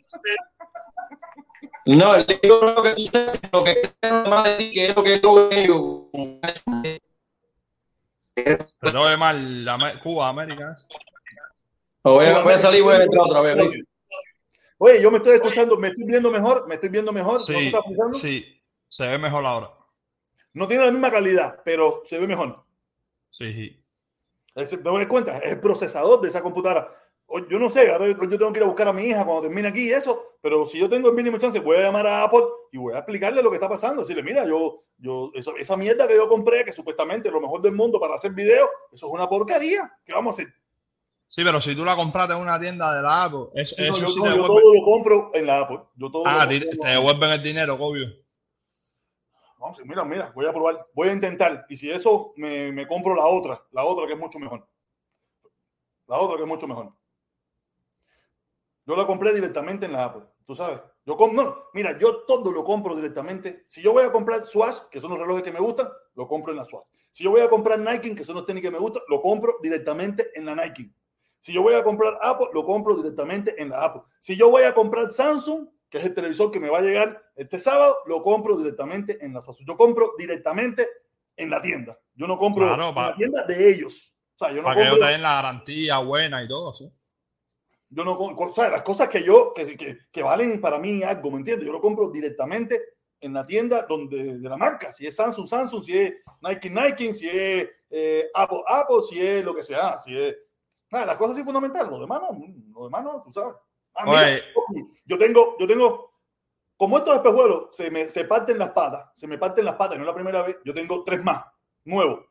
No, 1.84 2.14
el 2.14 2.26
digo 2.26 2.60
lo 2.60 2.82
que 2.82 2.94
tú 2.94 3.06
sabes, 3.06 3.40
lo 3.52 3.64
que 3.64 3.92
más 4.28 4.44
de 4.44 4.56
ti, 4.56 4.72
que 4.72 4.86
es 4.86 4.96
lo 4.96 5.02
que 5.02 5.20
yo 5.20 5.48
veo. 5.48 6.10
Te 8.34 8.90
doy 8.92 9.16
mal 9.16 10.00
Cuba, 10.02 10.28
América. 10.28 10.76
Voy 12.04 12.26
a, 12.26 12.42
voy 12.42 12.52
a 12.52 12.58
salir 12.58 12.80
y 12.80 12.82
voy 12.82 12.94
a 12.94 13.02
entrar 13.02 13.24
otra 13.26 13.40
vez. 13.40 13.56
Oye, 14.80 15.02
yo 15.02 15.10
me 15.10 15.16
estoy 15.16 15.34
escuchando, 15.34 15.76
me 15.76 15.88
estoy 15.88 16.04
viendo 16.04 16.30
mejor, 16.30 16.68
me 16.68 16.74
estoy 16.76 16.88
viendo 16.88 17.12
mejor. 17.12 17.34
¿No 17.34 17.40
se 17.40 17.52
Sí, 17.54 17.66
está 17.66 17.82
pensando? 17.82 18.16
sí, 18.18 18.62
se 18.86 19.08
ve 19.08 19.18
mejor 19.18 19.44
ahora. 19.44 19.70
No 20.54 20.68
tiene 20.68 20.84
la 20.84 20.92
misma 20.92 21.10
calidad, 21.10 21.60
pero 21.64 22.02
se 22.04 22.18
ve 22.18 22.26
mejor. 22.28 22.64
Sí, 23.30 23.52
sí. 23.52 23.84
Es- 24.62 24.70
¿Te 24.70 24.76
das 24.78 25.06
cuenta? 25.06 25.38
Es 25.38 25.52
el 25.52 25.60
procesador 25.60 26.20
de 26.20 26.28
esa 26.28 26.42
computadora. 26.42 26.88
O- 27.26 27.40
Yo 27.46 27.58
no 27.58 27.68
sé, 27.68 27.90
ahora 27.92 28.06
yo 28.06 28.16
tengo 28.38 28.52
que 28.52 28.58
ir 28.58 28.64
a 28.64 28.68
buscar 28.68 28.88
a 28.88 28.92
mi 28.92 29.02
hija 29.04 29.24
cuando 29.24 29.42
termine 29.42 29.68
aquí 29.68 29.88
y 29.88 29.92
eso, 29.92 30.36
pero 30.40 30.64
si 30.66 30.78
yo 30.78 30.88
tengo 30.88 31.10
el 31.10 31.14
mínimo 31.14 31.36
chance, 31.38 31.58
voy 31.60 31.76
a 31.76 31.80
llamar 31.82 32.06
a 32.06 32.24
Apple 32.24 32.40
y 32.72 32.78
voy 32.78 32.94
a 32.94 32.98
explicarle 32.98 33.42
lo 33.42 33.50
que 33.50 33.56
está 33.56 33.68
pasando. 33.68 34.00
Decirle, 34.02 34.22
mira, 34.22 34.46
yo, 34.46 34.82
yo, 34.96 35.30
eso- 35.34 35.54
esa 35.56 35.76
mierda 35.76 36.08
que 36.08 36.16
yo 36.16 36.26
compré, 36.28 36.64
que 36.64 36.72
supuestamente 36.72 37.28
es 37.28 37.34
lo 37.34 37.40
mejor 37.40 37.60
del 37.60 37.72
mundo 37.72 38.00
para 38.00 38.14
hacer 38.14 38.32
videos, 38.32 38.68
eso 38.92 39.06
es 39.06 39.12
una 39.12 39.28
porquería. 39.28 39.92
¿Qué 40.04 40.12
vamos 40.14 40.32
a 40.32 40.34
hacer? 40.42 40.54
Sí, 41.26 41.44
pero 41.44 41.60
si 41.60 41.76
tú 41.76 41.84
la 41.84 41.94
compraste 41.94 42.32
en 42.34 42.40
una 42.40 42.58
tienda 42.58 42.94
de 42.94 43.02
la 43.02 43.24
Apple, 43.24 43.48
eso, 43.54 43.76
Sí, 43.76 43.82
no, 43.82 43.88
eso 43.96 44.00
yo, 44.00 44.08
sí 44.08 44.18
no, 44.20 44.24
te 44.24 44.36
yo 44.36 44.46
todo 44.46 44.74
lo 44.74 44.82
compro 44.82 45.30
en 45.34 45.46
la 45.46 45.60
Apple. 45.60 45.80
Yo 45.96 46.10
todo 46.10 46.22
Ah, 46.26 46.44
lo 46.44 46.48
te, 46.50 46.60
te 46.60 46.70
en- 46.70 46.80
devuelven 46.80 47.30
el 47.30 47.42
dinero, 47.42 47.74
obvio. 47.78 48.06
Vamos, 49.58 49.78
mira, 49.84 50.04
mira, 50.04 50.32
voy 50.34 50.46
a 50.46 50.52
probar, 50.52 50.86
voy 50.94 51.08
a 51.08 51.12
intentar. 51.12 51.66
Y 51.68 51.76
si 51.76 51.90
eso, 51.90 52.32
me, 52.36 52.70
me 52.72 52.86
compro 52.86 53.14
la 53.14 53.26
otra, 53.26 53.62
la 53.72 53.84
otra 53.84 54.06
que 54.06 54.12
es 54.12 54.18
mucho 54.18 54.38
mejor. 54.38 54.66
La 56.06 56.18
otra 56.18 56.36
que 56.36 56.42
es 56.44 56.48
mucho 56.48 56.66
mejor. 56.66 56.92
Yo 58.86 58.96
la 58.96 59.06
compré 59.06 59.34
directamente 59.34 59.84
en 59.84 59.92
la 59.92 60.04
Apple, 60.04 60.22
tú 60.46 60.56
sabes. 60.56 60.80
Yo 61.04 61.16
no, 61.32 61.64
mira, 61.74 61.98
yo 61.98 62.24
todo 62.24 62.50
lo 62.50 62.64
compro 62.64 62.94
directamente. 62.94 63.64
Si 63.66 63.82
yo 63.82 63.92
voy 63.92 64.04
a 64.04 64.12
comprar 64.12 64.46
Swatch, 64.46 64.88
que 64.90 65.00
son 65.00 65.10
los 65.10 65.18
relojes 65.18 65.42
que 65.42 65.52
me 65.52 65.58
gustan, 65.58 65.88
lo 66.14 66.26
compro 66.26 66.52
en 66.52 66.58
la 66.58 66.64
Swatch. 66.64 66.86
Si 67.12 67.24
yo 67.24 67.30
voy 67.30 67.40
a 67.40 67.50
comprar 67.50 67.78
Nike, 67.78 68.14
que 68.14 68.24
son 68.24 68.36
los 68.36 68.46
tenis 68.46 68.62
que 68.62 68.70
me 68.70 68.78
gustan, 68.78 69.02
lo 69.08 69.20
compro 69.20 69.56
directamente 69.60 70.30
en 70.34 70.46
la 70.46 70.54
Nike. 70.54 70.90
Si 71.40 71.52
yo 71.52 71.62
voy 71.62 71.74
a 71.74 71.84
comprar 71.84 72.18
Apple, 72.22 72.48
lo 72.52 72.64
compro 72.64 72.96
directamente 72.96 73.60
en 73.60 73.70
la 73.70 73.84
Apple. 73.84 74.02
Si 74.20 74.36
yo 74.36 74.50
voy 74.50 74.62
a 74.62 74.72
comprar 74.72 75.08
Samsung, 75.08 75.68
que 75.90 75.98
es 75.98 76.04
el 76.04 76.14
televisor 76.14 76.50
que 76.50 76.60
me 76.60 76.68
va 76.70 76.78
a 76.78 76.82
llegar 76.82 77.22
este 77.34 77.58
sábado, 77.58 77.98
lo 78.06 78.22
compro 78.22 78.56
directamente 78.56 79.24
en 79.24 79.32
la 79.34 79.40
Samsung. 79.42 79.66
Yo 79.66 79.76
compro 79.76 80.12
directamente 80.18 80.88
en 81.36 81.50
la 81.50 81.62
tienda. 81.62 81.98
Yo 82.14 82.26
no 82.26 82.36
compro 82.36 82.66
Claro, 82.66 82.88
en 82.90 82.94
pa- 82.94 83.10
la 83.10 83.14
tienda 83.14 83.42
de 83.44 83.70
ellos. 83.70 84.14
O 84.34 84.38
sea, 84.44 84.50
yo 84.50 84.56
no 84.56 84.64
Para 84.64 84.74
que 84.76 84.80
ellos 84.82 84.92
compro, 84.92 85.06
te 85.06 85.12
den 85.12 85.22
la 85.22 85.34
garantía 85.34 85.98
buena 85.98 86.42
y 86.42 86.48
todo, 86.48 86.74
¿sí? 86.74 86.90
yo 87.90 88.04
no 88.04 88.18
compro, 88.18 88.50
o 88.50 88.52
sea, 88.52 88.68
las 88.68 88.82
cosas 88.82 89.08
que 89.08 89.22
yo, 89.22 89.52
que, 89.54 89.74
que, 89.76 89.98
que 90.12 90.22
valen 90.22 90.60
para 90.60 90.78
mí 90.78 91.02
algo, 91.02 91.30
¿me 91.30 91.38
entiendes? 91.38 91.66
Yo 91.66 91.72
lo 91.72 91.80
compro 91.80 92.10
directamente 92.10 92.82
en 93.20 93.32
la 93.32 93.46
tienda 93.46 93.86
donde, 93.88 94.38
de 94.38 94.48
la 94.48 94.56
marca. 94.58 94.92
Si 94.92 95.06
es 95.06 95.16
Samsung, 95.16 95.46
Samsung, 95.48 95.82
si 95.82 95.96
es 95.98 96.14
Nike, 96.42 96.68
Nike, 96.70 97.14
si 97.14 97.28
es 97.28 97.68
eh, 97.90 98.28
Apple, 98.34 98.60
Apple, 98.66 98.98
si 99.08 99.18
es 99.26 99.42
lo 99.44 99.54
que 99.54 99.64
sea, 99.64 99.98
si 100.00 100.16
es... 100.16 100.36
Nada, 100.90 101.06
las 101.06 101.16
cosas 101.16 101.36
sí 101.36 101.42
fundamentales, 101.44 101.90
lo 101.90 101.98
demás 102.00 102.20
no, 102.20 102.38
lo 102.78 102.84
demás 102.84 103.04
no, 103.04 103.22
tú 103.22 103.32
sabes. 103.32 103.54
Yo 105.04 105.18
tengo, 105.18 105.56
yo 105.58 105.66
tengo, 105.66 106.12
como 106.76 106.98
estos 106.98 107.16
espejuelos 107.16 107.74
se 107.74 107.90
me 107.90 108.10
se 108.10 108.24
parten 108.24 108.58
las 108.58 108.70
patas, 108.70 109.10
se 109.16 109.26
me 109.26 109.38
parten 109.38 109.64
las 109.64 109.76
patas, 109.76 109.96
no 109.96 110.04
es 110.04 110.08
la 110.08 110.14
primera 110.14 110.42
vez, 110.42 110.56
yo 110.64 110.74
tengo 110.74 111.02
tres 111.04 111.22
más, 111.24 111.44
nuevos, 111.84 112.26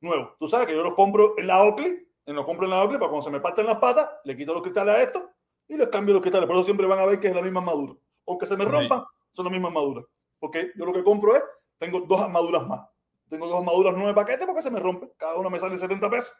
nuevos. 0.00 0.36
Tú 0.38 0.48
sabes 0.48 0.66
que 0.66 0.74
yo 0.74 0.82
los 0.82 0.94
compro 0.94 1.34
en 1.38 1.46
la 1.46 1.62
Oakley, 1.62 2.08
en 2.26 2.36
los 2.36 2.44
compro 2.44 2.64
en 2.66 2.70
la 2.70 2.82
Oakley, 2.82 2.98
para 2.98 3.10
cuando 3.10 3.24
se 3.24 3.30
me 3.30 3.40
parten 3.40 3.66
las 3.66 3.78
patas, 3.78 4.08
le 4.24 4.36
quito 4.36 4.54
los 4.54 4.62
cristales 4.62 4.94
a 4.94 5.02
esto 5.02 5.30
y 5.68 5.76
les 5.76 5.88
cambio 5.88 6.14
los 6.14 6.22
cristales. 6.22 6.46
Por 6.46 6.56
eso 6.56 6.64
siempre 6.64 6.86
van 6.86 6.98
a 6.98 7.06
ver 7.06 7.20
que 7.20 7.28
es 7.28 7.34
la 7.34 7.42
misma 7.42 7.60
armadura. 7.60 7.94
Aunque 8.26 8.46
se 8.46 8.56
me 8.56 8.64
rompan, 8.64 9.04
son 9.30 9.44
la 9.44 9.50
misma 9.50 9.68
armadura. 9.68 10.02
Porque 10.38 10.72
yo 10.74 10.84
lo 10.84 10.92
que 10.92 11.04
compro 11.04 11.36
es, 11.36 11.42
tengo 11.78 12.00
dos 12.00 12.20
armaduras 12.20 12.66
más. 12.66 12.88
Tengo 13.28 13.46
dos 13.46 13.60
armaduras 13.60 13.94
nueve 13.96 14.14
paquetes 14.14 14.46
porque 14.46 14.62
se 14.62 14.70
me 14.70 14.80
rompen. 14.80 15.12
Cada 15.16 15.34
una 15.36 15.48
me 15.48 15.60
sale 15.60 15.78
70 15.78 16.10
pesos. 16.10 16.32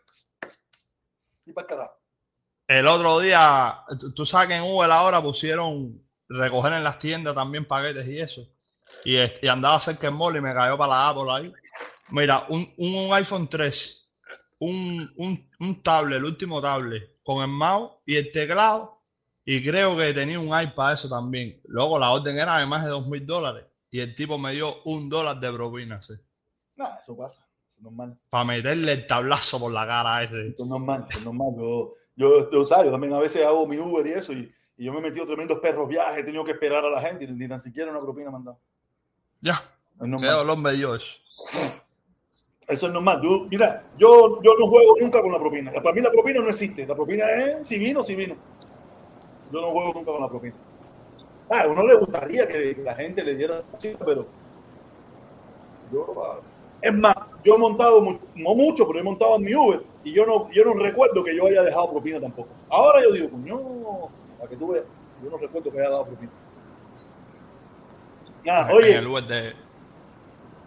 Y 1.46 1.52
para 1.52 1.64
el 1.64 1.68
carajo. 1.68 1.99
El 2.70 2.86
otro 2.86 3.18
día, 3.18 3.80
tú- 4.14 4.24
sabes 4.24 4.48
que 4.48 4.54
en 4.54 4.62
Uber 4.62 4.88
ahora 4.90 5.20
pusieron 5.20 6.00
recoger 6.28 6.72
en 6.74 6.84
las 6.84 7.00
tiendas 7.00 7.34
también 7.34 7.66
paquetes 7.66 8.06
y 8.06 8.20
eso. 8.20 8.46
Y, 9.04 9.16
y 9.16 9.48
andaba 9.48 9.80
cerca 9.80 10.06
del 10.06 10.14
mall 10.14 10.36
y 10.36 10.40
me 10.40 10.54
cayó 10.54 10.78
para 10.78 10.90
la 10.90 11.08
Apple 11.08 11.32
ahí. 11.32 11.52
Mira, 12.10 12.44
un, 12.48 12.72
un 12.76 13.12
iPhone 13.12 13.48
3, 13.48 14.08
un, 14.60 15.12
un, 15.16 15.50
un 15.58 15.82
tablet, 15.82 16.18
el 16.18 16.24
último 16.26 16.62
tablet, 16.62 17.18
con 17.24 17.42
el 17.42 17.48
mouse 17.48 17.92
y 18.06 18.16
el 18.16 18.30
teclado. 18.30 19.02
Y 19.44 19.64
creo 19.68 19.96
que 19.96 20.12
tenía 20.14 20.38
un 20.38 20.46
iPad 20.56 20.92
eso 20.92 21.08
también. 21.08 21.60
Luego 21.64 21.98
la 21.98 22.10
orden 22.12 22.38
era 22.38 22.58
de 22.58 22.66
más 22.66 22.84
de 22.84 22.90
dos 22.90 23.06
mil 23.08 23.26
dólares. 23.26 23.64
Y 23.90 23.98
el 23.98 24.14
tipo 24.14 24.38
me 24.38 24.52
dio 24.52 24.80
un 24.84 25.08
dólar 25.08 25.40
de 25.40 25.52
propina, 25.52 26.00
sí, 26.00 26.14
Nada, 26.76 27.00
eso 27.02 27.16
pasa. 27.16 27.40
Eso 27.68 27.78
es 27.78 27.82
normal. 27.82 28.16
para 28.28 28.44
meterle 28.44 28.92
el 28.92 29.06
tablazo 29.08 29.58
por 29.58 29.72
la 29.72 29.84
cara 29.88 30.16
a 30.18 30.22
ese. 30.22 30.50
Eso 30.50 30.62
es 30.62 30.68
normal. 30.70 31.06
Eso 31.08 31.18
es 31.18 31.24
normal. 31.24 31.48
Yo, 31.58 31.94
yo, 32.20 32.50
yo, 32.50 32.66
¿sabes? 32.66 32.84
yo 32.84 32.92
también 32.92 33.14
a 33.14 33.18
veces 33.18 33.46
hago 33.46 33.66
mi 33.66 33.78
Uber 33.78 34.06
y 34.06 34.10
eso. 34.10 34.34
Y, 34.34 34.52
y 34.76 34.84
yo 34.84 34.92
me 34.92 34.98
he 34.98 35.02
metido 35.02 35.24
tremendos 35.24 35.58
perros 35.58 35.88
viajes. 35.88 36.18
He 36.18 36.24
tenido 36.24 36.44
que 36.44 36.52
esperar 36.52 36.84
a 36.84 36.90
la 36.90 37.00
gente. 37.00 37.24
Y 37.24 37.28
ni 37.28 37.48
tan 37.48 37.58
siquiera 37.58 37.90
una 37.90 38.00
propina 38.00 38.30
mandado. 38.30 38.58
Ya, 39.40 39.54
Es 39.54 40.00
qué 40.02 40.06
normal. 40.06 40.36
dolor 40.36 40.58
me 40.58 40.72
dio 40.72 40.94
eso. 40.94 41.18
Es 42.68 42.82
normal. 42.82 43.22
Yo, 43.22 43.46
mira, 43.50 43.84
yo, 43.96 44.38
yo 44.42 44.54
no 44.58 44.66
juego 44.66 44.96
nunca 45.00 45.22
con 45.22 45.32
la 45.32 45.38
propina. 45.38 45.72
Para 45.72 45.94
mí 45.94 46.02
la 46.02 46.10
propina 46.10 46.40
no 46.40 46.50
existe. 46.50 46.86
La 46.86 46.94
propina 46.94 47.30
es 47.30 47.66
si 47.66 47.78
vino, 47.78 48.02
si 48.02 48.14
vino. 48.14 48.36
Yo 49.50 49.60
no 49.62 49.70
juego 49.70 49.94
nunca 49.94 50.12
con 50.12 50.20
la 50.20 50.28
propina. 50.28 50.54
Ah, 51.48 51.62
a 51.62 51.68
uno 51.68 51.86
le 51.86 51.94
gustaría 51.94 52.46
que, 52.46 52.76
la 52.84 52.94
gente 52.96 53.24
le 53.24 53.34
diera 53.34 53.62
así, 53.76 53.96
pero 54.04 54.26
yo, 55.90 56.22
ah, 56.22 56.38
es 56.80 56.94
más, 56.94 57.16
yo 57.42 57.54
he 57.56 57.58
montado, 57.58 58.20
no 58.36 58.54
mucho, 58.54 58.86
pero 58.86 59.00
he 59.00 59.02
montado 59.02 59.36
en 59.36 59.42
mi 59.42 59.54
Uber 59.54 59.82
y 60.04 60.12
yo 60.12 60.26
no, 60.26 60.50
yo 60.50 60.64
no 60.64 60.74
recuerdo 60.74 61.22
que 61.24 61.36
yo 61.36 61.46
haya 61.46 61.62
dejado 61.62 61.90
propina 61.90 62.20
tampoco. 62.20 62.48
Ahora 62.68 63.02
yo 63.02 63.12
digo, 63.12 63.30
coño, 63.30 64.08
para 64.38 64.48
que 64.50 64.56
tú 64.56 64.68
veas, 64.68 64.84
yo 65.22 65.30
no 65.30 65.36
recuerdo 65.36 65.70
que 65.70 65.80
haya 65.80 65.90
dado 65.90 66.06
propina. 66.06 66.32
Oye, 68.72 68.94
el 68.96 69.06
Uber 69.06 69.24
de, 69.26 69.54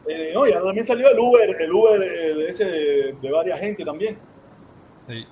eh, 0.07 0.31
no, 0.33 0.45
ya 0.45 0.61
también 0.61 0.85
salió 0.85 1.09
el 1.09 1.17
Uber, 1.17 1.61
el 1.61 1.73
Uber 1.73 2.01
eh, 2.03 2.49
ese 2.49 2.65
de, 2.65 3.13
de 3.13 3.31
varias 3.31 3.59
gente 3.59 3.83
también. 3.85 4.17
sí. 5.07 5.25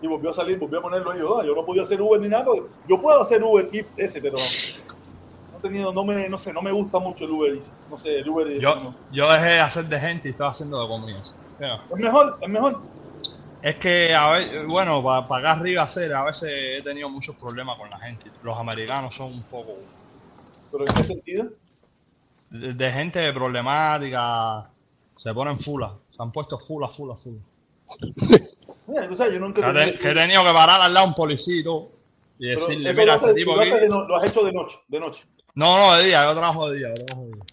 Y 0.00 0.06
volvió 0.06 0.30
a 0.30 0.34
salir, 0.34 0.56
volvió 0.60 0.78
a 0.78 0.82
ponerlo 0.82 1.10
ahí. 1.10 1.18
Yo, 1.18 1.40
ah, 1.40 1.44
yo 1.44 1.56
no 1.56 1.66
podía 1.66 1.82
hacer 1.82 2.00
Uber 2.00 2.20
ni 2.20 2.28
nada. 2.28 2.46
Yo 2.86 3.02
puedo 3.02 3.20
hacer 3.20 3.42
Uber 3.42 3.68
Eats 3.72 3.92
ese, 3.96 4.20
pero 4.20 4.36
no 4.36 5.58
he 5.58 5.60
tenido, 5.60 5.92
no 5.92 6.04
me, 6.04 6.28
no 6.28 6.38
sé, 6.38 6.52
no 6.52 6.62
me 6.62 6.70
gusta 6.70 7.00
mucho 7.00 7.24
el 7.24 7.32
Uber. 7.32 7.58
No 7.90 7.98
sé, 7.98 8.20
el 8.20 8.28
Uber 8.28 8.60
Yo, 8.60 8.76
no. 8.76 8.94
yo 9.10 9.28
dejé 9.32 9.46
de 9.46 9.58
hacer 9.58 9.86
de 9.86 9.98
gente 9.98 10.28
y 10.28 10.30
estaba 10.30 10.50
haciendo 10.52 10.80
de 10.80 10.86
comida. 10.86 11.20
Ya. 11.58 11.82
Es 11.90 11.96
mejor, 11.98 12.38
es 12.40 12.48
mejor. 12.48 12.80
Es 13.62 13.76
que, 13.76 14.14
a 14.14 14.30
ver, 14.30 14.66
bueno, 14.66 15.02
para, 15.02 15.26
acá 15.40 15.52
arriba 15.52 15.82
hacer, 15.82 16.14
a 16.14 16.24
veces 16.24 16.50
he 16.52 16.82
tenido 16.82 17.08
muchos 17.10 17.34
problemas 17.36 17.76
con 17.76 17.90
la 17.90 17.98
gente. 17.98 18.30
Los 18.42 18.56
americanos 18.56 19.14
son 19.14 19.32
un 19.32 19.42
poco 19.42 19.74
Pero 20.70 20.84
en 20.86 20.94
qué 20.94 21.02
sentido? 21.04 21.46
de, 22.50 22.72
de 22.74 22.92
gente 22.92 23.32
problemática, 23.32 24.70
se 25.16 25.34
ponen 25.34 25.58
fulas, 25.58 25.92
se 26.10 26.22
han 26.22 26.30
puesto 26.32 26.58
fulas, 26.58 26.94
fulas, 26.94 27.20
fulas. 27.20 27.42
Mira, 28.86 29.08
tú 29.08 29.16
sabes, 29.16 29.34
yo 29.34 29.40
nunca 29.40 29.72
Que, 29.72 30.10
he 30.10 30.14
tenido 30.14 30.44
que 30.44 30.52
parar 30.52 30.80
al 30.80 30.94
lado 30.94 31.06
a 31.06 31.08
un 31.08 31.14
policía 31.14 31.60
y 31.60 31.64
todo, 31.64 31.90
y 32.38 32.48
decirle, 32.48 32.94
mira, 32.94 33.16
este 33.16 33.34
tipo 33.34 33.54
lo 33.54 33.60
aquí. 33.62 33.70
de 33.72 33.88
no- 33.88 34.06
lo 34.06 34.16
has 34.16 34.24
hecho 34.24 34.44
de 34.44 34.52
noche, 34.52 34.78
de 34.86 35.00
noche. 35.00 35.24
No, 35.54 35.76
no, 35.76 35.96
de 35.96 36.04
día, 36.06 36.22
yo 36.22 36.32
trabajo 36.32 36.70
de 36.70 36.78
día, 36.78 36.88
yo 36.96 37.04
trabajo 37.04 37.26
de 37.26 37.32
día. 37.34 37.44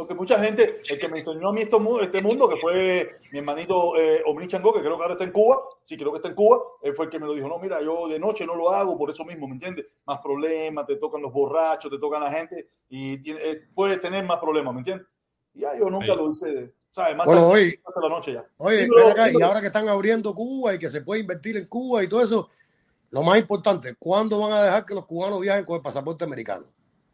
Porque 0.00 0.14
mucha 0.14 0.42
gente, 0.42 0.80
el 0.88 0.98
que 0.98 1.08
me 1.08 1.18
enseñó 1.18 1.50
a 1.50 1.52
mí 1.52 1.60
este 1.60 1.78
mundo, 1.78 2.48
que 2.48 2.56
fue 2.56 3.16
mi 3.32 3.40
hermanito 3.40 3.98
eh, 3.98 4.22
Omni 4.24 4.48
Chango, 4.48 4.72
que 4.72 4.80
creo 4.80 4.96
que 4.96 5.02
ahora 5.02 5.12
está 5.12 5.24
en 5.24 5.30
Cuba, 5.30 5.60
sí, 5.84 5.94
creo 5.94 6.10
que 6.10 6.16
está 6.16 6.30
en 6.30 6.34
Cuba, 6.34 6.58
él 6.80 6.94
fue 6.94 7.04
el 7.04 7.10
que 7.10 7.18
me 7.18 7.26
lo 7.26 7.34
dijo, 7.34 7.46
no, 7.48 7.58
mira, 7.58 7.82
yo 7.82 8.08
de 8.08 8.18
noche 8.18 8.46
no 8.46 8.54
lo 8.56 8.70
hago 8.70 8.96
por 8.96 9.10
eso 9.10 9.26
mismo, 9.26 9.46
¿me 9.46 9.56
entiendes? 9.56 9.84
Más 10.06 10.18
problemas, 10.22 10.86
te 10.86 10.96
tocan 10.96 11.20
los 11.20 11.30
borrachos, 11.30 11.90
te 11.90 11.98
tocan 11.98 12.22
la 12.22 12.32
gente 12.32 12.70
y 12.88 13.18
tiene- 13.18 13.40
eh, 13.44 13.60
puedes 13.74 14.00
tener 14.00 14.24
más 14.24 14.38
problemas, 14.38 14.72
¿me 14.72 14.80
entiendes? 14.80 15.06
Y 15.52 15.60
ya 15.60 15.76
yo 15.78 15.90
nunca 15.90 16.06
Sí. 16.06 16.16
lo 16.16 16.32
hice, 16.32 16.72
¿sabes? 16.90 17.14
Más 17.14 17.26
Bueno, 17.26 17.42
tarde, 17.42 17.52
hoy, 17.52 17.80
hasta 17.86 18.00
la 18.00 18.08
noche 18.08 18.32
ya. 18.32 18.44
Oye, 18.56 18.88
ven 18.88 19.06
acá, 19.10 19.30
y 19.30 19.42
ahora 19.42 19.60
que 19.60 19.66
están 19.66 19.86
abriendo 19.86 20.34
Cuba 20.34 20.76
y 20.76 20.78
que 20.78 20.88
se 20.88 21.02
puede 21.02 21.20
invertir 21.20 21.58
en 21.58 21.66
Cuba 21.66 22.02
y 22.02 22.08
todo 22.08 22.22
eso, 22.22 22.48
lo 23.10 23.22
más 23.22 23.38
importante, 23.38 23.94
¿cuándo 23.98 24.40
van 24.40 24.52
a 24.52 24.62
dejar 24.62 24.86
que 24.86 24.94
los 24.94 25.04
cubanos 25.04 25.42
viajen 25.42 25.66
con 25.66 25.76
el 25.76 25.82
pasaporte 25.82 26.24
americano? 26.24 26.64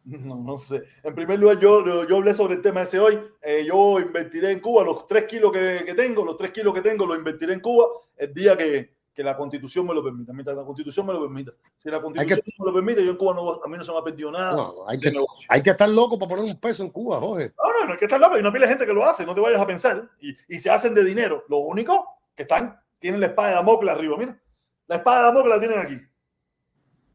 No, 0.07 0.37
no 0.37 0.57
sé. 0.57 0.83
En 1.03 1.13
primer 1.13 1.37
lugar, 1.37 1.59
yo, 1.59 2.07
yo 2.07 2.15
hablé 2.15 2.33
sobre 2.33 2.55
el 2.55 2.61
tema 2.61 2.83
ese 2.83 2.97
hoy. 2.97 3.19
Eh, 3.41 3.65
yo 3.67 3.99
invertiré 3.99 4.51
en 4.51 4.61
Cuba 4.61 4.85
los 4.85 5.05
tres 5.05 5.25
kilos 5.25 5.51
que, 5.51 5.83
que 5.85 5.93
tengo, 5.95 6.23
los 6.23 6.37
tres 6.37 6.51
kilos 6.51 6.73
que 6.73 6.81
tengo 6.81 7.05
los 7.05 7.17
invertiré 7.17 7.53
en 7.53 7.59
Cuba 7.59 7.87
el 8.15 8.33
día 8.33 8.57
que, 8.57 8.95
que 9.13 9.21
la 9.21 9.35
constitución 9.35 9.85
me 9.85 9.93
lo 9.93 10.01
permita, 10.01 10.31
mientras 10.31 10.55
la 10.55 10.63
constitución 10.63 11.05
me 11.07 11.11
lo 11.11 11.19
permita. 11.21 11.51
Si 11.75 11.89
la 11.89 12.01
constitución 12.01 12.55
me 12.59 12.65
lo 12.67 12.73
permite, 12.73 13.03
yo 13.03 13.11
en 13.11 13.17
Cuba 13.17 13.33
no, 13.33 13.61
a 13.61 13.67
mí 13.67 13.77
no 13.77 13.83
se 13.83 13.91
me 13.91 13.97
ha 13.97 14.03
perdido 14.03 14.31
nada. 14.31 14.55
No, 14.55 14.87
hay, 14.87 14.97
que, 14.97 15.11
hay 15.49 15.61
que 15.61 15.71
estar 15.71 15.89
loco 15.89 16.17
para 16.17 16.29
poner 16.29 16.45
un 16.45 16.57
peso 16.57 16.83
en 16.83 16.89
Cuba, 16.89 17.19
Jorge. 17.19 17.51
No, 17.57 17.73
no, 17.73 17.85
no 17.87 17.91
hay 17.91 17.99
que 17.99 18.05
estar 18.05 18.19
loco. 18.19 18.35
Hay 18.35 18.39
una 18.41 18.53
pila 18.53 18.65
de 18.65 18.69
gente 18.73 18.85
que 18.85 18.93
lo 18.93 19.03
hace, 19.03 19.25
no 19.25 19.35
te 19.35 19.41
vayas 19.41 19.59
a 19.59 19.67
pensar. 19.67 20.09
Y, 20.21 20.37
y 20.47 20.59
se 20.59 20.69
hacen 20.69 20.93
de 20.93 21.03
dinero. 21.03 21.43
Lo 21.49 21.57
único 21.57 22.07
que 22.33 22.43
están, 22.43 22.79
tienen 22.97 23.19
la 23.19 23.27
espada 23.27 23.49
de 23.49 23.55
Damocles 23.55 23.93
arriba, 23.93 24.15
mira. 24.17 24.41
La 24.87 24.97
espada 24.97 25.17
de 25.17 25.25
Damocles 25.25 25.53
la 25.53 25.59
tienen 25.59 25.79
aquí. 25.79 26.01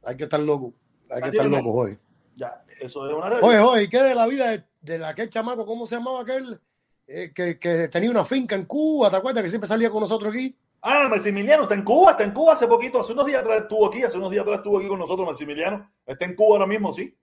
Hay 0.04 0.16
que 0.16 0.24
estar 0.24 0.40
loco. 0.40 0.74
Hay 1.08 1.22
que 1.22 1.28
estar 1.28 1.46
loco, 1.46 1.72
Jorge. 1.72 1.98
Ya, 2.34 2.64
eso 2.80 3.06
es 3.06 3.12
una 3.12 3.28
realidad. 3.28 3.48
Oye, 3.48 3.58
oye, 3.58 3.82
¿y 3.84 3.88
qué 3.88 4.02
de 4.02 4.14
la 4.14 4.26
vida 4.26 4.50
de, 4.50 4.64
de 4.80 5.04
aquel 5.04 5.28
chamaco? 5.28 5.66
¿Cómo 5.66 5.86
se 5.86 5.96
llamaba 5.96 6.22
aquel? 6.22 6.60
Eh, 7.06 7.32
que, 7.34 7.58
que 7.58 7.88
tenía 7.88 8.10
una 8.10 8.24
finca 8.24 8.54
en 8.54 8.64
Cuba, 8.64 9.10
¿te 9.10 9.16
acuerdas? 9.16 9.42
Que 9.42 9.50
siempre 9.50 9.68
salía 9.68 9.90
con 9.90 10.00
nosotros 10.00 10.32
aquí. 10.32 10.56
Ah, 10.80 11.06
Maximiliano 11.08 11.64
está 11.64 11.74
en 11.74 11.84
Cuba, 11.84 12.12
está 12.12 12.24
en 12.24 12.32
Cuba 12.32 12.54
hace 12.54 12.66
poquito, 12.66 13.00
hace 13.00 13.12
unos 13.12 13.26
días 13.26 13.40
atrás 13.42 13.62
estuvo 13.62 13.86
aquí, 13.86 14.02
hace 14.02 14.18
unos 14.18 14.30
días 14.30 14.42
atrás 14.42 14.58
estuvo 14.58 14.78
aquí 14.78 14.88
con 14.88 14.98
nosotros 14.98 15.26
Maximiliano. 15.26 15.90
Está 16.04 16.24
en 16.24 16.34
Cuba 16.34 16.56
ahora 16.56 16.66
mismo, 16.66 16.92
sí. 16.92 17.16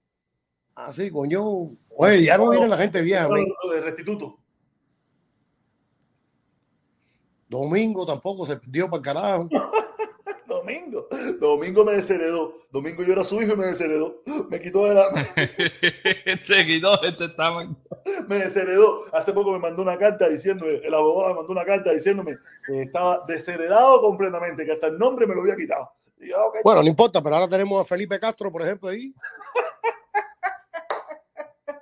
Ah, 0.75 0.93
sí, 0.93 1.09
coño. 1.09 1.67
Oye, 1.97 2.23
ya 2.23 2.37
no 2.37 2.49
viene 2.49 2.67
la 2.67 2.77
gente 2.77 3.01
vieja. 3.01 3.27
Lo 3.27 3.71
de 3.71 3.81
restituto. 3.81 4.39
Domingo 7.49 8.05
tampoco 8.05 8.45
se 8.45 8.59
dio 8.67 8.89
para 8.89 8.97
el 8.97 9.03
carajo. 9.03 9.49
Domingo. 10.69 11.07
Domingo 11.39 11.85
me 11.85 11.93
desheredó. 11.93 12.53
Domingo 12.71 13.03
yo 13.03 13.13
era 13.13 13.23
su 13.23 13.41
hijo 13.41 13.53
y 13.53 13.57
me 13.57 13.65
desheredó. 13.67 14.21
Me 14.49 14.59
quitó 14.61 14.85
de 14.85 14.93
la. 14.95 15.03
Te 15.35 16.65
quitó 16.65 17.01
este 17.03 17.29
tamaño. 17.29 17.75
Me 18.27 18.37
desheredó. 18.39 19.03
Hace 19.13 19.33
poco 19.33 19.51
me 19.51 19.59
mandó 19.59 19.81
una 19.81 19.97
carta 19.97 20.29
diciéndome, 20.29 20.75
el 20.83 20.93
abogado 20.93 21.29
me 21.29 21.35
mandó 21.35 21.51
una 21.51 21.65
carta 21.65 21.91
diciéndome 21.91 22.35
que 22.67 22.83
estaba 22.83 23.23
desheredado 23.27 24.01
completamente, 24.01 24.65
que 24.65 24.73
hasta 24.73 24.87
el 24.87 24.97
nombre 24.99 25.25
me 25.25 25.33
lo 25.35 25.41
había 25.41 25.55
quitado. 25.55 25.89
Yo, 26.19 26.51
Bueno, 26.63 26.83
no 26.83 26.87
importa, 26.89 27.21
pero 27.23 27.35
ahora 27.35 27.47
tenemos 27.47 27.81
a 27.81 27.85
Felipe 27.85 28.19
Castro, 28.19 28.51
por 28.51 28.61
ejemplo, 28.61 28.89
ahí. 28.89 29.13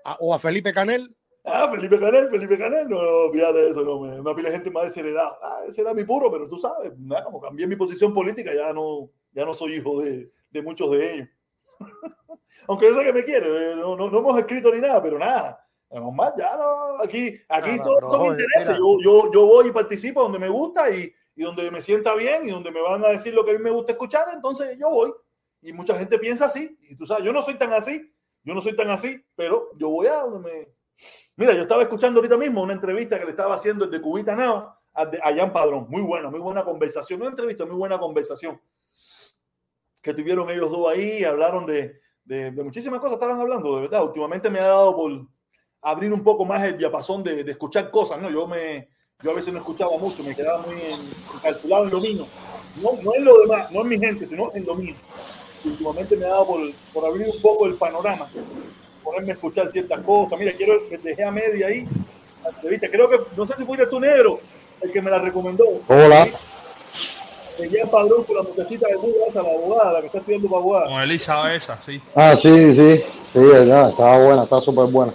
A- 0.05 0.17
o 0.21 0.33
a 0.33 0.39
Felipe 0.39 0.71
Canel. 0.71 1.13
Ah, 1.49 1.71
Felipe 1.71 1.97
Canel, 1.97 2.29
Felipe 2.29 2.57
Canel, 2.57 2.89
no, 2.89 3.01
no, 3.01 3.31
fíjate 3.31 3.57
de 3.59 3.69
eso, 3.69 3.81
no, 3.81 4.01
me, 4.01 4.21
me 4.21 4.35
pila 4.35 4.51
gente 4.51 4.69
más 4.69 4.83
desheredada. 4.83 5.39
Ah, 5.41 5.61
ese 5.65 5.79
era 5.79 5.93
mi 5.93 6.03
puro, 6.03 6.29
pero 6.29 6.49
tú 6.49 6.57
sabes, 6.59 6.91
nada, 6.99 7.23
como 7.23 7.39
cambié 7.39 7.65
mi 7.65 7.77
posición 7.77 8.13
política, 8.13 8.53
ya 8.53 8.73
no, 8.73 9.09
ya 9.31 9.45
no 9.45 9.53
soy 9.53 9.75
hijo 9.75 10.01
de, 10.01 10.29
de 10.49 10.61
muchos 10.61 10.91
de 10.91 11.13
ellos. 11.13 11.29
Aunque 12.67 12.87
yo 12.87 12.97
sé 12.97 13.05
que 13.05 13.13
me 13.13 13.23
quiere, 13.23 13.71
eh, 13.71 13.75
no, 13.77 13.95
no, 13.95 14.09
no 14.09 14.19
hemos 14.19 14.37
escrito 14.37 14.73
ni 14.73 14.81
nada, 14.81 15.01
pero 15.01 15.17
nada. 15.17 15.65
Normal, 15.89 16.33
ya 16.37 16.57
no, 16.57 17.01
aquí, 17.01 17.39
aquí 17.47 17.77
todo 17.77 17.95
joder, 18.01 18.41
intereses. 18.41 18.67
mira. 18.67 18.79
Yo, 18.79 18.97
yo, 19.01 19.31
yo 19.31 19.45
voy 19.45 19.69
y 19.69 19.71
participo 19.71 20.21
donde 20.23 20.39
me 20.39 20.49
gusta 20.49 20.89
y, 20.91 21.13
y 21.33 21.43
donde 21.43 21.71
me 21.71 21.79
sienta 21.79 22.13
bien 22.13 22.45
y 22.45 22.49
donde 22.49 22.71
me 22.71 22.81
van 22.81 23.05
a 23.05 23.09
decir 23.09 23.33
lo 23.33 23.45
que 23.45 23.51
a 23.51 23.53
mí 23.53 23.63
me 23.63 23.71
gusta 23.71 23.93
escuchar, 23.93 24.25
entonces 24.33 24.77
yo 24.77 24.89
voy. 24.89 25.13
Y 25.61 25.71
mucha 25.71 25.97
gente 25.97 26.19
piensa 26.19 26.47
así, 26.47 26.77
y 26.81 26.97
tú 26.97 27.07
sabes, 27.07 27.23
yo 27.23 27.31
no 27.31 27.41
soy 27.41 27.55
tan 27.55 27.71
así, 27.71 28.13
yo 28.43 28.53
no 28.53 28.59
soy 28.59 28.75
tan 28.75 28.89
así, 28.89 29.23
pero 29.35 29.69
yo 29.77 29.89
voy 29.89 30.07
a 30.07 30.17
donde 30.17 30.39
me, 30.39 30.76
Mira, 31.35 31.53
yo 31.53 31.61
estaba 31.61 31.83
escuchando 31.83 32.19
ahorita 32.19 32.37
mismo 32.37 32.61
una 32.63 32.73
entrevista 32.73 33.19
que 33.19 33.25
le 33.25 33.31
estaba 33.31 33.55
haciendo 33.55 33.85
desde 33.85 34.01
Cubita 34.01 34.35
Now 34.35 34.69
a, 34.93 35.33
Jan 35.35 35.53
Padrón. 35.53 35.85
Muy 35.89 36.01
buena, 36.01 36.29
muy 36.29 36.39
buena 36.39 36.63
conversación. 36.63 37.21
Una 37.21 37.29
entrevista, 37.29 37.65
muy 37.65 37.75
buena 37.75 37.99
conversación. 37.99 38.59
Que 40.01 40.13
tuvieron 40.13 40.49
ellos 40.49 40.71
dos 40.71 40.89
ahí, 40.89 41.23
hablaron 41.23 41.65
de, 41.65 41.99
de, 42.25 42.51
muchísimas 42.51 42.99
cosas, 42.99 43.15
estaban 43.15 43.39
hablando, 43.39 43.75
de 43.75 43.81
verdad. 43.81 44.03
Últimamente 44.03 44.49
me 44.49 44.59
ha 44.59 44.67
dado 44.67 44.95
por 44.95 45.11
abrir 45.81 46.11
un 46.11 46.23
poco 46.23 46.45
más 46.45 46.63
el 46.63 46.77
diapasón 46.77 47.23
de, 47.23 47.43
de 47.43 47.51
escuchar 47.51 47.91
cosas, 47.91 48.19
¿no? 48.19 48.31
Yo 48.31 48.47
me 48.47 48.89
yo 49.23 49.31
a 49.31 49.33
veces 49.33 49.51
no 49.51 49.59
escuchaba 49.59 49.97
mucho, 49.97 50.23
me 50.23 50.35
quedaba 50.35 50.59
muy 50.59 50.79
en- 50.79 51.09
encapsulado 51.35 51.85
en 51.85 51.89
lo 51.89 51.99
mío. 51.99 52.27
No, 52.75 53.01
no 53.01 53.15
en 53.15 53.25
lo 53.25 53.39
demás, 53.39 53.71
no 53.71 53.81
en 53.81 53.87
mi 53.87 53.99
gente, 53.99 54.27
sino 54.27 54.51
en 54.53 54.63
lo 54.63 54.75
mío. 54.75 54.95
Últimamente 55.65 56.15
me 56.15 56.25
ha 56.25 56.29
dado 56.29 56.45
por, 56.45 56.59
por 56.93 57.05
abrir 57.05 57.27
un 57.27 57.41
poco 57.41 57.65
el 57.65 57.75
panorama 57.75 58.29
ponerme 59.07 59.31
a 59.31 59.33
escuchar 59.35 59.67
ciertas 59.67 59.99
cosas. 60.01 60.37
Mira, 60.37 60.51
quiero 60.53 60.87
que 60.89 60.97
dejé 60.97 61.23
a 61.23 61.31
media 61.31 61.67
ahí 61.67 61.87
la 62.43 62.49
entrevista. 62.49 62.87
Creo 62.91 63.09
que, 63.09 63.17
no 63.35 63.47
sé 63.47 63.53
si 63.55 63.63
fuiste 63.65 63.87
tú, 63.87 63.99
negro, 63.99 64.39
el 64.81 64.91
que 64.91 65.01
me 65.01 65.09
la 65.09 65.19
recomendó. 65.19 65.63
Hola. 65.87 66.27
De 67.57 67.69
Jan 67.69 67.89
Padrón 67.89 68.23
con 68.25 68.35
la 68.35 68.43
muchachita 68.43 68.87
de 68.87 68.95
Cuba, 68.95 69.25
esa, 69.27 69.41
la 69.41 69.49
abogada, 69.49 69.93
la 69.93 70.01
que 70.01 70.07
está 70.07 70.19
estudiando 70.19 70.47
para 70.49 70.61
abogada. 70.61 70.85
Con 70.87 71.01
Elisa 71.01 71.53
esa, 71.55 71.81
sí. 71.81 72.01
Ah, 72.13 72.35
sí, 72.35 72.49
sí, 72.75 73.01
sí, 73.33 73.39
verdad, 73.39 73.89
estaba 73.89 74.23
buena, 74.23 74.43
está 74.43 74.61
súper 74.61 74.85
buena. 74.87 75.13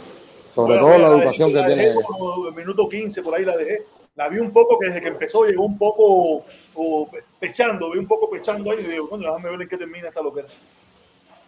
Sobre 0.55 0.75
Bueno, 0.81 0.87
todo 0.89 0.99
la 0.99 1.09
la 1.09 1.15
educación 1.19 1.51
dejé- 1.51 1.55
que 1.55 1.61
la 1.61 1.67
tiene 1.93 2.03
como 2.05 2.49
en 2.49 2.55
minuto 2.55 2.89
15, 2.89 3.23
por 3.23 3.35
ahí 3.35 3.45
la 3.45 3.57
dejé. 3.57 3.83
La 4.17 4.29
vi 4.29 4.39
un 4.39 4.53
poco 4.53 4.79
que 4.79 4.89
desde 4.89 5.01
que 5.01 5.09
empezó 5.09 5.45
llegó 5.45 5.65
un 5.65 5.79
poco 5.79 6.45
o, 6.75 7.09
pechando, 7.39 7.91
vi 7.93 7.99
un 7.99 8.07
poco 8.09 8.29
pechando 8.29 8.71
ahí 8.73 8.81
y 8.81 8.91
digo, 8.91 9.09
coño, 9.09 9.29
déjame 9.29 9.51
ver 9.51 9.63
en 9.63 9.69
qué 9.69 9.77
termina 9.79 10.09
esta 10.09 10.21
loquera. 10.21 10.49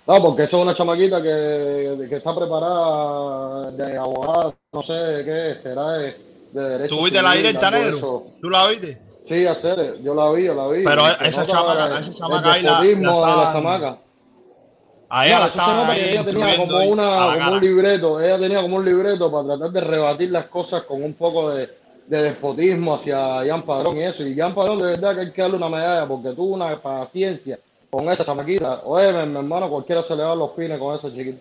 No, 0.06 0.22
porque 0.22 0.42
eso 0.42 0.58
es 0.58 0.62
una 0.64 0.74
chamaquita 0.74 1.22
que, 1.22 2.06
que 2.08 2.16
está 2.16 2.34
preparada 2.34 3.70
de 3.70 3.96
abogada, 3.96 4.54
no 4.72 4.82
sé 4.82 4.92
de 4.92 5.24
qué, 5.24 5.60
será 5.62 5.92
de, 5.92 6.16
de 6.52 6.62
derecho. 6.62 6.94
¿Tú 6.94 7.04
viste 7.04 7.22
la 7.22 7.30
civil, 7.32 7.46
directa, 7.46 7.68
algo 7.68 7.78
de 7.78 7.84
negro? 7.84 7.96
eso. 7.98 8.26
¿Tú 8.40 8.50
la 8.50 8.66
viste? 8.68 8.98
Sí, 9.26 9.46
hacer, 9.46 10.02
yo 10.02 10.14
la 10.14 10.30
vi, 10.32 10.44
yo 10.44 10.54
la 10.54 10.68
vi. 10.68 10.84
Pero 10.84 11.06
esa 11.06 11.40
nota 11.40 11.52
chamaca- 11.52 12.00
esa 12.00 12.12
chamaca 12.12 12.48
el 12.48 12.54
ahí 12.54 12.62
la- 12.62 12.70
la 12.72 12.80
despotismo 12.80 13.26
de 13.26 13.36
la 13.36 13.52
chamaca. 13.52 13.98
A 15.08 15.26
ella 15.26 15.38
No, 15.38 15.44
la 15.46 15.90
ahí 15.92 16.00
ella 16.00 16.24
tenía 16.24 16.56
como, 16.56 16.78
una, 16.78 17.26
la 17.26 17.34
como 17.38 17.52
un 17.52 17.60
libreto, 17.60 18.20
ella 18.20 18.38
tenía 18.38 18.60
como 18.60 18.76
un 18.76 18.84
libreto 18.84 19.32
para 19.32 19.44
tratar 19.56 19.70
de 19.70 19.80
rebatir 19.80 20.30
las 20.30 20.46
cosas 20.46 20.82
con 20.82 21.02
un 21.02 21.14
poco 21.14 21.50
de, 21.50 21.70
de 22.06 22.22
despotismo 22.22 22.94
hacia 22.94 23.42
Jan 23.46 23.62
Padrón 23.62 23.96
y 23.96 24.02
eso. 24.02 24.26
Y 24.26 24.36
Jan 24.36 24.54
Padrón 24.54 24.78
de 24.80 24.84
verdad 24.86 25.14
que 25.14 25.20
hay 25.22 25.30
que 25.30 25.40
darle 25.40 25.56
una 25.56 25.68
medalla 25.70 26.06
porque 26.06 26.30
tuvo 26.32 26.54
una 26.54 26.76
paciencia 26.82 27.58
con 27.96 28.08
esa 28.10 28.24
chamaquita. 28.24 28.82
Oye, 28.84 29.12
mi, 29.12 29.32
mi 29.32 29.38
hermano, 29.38 29.68
cualquiera 29.70 30.02
se 30.02 30.14
le 30.16 30.22
va 30.24 30.34
los 30.34 30.50
pines 30.50 30.78
con 30.78 30.94
esa 30.96 31.10
chiquita. 31.12 31.38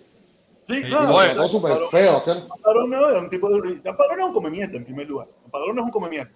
Sí, 0.65 0.81
no, 0.89 1.03
y 1.03 1.35
no, 1.35 1.47
súper 1.49 1.73
Padrón- 1.73 1.89
feo 1.91 2.15
hacer. 2.17 2.38
Padrón 2.61 2.89
no 2.89 3.09
es 3.09 3.21
un 3.21 3.30
tipo 3.30 3.49
de. 3.49 3.75
Padrón 3.81 4.19
es 4.19 4.25
un 4.27 4.34
come 4.34 4.49
mierda 4.49 4.77
en 4.77 4.85
primer 4.85 5.07
lugar. 5.07 5.27
Padrón 5.51 5.77
es 5.80 5.84
un 5.85 5.91
come 5.91 6.09
mierda. 6.09 6.31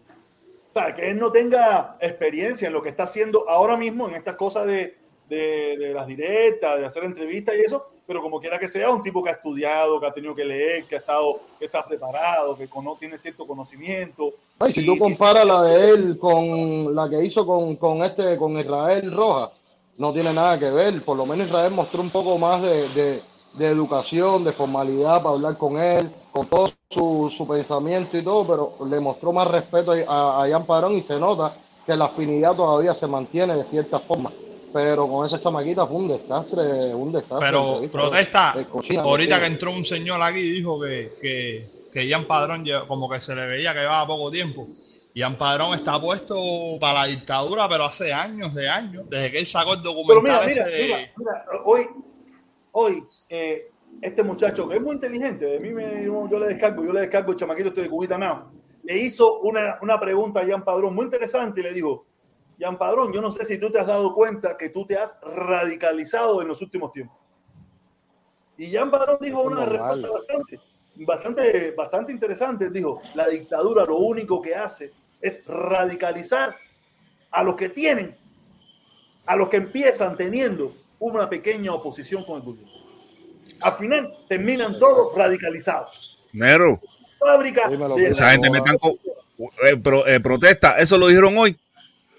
O 0.70 0.74
sea, 0.74 0.94
que 0.94 1.10
él 1.10 1.18
no 1.18 1.32
tenga 1.32 1.96
experiencia 2.02 2.68
en 2.68 2.74
lo 2.74 2.82
que 2.84 2.90
está 2.90 3.04
haciendo 3.04 3.50
ahora 3.50 3.78
mismo 3.78 4.08
en 4.10 4.16
estas 4.16 4.36
cosas 4.36 4.68
de, 4.68 4.98
de, 5.30 5.78
de 5.78 5.94
las 5.94 6.06
directas, 6.06 6.78
de 6.78 6.86
hacer 6.86 7.06
entrevistas 7.06 7.56
y 7.58 7.62
eso, 7.62 7.88
pero 8.06 8.22
como 8.22 8.40
quiera 8.40 8.60
que 8.60 8.68
sea, 8.68 8.90
un 8.92 9.02
tipo 9.02 9.24
que 9.24 9.30
ha 9.30 9.34
estudiado, 9.34 10.00
que 10.00 10.08
ha 10.08 10.14
tenido 10.14 10.36
que 10.36 10.44
leer, 10.46 10.84
que 10.84 10.96
ha 10.96 11.00
estado, 11.00 11.40
que 11.58 11.66
está 11.66 11.84
preparado, 11.86 12.56
que 12.58 12.68
cono- 12.68 12.98
tiene 13.00 13.18
cierto 13.18 13.48
conocimiento. 13.48 14.34
Ay, 14.60 14.74
si 14.74 14.82
Y- 14.82 14.86
tú 14.86 15.00
comparas 15.00 15.46
la 15.46 15.64
de 15.64 15.90
él 15.90 16.18
con 16.20 16.94
la 16.94 17.10
que 17.10 17.24
hizo 17.24 17.46
con, 17.46 17.78
con 17.78 18.04
este, 18.04 18.38
con 18.38 18.58
Israel 18.60 19.12
Roja, 19.12 19.52
no 19.98 20.14
tiene 20.14 20.34
nada 20.34 20.58
que 20.60 20.70
ver. 20.72 21.04
Por 21.04 21.18
lo 21.18 21.26
menos 21.26 21.48
Israel 21.48 21.72
mostró 21.74 22.02
un 22.02 22.10
poco 22.10 22.38
más 22.38 22.62
de, 22.62 22.90
de- 22.90 23.22
de 23.54 23.66
educación, 23.68 24.44
de 24.44 24.52
formalidad 24.52 25.24
para 25.24 25.34
hablar 25.34 25.58
con 25.58 25.80
él, 25.80 26.12
con 26.32 26.46
todo 26.48 26.70
su, 26.92 27.34
su 27.36 27.48
pensamiento 27.48 28.16
y 28.16 28.22
todo, 28.24 28.46
pero 28.46 28.88
le 28.88 29.00
mostró 29.00 29.34
más 29.34 29.48
respeto 29.48 29.94
a, 30.08 30.44
a 30.44 30.50
Jan 30.50 30.66
Padrón 30.66 30.94
y 30.94 31.02
se 31.02 31.20
nota 31.20 31.52
que 31.86 31.96
la 31.96 32.06
afinidad 32.06 32.56
todavía 32.56 32.94
se 32.94 33.08
mantiene 33.08 33.56
de 33.56 33.64
cierta 33.64 34.00
forma. 34.00 34.32
Pero 34.74 35.08
con 35.08 35.26
esa 35.26 35.42
chamaquita 35.42 35.88
fue 35.88 35.96
un 35.96 36.08
desastre, 36.10 36.94
un 36.94 37.12
desastre. 37.12 37.40
Pero 37.48 37.82
protesta, 37.92 38.54
de 38.56 38.98
ahorita 39.10 39.40
que 39.40 39.46
entró 39.48 39.72
un 39.72 39.86
señor 39.86 40.22
aquí 40.22 40.40
y 40.42 40.52
dijo 40.52 40.80
que, 40.80 41.14
que, 41.20 41.70
que 41.92 42.12
Jan 42.12 42.26
Padrón 42.26 42.64
como 42.88 43.10
que 43.10 43.20
se 43.20 43.34
le 43.36 43.48
veía 43.48 43.74
que 43.74 43.80
llevaba 43.80 44.06
poco 44.06 44.30
tiempo. 44.30 44.68
Jan 45.18 45.36
Padrón 45.36 45.74
está 45.74 46.00
puesto 46.00 46.36
para 46.80 47.02
la 47.02 47.06
dictadura, 47.08 47.68
pero 47.68 47.86
hace 47.86 48.14
años 48.14 48.54
de 48.54 48.70
años, 48.70 49.10
desde 49.10 49.32
que 49.32 49.40
él 49.40 49.46
sacó 49.48 49.74
el 49.74 49.82
Pero 49.82 49.96
mira, 49.96 50.14
documental 50.14 50.48
mira, 50.48 50.62
ese 50.62 50.70
de- 50.70 50.84
mira, 50.84 50.98
mira, 51.18 51.46
hoy, 51.66 51.88
hoy, 52.74 53.04
eh, 53.30 53.72
este 54.02 54.22
muchacho 54.22 54.70
que 54.70 54.76
es 54.76 54.82
muy 54.82 54.94
inteligente, 54.96 55.46
de 55.46 55.60
mí 55.60 55.74
me, 55.74 56.04
yo, 56.06 56.30
yo 56.30 56.38
le 56.38 56.48
descargo, 56.48 56.86
yo 56.86 56.94
le 56.94 57.02
descargo 57.02 57.32
el 57.32 57.38
chamaquito 57.38 57.70
este 57.70 57.82
de 57.82 57.90
Cubita 57.90 58.16
Now, 58.18 58.52
le 58.84 58.98
hizo 58.98 59.40
una, 59.40 59.80
una 59.82 60.00
pregunta 60.00 60.42
a 60.42 60.46
Jan 60.46 60.64
Padrón 60.64 60.94
muy 60.94 61.06
interesante 61.06 61.62
y 61.62 61.64
le 61.64 61.74
dijo, 61.74 62.06
Jan 62.60 62.78
Padrón, 62.78 63.12
yo 63.12 63.20
no 63.20 63.32
sé 63.32 63.44
si 63.44 63.58
tú 63.58 63.72
te 63.72 63.80
has 63.80 63.88
dado 63.88 64.14
cuenta 64.14 64.56
que 64.56 64.70
tú 64.70 64.86
te 64.86 64.98
has 64.98 65.16
radicalizado 65.22 66.42
en 66.44 66.48
los 66.48 66.62
últimos 66.62 66.92
tiempos. 66.92 67.18
Y 68.58 68.72
Jan 68.72 68.92
Padrón 68.92 69.18
dijo 69.20 69.42
una 69.42 69.66
normal. 69.66 70.02
respuesta 70.02 70.10
bastante, 70.12 70.60
bastante, 71.06 71.72
bastante 71.72 72.12
interesante. 72.12 72.70
Dijo, 72.72 73.02
la 73.14 73.28
dictadura 73.28 73.86
lo 73.86 73.98
único 73.98 74.42
que 74.42 74.56
hace 74.56 74.92
es 75.22 75.42
radicalizar 75.46 76.56
a 77.32 77.44
los 77.44 77.56
que 77.56 77.70
tienen, 77.70 78.16
a 79.26 79.36
los 79.36 79.50
que 79.50 79.58
empiezan 79.58 80.16
teniendo 80.18 80.76
una 81.00 81.30
pequeña 81.30 81.74
oposición 81.74 82.24
con 82.24 82.38
el 82.38 82.42
gobierno. 82.44 82.72
Al 83.62 83.74
final 83.74 84.14
terminan 84.30 84.80
todos 84.80 85.16
radicalizados. 85.16 86.18
Negro, 86.34 86.80
Fábrica 87.20 87.68
de... 87.70 88.08
esa 88.08 88.32
gente 88.32 88.50
me 88.50 88.60
están 88.60 88.78
eh, 89.64 89.76
pro- 89.78 90.06
eh, 90.08 90.20
protesta. 90.20 90.78
Eso 90.78 90.98
lo 90.98 91.08
dijeron 91.08 91.38
hoy. 91.38 91.58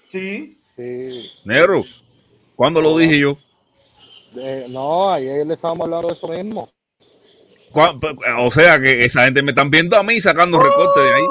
Sí, 0.07 0.55
Sí. 0.75 1.29
Negro, 1.43 1.83
¿cuándo 2.55 2.81
lo 2.81 2.97
dije 2.97 3.19
yo? 3.19 3.37
Eh, 4.37 4.65
no, 4.69 5.09
ayer 5.11 5.45
le 5.45 5.55
estábamos 5.55 5.85
hablando 5.85 6.07
de 6.07 6.13
eso 6.13 6.27
mismo. 6.29 6.69
¿Cuá- 7.71 7.99
O 8.39 8.49
sea 8.49 8.79
que 8.79 9.03
esa 9.03 9.25
gente 9.25 9.41
me 9.43 9.51
están 9.51 9.69
viendo 9.69 9.97
a 9.97 10.03
mí 10.03 10.21
sacando 10.21 10.57
recortes 10.57 11.03
de 11.03 11.13
ahí. 11.13 11.23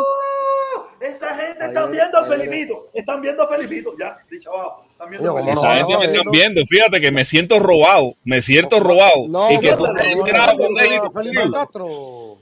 Gente 1.59 1.65
Ayer- 1.65 1.77
están 1.77 1.91
viendo 1.93 2.19
a 2.19 2.25
Felipito. 2.25 2.89
Están 2.95 3.21
viendo 3.21 3.43
a 3.43 3.49
Felipito. 3.49 3.95
Ya, 3.99 4.19
dicho 4.31 4.51
abajo. 4.53 4.85
Están 4.93 5.11
viendo 5.11 5.31
a 5.31 5.35
Oye, 5.35 5.43
Felipito. 5.43 5.61
¿cómo 5.61 5.73
Esa 5.73 5.83
no, 5.83 5.89
gente 5.89 5.99
me 5.99 6.07
no, 6.07 6.13
están 6.13 6.25
no. 6.27 6.31
viendo. 6.33 6.67
Fíjate 6.67 7.01
que 7.01 7.11
me 7.11 7.25
siento 7.25 7.59
robado. 7.59 8.15
Me 8.25 8.43
siento 8.43 8.81
robado. 8.81 9.27
No, 9.29 9.51
y 9.53 9.59
que 9.59 9.71
no, 9.73 9.77
tú 9.77 9.87
no, 9.87 9.93
con 9.93 10.77
Felipe. 11.15 11.51
Castro. 11.53 12.39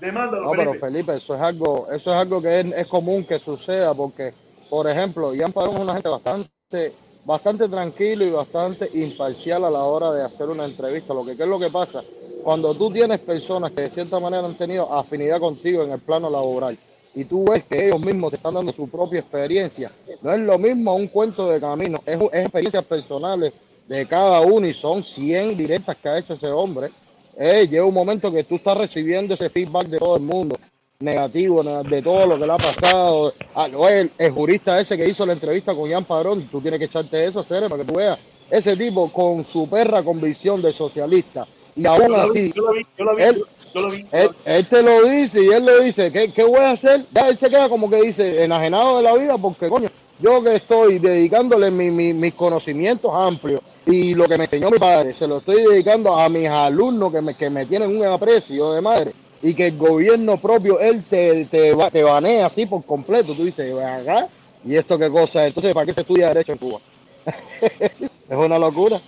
Demándalo, 0.00 0.44
No, 0.44 0.50
pero 0.52 0.70
Felipe. 0.74 0.86
Felipe, 0.86 1.16
eso 1.16 1.34
es 1.34 1.40
algo, 1.40 1.88
eso 1.90 2.10
es 2.12 2.16
algo 2.16 2.40
que 2.40 2.60
es, 2.60 2.66
es 2.72 2.86
común 2.86 3.24
que 3.24 3.38
suceda 3.40 3.94
porque, 3.94 4.32
por 4.70 4.88
ejemplo, 4.88 5.34
Ian 5.34 5.52
Padrón 5.52 5.76
es 5.76 5.82
una 5.82 5.94
gente 5.94 6.08
bastante, 6.08 6.92
bastante 7.24 7.68
tranquilo 7.68 8.24
y 8.24 8.30
bastante 8.30 8.88
imparcial 8.94 9.64
a 9.64 9.70
la 9.70 9.82
hora 9.82 10.12
de 10.12 10.22
hacer 10.22 10.48
una 10.48 10.66
entrevista. 10.66 11.12
Lo 11.12 11.24
que 11.24 11.36
¿qué 11.36 11.42
es 11.42 11.48
lo 11.48 11.58
que 11.58 11.70
pasa, 11.70 12.04
cuando 12.44 12.74
tú 12.74 12.92
tienes 12.92 13.18
personas 13.18 13.72
que 13.72 13.82
de 13.82 13.90
cierta 13.90 14.20
manera 14.20 14.46
han 14.46 14.54
tenido 14.56 14.92
afinidad 14.94 15.40
contigo 15.40 15.82
en 15.82 15.90
el 15.90 15.98
plano 15.98 16.30
laboral 16.30 16.78
y 17.20 17.24
tú 17.24 17.44
ves 17.50 17.64
que 17.68 17.86
ellos 17.86 18.00
mismos 18.00 18.30
te 18.30 18.36
están 18.36 18.54
dando 18.54 18.72
su 18.72 18.88
propia 18.88 19.20
experiencia, 19.20 19.90
no 20.22 20.32
es 20.32 20.40
lo 20.40 20.58
mismo 20.58 20.94
un 20.94 21.08
cuento 21.08 21.48
de 21.50 21.60
camino, 21.60 22.00
es, 22.06 22.16
es 22.16 22.40
experiencias 22.44 22.84
personales 22.84 23.52
de 23.88 24.06
cada 24.06 24.40
uno 24.42 24.66
y 24.66 24.74
son 24.74 25.02
100 25.02 25.56
directas 25.56 25.96
que 25.96 26.08
ha 26.08 26.18
hecho 26.18 26.34
ese 26.34 26.48
hombre. 26.48 26.90
Eh, 27.36 27.66
llega 27.70 27.84
un 27.84 27.94
momento 27.94 28.30
que 28.32 28.44
tú 28.44 28.56
estás 28.56 28.76
recibiendo 28.76 29.34
ese 29.34 29.50
feedback 29.50 29.86
de 29.88 29.98
todo 29.98 30.16
el 30.16 30.22
mundo, 30.22 30.56
negativo, 31.00 31.62
ne- 31.62 31.82
de 31.88 32.02
todo 32.02 32.26
lo 32.26 32.38
que 32.38 32.46
le 32.46 32.52
ha 32.52 32.56
pasado. 32.58 33.32
Ah, 33.54 33.68
no, 33.68 33.88
el, 33.88 34.10
el 34.18 34.30
jurista 34.32 34.78
ese 34.80 34.96
que 34.96 35.08
hizo 35.08 35.24
la 35.26 35.32
entrevista 35.34 35.74
con 35.74 35.90
Jan 35.90 36.04
Padrón, 36.04 36.48
tú 36.50 36.60
tienes 36.60 36.78
que 36.80 36.86
echarte 36.86 37.24
eso, 37.24 37.42
Cere, 37.42 37.68
para 37.68 37.82
que 37.84 37.92
tú 37.92 37.98
veas. 37.98 38.18
Ese 38.50 38.76
tipo 38.76 39.10
con 39.12 39.44
su 39.44 39.68
perra 39.68 40.02
convicción 40.02 40.60
de 40.62 40.72
socialista. 40.72 41.46
Y 41.78 41.86
aún 41.86 42.14
así, 42.16 42.52
yo 42.54 42.62
la 42.64 42.72
vi, 42.72 42.86
yo 42.98 43.04
la 43.04 43.14
vi, 43.14 43.22
él, 43.22 43.44
yo 43.74 43.80
la 43.82 43.88
vi. 43.94 44.06
él, 44.10 44.30
él 44.44 44.66
te 44.66 44.82
lo 44.82 45.04
dice 45.04 45.42
y 45.44 45.48
él 45.48 45.64
lo 45.64 45.80
dice, 45.80 46.10
¿qué, 46.10 46.32
qué 46.32 46.42
voy 46.42 46.58
a 46.60 46.72
hacer? 46.72 47.06
Ya 47.14 47.28
él 47.28 47.36
se 47.36 47.48
queda 47.48 47.68
como 47.68 47.88
que 47.88 48.02
dice, 48.02 48.42
enajenado 48.42 48.96
de 48.96 49.04
la 49.04 49.14
vida, 49.14 49.38
porque 49.38 49.68
coño, 49.68 49.88
yo 50.20 50.42
que 50.42 50.56
estoy 50.56 50.98
dedicándole 50.98 51.70
mi- 51.70 51.90
mi- 51.92 52.12
mis 52.12 52.34
conocimientos 52.34 53.12
amplios 53.14 53.60
y 53.86 54.14
lo 54.14 54.26
que 54.26 54.36
me 54.36 54.44
enseñó 54.44 54.70
mi 54.70 54.78
padre, 54.78 55.14
se 55.14 55.28
lo 55.28 55.38
estoy 55.38 55.62
dedicando 55.62 56.12
a 56.18 56.28
mis 56.28 56.48
alumnos 56.48 57.12
que 57.12 57.22
me, 57.22 57.36
que 57.36 57.48
me 57.48 57.64
tienen 57.66 57.96
un 57.96 58.04
aprecio 58.04 58.72
de 58.72 58.80
madre 58.80 59.12
y 59.40 59.54
que 59.54 59.68
el 59.68 59.78
gobierno 59.78 60.36
propio, 60.36 60.80
él 60.80 61.04
te, 61.08 61.44
te, 61.44 61.76
te 61.92 62.02
banea 62.02 62.46
así 62.46 62.66
por 62.66 62.84
completo. 62.84 63.34
Tú 63.34 63.44
dices, 63.44 63.72
"Ven 63.72 63.84
acá, 63.86 64.26
¿y 64.64 64.74
esto 64.74 64.98
qué 64.98 65.08
cosa 65.08 65.42
es? 65.44 65.48
Entonces, 65.50 65.72
¿para 65.72 65.86
qué 65.86 65.94
se 65.94 66.00
estudia 66.00 66.26
Derecho 66.28 66.50
en 66.52 66.58
Cuba? 66.58 66.80
es 67.80 68.36
una 68.36 68.58
locura. 68.58 69.00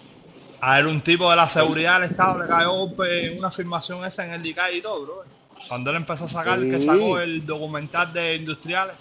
A 0.62 0.78
él 0.78 0.87
un 0.87 1.01
tipo 1.01 1.28
de 1.31 1.37
la 1.37 1.49
seguridad 1.49 2.01
del 2.01 2.11
Estado 2.11 2.43
le 2.43 2.49
cayó 2.49 2.73
una 3.39 3.49
afirmación 3.49 4.05
esa 4.05 4.27
en 4.27 4.32
el 4.32 4.43
DICAI 4.43 4.78
y 4.78 4.82
todo, 4.82 5.03
bro. 5.05 5.23
Cuando 5.69 5.91
él 5.91 5.97
empezó 5.97 6.24
a 6.24 6.28
sacar, 6.28 6.61
que 6.61 6.81
sacó 6.81 7.19
el 7.19 7.47
documental 7.47 8.12
de 8.12 8.37
industriales. 8.37 8.95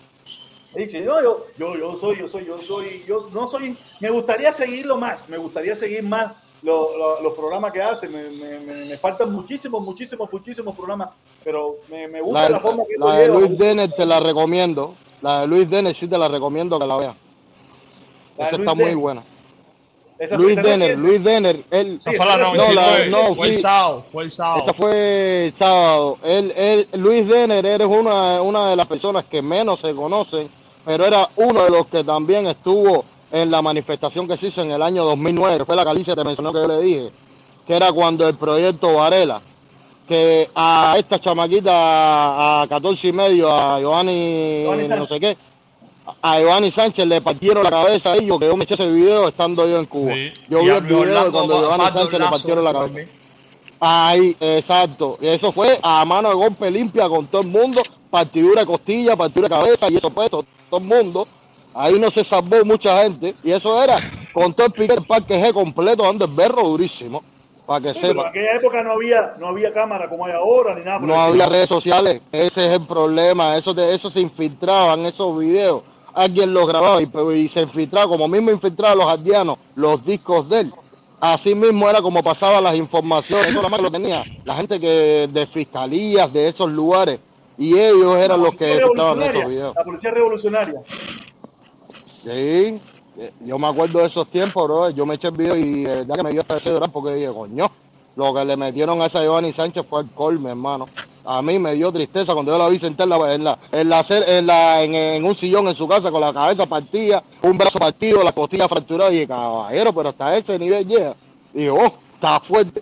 Dice, 0.76 1.02
no, 1.02 1.22
yo, 1.22 1.48
yo, 1.58 1.76
yo 1.76 1.98
soy, 1.98 2.20
yo 2.20 2.28
soy, 2.28 2.46
yo 2.46 2.62
soy, 2.62 3.04
yo 3.08 3.28
no 3.34 3.48
soy, 3.48 3.76
me 4.00 4.10
gustaría 4.12 4.54
seguirlo 4.54 4.98
más, 4.98 5.28
me 5.28 5.38
gustaría 5.38 5.76
seguir 5.76 6.04
más 6.04 6.32
lo- 6.62 6.96
lo- 6.96 7.22
los 7.22 7.34
programas 7.34 7.72
que 7.72 7.82
hace, 7.82 8.08
me, 8.08 8.30
me, 8.30 8.60
me- 8.60 8.86
me 8.86 8.98
faltan 9.00 9.32
muchísimos, 9.32 9.82
muchísimos, 9.82 10.32
muchísimos 10.32 10.76
programas, 10.76 11.10
pero 11.44 11.78
me, 11.90 12.08
me 12.08 12.22
gusta 12.22 12.44
La, 12.44 12.50
la, 12.50 12.60
forma 12.60 12.84
que 12.88 12.96
la 13.00 13.14
de 13.18 13.26
lleva. 13.26 13.40
Luis 13.40 13.58
Denner 13.58 13.92
te 13.92 14.06
la 14.06 14.20
recomiendo. 14.20 14.96
La 15.24 15.42
de 15.42 15.48
Luis 15.48 15.68
Denner 15.70 15.96
sí 15.96 16.08
te 16.08 16.18
la 16.20 16.28
recomiendo 16.28 16.78
que 16.80 16.86
la 16.86 16.98
veas. 16.98 17.16
Esa 18.38 18.56
está 18.58 18.74
muy 18.76 18.94
buena. 18.96 19.24
Esa- 20.20 20.38
Luis 20.38 20.62
Denner. 20.62 20.98
Luis 20.98 21.24
Denner, 21.24 21.64
él, 21.72 22.00
Esa 22.06 22.12
fue 22.18 22.26
la 22.26 22.34
esa 22.36 22.44
99, 22.44 23.10
no, 23.10 23.18
la- 23.18 23.28
no, 23.30 23.36
fue 23.36 23.48
el 23.48 23.56
sábado, 23.56 24.04
fue 24.06 24.24
el 24.26 24.32
sábado. 24.32 24.64
esa 24.64 24.74
fue 24.74 25.46
el 25.46 25.52
sábado. 25.54 26.18
Él, 26.24 26.54
él, 26.58 26.88
Luis 26.94 27.28
Denner 27.28 27.66
eres 27.66 27.88
una, 27.88 28.42
una 28.42 28.70
de 28.70 28.76
las 28.76 28.86
personas 28.86 29.24
que 29.26 29.42
menos 29.42 29.80
se 29.80 29.96
conocen, 29.96 30.50
pero 30.86 31.06
era 31.06 31.30
uno 31.38 31.64
de 31.64 31.70
los 31.70 31.88
que 31.88 32.04
también 32.04 32.48
estuvo 32.48 33.06
en 33.32 33.50
la 33.50 33.62
manifestación 33.62 34.28
que 34.28 34.36
se 34.36 34.48
hizo 34.48 34.62
en 34.62 34.72
el 34.72 34.82
año 34.82 35.06
2009, 35.06 35.60
que 35.60 35.66
fue 35.66 35.76
la 35.76 35.84
que 35.86 35.90
Alicia 35.92 36.16
te 36.16 36.24
mencionó 36.24 36.52
que 36.52 36.60
yo 36.60 36.68
le 36.68 36.82
dije, 36.82 37.12
que 37.66 37.76
era 37.76 37.92
cuando 37.94 38.28
el 38.28 38.36
proyecto 38.36 38.94
Varela, 38.96 39.42
que 40.08 40.50
a 40.56 40.96
esta 40.98 41.20
chamaquita, 41.20 42.62
a 42.64 42.68
14 42.68 43.08
y 43.10 43.14
medio, 43.14 43.52
a 43.54 43.80
Giovanni, 43.80 44.64
Giovanni 44.64 44.88
no 44.88 45.06
sé 45.06 45.20
qué, 45.20 45.38
a 46.22 46.40
Giovanni 46.40 46.72
Sánchez 46.72 47.06
le 47.08 47.22
partieron 47.22 47.64
la 47.64 47.70
cabeza 47.70 48.14
ahí, 48.14 48.26
yo 48.26 48.40
que 48.40 48.48
yo 48.48 48.56
me 48.58 48.64
eché 48.64 48.74
ese 48.76 48.90
video 48.92 49.28
estando 49.28 49.68
yo 49.68 49.80
en 49.80 49.86
Cuba. 49.86 50.14
Sí. 50.14 50.34
Yo 50.50 50.60
Y 50.62 50.66
vi 50.66 50.70
a 50.72 50.78
el 50.78 50.84
video 50.84 51.24
de 51.26 51.32
cuando 51.32 51.60
Giovanni 51.62 51.84
Pardo 51.84 52.00
Sánchez 52.00 52.20
le 52.20 52.30
partieron 52.30 52.64
la 52.64 52.74
cabeza. 52.74 52.94
también. 52.94 53.20
Ahí, 53.82 54.36
exacto. 54.40 55.18
Y 55.22 55.28
eso 55.28 55.52
fue 55.52 55.80
a 55.82 56.04
mano 56.06 56.30
de 56.30 56.36
golpe 56.36 56.70
limpia 56.70 57.08
con 57.08 57.28
todo 57.28 57.42
el 57.42 57.48
mundo, 57.48 57.82
partidura 58.10 58.62
de 58.62 58.68
costilla, 58.68 59.16
partidura 59.16 59.48
de 59.50 59.56
cabeza, 59.64 59.90
y 59.90 59.96
eso 59.98 60.12
fue 60.12 60.30
todo, 60.30 60.46
todo 60.70 60.80
el 60.82 60.86
mundo. 60.86 61.28
Ahí 61.74 61.98
no 62.00 62.12
se 62.12 62.24
salvó 62.24 62.64
mucha 62.66 63.04
gente, 63.04 63.36
y 63.44 63.52
eso 63.52 63.82
era 63.82 63.98
con 64.34 64.54
todo 64.54 64.68
el 64.68 64.74
pique 64.74 64.94
del 64.96 65.06
parque 65.06 65.40
G 65.42 65.54
completo, 65.54 66.04
dando 66.04 66.26
el 66.26 66.32
berro 66.34 66.64
durísimo, 66.64 67.24
para 67.66 67.80
que 67.82 67.94
Sí, 67.94 68.00
pero 68.02 68.12
en 68.12 68.18
sepa. 68.18 68.30
aquella 68.30 68.56
época 68.56 68.84
no 68.84 68.92
había, 68.94 69.36
no 69.40 69.48
había 69.48 69.72
cámara 69.72 70.10
como 70.10 70.26
hay 70.26 70.34
ahora, 70.34 70.76
ni 70.76 70.84
nada. 70.84 71.00
No 71.00 71.16
había 71.16 71.46
redes 71.48 71.70
sociales, 71.70 72.22
ese 72.34 72.66
es 72.66 72.72
el 72.74 72.86
problema, 72.86 73.56
eso, 73.56 73.74
de, 73.74 73.94
eso 73.96 74.10
se 74.10 74.20
infiltraban, 74.20 75.06
esos 75.06 75.38
videos, 75.38 75.84
alguien 76.14 76.54
los 76.54 76.68
grababa 76.68 77.02
y, 77.02 77.10
y 77.36 77.50
se 77.50 77.62
infiltraba, 77.62 78.08
como 78.08 78.28
mismo 78.28 78.52
infiltraba 78.52 78.96
los 78.96 79.06
aldeanos, 79.06 79.58
los 79.76 80.04
discos 80.06 80.48
de 80.50 80.62
él. 80.62 80.74
Así 81.20 81.54
mismo 81.54 81.90
era 81.90 82.02
como 82.02 82.24
pasaban 82.24 82.64
las 82.64 82.76
informaciones, 82.76 83.48
eso 83.48 83.58
nada 83.58 83.70
más 83.70 83.82
lo 83.82 83.92
tenía 83.92 84.24
la 84.46 84.56
gente 84.56 84.80
que 84.80 85.30
de 85.32 85.48
fiscalías 85.48 86.32
de 86.32 86.48
esos 86.48 86.72
lugares 86.72 87.20
y 87.58 87.78
ellos 87.78 88.16
eran 88.18 88.40
La 88.40 88.46
los 88.46 88.58
que 88.58 88.78
estaban 88.78 89.22
en 89.22 89.30
esos 89.30 89.48
videos. 89.50 89.76
La 89.76 89.84
policía 89.84 90.12
revolucionaria. 90.12 90.82
Sí, 92.06 92.80
eh, 93.18 93.34
yo 93.46 93.60
me 93.60 93.68
acuerdo 93.68 94.00
de 94.00 94.06
esos 94.06 94.28
tiempos, 94.30 94.66
bro. 94.66 94.90
Yo 94.92 95.06
me 95.06 95.16
eché 95.16 95.28
el 95.28 95.36
video 95.36 95.58
y 95.58 95.84
de 95.84 95.96
verdad 95.98 96.16
que 96.16 96.24
me 96.24 96.32
dio 96.32 96.42
hasta 96.42 96.56
ese 96.56 96.70
llorar 96.70 96.90
porque 96.90 97.16
dije, 97.16 97.34
coño, 97.34 97.70
lo 98.16 98.34
que 98.34 98.46
le 98.46 98.56
metieron 98.56 99.02
a 99.02 99.08
esa 99.08 99.22
Giovanni 99.22 99.52
Sánchez 99.52 99.86
fue 99.86 100.00
alcohol, 100.00 100.40
mi 100.40 100.50
hermano. 100.50 100.88
A 101.32 101.44
mí 101.44 101.60
me 101.60 101.76
dio 101.76 101.92
tristeza 101.92 102.34
cuando 102.34 102.52
yo 102.52 102.58
la 102.58 102.70
vi 102.70 102.80
sentada 102.80 103.32
en 103.36 103.44
la, 103.44 103.60
en 103.72 103.88
la, 103.90 104.02
en 104.02 104.10
la, 104.10 104.38
en, 104.38 104.48
la- 104.48 104.82
en- 104.82 104.96
en 104.96 105.24
un 105.26 105.36
sillón 105.36 105.68
en 105.68 105.76
su 105.76 105.88
casa 105.88 106.10
con 106.10 106.22
la 106.22 106.34
cabeza 106.34 106.66
partida, 106.66 107.22
un 107.44 107.56
brazo 107.56 107.78
partido, 107.78 108.24
la 108.24 108.32
costilla 108.32 108.68
fracturada. 108.68 109.12
Y 109.12 109.14
dije, 109.16 109.28
caballero, 109.28 109.94
pero 109.94 110.10
hasta 110.10 110.36
ese 110.36 110.58
nivel 110.58 110.88
llega. 110.88 111.14
Y 111.54 111.60
digo, 111.60 111.78
oh, 111.80 111.94
está 112.16 112.40
fuerte. 112.40 112.82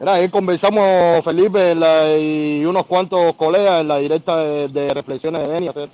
Era, 0.00 0.14
ahí 0.14 0.28
conversamos 0.28 1.24
Felipe 1.24 1.70
en 1.70 1.80
la- 1.80 2.18
y 2.18 2.64
unos 2.66 2.84
cuantos 2.84 3.34
colegas 3.36 3.80
en 3.80 3.88
la 3.88 3.98
directa 3.98 4.36
de, 4.38 4.68
de 4.68 4.92
reflexiones 4.92 5.40
de 5.46 5.54
Denia. 5.54 5.72
¿sí? 5.72 5.88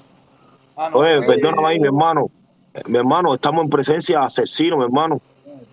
Ah, 0.77 0.89
no. 0.91 0.99
Oye, 0.99 1.19
Eh, 1.19 1.23
perdóname 1.23 1.69
ahí, 1.69 1.79
mi 1.79 1.87
hermano. 1.87 2.31
Mi 2.87 2.99
hermano, 2.99 3.35
estamos 3.35 3.63
en 3.65 3.71
presencia 3.71 4.21
de 4.21 4.25
asesinos, 4.27 4.79
mi 4.79 4.85
hermano. 4.87 5.21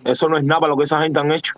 Eso 0.04 0.28
no 0.28 0.36
es 0.38 0.44
nada 0.44 0.60
para 0.60 0.70
lo 0.70 0.76
que 0.76 0.84
esa 0.84 1.00
gente 1.02 1.18
han 1.18 1.32
hecho. 1.32 1.54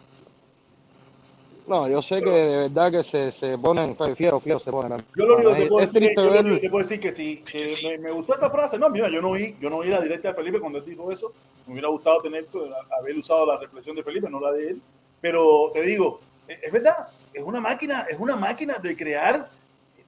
No, 1.71 1.89
yo 1.89 2.03
sé 2.03 2.21
que 2.21 2.31
de 2.31 2.57
verdad 2.69 2.91
que 2.91 3.05
se, 3.05 3.31
se 3.31 3.57
ponen 3.57 3.97
fiero, 4.17 4.41
fiero 4.41 4.59
se 4.59 4.73
ponen. 4.73 4.99
Yo 5.17 5.25
lo 5.25 5.37
único 5.37 5.55
que 5.55 5.67
puedo 5.67 5.85
es 5.85 5.93
decir, 5.93 6.09
que, 6.09 6.15
yo 6.21 6.31
ver- 6.33 6.45
que 6.45 6.59
te 6.59 6.69
puedo 6.69 6.83
decir 6.83 6.99
que 6.99 7.13
sí, 7.13 7.45
que 7.51 7.77
me, 7.85 7.99
me 7.99 8.11
gustó 8.11 8.35
esa 8.35 8.51
frase. 8.51 8.77
No, 8.77 8.91
mira, 8.91 9.09
yo 9.09 9.23
no 9.23 9.31
oí, 9.31 9.57
yo 9.61 9.71
no 9.71 9.77
oí 9.77 9.89
la 9.89 10.01
directa 10.01 10.29
de 10.31 10.35
Felipe 10.35 10.59
cuando 10.59 10.79
él 10.81 10.85
dijo 10.85 11.13
eso. 11.13 11.33
Me 11.69 11.75
hubiera 11.75 11.87
gustado 11.89 12.23
tener 12.23 12.47
pues, 12.47 12.65
haber 12.99 13.17
usado 13.17 13.47
la 13.47 13.57
reflexión 13.59 13.95
de 13.95 14.03
Felipe, 14.03 14.29
no 14.29 14.41
la 14.41 14.51
de 14.51 14.71
él. 14.71 14.83
Pero 15.21 15.71
te 15.73 15.83
digo, 15.83 16.21
es, 16.49 16.59
es 16.61 16.73
verdad, 16.73 17.07
es 17.33 17.45
una 17.45 17.61
máquina, 17.61 18.05
es 18.11 18.19
una 18.19 18.35
máquina 18.35 18.79
de 18.79 18.97
crear 18.97 19.49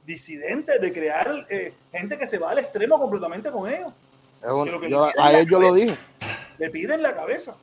disidentes, 0.05 0.81
de 0.81 0.93
crear 0.93 1.47
eh, 1.49 1.73
gente 1.93 2.19
que 2.19 2.27
se 2.27 2.39
va 2.39 2.51
al 2.51 2.59
extremo 2.59 2.99
completamente 2.99 3.53
con 3.53 3.71
ellos. 3.71 3.93
un- 4.45 4.81
que 4.81 4.91
yo- 4.91 5.11
a 5.17 5.33
él 5.39 5.47
yo 5.49 5.61
lo 5.61 5.73
dije, 5.75 5.97
Le 6.59 6.71
piden 6.71 7.03
la 7.03 7.15
cabeza. 7.15 7.55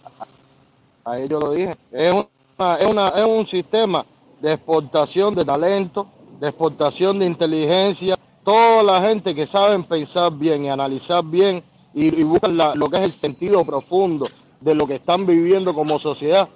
a 1.04 1.20
él 1.20 1.28
yo 1.28 1.40
lo 1.42 1.52
dije. 1.52 1.76
Es, 1.92 2.14
una, 2.14 2.26
es, 2.60 2.86
una, 2.86 3.10
es 3.10 3.26
un 3.26 3.48
sistema 3.48 4.06
de 4.42 4.54
exportación 4.54 5.34
de 5.34 5.46
talento, 5.46 6.08
de 6.40 6.50
exportación 6.50 7.18
de 7.20 7.26
inteligencia. 7.26 8.18
Toda 8.44 8.84
la 8.84 9.02
gente 9.02 9.34
que 9.34 9.48
saben 9.48 9.84
pensar 9.84 10.34
bien 10.34 10.66
y 10.66 10.70
analizar 10.70 11.24
bien 11.24 11.64
y, 11.94 12.20
y 12.20 12.24
buscan 12.24 12.58
lo 12.58 12.90
que 12.90 12.98
es 12.98 13.04
el 13.04 13.12
sentido 13.14 13.64
profundo 13.64 14.28
de 14.60 14.76
lo 14.76 14.86
que 14.86 14.96
están 14.96 15.26
viviendo 15.26 15.74
como 15.74 16.00
sociedad, 16.00 16.50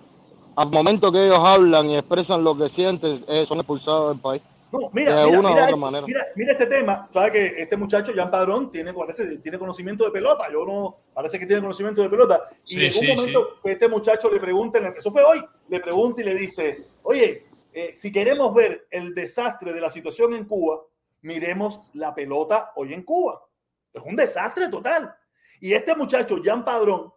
al 0.56 0.70
momento 0.70 1.12
que 1.12 1.26
ellos 1.26 1.40
hablan 1.40 1.90
y 1.90 1.96
expresan 1.96 2.44
lo 2.44 2.58
que 2.58 2.68
sienten, 2.68 3.24
eh, 3.28 3.46
son 3.48 3.60
expulsados 3.60 4.10
del 4.10 4.20
país. 4.20 4.42
No, 4.74 4.90
mira, 4.92 5.16
De 5.16 5.26
mira, 5.28 5.40
una 5.40 5.50
u 5.50 5.52
mira, 5.54 5.64
otra 5.66 5.76
manera. 5.76 6.08
mira, 6.08 6.26
mira 6.36 6.52
este 6.54 6.66
tema. 6.66 7.08
Sabe 7.14 7.32
que 7.32 7.62
este 7.62 7.78
muchacho, 7.78 8.12
Jan 8.16 8.32
Padrón, 8.32 8.72
tiene, 8.72 8.92
parece, 8.92 9.38
tiene 9.38 9.60
conocimiento 9.60 10.04
de 10.04 10.10
pelota. 10.12 10.52
Yo 10.52 10.66
no, 10.66 10.98
parece 11.14 11.38
que 11.38 11.46
tiene 11.46 11.62
conocimiento 11.62 12.02
de 12.02 12.10
pelota. 12.10 12.50
Y 12.66 12.76
Sí, 12.76 12.86
en 12.88 12.94
un 12.94 13.00
sí, 13.00 13.16
momento 13.16 13.60
que 13.64 13.72
este 13.74 13.88
muchacho 13.88 14.32
le 14.32 14.40
pregunta, 14.40 14.80
eso 14.98 15.12
fue 15.12 15.24
hoy, 15.24 15.46
le 15.70 15.80
pregunta 15.80 16.22
y 16.22 16.26
le 16.26 16.34
dice, 16.36 16.86
oye, 17.04 17.46
eh, 17.72 17.94
si 17.96 18.12
queremos 18.12 18.54
ver 18.54 18.88
el 18.90 19.14
desastre 19.14 19.74
de 19.74 19.80
la 19.82 19.92
situación 19.92 20.34
en 20.34 20.46
Cuba, 20.46 20.82
miremos 21.22 21.80
la 21.94 22.16
pelota 22.16 22.72
hoy 22.76 22.94
en 22.94 23.04
Cuba. 23.04 23.42
Es 23.94 24.02
un 24.04 24.16
desastre 24.16 24.70
total. 24.70 25.14
Y 25.62 25.74
este 25.74 25.96
muchacho, 25.96 26.38
Jan 26.44 26.66
Padrón, 26.66 27.14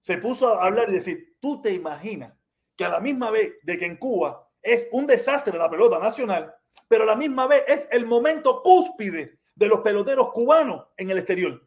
se 0.00 0.18
puso 0.18 0.48
a 0.58 0.64
hablar 0.66 0.86
y 0.88 0.94
decir, 0.94 1.36
tú 1.40 1.62
te 1.62 1.72
imaginas 1.72 2.34
que 2.76 2.84
a 2.84 2.88
la 2.90 3.00
misma 3.00 3.30
vez 3.30 3.54
de 3.62 3.78
que 3.78 3.86
en 3.86 3.96
Cuba 3.96 4.48
es 4.60 4.88
un 4.90 5.06
desastre 5.06 5.56
la 5.56 5.70
pelota 5.70 5.98
nacional, 6.00 6.52
pero 6.88 7.04
a 7.04 7.06
la 7.06 7.16
misma 7.16 7.46
vez 7.46 7.64
es 7.66 7.88
el 7.90 8.06
momento 8.06 8.62
cúspide 8.62 9.38
de 9.54 9.68
los 9.68 9.80
peloteros 9.80 10.32
cubanos 10.32 10.86
en 10.96 11.10
el 11.10 11.18
exterior. 11.18 11.62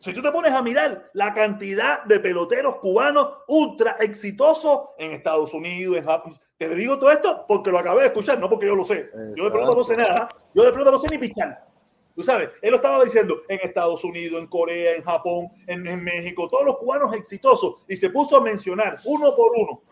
Si 0.00 0.12
tú 0.12 0.20
te 0.20 0.32
pones 0.32 0.52
a 0.52 0.62
mirar 0.62 1.10
la 1.14 1.32
cantidad 1.32 2.04
de 2.04 2.20
peloteros 2.20 2.76
cubanos 2.76 3.38
ultra 3.48 3.92
exitosos 4.00 4.90
en 4.98 5.12
Estados 5.12 5.54
Unidos, 5.54 5.96
en 5.96 6.04
Japón, 6.04 6.34
te 6.58 6.68
digo 6.74 6.98
todo 6.98 7.10
esto 7.10 7.44
porque 7.48 7.70
lo 7.70 7.78
acabé 7.78 8.02
de 8.02 8.06
escuchar, 8.08 8.38
no 8.38 8.50
porque 8.50 8.66
yo 8.66 8.76
lo 8.76 8.84
sé. 8.84 9.10
Yo 9.34 9.44
de 9.44 9.50
pelota 9.50 9.76
no 9.76 9.84
sé 9.84 9.96
nada, 9.96 10.28
yo 10.54 10.64
de 10.64 10.72
pelota 10.72 10.90
no 10.90 10.98
sé 10.98 11.08
ni 11.08 11.18
pichar. 11.18 11.66
Tú 12.14 12.22
sabes, 12.22 12.50
él 12.62 12.70
lo 12.70 12.76
estaba 12.76 13.02
diciendo 13.02 13.42
en 13.48 13.58
Estados 13.62 14.04
Unidos, 14.04 14.40
en 14.40 14.46
Corea, 14.46 14.94
en 14.94 15.02
Japón, 15.02 15.48
en, 15.66 15.86
en 15.86 16.04
México, 16.04 16.48
todos 16.48 16.64
los 16.64 16.76
cubanos 16.76 17.14
exitosos, 17.16 17.76
y 17.88 17.96
se 17.96 18.10
puso 18.10 18.36
a 18.36 18.40
mencionar 18.40 19.00
uno 19.04 19.34
por 19.34 19.50
uno 19.56 19.82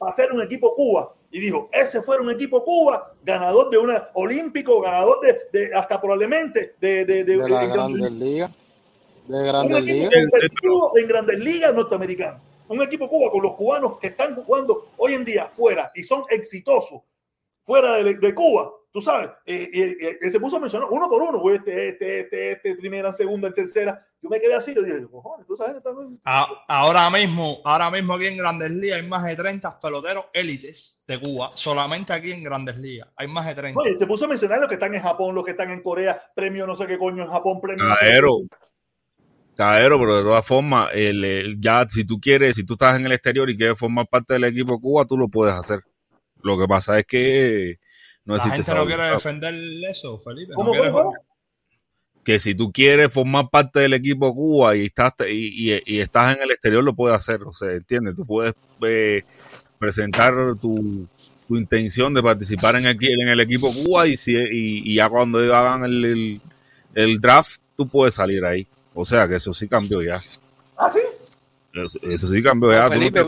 para 0.00 0.12
hacer 0.12 0.32
un 0.32 0.40
equipo 0.40 0.74
Cuba. 0.74 1.14
Y 1.30 1.40
dijo, 1.40 1.68
ese 1.72 2.00
fuera 2.00 2.22
un 2.22 2.30
equipo 2.30 2.64
Cuba, 2.64 3.12
ganador 3.22 3.68
de 3.68 3.76
una 3.76 4.08
olímpico, 4.14 4.80
ganador 4.80 5.20
de, 5.20 5.38
de 5.52 5.74
hasta 5.74 6.00
probablemente 6.00 6.74
de, 6.80 7.04
de, 7.04 7.22
de, 7.22 7.36
De 7.36 7.48
la 7.48 7.64
en 7.64 7.70
Grandes 7.70 8.10
Ligas. 8.12 8.50
De 9.28 9.36
un 9.36 9.44
Grandes 9.44 9.86
equipo 9.86 10.10
Ligas. 10.10 11.02
en 11.02 11.06
grandes 11.08 11.38
ligas 11.38 11.74
norteamericanas. 11.74 12.40
Un 12.68 12.80
equipo 12.80 13.10
Cuba 13.10 13.30
con 13.30 13.42
los 13.42 13.52
cubanos 13.56 13.98
que 13.98 14.06
están 14.06 14.34
jugando 14.34 14.88
hoy 14.96 15.12
en 15.12 15.24
día 15.24 15.48
fuera 15.52 15.92
y 15.94 16.02
son 16.02 16.24
exitosos 16.30 17.02
fuera 17.66 17.96
de, 17.96 18.14
de 18.14 18.34
Cuba. 18.34 18.72
Tú 18.92 19.00
sabes, 19.00 19.30
eh, 19.46 19.70
eh, 19.72 20.18
eh, 20.20 20.30
se 20.30 20.40
puso 20.40 20.56
a 20.56 20.60
mencionar 20.60 20.88
uno 20.90 21.08
por 21.08 21.22
uno, 21.22 21.38
güey, 21.38 21.58
este, 21.58 21.90
este, 21.90 22.20
este, 22.20 22.52
este, 22.52 22.74
primera, 22.74 23.12
segunda, 23.12 23.52
tercera. 23.52 24.04
Yo 24.20 24.28
me 24.28 24.40
quedé 24.40 24.54
así, 24.54 24.74
yo 24.74 24.82
dije, 24.82 25.06
cojones, 25.08 25.46
tú 25.46 25.54
sabes, 25.54 25.76
ahora 26.24 27.08
mismo, 27.10 27.60
ahora 27.64 27.88
mismo 27.90 28.14
aquí 28.14 28.26
en 28.26 28.36
Grandes 28.36 28.72
Ligas 28.72 28.98
hay 29.00 29.06
más 29.06 29.24
de 29.24 29.36
30 29.36 29.78
peloteros 29.78 30.26
élites 30.32 31.04
de 31.06 31.20
Cuba. 31.20 31.50
Solamente 31.54 32.12
aquí 32.12 32.32
en 32.32 32.42
Grandes 32.42 32.76
Ligas 32.78 33.08
hay 33.16 33.28
más 33.28 33.46
de 33.46 33.54
30. 33.54 33.80
Oye, 33.80 33.94
se 33.94 34.06
puso 34.06 34.24
a 34.24 34.28
mencionar 34.28 34.58
los 34.58 34.68
que 34.68 34.74
están 34.74 34.92
en 34.94 35.02
Japón, 35.02 35.36
los 35.36 35.44
que 35.44 35.52
están 35.52 35.70
en 35.70 35.82
Corea, 35.82 36.20
premio 36.34 36.66
no 36.66 36.74
sé 36.74 36.86
qué 36.88 36.98
coño 36.98 37.22
en 37.22 37.30
Japón, 37.30 37.60
premio. 37.60 37.84
no 37.84 37.94
sé 37.94 38.06
caballero, 39.60 39.98
pero 39.98 40.16
de 40.16 40.22
todas 40.22 40.46
formas, 40.46 40.90
el, 40.94 41.24
el- 41.24 41.60
ya 41.60 41.86
si 41.88 42.04
tú 42.04 42.18
quieres, 42.18 42.56
si 42.56 42.64
tú 42.64 42.74
estás 42.74 42.96
en 42.98 43.06
el 43.06 43.12
exterior 43.12 43.48
y 43.50 43.56
quieres 43.56 43.78
formar 43.78 44.06
parte 44.08 44.32
del 44.34 44.44
equipo 44.44 44.72
de 44.74 44.80
Cuba, 44.80 45.04
tú 45.04 45.16
lo 45.18 45.28
puedes 45.28 45.54
hacer. 45.54 45.80
Lo 46.42 46.58
que 46.58 46.66
pasa 46.66 46.98
es 46.98 47.04
que 47.04 47.78
no 48.30 48.36
La 48.36 48.42
existe 48.44 48.56
gente 48.56 48.70
esa 48.70 48.74
no 48.80 48.86
quiere 48.86 49.10
defender 49.10 49.54
eso, 49.90 50.18
Felipe. 50.18 50.52
¿Cómo, 50.54 50.68
no 50.68 50.72
quiere 50.72 50.92
cómo, 50.92 51.14
que 52.22 52.38
si 52.38 52.54
tú 52.54 52.70
quieres 52.70 53.12
formar 53.12 53.48
parte 53.50 53.80
del 53.80 53.94
equipo 53.94 54.32
Cuba 54.34 54.76
y 54.76 54.86
estás 54.86 55.12
y, 55.28 55.72
y- 55.72 55.82
y 55.84 56.00
estás 56.00 56.36
en 56.36 56.42
el 56.42 56.50
exterior 56.52 56.84
lo 56.84 56.94
puedes 56.94 57.16
hacer, 57.16 57.42
o 57.42 57.52
sea, 57.52 57.72
¿entiendes? 57.72 58.14
Tú 58.14 58.24
puedes 58.24 58.54
eh, 58.82 59.24
presentar 59.78 60.32
tu, 60.60 61.08
tu 61.48 61.56
intención 61.56 62.14
de 62.14 62.22
participar 62.22 62.76
en 62.76 62.86
el, 62.86 62.96
en 63.00 63.28
el 63.28 63.40
equipo 63.40 63.72
Cuba 63.72 64.06
y, 64.06 64.16
si, 64.16 64.32
y, 64.32 64.90
y 64.90 64.94
ya 64.94 65.08
cuando 65.08 65.42
ellos 65.42 65.54
hagan 65.54 65.84
el, 65.84 66.04
el, 66.04 66.40
el 66.94 67.20
draft, 67.20 67.60
tú 67.76 67.88
puedes 67.88 68.14
salir 68.14 68.44
ahí. 68.44 68.66
O 68.94 69.04
sea, 69.04 69.26
que 69.26 69.36
eso 69.36 69.52
sí 69.52 69.66
cambió 69.66 70.00
ya. 70.02 70.20
¿Ah, 70.76 70.88
sí? 70.88 71.00
Eso, 71.72 71.98
eso 72.02 72.26
sí 72.26 72.42
cambió 72.42 72.72
ya. 72.72 72.82
No, 72.82 72.88
Tú 72.88 72.94
no 72.94 73.00
Felipe, 73.00 73.20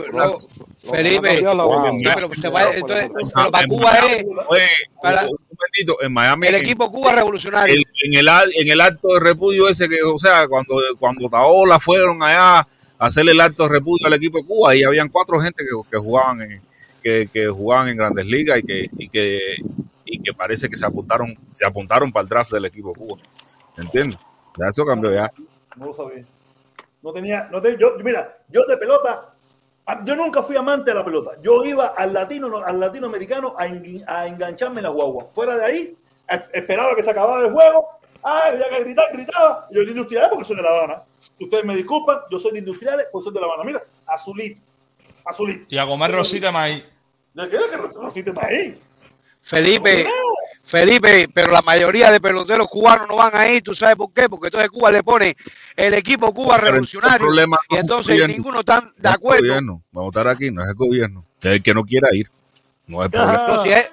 Felipe, 0.81 1.29
sí, 1.37 2.05
pero 2.13 2.35
se 2.35 2.49
va, 2.49 2.63
entonces, 2.63 3.09
pero 3.13 3.45
en 3.45 3.51
para 3.51 3.67
Cuba 3.67 3.91
Miami- 3.93 4.13
es 4.13 4.25
oye, 4.49 4.61
para- 5.01 5.21
un 5.27 5.37
momentito, 5.49 6.01
en 6.01 6.13
Miami, 6.13 6.47
el 6.47 6.55
equipo 6.55 6.91
Cuba 6.91 7.13
revolucionario. 7.13 7.73
el- 7.75 7.85
en, 8.03 8.13
el, 8.19 8.27
en 8.55 8.69
el 8.71 8.81
acto 8.81 9.07
de 9.13 9.19
repudio 9.21 9.69
ese 9.69 9.87
que, 9.87 10.03
o 10.03 10.17
sea, 10.17 10.47
cuando, 10.49 10.75
cuando 10.99 11.29
Taola 11.29 11.79
fueron 11.79 12.21
allá 12.21 12.59
a 12.59 12.67
hacer 12.99 13.27
el 13.29 13.39
acto 13.39 13.63
de 13.63 13.69
repudio 13.69 14.07
al 14.07 14.13
equipo 14.13 14.39
de 14.39 14.45
Cuba, 14.45 14.71
ahí 14.71 14.83
habían 14.83 15.07
cuatro 15.07 15.39
gente 15.39 15.63
que, 15.63 15.89
que 15.89 15.97
jugaban 15.97 16.41
en, 16.41 16.61
que, 17.01 17.29
que 17.31 17.47
jugaban 17.47 17.87
en 17.87 17.97
grandes 17.97 18.25
ligas 18.25 18.59
y 18.59 18.63
que, 18.63 18.89
y 18.97 19.07
que, 19.07 19.39
y 20.05 20.19
que 20.19 20.33
parece 20.33 20.69
que 20.69 20.75
se 20.75 20.85
apuntaron, 20.85 21.33
se 21.53 21.65
apuntaron 21.65 22.11
para 22.11 22.23
el 22.23 22.29
draft 22.29 22.51
del 22.51 22.65
equipo 22.65 22.89
de 22.89 22.95
Cuba. 22.95 23.21
¿Entiendes? 23.77 24.19
Ya 24.59 24.65
eso 24.67 24.85
cambió 24.85 25.13
ya. 25.13 25.31
No 25.77 25.85
lo 25.87 25.93
sabía. 25.93 26.25
No 27.03 27.11
tenía, 27.13 27.49
no 27.51 27.61
te- 27.61 27.77
yo, 27.77 27.95
mira, 28.03 28.39
yo 28.47 28.65
de 28.65 28.77
pelota, 28.77 29.33
yo 30.05 30.15
nunca 30.15 30.41
fui 30.41 30.55
amante 30.55 30.91
de 30.91 30.95
la 30.95 31.05
pelota. 31.05 31.31
Yo 31.41 31.63
iba 31.65 31.87
al 31.87 32.13
latino, 32.13 32.57
al 32.57 32.79
latinoamericano 32.79 33.53
a, 33.57 33.67
engancharme 34.25 34.77
en 34.77 34.83
la 34.83 34.89
guagua. 34.89 35.27
Fuera 35.31 35.57
de 35.57 35.65
ahí, 35.65 35.97
esperaba 36.53 36.95
que 36.95 37.03
se 37.03 37.11
acababa 37.11 37.41
el 37.41 37.51
juego. 37.51 37.89
Ah, 38.23 38.43
había 38.47 38.69
que 38.69 38.83
gritar, 38.85 39.05
gritaba. 39.11 39.67
Yo 39.69 39.81
de 39.83 39.91
industriales 39.91 40.29
porque 40.29 40.45
soy 40.45 40.55
de 40.55 40.61
La 40.61 40.69
Habana. 40.69 41.03
Ustedes 41.37 41.65
me 41.65 41.75
disculpan, 41.75 42.19
yo 42.31 42.39
soy 42.39 42.53
de 42.53 42.59
industriales 42.59 43.07
porque 43.11 43.25
soy 43.25 43.33
de 43.33 43.41
La 43.41 43.47
Habana. 43.47 43.63
Mira, 43.65 43.83
azulito, 44.07 44.61
azulito. 45.25 45.65
Y 45.67 45.77
a 45.77 45.85
comer 45.85 46.11
rosita 46.11 46.51
maíz. 46.53 46.85
¿De 47.33 47.49
qué 47.49 47.55
era 47.55 47.67
que 47.67 47.77
Rosita 47.77 48.31
ahí? 48.41 48.79
Felipe, 49.41 50.05
Felipe, 50.65 51.27
pero 51.33 51.51
la 51.51 51.61
mayoría 51.61 52.09
de 52.09 52.21
peloteros 52.21 52.67
cubanos 52.67 53.07
no 53.07 53.17
van 53.17 53.35
ahí, 53.35 53.61
¿tú 53.61 53.75
sabes 53.75 53.95
por 53.97 54.13
qué? 54.13 54.29
Porque 54.29 54.47
entonces 54.47 54.69
Cuba 54.69 54.91
le 54.91 55.03
pone 55.03 55.35
el 55.75 55.93
equipo 55.93 56.33
Cuba 56.33 56.57
revolucionario 56.57 57.25
problema 57.27 57.57
y 57.69 57.75
no 57.75 57.81
entonces 57.81 58.13
gobierno. 58.15 58.33
ninguno 58.35 58.59
está 58.61 58.79
de 58.79 58.81
No 58.81 58.89
es 58.91 58.95
el 59.03 59.07
acuerdo. 59.07 59.41
gobierno. 59.43 59.81
Vamos 59.91 60.07
a 60.15 60.19
estar 60.19 60.27
aquí, 60.33 60.51
no 60.51 60.61
es 60.61 60.67
el 60.69 60.75
gobierno. 60.75 61.25
Es 61.41 61.51
el 61.51 61.63
que 61.63 61.73
no 61.73 61.83
quiera 61.83 62.07
ir. 62.13 62.29
No 62.87 63.03
es 63.03 63.09
problema. 63.09 63.47
No, 63.47 63.63
si 63.63 63.69
es- 63.71 63.89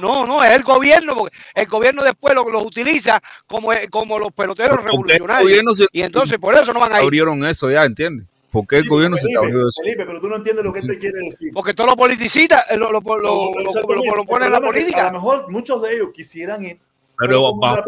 no, 0.00 0.26
no, 0.26 0.44
es 0.44 0.52
el 0.52 0.62
gobierno, 0.62 1.16
porque 1.16 1.36
el 1.54 1.66
gobierno 1.66 2.02
después 2.04 2.34
lo- 2.34 2.48
los 2.48 2.62
utiliza 2.62 3.20
como, 3.46 3.70
como 3.90 4.18
los 4.18 4.32
peloteros 4.32 4.76
Porque 4.76 4.90
revolucionarios. 4.90 5.78
se- 5.78 5.86
Y 5.92 6.02
entonces 6.02 6.38
por 6.38 6.54
eso 6.54 6.72
no 6.72 6.78
van 6.80 6.92
a 6.92 6.96
ir. 6.98 7.02
abrieron 7.04 7.44
eso 7.44 7.70
ya, 7.70 7.84
¿entiendes? 7.84 8.26
Porque 8.50 8.76
el 8.76 8.84
Sí, 8.84 8.88
gobierno 8.88 9.16
se 9.16 9.24
Felipe, 9.24 9.38
abrió 9.38 9.68
eso. 9.68 9.82
Felipe, 9.82 10.04
pero 10.06 10.20
tú 10.20 10.28
no 10.28 10.36
entiendes 10.36 10.64
lo 10.64 10.72
que 10.72 10.80
él 10.80 10.86
te 10.86 10.98
quiere 10.98 11.20
decir. 11.20 11.52
Porque 11.52 11.74
todos 11.74 11.88
los 11.88 11.96
politicistas 11.96 12.64
eh, 12.70 12.76
lo, 12.78 12.90
lo, 12.90 13.00
lo, 13.00 13.52
lo- 13.52 14.24
ponen 14.24 14.46
en 14.46 14.52
la 14.52 14.58
que 14.60 14.64
A 14.66 14.70
política. 14.70 15.04
lo 15.04 15.12
mejor 15.12 15.50
muchos 15.50 15.82
de 15.82 15.94
ellos 15.94 16.08
quisieran 16.14 16.64
ir. 16.64 16.78
Pero 17.18 17.54
bajo 17.56 17.82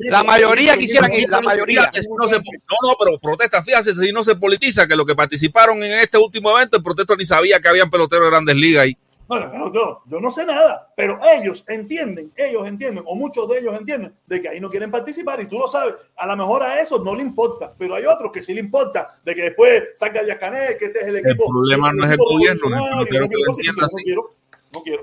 la 0.00 0.20
qué 0.20 0.24
mayoría 0.26 0.76
quisieran 0.76 1.10
que 1.10 1.20
ir, 1.20 1.30
la 1.30 1.40
mayoría. 1.40 1.90
No, 2.18 2.28
se, 2.28 2.36
no, 2.36 2.42
no, 2.88 2.96
pero 2.98 3.18
protesta, 3.18 3.62
fíjate, 3.62 3.94
si 3.94 4.12
no 4.12 4.22
se 4.24 4.34
politiza, 4.36 4.86
que 4.88 4.96
los 4.96 5.06
que 5.06 5.14
participaron 5.14 5.82
en 5.82 5.92
este 6.00 6.18
último 6.18 6.50
evento, 6.56 6.76
el 6.78 6.82
protesto 6.82 7.16
ni 7.16 7.24
sabía 7.24 7.60
que 7.60 7.68
habían 7.68 7.88
peloteros 7.88 8.26
de 8.26 8.30
grandes 8.30 8.56
ligas 8.56 8.84
ahí. 8.84 8.96
No, 9.38 9.70
no, 9.70 10.02
yo 10.06 10.20
no 10.20 10.30
sé 10.30 10.44
nada, 10.44 10.88
pero 10.96 11.18
ellos 11.34 11.64
entienden, 11.68 12.32
ellos 12.36 12.66
entienden, 12.66 13.04
o 13.06 13.14
muchos 13.14 13.48
de 13.48 13.58
ellos 13.58 13.76
entienden, 13.78 14.12
de 14.26 14.42
que 14.42 14.48
ahí 14.48 14.60
no 14.60 14.68
quieren 14.68 14.90
participar 14.90 15.40
y 15.40 15.46
tú 15.46 15.58
lo 15.58 15.68
sabes. 15.68 15.94
A 16.16 16.26
lo 16.26 16.36
mejor 16.36 16.62
a 16.62 16.80
eso 16.80 17.02
no 17.04 17.14
le 17.14 17.22
importa, 17.22 17.72
pero 17.78 17.94
hay 17.94 18.06
otros 18.06 18.32
que 18.32 18.42
sí 18.42 18.52
le 18.54 18.60
importa, 18.60 19.14
de 19.24 19.34
que 19.34 19.42
después 19.42 19.84
salga 19.94 20.22
Díaz 20.22 20.38
Canel, 20.38 20.76
que 20.76 20.86
este 20.86 21.00
es 21.00 21.06
el 21.06 21.16
equipo. 21.18 21.48
problema 21.48 21.92
no 21.92 22.04
es 22.04 22.10
el 22.10 22.16
gobierno, 22.18 22.60
el 22.66 22.72
no 22.72 23.04
que 23.04 23.18
lo 23.18 23.28
quiero 23.28 23.28
cosas, 23.46 23.58
entienda 23.58 23.80
no 23.82 23.86
así. 23.86 24.04
quiero, 24.04 24.34
no 24.74 24.82
quiero. 24.82 25.02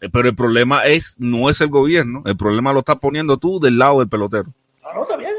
Eh, 0.00 0.08
Pero 0.12 0.28
el 0.28 0.34
problema 0.34 0.84
es, 0.84 1.14
no 1.18 1.48
es 1.48 1.60
el 1.60 1.68
gobierno, 1.68 2.22
el 2.26 2.36
problema 2.36 2.72
lo 2.72 2.80
estás 2.80 2.96
poniendo 2.96 3.36
tú 3.36 3.60
del 3.60 3.78
lado 3.78 4.00
del 4.00 4.08
pelotero. 4.08 4.52
Ah, 4.82 4.92
no, 4.94 5.02
está 5.02 5.16
bien, 5.16 5.32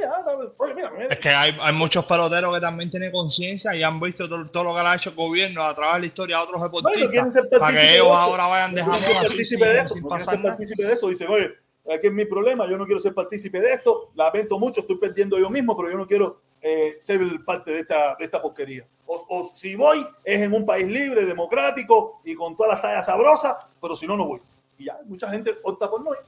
mira. 0.98 1.14
Es 1.14 1.20
que 1.20 1.30
hay, 1.30 1.56
hay 1.60 1.74
muchos 1.74 2.06
peloteros 2.06 2.54
que 2.54 2.62
también 2.62 2.90
tienen 2.90 3.12
conciencia 3.12 3.76
y 3.76 3.84
han 3.84 4.00
visto 4.00 4.28
todo, 4.28 4.46
todo 4.46 4.64
lo 4.66 4.76
que 4.76 4.82
le 4.82 4.88
ha 4.88 4.96
hecho 4.96 5.12
el 5.12 5.16
gobierno 5.16 5.64
a 5.64 5.74
través 5.74 5.96
de 5.96 6.00
la 6.02 6.06
historia 6.08 6.38
a 6.38 6.44
otros 6.44 6.62
deportistas 6.62 7.34
ser 7.34 7.50
para 7.60 7.74
que 7.74 7.96
ellos 7.96 8.08
ahora 8.10 8.48
vayan 8.48 8.76
dejando 8.76 8.98
ser 8.98 9.16
partícipe 9.16 9.66
de 9.66 9.80
eso, 9.80 9.94
sin 9.94 10.10
ser 10.26 10.42
partícipe 10.42 10.84
de 10.84 10.94
eso. 10.94 11.08
Dicen, 11.10 11.28
oye, 11.30 11.52
aquí 11.94 12.08
es 12.08 12.14
mi 12.14 12.26
problema, 12.26 12.68
yo 12.70 12.78
no 12.78 12.86
quiero 12.86 13.00
ser 13.00 13.14
partícipe 13.14 13.60
de 13.60 13.74
esto, 13.74 14.12
lamento 14.16 14.60
mucho, 14.60 14.82
estoy 14.82 14.98
perdiendo 14.98 15.40
yo 15.40 15.50
mismo, 15.50 15.76
pero 15.78 15.92
yo 15.92 15.98
no 15.98 16.08
quiero 16.08 16.42
eh, 16.62 16.98
ser 17.00 17.22
parte 17.46 17.72
de 17.72 17.80
esta, 17.82 18.16
de 18.16 18.26
esta 18.26 18.42
porquería. 18.42 18.86
O, 19.06 19.26
o 19.30 19.52
si 19.56 19.76
voy, 19.76 20.06
es 20.24 20.42
en 20.42 20.54
un 20.54 20.66
país 20.66 20.88
libre, 20.88 21.26
democrático 21.26 22.22
y 22.26 22.36
con 22.36 22.56
todas 22.56 22.74
las 22.74 22.82
tallas 22.82 23.06
sabrosas, 23.06 23.56
pero 23.82 23.96
si 23.96 24.06
no, 24.06 24.18
no 24.18 24.26
voy. 24.26 24.42
Y 24.78 24.86
ya, 24.86 24.98
mucha 25.06 25.30
gente 25.30 25.56
opta 25.64 25.90
por 25.90 26.04
no 26.04 26.12
ir. 26.12 26.20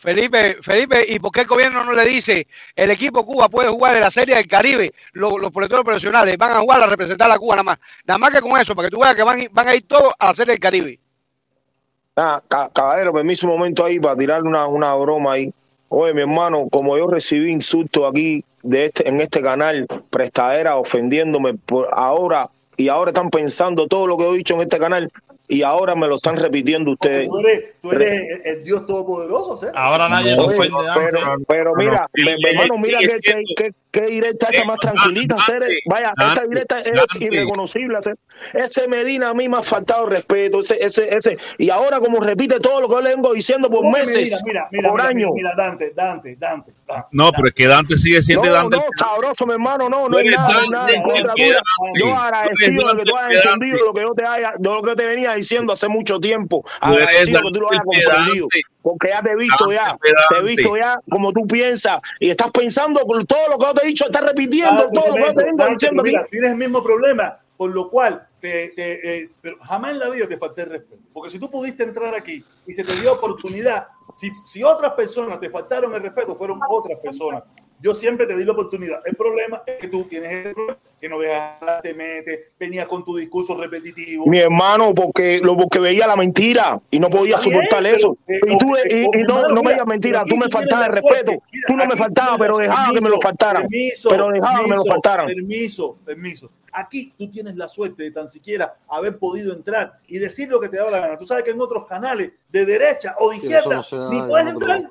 Felipe, 0.00 0.58
Felipe, 0.62 1.04
¿y 1.08 1.18
por 1.18 1.32
qué 1.32 1.40
el 1.40 1.48
gobierno 1.48 1.82
no 1.82 1.92
le 1.92 2.04
dice 2.04 2.46
el 2.76 2.90
equipo 2.92 3.24
Cuba 3.24 3.48
puede 3.48 3.68
jugar 3.68 3.96
en 3.96 4.02
la 4.02 4.12
Serie 4.12 4.36
del 4.36 4.46
Caribe? 4.46 4.92
Los, 5.12 5.32
los 5.40 5.50
profesionales 5.50 6.38
van 6.38 6.52
a 6.52 6.60
jugar 6.60 6.80
a 6.80 6.86
representar 6.86 7.28
a 7.28 7.36
Cuba 7.36 7.56
nada 7.56 7.64
más. 7.64 7.78
Nada 8.06 8.16
más 8.18 8.30
que 8.32 8.40
con 8.40 8.60
eso, 8.60 8.76
para 8.76 8.86
que 8.88 8.94
tú 8.94 9.00
veas 9.00 9.16
que 9.16 9.24
van, 9.24 9.40
van 9.50 9.66
a 9.68 9.74
ir 9.74 9.86
todos 9.88 10.12
a 10.16 10.26
la 10.26 10.34
Serie 10.34 10.52
del 10.52 10.60
Caribe. 10.60 11.00
Ah, 12.16 12.40
ca- 12.46 12.70
caballero, 12.72 13.12
permiso 13.12 13.48
un 13.48 13.54
momento 13.54 13.84
ahí 13.84 13.98
para 13.98 14.14
tirar 14.14 14.42
una, 14.44 14.68
una 14.68 14.94
broma 14.94 15.32
ahí. 15.32 15.52
Oye, 15.88 16.14
mi 16.14 16.20
hermano, 16.20 16.68
como 16.70 16.96
yo 16.96 17.08
recibí 17.08 17.50
insultos 17.50 18.08
aquí 18.08 18.44
de 18.62 18.84
este, 18.86 19.08
en 19.08 19.20
este 19.20 19.42
canal, 19.42 19.86
prestadera 20.10 20.76
ofendiéndome 20.76 21.54
por 21.54 21.88
ahora, 21.92 22.48
y 22.76 22.88
ahora 22.88 23.10
están 23.10 23.30
pensando 23.30 23.88
todo 23.88 24.06
lo 24.06 24.16
que 24.16 24.28
he 24.28 24.32
dicho 24.34 24.54
en 24.54 24.60
este 24.60 24.78
canal, 24.78 25.10
y 25.48 25.62
ahora 25.62 25.94
me 25.94 26.06
lo 26.06 26.14
están 26.16 26.36
repitiendo 26.36 26.92
ustedes. 26.92 27.26
Tú 27.28 27.38
eres, 27.38 27.72
tú 27.80 27.90
eres 27.92 28.22
el, 28.44 28.46
el 28.58 28.64
Dios 28.64 28.86
todopoderoso, 28.86 29.56
¿sí? 29.56 29.66
Ahora 29.74 30.08
nadie 30.08 30.36
No, 30.36 30.42
lo 30.42 30.48
ofende 30.48 30.76
pero, 30.94 31.18
pero 31.48 31.72
mira, 31.74 32.06
hermano, 32.14 32.74
mira 32.78 32.98
que- 32.98 33.72
que 33.90 34.02
directa 34.02 34.48
esta 34.50 34.62
Eh, 34.62 34.66
más 34.66 34.78
tranquilita, 34.78 35.34
Dante, 35.36 35.52
Cere. 35.66 35.78
vaya, 35.86 36.12
esta 36.18 36.44
directa 36.44 36.80
es 36.80 36.92
Dante. 36.92 37.24
irreconocible. 37.24 37.98
Cere. 38.02 38.16
Ese 38.54 38.86
Medina 38.86 39.30
a 39.30 39.34
mí 39.34 39.48
me 39.48 39.56
ha 39.58 39.62
faltado 39.62 40.06
respeto, 40.06 40.60
ese, 40.60 40.76
ese, 40.80 41.08
ese, 41.16 41.38
y 41.58 41.70
ahora 41.70 41.98
como 41.98 42.20
repite 42.20 42.60
todo 42.60 42.80
lo 42.82 42.88
que 42.88 42.94
yo 42.94 43.00
le 43.00 43.10
vengo 43.14 43.32
diciendo 43.34 43.68
por 43.70 43.84
meses, 43.90 44.40
Mira, 44.44 44.68
mira, 44.68 44.68
mira, 44.70 44.88
por 44.90 44.98
mira, 45.00 45.08
años. 45.10 45.30
mira, 45.34 45.54
Dante, 45.56 45.90
Dante, 45.94 46.36
Dante. 46.36 46.72
Dante 46.86 47.08
No, 47.12 47.32
pero 47.32 47.48
es 47.48 47.54
que 47.54 47.66
Dante 47.66 47.96
sigue 47.96 48.22
siendo 48.22 48.46
No, 48.46 48.52
Dante. 48.52 48.76
no, 48.76 48.84
sabroso, 48.96 49.44
mi 49.46 49.52
hermano, 49.54 49.88
no, 49.88 50.08
no 50.08 50.16
hay 50.18 50.26
eres 50.26 50.38
nada, 50.38 50.52
Dante, 50.54 50.70
nada 50.70 50.90
en 50.92 51.02
contra 51.02 51.34
tuya. 51.34 51.60
Yo 51.98 52.14
agradecido 52.16 52.94
de 52.94 53.02
que 53.02 53.10
tú 53.10 53.16
hayas 53.16 53.44
entendido 53.44 53.84
lo 53.84 53.92
que 53.94 54.00
yo 54.02 54.14
te 54.14 54.24
haya, 54.26 54.52
de 54.56 54.68
lo 54.70 54.82
que 54.82 54.94
te 54.94 55.04
venía 55.06 55.34
diciendo 55.34 55.72
hace 55.72 55.88
mucho 55.88 56.20
tiempo. 56.20 56.64
Agradecido 56.80 57.40
que 57.42 57.50
tú 57.52 57.60
lo 57.60 57.70
hayas 57.72 57.82
comprendido. 57.84 58.46
Porque 58.88 59.08
ya 59.08 59.22
te 59.22 59.32
he 59.32 59.36
visto 59.36 59.70
ya, 59.70 59.88
Dante, 59.88 60.08
te 60.30 60.36
he 60.38 60.42
visto 60.42 60.76
ya 60.76 60.98
como 61.10 61.30
tú 61.30 61.46
piensas 61.46 62.00
y 62.20 62.30
estás 62.30 62.50
pensando 62.50 63.00
con 63.02 63.26
todo 63.26 63.50
lo 63.50 63.58
que 63.58 63.66
yo 63.66 63.74
te 63.74 63.84
he 63.84 63.88
dicho, 63.88 64.04
estás 64.06 64.24
repitiendo 64.24 64.88
todo 64.90 65.08
lo 65.08 65.14
que 65.14 65.20
yo 65.20 65.34
te 65.34 65.44
vengo 65.44 65.66
diciendo 65.66 66.02
mira, 66.02 66.24
tienes 66.30 66.52
el 66.52 66.56
mismo 66.56 66.82
problema, 66.82 67.38
por 67.58 67.70
lo 67.70 67.90
cual 67.90 68.26
te, 68.40 68.68
te, 68.70 69.16
eh, 69.16 69.30
pero 69.42 69.58
jamás 69.58 69.90
en 69.90 69.98
la 69.98 70.08
vida 70.08 70.26
te 70.26 70.38
falté 70.38 70.62
el 70.62 70.70
respeto. 70.70 71.02
Porque 71.12 71.28
si 71.28 71.38
tú 71.38 71.50
pudiste 71.50 71.82
entrar 71.82 72.14
aquí 72.14 72.42
y 72.66 72.72
se 72.72 72.82
te 72.82 72.94
dio 72.94 73.12
oportunidad, 73.12 73.88
Si, 74.16 74.30
si 74.46 74.62
otras 74.62 74.92
personas 74.92 75.38
te 75.38 75.50
faltaron 75.50 75.94
el 75.94 76.02
respeto, 76.02 76.34
fueron 76.34 76.58
otras 76.66 76.98
personas. 77.00 77.42
Yo 77.80 77.94
siempre 77.94 78.26
te 78.26 78.34
di 78.36 78.44
la 78.44 78.52
oportunidad. 78.52 79.00
El 79.04 79.14
problema 79.14 79.62
es 79.66 79.76
que 79.76 79.88
tú 79.88 80.04
tienes 80.04 80.46
el 80.46 80.54
problema, 80.54 80.76
que 81.00 81.08
no 81.08 81.20
dejas, 81.20 81.80
te 81.82 81.94
metes, 81.94 82.40
venías 82.58 82.88
con 82.88 83.04
tu 83.04 83.16
discurso 83.16 83.54
repetitivo. 83.56 84.26
Mi 84.26 84.38
hermano, 84.38 84.92
porque 84.94 85.40
lo 85.42 85.56
porque 85.56 85.78
veía 85.78 86.06
la 86.08 86.16
mentira 86.16 86.80
y 86.90 86.98
no 86.98 87.08
podía 87.08 87.38
soportar 87.38 87.86
eso. 87.86 88.16
Y 88.26 88.58
tú 88.58 88.72
y, 88.90 89.06
no, 89.22 89.36
hermano, 89.38 89.54
no 89.54 89.62
me 89.62 89.72
digas 89.72 89.86
mentira, 89.86 90.24
tú 90.28 90.36
me 90.36 90.48
faltabas 90.48 90.88
el 90.88 90.92
respeto. 90.94 91.30
Mira, 91.32 91.64
Tú 91.68 91.76
no 91.76 91.86
me 91.86 91.96
faltabas, 91.96 92.38
pero 92.38 92.56
dejaba 92.58 92.92
que 92.92 93.00
me 93.00 93.10
lo 93.10 93.20
faltaran. 93.20 93.62
Permiso, 93.62 94.08
Pero 94.08 94.28
dejaba 94.28 94.60
que 94.60 94.66
me 94.68 94.76
lo 94.76 94.82
permiso, 94.82 94.90
faltaran. 94.92 95.26
Permiso, 95.26 95.98
permiso. 96.04 96.50
Aquí 96.72 97.14
tú 97.16 97.30
tienes 97.30 97.54
la 97.56 97.68
suerte 97.68 98.02
de 98.02 98.10
tan 98.10 98.28
siquiera 98.28 98.74
haber 98.88 99.18
podido 99.18 99.52
entrar 99.54 100.00
y 100.06 100.18
decir 100.18 100.48
lo 100.48 100.60
que 100.60 100.68
te 100.68 100.76
da 100.78 100.90
la 100.90 100.98
gana. 101.00 101.18
Tú 101.18 101.24
sabes 101.26 101.44
que 101.44 101.50
en 101.52 101.60
otros 101.60 101.86
canales 101.86 102.32
de 102.50 102.66
derecha 102.66 103.14
o 103.18 103.30
de 103.30 103.36
Sí, 103.36 103.42
izquierda 103.42 103.76
no 103.76 103.82
se 103.82 103.96
da 103.96 104.10
ni 104.10 104.22
puedes 104.22 104.52
otro- 104.54 104.72
entrar. 104.74 104.90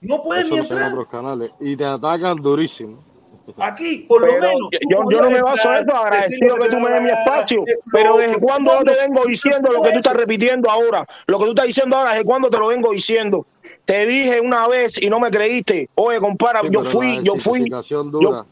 No 0.00 0.22
puedes 0.22 0.44
Eso 0.44 0.54
ni 0.54 0.60
entrar. 0.60 0.90
otros 0.90 1.08
canales. 1.08 1.50
Y 1.60 1.76
te 1.76 1.84
atacan 1.84 2.36
durísimo. 2.36 3.02
Aquí, 3.58 3.98
por 4.08 4.22
lo 4.22 4.32
menos. 4.32 4.54
yo, 4.90 5.04
no 5.22 5.30
me 5.30 5.40
baso 5.40 5.72
en 5.72 5.78
eso, 5.78 5.86
decir 5.86 5.94
agradecido 5.94 6.56
que 6.56 6.68
tú 6.68 6.80
me 6.80 6.90
des 6.90 7.02
mi 7.02 7.10
espacio, 7.10 7.62
es 7.64 7.76
pero 7.92 8.16
desde 8.16 8.40
cuando 8.40 8.72
yo 8.72 8.78
te 8.78 8.84
¿Cuándo? 8.96 9.02
vengo 9.14 9.24
diciendo 9.24 9.70
lo 9.70 9.82
que 9.82 9.92
tú 9.92 9.98
estás 9.98 10.14
repitiendo 10.14 10.68
ahora, 10.68 11.06
lo 11.28 11.38
que 11.38 11.44
tú 11.44 11.50
estás 11.50 11.66
diciendo 11.66 11.96
ahora, 11.96 12.10
desde 12.14 12.24
cuando 12.24 12.50
te 12.50 12.58
lo 12.58 12.66
vengo 12.68 12.90
diciendo. 12.90 13.46
Te 13.84 14.04
dije 14.04 14.40
una 14.40 14.66
vez 14.66 15.00
y 15.00 15.08
no 15.08 15.20
me 15.20 15.30
creíste. 15.30 15.88
Oye, 15.94 16.18
compara, 16.18 16.60
Sí, 16.62 16.68
yo 16.72 16.82
fui, 16.82 17.20
yo 17.22 17.36
fui, 17.36 17.60
desintoxicación 17.60 18.10
dura. 18.10 18.44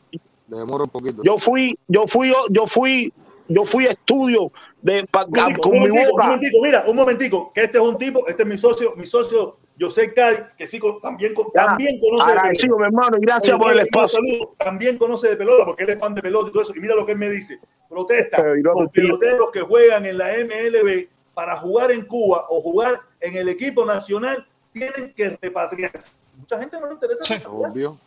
Demora 0.46 0.84
un 0.84 0.90
poquito. 0.90 1.22
yo 1.24 1.38
fui, 1.38 1.76
yo 1.88 2.06
fui, 2.06 2.32
yo 2.50 2.66
fui, 2.66 3.12
yo 3.48 3.64
fui 3.66 3.86
estudio 3.86 4.52
de 4.80 5.04
pa- 5.10 5.24
Un 5.24 5.54
con 5.56 5.72
un 5.72 5.80
mi 5.82 5.88
momentico, 5.88 6.04
un 6.04 6.10
boca. 6.12 6.24
momentico, 6.26 6.58
mira, 6.62 6.84
un 6.86 6.96
momentico, 6.96 7.52
que 7.52 7.64
este 7.64 7.78
es 7.78 7.84
un 7.84 7.98
tipo, 7.98 8.28
este 8.28 8.44
es 8.44 8.48
mi 8.48 8.56
socio, 8.58 8.94
mi 8.96 9.06
socio 9.06 9.56
José 9.80 10.14
Cádiz, 10.14 10.40
que 10.56 10.66
sí 10.68 10.80
también, 11.02 11.34
Ya, 11.54 11.66
también 11.66 12.00
conoce 12.00 12.30
de 12.30 12.40
pelota. 12.40 12.76
mi 12.78 12.84
hermano, 12.84 13.16
y 13.16 13.20
gracias 13.22 13.54
Oye, 13.54 13.62
por 13.62 13.72
el 13.72 13.78
yo 13.78 13.84
espacio. 13.84 14.18
saludo, 14.20 14.54
También 14.58 14.98
conoce 14.98 15.28
de 15.28 15.36
pelota, 15.36 15.64
porque 15.64 15.82
él 15.82 15.90
es 15.90 15.98
fan 15.98 16.14
de 16.14 16.22
pelota 16.22 16.48
y 16.48 16.52
todo 16.52 16.62
eso. 16.62 16.72
Y 16.76 16.80
mira 16.80 16.94
lo 16.94 17.04
que 17.04 17.12
él 17.12 17.18
me 17.18 17.28
dice. 17.30 17.58
Protesta 17.88 18.38
pido- 18.54 18.88
peloteros 18.92 19.50
que 19.52 19.60
juegan 19.62 20.06
en 20.06 20.18
la 20.18 20.32
MLB 20.38 21.08
para 21.34 21.56
jugar 21.56 21.90
en 21.90 22.06
Cuba 22.06 22.46
o 22.48 22.60
jugar 22.60 23.00
en 23.20 23.36
el 23.36 23.48
equipo 23.48 23.84
nacional, 23.84 24.46
tienen 24.72 25.12
que 25.14 25.36
repatriarse. 25.42 26.12
Mucha 26.36 26.58
gente 26.60 26.78
no 26.80 26.86
le 26.86 26.92
interesa. 26.94 27.24
Sí. 27.24 27.34
Obvio. 27.46 27.98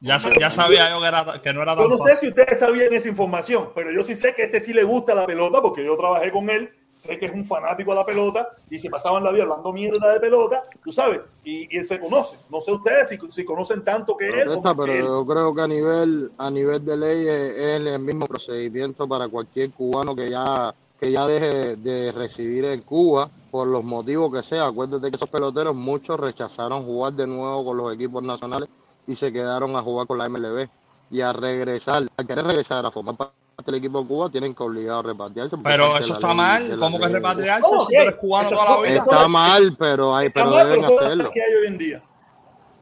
Ya, 0.00 0.18
ya 0.38 0.50
sabía 0.50 0.90
yo 0.90 1.00
que, 1.00 1.06
era, 1.08 1.42
que 1.42 1.52
no 1.52 1.62
era 1.62 1.74
Yo 1.74 1.80
tan 1.82 1.90
no 1.90 1.96
sé 1.96 2.10
fácil. 2.10 2.16
si 2.20 2.28
ustedes 2.28 2.58
sabían 2.60 2.92
esa 2.92 3.08
información, 3.08 3.70
pero 3.74 3.90
yo 3.90 4.04
sí 4.04 4.14
sé 4.14 4.32
que 4.32 4.42
a 4.42 4.44
este 4.44 4.60
sí 4.60 4.72
le 4.72 4.84
gusta 4.84 5.12
la 5.14 5.26
pelota 5.26 5.60
porque 5.60 5.84
yo 5.84 5.96
trabajé 5.96 6.30
con 6.30 6.48
él, 6.50 6.70
sé 6.90 7.18
que 7.18 7.26
es 7.26 7.32
un 7.32 7.44
fanático 7.44 7.92
a 7.92 7.96
la 7.96 8.06
pelota 8.06 8.48
y 8.68 8.78
se 8.78 8.90
pasaban 8.90 9.22
la 9.22 9.30
vida 9.30 9.44
hablando 9.44 9.72
mierda 9.72 10.12
de 10.12 10.20
pelota, 10.20 10.62
tú 10.82 10.92
sabes, 10.92 11.20
y, 11.44 11.74
y 11.74 11.78
él 11.78 11.84
se 11.84 12.00
conoce. 12.00 12.36
No 12.50 12.60
sé 12.60 12.72
ustedes 12.72 13.08
si, 13.08 13.18
si 13.30 13.44
conocen 13.44 13.84
tanto 13.84 14.16
que 14.16 14.26
él. 14.26 14.44
Protesta, 14.44 14.74
pero 14.74 14.86
que 14.86 14.98
él. 14.98 15.04
yo 15.04 15.26
creo 15.26 15.54
que 15.54 15.62
a 15.62 15.68
nivel 15.68 16.32
a 16.38 16.50
nivel 16.50 16.84
de 16.84 16.96
ley 16.96 17.28
es, 17.28 17.56
es 17.56 17.80
el 17.80 17.98
mismo 18.00 18.26
procedimiento 18.26 19.06
para 19.06 19.28
cualquier 19.28 19.70
cubano 19.70 20.16
que 20.16 20.30
ya 20.30 20.74
que 20.98 21.12
ya 21.12 21.26
deje 21.26 21.76
de 21.76 22.12
residir 22.12 22.64
en 22.64 22.82
Cuba 22.82 23.30
por 23.50 23.68
los 23.68 23.84
motivos 23.84 24.32
que 24.34 24.42
sea. 24.42 24.66
Acuérdate 24.66 25.10
que 25.10 25.16
esos 25.16 25.28
peloteros 25.28 25.74
muchos 25.74 26.18
rechazaron 26.18 26.84
jugar 26.84 27.12
de 27.12 27.26
nuevo 27.26 27.64
con 27.64 27.76
los 27.76 27.94
equipos 27.94 28.22
nacionales 28.22 28.68
y 29.06 29.14
se 29.14 29.32
quedaron 29.32 29.76
a 29.76 29.82
jugar 29.82 30.06
con 30.06 30.18
la 30.18 30.28
MLB 30.28 30.68
y 31.10 31.20
a 31.20 31.32
regresar, 31.32 32.08
a 32.16 32.24
querer 32.24 32.44
regresar 32.44 32.84
a 32.84 32.90
formar 32.90 33.16
parte 33.16 33.47
del 33.64 33.74
equipo 33.74 34.00
de 34.02 34.06
Cuba 34.06 34.30
tienen 34.30 34.54
que 34.54 34.62
obligado 34.62 35.00
a 35.00 35.02
repatriarse. 35.02 35.56
Pero 35.62 35.94
de 35.94 36.00
eso 36.00 36.14
está 36.14 36.28
ley- 36.28 36.36
mal. 36.36 36.68
de 36.70 36.76
¿Cómo 36.76 36.98
que 36.98 37.06
de 37.06 37.08
Cuba. 37.10 37.18
repatriarse 37.30 37.70
Oh, 37.74 37.80
si 37.80 37.94
tú 37.96 38.00
eres 38.02 38.14
cubano 38.16 38.50
toda 38.50 38.64
la 38.64 38.80
vida? 38.82 38.96
Está 38.98 39.28
mal, 39.28 39.76
pero 39.78 40.14
hay, 40.14 40.26
Está 40.28 40.40
pero 40.44 40.54
mal, 40.54 40.68
deben 40.68 40.82
pero 40.86 41.00
hacerlo. 41.00 41.30
que 41.32 41.42
hay 41.42 41.54
hoy 41.54 41.66
en 41.66 41.78
día. 41.78 42.02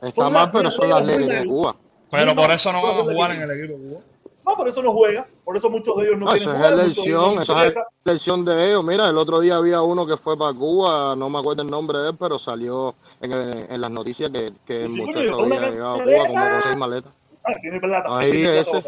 Está 0.02 0.24
son 0.24 0.32
mal, 0.34 0.50
pero 0.52 0.70
son 0.70 0.90
las 0.90 1.04
leyes 1.06 1.28
de. 1.28 1.46
Cuba. 1.46 1.76
Pero 2.10 2.34
por 2.36 2.50
eso 2.50 2.72
no 2.72 2.82
van 2.82 2.96
a 2.98 3.02
jugar 3.02 3.30
en 3.32 3.42
el 3.42 3.50
equipo 3.52 3.78
cubano. 3.78 4.04
No, 4.46 4.56
por 4.56 4.68
eso 4.68 4.80
no 4.80 4.92
juega, 4.92 5.26
por 5.44 5.56
eso 5.56 5.68
muchos 5.70 5.96
de 5.96 6.04
ellos 6.04 6.18
no 6.20 6.26
No, 6.26 6.30
quieren 6.30 6.48
esa 6.48 6.52
es 6.52 6.56
jugar. 6.58 6.76
de 6.76 6.82
ellos 6.84 6.98
elección, 6.98 7.42
esa 7.42 7.66
es 7.66 7.74
elección 8.04 8.44
de 8.44 8.68
ellos. 8.68 8.84
Mira, 8.84 9.08
el 9.08 9.18
otro 9.18 9.40
día 9.40 9.56
había 9.56 9.82
uno 9.82 10.06
que 10.06 10.16
fue 10.16 10.38
para 10.38 10.52
Cuba, 10.52 11.16
no 11.16 11.28
me 11.28 11.38
acuerdo 11.40 11.62
el 11.62 11.70
nombre 11.70 11.98
de 11.98 12.10
él, 12.10 12.16
pero 12.16 12.38
salió 12.38 12.94
en, 13.20 13.32
el- 13.32 13.66
en 13.68 13.80
las 13.80 13.90
noticias 13.90 14.30
que, 14.30 14.52
que 14.64 14.84
el 14.84 14.92
Sí, 14.92 15.00
muchacho 15.00 15.40
había 15.42 15.70
llegado 15.70 15.94
a. 15.94 16.04
Cuba 16.04 16.26
como 16.28 16.34
con 16.50 16.62
seis 16.62 16.76
maletas. 16.76 17.12
Ah, 17.44 17.52
tiene 17.60 17.80
plata. 17.80 18.18
Ahí 18.18 18.44
ese. 18.46 18.84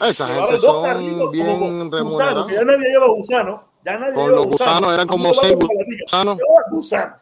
Plata. 0.00 0.10
Esa 0.10 0.26
gente 0.28 0.60
carritos 0.60 0.62
son 0.62 0.82
como 1.18 1.30
bien 1.30 1.46
con 1.58 1.90
gusano, 1.90 1.90
que 1.90 1.96
remunerados. 1.96 2.52
ya 2.52 2.64
nadie 2.64 2.88
lleva 2.90 3.06
gusano. 3.08 3.64
Ya 3.84 3.98
nadie 3.98 4.14
Con 4.14 4.24
lleva 4.26 4.36
los 4.36 4.46
gusano. 4.46 4.70
gusanos 4.72 4.94
eran 4.94 5.06
como 5.08 5.34
seis 5.34 5.56
gusanos. 5.56 6.36
Llevaba 6.38 6.62
gusano. 6.70 7.16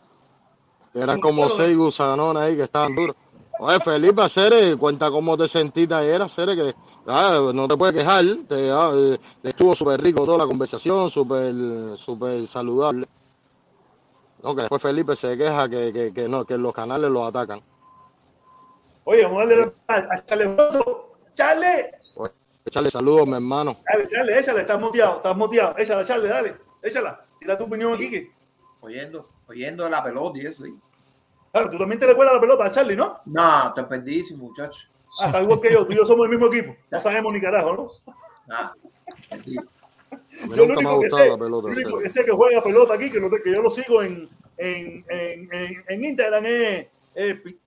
Eran 0.94 1.20
como 1.20 1.42
gusanos 1.42 1.56
seis 1.56 1.70
esos. 1.70 1.84
gusanones 1.84 2.42
ahí 2.42 2.56
que 2.56 2.62
estaban 2.62 2.94
duros. 2.94 3.16
Oye, 3.60 3.80
Felipe, 3.80 4.28
Cere, 4.28 4.76
cuenta 4.76 5.10
cómo 5.10 5.36
te 5.36 5.48
sentiste 5.48 5.92
ayer, 5.92 6.28
Cere, 6.28 6.55
que 6.55 6.74
ah, 7.09 7.50
no 7.52 7.66
te 7.66 7.76
puedes 7.76 7.94
quejar. 7.96 8.24
Te, 8.48 8.70
ah, 8.70 8.92
eh, 8.94 9.18
estuvo 9.42 9.74
súper 9.74 10.00
rico 10.00 10.24
toda 10.24 10.38
la 10.38 10.46
conversación, 10.46 11.10
súper 11.10 11.52
súper 11.96 12.46
saludable. 12.46 13.06
No, 14.42 14.55
que 14.55 14.62
después 14.62 14.80
Felipe 14.80 15.16
se 15.16 15.36
queja 15.36 15.68
que, 15.68 15.92
que, 15.92 16.12
que 16.14 16.28
no, 16.28 16.44
que 16.44 16.56
los 16.56 16.72
canales 16.72 17.10
los 17.10 17.26
atacan. 17.26 17.60
Oye, 19.02 19.24
vamos 19.24 19.42
a 19.42 19.46
darle 19.46 19.72
a 19.88 20.24
Charles 21.34 21.86
Échale 22.64 22.90
saludos, 22.90 23.26
mi 23.26 23.35
hermano. 23.35 23.78
dale, 23.90 24.06
Charles, 24.06 24.36
échala, 24.39 24.60
estás 24.60 24.80
moteado, 24.80 25.16
estás 25.16 25.36
moteado. 25.36 25.78
Échala, 25.78 26.05
Charles, 26.05 26.28
dale, 26.30 26.56
échala. 26.82 27.24
Tira 27.40 27.56
tu 27.56 27.64
opinión 27.64 27.94
aquí. 27.94 28.10
que- 28.10 28.30
Oyendo, 28.80 29.28
oyendo 29.48 29.89
la 29.89 30.02
pelota 30.05 30.39
y 30.39 30.47
eso. 30.47 30.64
¿sí? 30.64 30.74
Claro, 31.51 31.70
tú 31.70 31.78
también 31.78 31.98
te 31.98 32.06
recuerdas 32.06 32.35
la 32.35 32.40
pelota 32.40 32.64
a 32.66 32.70
Charlie, 32.70 32.94
¿no? 32.97 33.18
No, 33.24 33.72
te 33.74 33.82
perdísimo, 33.85 34.48
muchacho. 34.48 34.80
Ah, 35.22 35.26
está 35.26 35.43
igual 35.43 35.60
que 35.60 35.72
yo, 35.72 35.86
tú 35.86 35.93
y 35.93 35.97
yo 35.97 36.05
somos 36.06 36.28
del 36.28 36.39
mismo 36.39 36.52
equipo. 36.52 36.76
No 36.90 37.01
sabemos 37.01 37.32
ni 37.32 37.40
carajo, 37.40 37.72
¿no? 37.74 37.89
Ah. 38.55 38.72
A 39.30 39.36
mí 39.36 39.55
Yo 39.55 40.56
lo 40.56 40.66
nunca 40.66 40.82
me 40.82 40.89
ha 40.89 40.93
único 40.93 41.01
que 41.01 41.09
gustado 41.09 41.22
sé, 41.24 41.28
la 41.30 41.39
pelota. 41.39 41.68
lo 41.68 41.74
único 41.74 41.98
que 41.98 42.10
sé 42.10 42.24
que 42.24 42.30
juega 42.32 42.62
pelota 42.62 42.94
aquí, 42.94 43.10
que, 43.10 43.18
lo- 43.18 43.30
que 43.30 43.51
yo 43.52 43.62
lo 43.62 43.70
sigo 43.70 44.02
en, 44.02 44.28
en, 44.59 45.05
en, 45.09 45.52
en, 45.52 45.85
en 45.89 46.05
Instagram 46.05 46.44
es, 46.47 46.86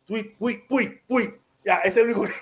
Puy, 0.08 0.24
Puy, 0.38 0.58
Puy, 0.70 1.02
Puy. 1.08 1.36
Ya, 1.66 1.78
ese 1.78 1.88
es 1.88 1.98
el 1.98 2.04
único 2.06 2.22
que. 2.24 2.34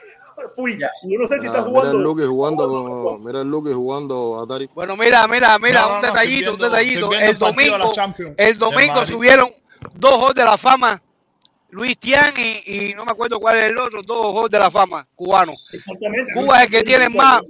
Puy. 0.56 0.78
Yo 0.80 1.20
no 1.20 1.28
sé 1.28 1.40
si 1.40 1.48
Ah, 1.48 1.50
está 1.50 1.52
mira 1.52 1.60
el 1.60 1.66
jugando. 1.66 1.98
Lucky 2.00 2.24
jugando, 2.26 3.04
con- 3.04 3.24
mira 3.24 3.42
el 3.42 3.48
Lucky 3.50 3.74
jugando 3.74 4.40
Atari. 4.42 4.70
Bueno, 4.74 4.96
mira, 4.98 5.28
mira, 5.28 5.58
mira, 5.60 5.82
No, 5.82 5.90
no, 5.90 5.96
un 5.96 6.02
detallito, 6.02 6.54
un 6.54 6.60
detallito. 6.60 7.14
El 7.14 7.38
domingo, 7.38 7.92
el 8.38 8.58
domingo 8.58 9.06
subieron 9.06 9.54
dos 9.94 10.24
Halls 10.24 10.36
de 10.36 10.44
la 10.46 10.58
Fama, 10.58 11.02
Luis 11.72 11.98
Tian 12.00 12.34
y, 12.38 12.90
y 12.90 12.94
no 12.96 13.06
me 13.06 13.12
acuerdo 13.12 13.40
cuál 13.40 13.58
es 13.58 13.64
el 13.66 13.78
otro, 13.78 14.02
dos 14.04 14.36
Halls 14.38 14.50
de 14.52 14.60
la 14.60 14.72
Fama 14.72 15.08
cubanos. 15.16 15.70
Exactamente. 15.74 16.34
Cuba 16.34 16.58
es 16.58 16.64
el 16.66 16.70
que 16.72 16.84
tiene 16.84 17.10
más, 17.10 17.42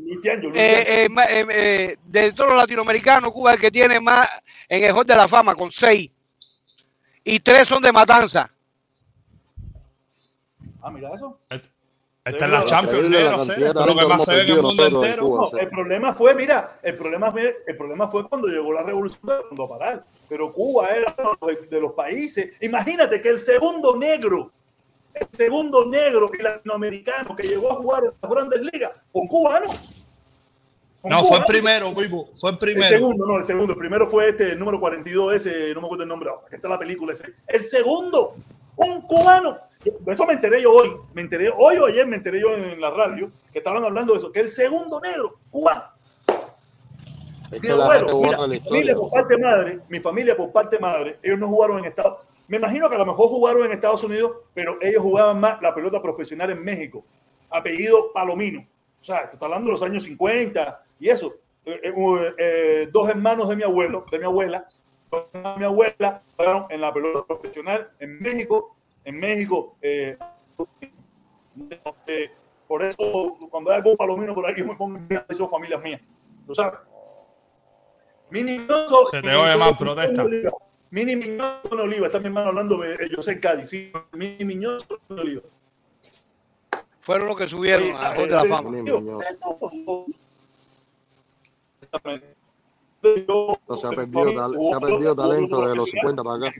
eh, 0.53 1.07
eh, 1.07 1.07
eh, 1.07 1.45
eh, 1.49 1.97
de 2.05 2.31
todos 2.33 2.49
los 2.51 2.59
latinoamericanos, 2.59 3.31
Cuba 3.31 3.51
es 3.51 3.55
el 3.55 3.61
que 3.61 3.71
tiene 3.71 3.99
más 3.99 4.27
en 4.67 4.83
el 4.83 4.91
Hall 4.95 5.05
de 5.05 5.15
la 5.15 5.27
Fama, 5.27 5.55
con 5.55 5.71
seis. 5.71 6.09
Y 7.23 7.39
tres 7.39 7.67
son 7.67 7.81
de 7.81 7.91
Matanza. 7.91 8.49
Ah, 10.81 10.89
mira 10.91 11.09
eso. 11.13 11.39
Esta 12.29 12.45
es 12.45 12.51
la 12.51 12.65
Champions, 12.65 13.05
Increíble 13.05 13.23
la 13.23 13.31
negro, 13.31 13.37
cantidad 13.37 13.55
Cere. 13.55 13.59
de 13.65 13.67
Esto 13.67 13.79
es 13.81 13.85
lo 13.87 13.93
que 13.95 14.05
talento 14.05 14.09
más 14.09 14.19
que 14.19 14.25
se 14.25 14.35
ve 14.35 14.41
en 14.41 14.49
el 14.49 14.57
hemos 14.59 14.63
mundo 14.63 14.83
perdido 14.83 15.01
nosotros 15.01 15.03
en 15.03 15.09
entero. 15.09 15.27
Cuba. 15.27 15.49
No, 15.51 15.57
el 15.59 15.69
problema 15.69 16.13
fue, 16.13 16.35
mira, 16.35 16.79
el 16.83 16.95
problema 16.97 17.31
fue, 17.31 17.57
el 17.67 17.77
problema 17.77 18.07
fue 18.09 18.29
cuando 18.29 18.47
llegó 18.47 18.73
la 18.73 18.83
revolución 18.83 19.25
del 19.27 19.41
mundo 19.49 19.63
a 19.63 19.69
parar. 19.69 20.03
Pero 20.27 20.53
Cuba 20.53 20.89
era 20.89 21.15
uno 21.17 21.47
de, 21.47 21.55
de 21.67 21.81
los 21.81 21.93
países. 21.93 22.53
Imagínate 22.61 23.21
que 23.21 23.29
el 23.29 23.39
segundo 23.39 23.95
negro, 23.95 24.51
el 25.13 25.27
segundo 25.31 25.85
negro 25.85 26.29
y 26.37 26.41
latinoamericano 26.41 27.35
que 27.35 27.43
llegó 27.47 27.71
a 27.71 27.75
jugar 27.75 28.03
en 28.05 28.11
las 28.21 28.31
grandes 28.31 28.61
ligas, 28.71 28.91
con 29.11 29.27
cubano. 29.27 29.67
Con 31.01 31.11
No, 31.11 31.23
fue 31.23 31.37
el 31.37 31.45
primero, 31.45 31.93
Pipo. 31.95 32.29
Fue 32.35 32.49
el 32.49 32.55
El 32.55 32.59
primero. 32.59 32.89
segundo, 32.89 33.25
no, 33.25 33.37
el 33.37 33.45
segundo. 33.45 33.73
El 33.73 33.79
primero 33.79 34.05
fue 34.07 34.29
este, 34.29 34.51
el 34.51 34.59
número 34.59 34.79
42, 34.79 35.33
ese, 35.35 35.73
no 35.73 35.81
me 35.81 35.87
acuerdo 35.87 36.03
el 36.03 36.09
nombre 36.09 36.29
ahora. 36.29 36.43
Está 36.51 36.67
la 36.67 36.77
película 36.77 37.13
ese. 37.13 37.33
El 37.47 37.63
segundo, 37.63 38.35
un 38.75 39.01
cubano. 39.03 39.57
Eso 40.07 40.25
me 40.25 40.33
enteré 40.33 40.61
yo 40.61 40.73
hoy. 40.73 40.93
Me 41.13 41.21
enteré 41.21 41.49
hoy 41.55 41.77
o 41.77 41.85
ayer, 41.85 42.05
me 42.05 42.17
enteré 42.17 42.41
yo 42.41 42.53
en 42.53 42.81
la 42.81 42.89
radio, 42.89 43.31
que 43.53 43.59
estaban 43.59 43.83
hablando 43.83 44.13
de 44.13 44.19
eso, 44.19 44.31
que 44.31 44.41
el 44.41 44.49
segundo 44.49 44.99
negro, 44.99 45.37
cubano. 45.49 45.83
Es 47.49 47.61
Mi 47.61 47.67
que 47.67 47.71
abuelo, 47.71 48.19
mira, 48.19 48.47
mi 48.47 48.59
familia 48.59 48.95
por 48.95 49.09
parte 49.09 49.37
madre, 49.37 49.79
mi 49.87 49.99
familia 49.99 50.37
por 50.37 50.51
parte 50.51 50.79
madre, 50.79 51.17
ellos 51.23 51.39
no 51.39 51.47
jugaron 51.47 51.79
en 51.79 51.85
Estados 51.85 52.27
Me 52.47 52.57
imagino 52.57 52.89
que 52.89 52.95
a 52.95 52.99
lo 52.99 53.05
mejor 53.05 53.29
jugaron 53.29 53.65
en 53.65 53.71
Estados 53.71 54.03
Unidos, 54.03 54.33
pero 54.53 54.77
ellos 54.81 55.01
jugaban 55.01 55.39
más 55.39 55.61
la 55.61 55.73
pelota 55.73 56.01
profesional 56.01 56.51
en 56.51 56.63
México. 56.63 57.05
Apellido 57.49 58.11
Palomino. 58.13 58.67
O 59.01 59.03
sea, 59.03 59.19
esto 59.19 59.33
está 59.33 59.45
hablando 59.45 59.67
de 59.67 59.71
los 59.71 59.83
años 59.83 60.03
50 60.03 60.83
y 60.99 61.09
eso. 61.09 61.35
Eh, 61.65 61.79
eh, 61.83 62.33
eh, 62.37 62.89
dos 62.91 63.09
hermanos 63.09 63.47
de 63.47 63.55
mi 63.55 63.63
abuelo, 63.63 64.05
de 64.11 64.19
mi 64.19 64.25
abuela, 64.25 64.67
mi 65.57 65.63
abuela 65.63 66.21
jugaron 66.35 66.65
en 66.69 66.81
la 66.81 66.93
pelota 66.93 67.25
profesional 67.25 67.89
en 67.99 68.19
México. 68.19 68.75
En 69.05 69.19
México, 69.19 69.75
eh, 69.81 70.17
eh, 72.07 72.31
por 72.67 72.83
eso 72.83 73.37
cuando 73.49 73.71
hay 73.71 73.77
algún 73.77 73.97
palomino 73.97 74.33
por 74.35 74.45
aquí, 74.45 74.61
me 74.61 74.75
pongo 74.75 74.97
en 74.97 75.07
mira, 75.07 75.25
son 75.35 75.49
familias 75.49 75.81
mías. 75.81 76.01
¿Tú 76.45 76.55
sabes? 76.55 76.79
Se 78.31 79.21
te 79.21 79.35
oye 79.35 79.53
el 79.53 79.77
protesta. 79.77 80.25
Mini 80.91 81.15
Miñón 81.15 81.61
Tony 81.69 81.81
Oliva, 81.81 82.07
está 82.07 82.19
mi 82.19 82.27
hermano 82.27 82.49
hablando 82.49 82.77
de 82.77 83.09
José 83.15 83.39
Cádiz, 83.39 83.69
sí, 83.69 83.91
Mini 84.13 84.43
Miñón 84.43 84.79
Tony 85.07 85.21
Oliva. 85.21 85.41
Fueron 87.01 87.27
los 87.27 87.37
que 87.37 87.47
subieron 87.47 87.95
a 87.95 88.15
la 88.15 88.21
eh, 88.21 88.47
Fama. 88.47 88.71
Se 93.01 93.87
ha 93.87 94.79
perdido 94.79 95.15
talento 95.15 95.67
de 95.67 95.75
los 95.75 95.89
50 95.89 96.23
para 96.23 96.47
acá. 96.47 96.55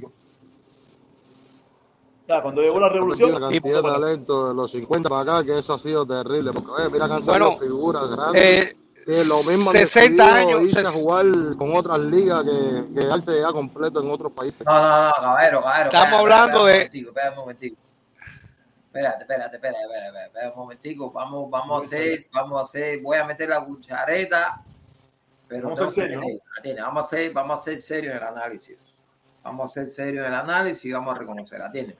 Ya, 2.30 2.44
cuando 2.44 2.62
llegó 2.62 2.80
la 2.80 2.90
revolución, 2.90 3.32
la 3.34 3.40
cantidad 3.40 3.82
de 3.82 3.90
talento 3.90 4.50
de 4.50 4.54
los 4.54 4.70
50 4.70 5.10
para 5.10 5.22
acá, 5.40 5.44
que 5.44 5.58
eso 5.58 5.74
ha 5.74 5.80
sido 5.80 6.06
terrible. 6.06 6.54
Porque, 6.54 6.70
oye, 6.70 6.90
mira 6.92 7.06
que 7.08 7.14
Bueno, 7.14 7.24
salido 7.24 7.58
figuras 7.58 8.12
grandes. 8.12 8.66
Eh, 8.72 8.78
que 9.04 9.26
lo 9.26 9.38
mismo 9.38 9.72
han 9.72 9.78
60 9.78 10.24
decidido 10.24 10.58
años, 10.58 10.62
irse 10.70 10.82
a 10.82 10.92
jugar 10.92 11.26
con 11.58 11.76
otras 11.76 12.00
ligas 12.02 12.44
que 12.44 12.94
quedarse 12.94 13.42
ya 13.42 13.52
completo 13.52 14.04
en 14.04 14.12
otros 14.12 14.32
países. 14.32 14.64
No, 14.64 14.72
no, 14.74 15.08
no, 15.08 15.14
caballero, 15.16 15.62
caballero. 15.62 15.88
Estamos 15.88 16.20
espera, 16.20 16.20
hablando 16.20 16.68
espera, 16.68 16.90
de- 16.92 17.00
Espera 17.00 17.30
un 17.32 17.36
momentico. 17.38 17.78
Espérate, 18.86 19.22
espérate, 19.24 19.56
espérate, 19.56 19.82
espérate, 19.82 20.08
espérate, 20.08 20.26
espérate 20.28 20.54
un 20.54 20.60
momentico. 20.60 21.12
Vamos, 21.12 21.50
vamos 21.50 21.82
a 21.84 21.86
hacer, 21.88 22.28
vamos 22.32 22.62
a 22.62 22.64
hacer, 22.64 23.02
voy 23.02 23.18
a 23.18 23.24
meter 23.26 23.50
la 23.50 23.66
cuchareta, 23.66 24.62
pero 25.48 25.64
Vamos 25.64 25.80
a 25.80 25.84
ser 25.90 25.94
que 25.96 26.16
serios, 26.16 26.42
atiende, 26.60 26.82
vamos 26.84 27.08
a 27.08 27.10
ser, 27.10 27.34
vamos 27.34 27.60
a 27.60 27.64
ser 27.64 27.82
serios 27.82 28.12
en 28.12 28.22
el 28.22 28.28
análisis. 28.28 28.78
Vamos 29.42 29.72
a 29.72 29.74
ser 29.74 29.88
serios 29.88 30.28
en 30.28 30.34
el 30.34 30.40
análisis 30.40 30.86
y 30.86 30.92
vamos 30.92 31.16
a 31.16 31.20
reconocer, 31.20 31.60
atiende. 31.60 31.98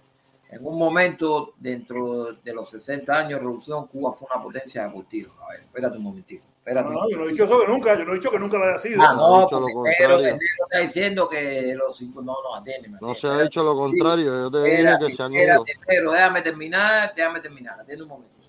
En 0.50 0.66
un 0.66 0.80
momento 0.80 1.54
dentro 1.58 2.34
de 2.44 2.54
los 2.54 2.70
60 2.70 3.14
años 3.14 3.34
de 3.34 3.40
revolución, 3.40 3.86
Cuba 3.88 4.12
fue 4.14 4.28
una 4.34 4.42
potencia 4.42 4.84
deportiva. 4.84 5.32
A 5.46 5.52
ver, 5.52 5.62
espérate 5.62 5.98
un 5.98 6.04
momentico. 6.04 6.44
Espérate 6.58 6.90
no, 6.90 6.96
un 6.96 7.02
no, 7.02 7.10
yo 7.10 7.18
no 7.18 7.26
he 7.26 7.30
dicho 7.30 7.44
eso 7.46 7.62
que 7.62 7.68
nunca, 7.68 7.96
yo 7.96 8.06
no 8.06 8.12
he 8.12 8.16
dicho 8.16 8.32
que 8.32 8.40
nunca 8.40 8.58
lo 8.58 8.64
haya 8.66 8.78
sido. 8.80 9.02
Ah, 9.02 9.14
No, 9.14 9.42
no, 9.42 9.68
porque 9.74 9.94
Pedro, 10.00 10.18
está 10.18 10.80
diciendo 10.82 11.30
que 11.30 11.76
los 11.76 11.96
cinco, 11.96 12.24
no, 12.24 12.34
no, 12.44 12.56
atiéndeme. 12.56 12.98
No 13.00 13.14
se 13.14 13.28
ha 13.28 13.44
dicho 13.44 13.62
lo 13.62 13.76
contrario. 13.76 14.26
Yo 14.26 14.52
te 14.52 14.64
dije 14.64 14.98
que 15.00 15.12
se 15.12 15.22
han 15.22 15.34
ido. 15.34 15.42
espérate, 15.44 15.74
pero 15.86 16.12
déjame 16.14 16.42
terminar, 16.42 17.14
déjame 17.16 17.42
terminar, 17.42 17.80
atiende 17.80 18.04
un 18.04 18.10
momento. 18.10 18.40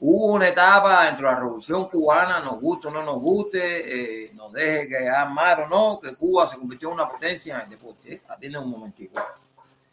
Hubo 0.00 0.26
una 0.34 0.48
etapa 0.48 1.06
dentro 1.06 1.26
de 1.26 1.34
la 1.34 1.40
revolución 1.40 1.88
cubana, 1.88 2.40
nos 2.40 2.60
guste 2.60 2.86
o 2.86 2.90
no 2.90 3.02
nos 3.02 3.20
guste, 3.20 4.26
eh, 4.26 4.32
nos 4.34 4.52
deje 4.52 4.86
que 4.86 5.08
amar 5.08 5.62
o 5.62 5.68
no, 5.68 5.98
que 5.98 6.14
Cuba 6.14 6.46
se 6.46 6.56
convirtió 6.56 6.88
en 6.90 6.94
una 6.94 7.08
potencia 7.08 7.56
en 7.56 7.62
el 7.62 7.70
deporte. 7.70 8.12
¿eh? 8.12 8.22
Atiende 8.28 8.58
un 8.58 8.70
momentico. 8.70 9.20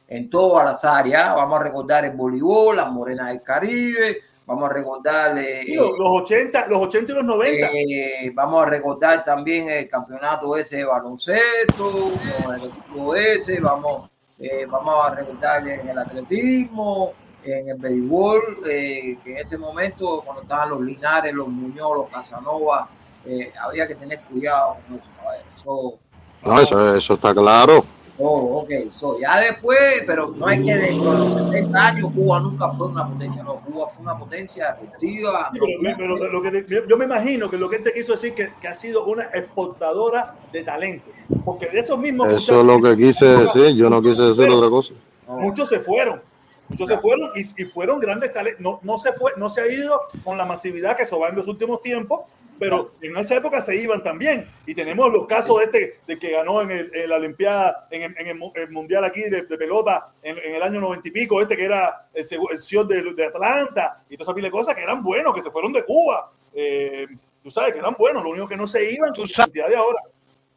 En 0.08 0.30
todas 0.30 0.66
las 0.66 0.86
áreas, 0.86 1.36
vamos 1.36 1.60
a 1.60 1.64
recordar 1.64 2.06
el 2.06 2.12
voleibol, 2.12 2.76
las 2.78 2.92
morenas 2.92 3.30
del 3.30 3.42
Caribe, 3.42 4.22
vamos 4.46 4.70
a 4.70 4.74
recordar 4.74 5.38
eh, 5.38 5.64
Sí, 5.66 5.74
los, 5.74 5.98
los 5.98 6.22
80, 6.22 6.68
los 6.68 6.82
80 6.84 7.12
y 7.12 7.16
los 7.16 7.26
90. 7.26 7.68
eh, 7.74 8.32
vamos 8.34 8.64
a 8.64 8.70
recordar 8.70 9.26
también 9.26 9.68
el 9.70 9.90
campeonato 9.90 10.56
ese 10.58 10.78
de 10.78 10.86
baloncesto, 10.86 12.12
el 12.56 12.66
equipo 12.66 13.16
ese, 13.16 13.60
vamos, 13.60 14.10
eh, 14.40 14.68
vamos 14.70 15.06
a 15.06 15.16
recordar 15.16 15.68
en 15.68 15.88
el 15.90 15.98
atletismo, 15.98 17.14
en 17.44 17.70
el 17.70 17.78
béisbol, 17.78 18.60
eh, 18.70 19.18
que 19.24 19.32
en 19.32 19.38
ese 19.46 19.58
momento, 19.58 20.22
cuando 20.24 20.44
estaban 20.44 20.70
los 20.70 20.82
Linares, 20.82 21.34
los 21.34 21.48
Muñoz, 21.48 21.98
los 21.98 22.10
Casanova, 22.10 22.88
eh, 23.26 23.52
había 23.60 23.88
que 23.88 23.96
tener 23.96 24.20
cuidado 24.22 24.78
con 24.88 24.98
eso. 24.98 25.10
caballero. 25.18 25.46
Eso, 25.56 26.00
No, 26.44 26.60
eso, 26.62 26.96
eso 26.96 27.14
está 27.16 27.34
claro. 27.34 27.84
Oh, 28.18 28.62
ok, 28.62 28.70
so, 28.94 29.20
ya 29.20 29.40
después, 29.42 29.78
pero 30.08 30.28
no 30.38 30.48
es 30.50 30.66
que 30.66 30.74
dentro 30.76 31.12
de 31.12 31.18
los 31.20 31.34
60 31.52 31.86
años 31.86 32.12
Cuba 32.16 32.40
nunca 32.40 32.70
fue 32.72 32.88
una 32.88 33.06
potencia, 33.10 33.44
no, 33.44 33.56
Cuba 33.56 33.90
fue 33.90 34.04
una 34.04 34.18
potencia 34.18 34.72
deportiva. 34.80 35.50
Sí, 35.54 35.60
pero- 35.60 36.16
pero 36.18 36.32
lo 36.32 36.42
que 36.42 36.62
te- 36.62 36.84
yo 36.88 36.98
me 36.98 37.06
imagino 37.06 37.50
que 37.50 37.58
lo 37.58 37.70
que 37.70 37.76
él 37.78 37.84
te 37.84 37.92
quiso 37.92 38.14
decir 38.14 38.34
que, 38.34 38.52
que 38.62 38.68
ha 38.70 38.74
sido 38.76 39.04
una 39.06 39.24
exportadora 39.34 40.36
de 40.54 40.64
talento. 40.64 41.12
Porque 41.44 41.68
de 41.68 41.80
esos 41.80 41.98
mismos 42.00 42.30
Eso 42.30 42.60
es 42.62 42.66
lo 42.66 42.82
que 42.82 42.96
quise 42.96 43.26
decir. 43.26 43.76
Yo 43.76 43.90
no 43.90 44.02
quise 44.02 44.22
decir 44.22 44.50
otra 44.50 44.70
cosa. 44.70 44.94
muchos 45.28 45.68
se 45.70 45.80
fueron. 45.80 46.22
Muchos 46.70 46.88
se 46.88 46.98
fueron 46.98 47.32
y, 47.36 47.42
y 47.62 47.66
fueron 47.66 48.00
grandes 48.00 48.32
talentos. 48.34 48.62
No, 48.62 48.80
no, 48.82 48.98
se 48.98 49.12
fue, 49.14 49.34
no 49.38 49.50
se 49.50 49.62
ha 49.62 49.68
ido 49.68 50.00
con 50.24 50.38
la 50.38 50.46
masividad 50.46 50.96
que 50.96 51.06
se 51.06 51.18
va 51.18 51.30
en 51.30 51.36
los 51.36 51.48
últimos 51.48 51.82
tiempos, 51.82 52.22
pero 52.60 52.94
en 53.02 53.16
esa 53.18 53.36
época 53.36 53.60
se 53.62 53.76
iban 53.76 54.02
también. 54.04 54.48
Y 54.66 54.74
tenemos 54.76 55.12
los 55.12 55.26
casos 55.28 55.58
de 55.60 55.64
este 55.66 56.00
de 56.08 56.18
que 56.20 56.32
ganó 56.32 56.62
en, 56.62 56.72
el- 56.72 56.92
en 56.96 57.10
la 57.10 57.16
Olimpiada, 57.18 57.88
en, 57.92 58.04
el, 58.04 58.16
en 58.18 58.28
el 58.28 58.36
mu- 58.36 58.52
el 58.56 58.70
Mundial 58.72 59.04
aquí 59.04 59.22
de, 59.24 59.44
de 59.44 59.58
pelota 59.58 60.12
en, 60.24 60.38
en 60.38 60.56
el 60.56 60.62
año 60.64 60.80
noventa 60.80 61.08
y 61.08 61.12
pico, 61.12 61.42
este 61.42 61.56
que 61.58 61.66
era 61.66 62.08
el, 62.14 62.26
Sion 62.60 62.88
de, 62.88 63.02
de 63.14 63.26
Atlanta, 63.26 64.04
y 64.10 64.16
todas 64.16 64.28
esas 64.28 64.36
pile 64.36 64.48
de 64.48 64.52
cosas 64.52 64.76
que 64.76 64.82
eran 64.84 65.04
buenos, 65.04 65.34
que 65.34 65.42
se 65.42 65.52
fueron 65.52 65.74
de 65.74 65.84
Cuba. 65.84 66.32
Eh, 66.54 67.08
tú 67.44 67.52
sabes 67.52 67.74
que 67.74 67.80
eran 67.80 67.96
buenos, 67.98 68.24
lo 68.24 68.30
único 68.30 68.48
que 68.48 68.56
no 68.58 68.68
se 68.68 68.92
iban 68.92 69.12
la 69.16 69.28
cantidad 69.36 69.68
de 69.68 69.76
ahora. 69.76 70.00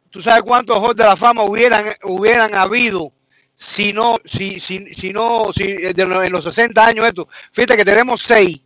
¿Tú 0.09 0.21
sabes 0.21 0.41
cuántos 0.43 0.77
Hall 0.79 0.95
de 0.95 1.03
la 1.03 1.15
Fama 1.15 1.43
hubieran, 1.43 1.85
hubieran 2.03 2.55
habido 2.55 3.11
si 3.55 3.91
no, 3.93 4.17
si, 4.25 4.59
si, 4.59 4.93
si 4.93 5.11
no, 5.13 5.51
si 5.53 5.63
en 5.71 6.31
los 6.31 6.43
60 6.45 6.83
años 6.85 7.05
esto? 7.05 7.27
Fíjate 7.51 7.75
que 7.77 7.85
tenemos 7.85 8.21
seis. 8.21 8.61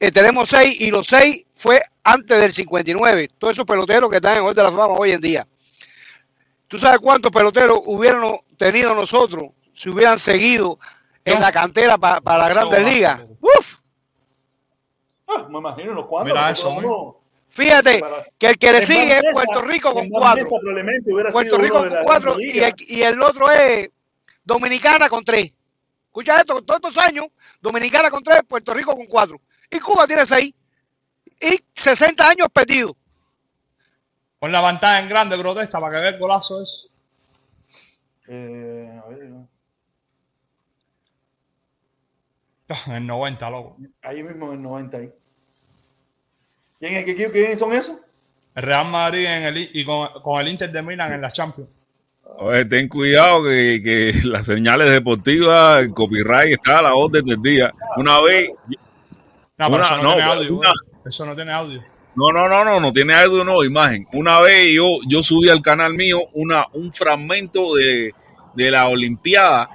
Eh, 0.00 0.10
tenemos 0.10 0.48
seis 0.48 0.80
y 0.80 0.90
los 0.90 1.06
seis 1.06 1.44
fue 1.56 1.80
antes 2.02 2.38
del 2.38 2.52
59. 2.52 3.30
Todos 3.38 3.52
esos 3.54 3.64
peloteros 3.64 4.10
que 4.10 4.16
están 4.16 4.36
en 4.38 4.42
Hall 4.44 4.54
de 4.54 4.62
la 4.62 4.70
Fama 4.70 4.94
hoy 4.98 5.12
en 5.12 5.20
día. 5.20 5.46
¿Tú 6.68 6.78
sabes 6.78 6.98
cuántos 7.00 7.30
peloteros 7.30 7.78
hubiéramos 7.84 8.40
tenido 8.58 8.94
nosotros 8.94 9.50
si 9.74 9.88
hubieran 9.88 10.18
seguido 10.18 10.78
en 11.24 11.40
la 11.40 11.52
cantera 11.52 11.96
pa- 11.98 12.20
para 12.20 12.44
las 12.48 12.54
grandes 12.54 12.84
ligas? 12.94 13.20
¡Uf! 13.40 13.76
Ah, 15.26 15.46
me 15.48 15.58
imagino 15.58 15.92
unos 15.92 16.06
cuantos. 16.06 16.34
Fíjate 17.48 18.02
que 18.36 18.46
el 18.48 18.58
que 18.58 18.72
le 18.72 18.78
sigue 18.84 19.16
es 19.18 19.22
Puerto 19.32 19.62
Rico 19.62 19.92
con 19.94 20.08
cuatro. 20.20 20.44
Puerto 21.32 21.56
Rico 21.58 21.78
con 21.78 21.88
cuatro 22.04 22.34
grandes 22.34 22.56
y 22.56 22.60
el, 22.60 22.74
y 22.88 23.02
el 23.02 23.22
otro 23.22 23.50
es 23.50 23.88
Dominicana 24.44 25.08
con 25.08 25.24
tres. 25.24 25.52
Escucha 26.06 26.40
esto, 26.40 26.60
todos 26.62 26.80
estos 26.82 26.98
años, 27.04 27.26
Dominicana 27.60 28.10
con 28.10 28.22
tres, 28.22 28.40
Puerto 28.46 28.74
Rico 28.74 28.96
con 28.96 29.06
cuatro. 29.06 29.40
Y 29.74 29.80
Cuba 29.80 30.06
tiene 30.06 30.24
seis. 30.24 30.54
Y 31.40 31.58
60 31.74 32.28
años 32.28 32.48
perdidos. 32.52 32.94
Pon 34.38 34.52
la 34.52 34.62
pantalla 34.62 35.00
en 35.00 35.08
grande, 35.08 35.36
protesta, 35.36 35.80
para 35.80 35.96
que 35.96 36.02
vea 36.02 36.10
el 36.14 36.18
golazo 36.18 36.62
ese. 36.62 36.86
Eh, 38.28 39.00
a 39.04 39.08
ver, 39.08 39.30
En 42.86 42.92
el 42.94 43.06
90, 43.06 43.50
loco. 43.50 43.76
ahí 44.02 44.22
mismo 44.22 44.46
en 44.46 44.52
el 44.52 44.62
90 44.62 44.96
ahí. 44.96 45.10
¿Quién 46.80 46.94
es, 46.96 47.04
quién- 47.04 47.30
quiénes 47.30 47.58
son 47.58 47.72
esos? 47.72 47.96
El 48.54 48.62
Real 48.62 48.86
Madrid 48.90 49.26
en 49.26 49.42
el, 49.44 49.70
y 49.72 49.84
con, 49.84 50.08
con 50.22 50.40
el 50.40 50.48
Inter 50.48 50.70
de 50.70 50.82
Milán 50.82 51.12
en 51.12 51.20
la 51.20 51.30
Champions. 51.32 51.68
Oye, 52.38 52.64
ten 52.64 52.88
cuidado 52.88 53.42
que, 53.44 53.80
que 53.84 54.12
las 54.28 54.46
señales 54.46 54.90
deportivas, 54.90 55.82
el 55.82 55.92
copyright 55.92 56.52
está 56.54 56.78
a 56.78 56.82
la 56.82 56.94
orden 56.94 57.24
del 57.24 57.40
día. 57.42 57.72
Una 57.96 58.20
vez. 58.22 58.50
No, 59.58 59.66
pero 59.70 59.74
una- 59.76 59.84
eso 59.84 59.96
no, 59.96 60.02
no, 60.02 60.14
tiene 60.14 60.22
audio. 60.32 60.56
una-. 60.56 60.72
Eso 61.06 61.26
no 61.26 61.34
tiene 61.36 61.52
audio. 61.52 61.82
No, 62.16 62.32
no, 62.32 62.48
no, 62.48 62.64
no, 62.64 62.80
no 62.80 62.92
tiene 62.92 63.14
audio, 63.14 63.44
no, 63.44 63.64
imagen. 63.64 64.06
Una 64.12 64.40
vez 64.40 64.72
yo, 64.72 64.86
yo 65.08 65.22
subí 65.22 65.48
al 65.48 65.62
canal 65.62 65.94
mío 65.94 66.20
una, 66.32 66.66
un 66.72 66.92
fragmento 66.92 67.74
de, 67.74 68.12
de 68.54 68.70
la 68.70 68.86
Olimpiada 68.88 69.68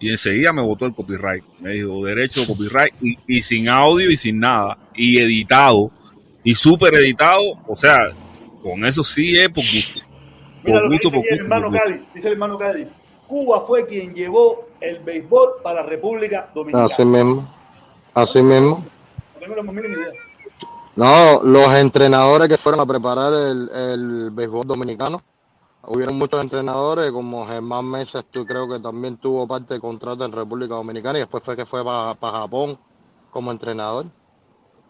y 0.00 0.10
enseguida 0.10 0.52
me 0.52 0.62
botó 0.62 0.86
el 0.86 0.94
copyright. 0.94 1.44
Me 1.60 1.70
dijo 1.72 2.04
derecho 2.04 2.46
copyright 2.46 2.94
y, 3.02 3.18
y 3.26 3.42
sin 3.42 3.68
audio 3.68 4.10
y 4.10 4.16
sin 4.16 4.40
nada. 4.40 4.78
Y 4.94 5.18
editado 5.18 5.90
y 6.42 6.54
súper 6.54 6.94
editado. 6.94 7.42
O 7.66 7.76
sea, 7.76 8.10
con 8.62 8.84
eso 8.86 9.04
sí 9.04 9.38
es 9.38 9.48
por 9.50 9.62
gusto. 9.62 10.00
Mira 10.64 10.80
Por 10.80 10.82
lo 10.84 10.88
que 10.90 10.94
gusto, 10.94 11.08
dice 11.10 11.10
por 11.10 11.16
el 11.16 11.30
gusto, 11.30 11.42
hermano 11.44 11.70
por. 11.70 11.78
Cádiz. 11.78 12.00
Dice 12.14 12.26
el 12.28 12.32
hermano 12.32 12.58
Cádiz. 12.58 12.86
Cuba 13.28 13.60
fue 13.66 13.86
quien 13.86 14.14
llevó 14.14 14.68
el 14.80 14.98
béisbol 15.00 15.48
para 15.62 15.82
la 15.82 15.86
República 15.88 16.50
Dominicana. 16.54 16.86
Así 16.86 17.04
mismo. 17.04 17.54
Así 18.14 18.42
mismo. 18.42 18.86
No 20.94 21.42
los 21.42 21.74
entrenadores 21.74 22.48
que 22.48 22.58
fueron 22.58 22.80
a 22.80 22.86
preparar 22.86 23.32
el, 23.32 23.70
el 23.70 24.30
béisbol 24.30 24.66
dominicano, 24.66 25.22
hubieron 25.86 26.16
muchos 26.16 26.42
entrenadores, 26.42 27.10
como 27.12 27.46
Germán 27.46 27.86
Mesa, 27.86 28.22
tú 28.22 28.44
creo 28.44 28.68
que 28.68 28.78
también 28.78 29.16
tuvo 29.16 29.46
parte 29.48 29.74
de 29.74 29.80
contrato 29.80 30.24
en 30.24 30.32
República 30.32 30.74
Dominicana 30.74 31.18
y 31.18 31.22
después 31.22 31.42
fue 31.42 31.56
que 31.56 31.66
fue 31.66 31.84
para 31.84 32.14
Japón 32.20 32.78
como 33.30 33.50
entrenador. 33.50 34.06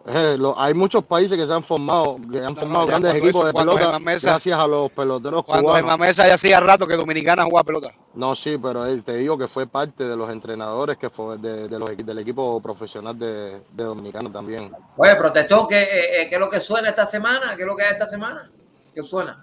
Eh, 0.04 0.36
lo- 0.36 0.58
hay 0.58 0.74
muchos 0.74 1.04
países 1.04 1.38
que 1.38 1.46
se 1.46 1.52
han 1.52 1.62
formado, 1.62 2.16
que 2.28 2.40
han 2.40 2.56
formado 2.56 2.86
grandes 2.88 3.12
cuando 3.12 3.24
equipos 3.24 3.40
eso- 3.42 3.46
de 3.46 3.52
cuando 3.52 3.74
pelota 3.76 3.98
Mesa- 4.00 4.30
gracias 4.30 4.58
a 4.58 4.66
los 4.66 4.90
peloteros 4.90 5.44
Cuando 5.44 5.62
cubanos. 5.62 5.76
Germán 5.90 6.00
Mesa 6.08 6.26
ya 6.26 6.34
hacía 6.34 6.58
rato 6.58 6.86
que 6.88 6.96
Dominicana 6.96 7.44
jugaba 7.44 7.62
pelota. 7.64 7.92
No, 8.14 8.34
sí, 8.34 8.58
pero 8.60 8.84
eh, 8.84 9.00
te 9.02 9.16
digo 9.18 9.38
que 9.38 9.46
fue 9.46 9.68
parte 9.68 10.02
de 10.02 10.16
los 10.16 10.28
entrenadores 10.28 10.96
que 10.98 11.08
fue 11.08 11.38
de, 11.38 11.68
de 11.68 11.78
los, 11.78 11.96
del 11.96 12.18
equipo 12.18 12.60
profesional 12.60 13.16
de, 13.16 13.60
de 13.70 13.84
Dominicana 13.84 14.30
también. 14.32 14.72
Oye, 14.96 15.14
protestó, 15.14 15.68
¿qué, 15.68 15.82
eh, 15.82 16.22
eh, 16.22 16.28
¿qué 16.28 16.34
es 16.34 16.40
lo 16.40 16.50
que 16.50 16.58
suena 16.58 16.88
esta 16.88 17.06
semana? 17.06 17.54
¿Qué 17.54 17.62
es 17.62 17.68
lo 17.68 17.76
que 17.76 17.84
hay 17.84 17.92
esta 17.92 18.08
semana? 18.08 18.50
¿Qué 18.92 19.04
suena? 19.04 19.40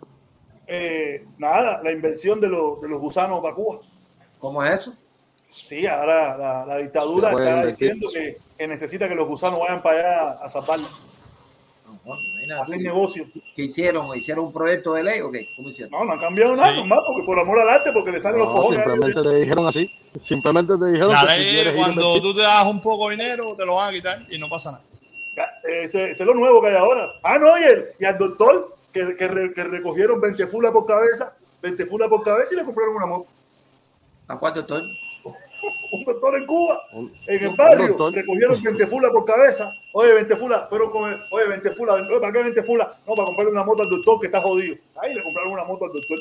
Eh, 0.67 1.25
nada, 1.37 1.79
la 1.81 1.91
invención 1.91 2.41
de, 2.41 2.49
los- 2.49 2.81
de 2.81 2.89
los 2.89 2.99
gusanos 2.99 3.39
para 3.39 3.55
Cuba. 3.55 3.79
¿Cómo 4.39 4.61
es 4.63 4.81
eso? 4.81 4.93
Sí, 5.67 5.87
ahora 5.87 6.37
la, 6.37 6.65
la 6.65 6.77
dictadura 6.77 7.31
está 7.31 7.65
diciendo 7.65 8.09
que, 8.13 8.37
que 8.59 8.67
necesita 8.67 9.07
que 9.07 9.15
los 9.15 9.25
gusanos 9.25 9.57
vayan 9.61 9.81
para 9.81 9.99
allá 9.99 10.31
a 10.43 10.49
salvarla. 10.49 10.89
No, 12.05 12.61
Hacen 12.61 12.79
tuya. 12.79 12.91
negocio. 12.91 13.25
¿Qué 13.55 13.63
hicieron? 13.63 14.15
¿Hicieron 14.17 14.45
un 14.47 14.53
proyecto 14.53 14.93
de 14.95 15.03
ley 15.03 15.21
o 15.21 15.31
qué? 15.31 15.47
¿Cómo 15.55 15.69
hicieron? 15.69 15.91
No, 15.91 16.03
no 16.03 16.13
han 16.13 16.19
cambiado 16.19 16.55
nada, 16.57 16.71
Sí. 16.73 16.79
nomás, 16.79 16.99
porque 17.07 17.23
por 17.25 17.39
amor 17.39 17.59
al 17.61 17.69
arte, 17.69 17.91
porque 17.93 18.11
le 18.11 18.19
salen 18.19 18.39
los 18.39 18.49
No, 18.49 18.55
cojones. 18.55 18.79
simplemente 18.83 19.21
te 19.23 19.35
dijeron 19.35 19.65
así. 19.67 19.89
Simplemente 20.21 20.77
te 20.77 20.85
dijeron 20.87 21.11
La 21.13 21.21
que 21.25 21.39
ley 21.39 21.73
cuando 21.75 22.21
tú 22.21 22.33
te 22.35 22.41
das 22.41 22.65
un 22.65 22.81
poco 22.81 23.09
de 23.09 23.15
dinero, 23.15 23.55
te 23.55 23.65
lo 23.65 23.75
van 23.75 23.89
a 23.89 23.91
quitar 23.93 24.25
y 24.29 24.37
no 24.37 24.49
pasa 24.49 24.71
nada. 24.73 24.83
Ese, 25.63 26.11
ese 26.11 26.23
es 26.23 26.27
lo 26.27 26.33
nuevo 26.33 26.61
que 26.61 26.67
hay 26.67 26.75
ahora. 26.75 27.11
Ah, 27.23 27.37
no, 27.39 27.57
y, 27.57 27.63
el- 27.63 27.85
y 27.97 28.03
al 28.03 28.17
doctor 28.17 28.75
que, 28.91 29.15
que, 29.15 29.27
re- 29.29 29.53
que 29.53 29.63
recogieron 29.63 30.19
20 30.19 30.47
fulas 30.47 30.73
por 30.73 30.85
cabeza, 30.85 31.33
20 31.61 31.85
fulas 31.85 32.09
por 32.09 32.23
cabeza 32.23 32.53
y 32.53 32.57
le 32.57 32.65
compraron 32.65 32.95
una 32.95 33.05
moto. 33.05 33.27
¿A 34.27 34.37
cuál 34.37 34.53
doctor? 34.53 34.83
Un 35.91 36.03
doctor 36.05 36.35
en 36.37 36.45
Cuba, 36.45 36.79
Un- 36.93 37.11
en 37.27 37.43
el 37.43 37.55
barrio, 37.55 37.97
recogieron 38.11 38.61
20 38.61 38.87
fulas 38.87 39.11
por 39.11 39.25
cabeza. 39.25 39.71
Oye, 39.93 40.13
20 40.13 40.35
fulas, 40.35 40.63
pero 40.69 40.91
con 40.91 41.09
el- 41.09 41.19
oye, 41.31 41.47
20 41.47 41.71
fulas, 41.71 42.01
oye, 42.09 42.19
¿para 42.19 42.31
qué 42.33 42.43
20 42.43 42.63
fulas? 42.63 42.87
No, 43.07 43.15
para 43.15 43.25
comprarle 43.25 43.51
una 43.51 43.63
moto 43.63 43.83
al 43.83 43.89
doctor 43.89 44.19
que 44.19 44.27
está 44.27 44.41
jodido. 44.41 44.75
Ahí 45.01 45.13
le 45.13 45.23
compraron 45.23 45.51
una 45.53 45.63
moto 45.65 45.85
al 45.85 45.93
doctor. 45.93 46.19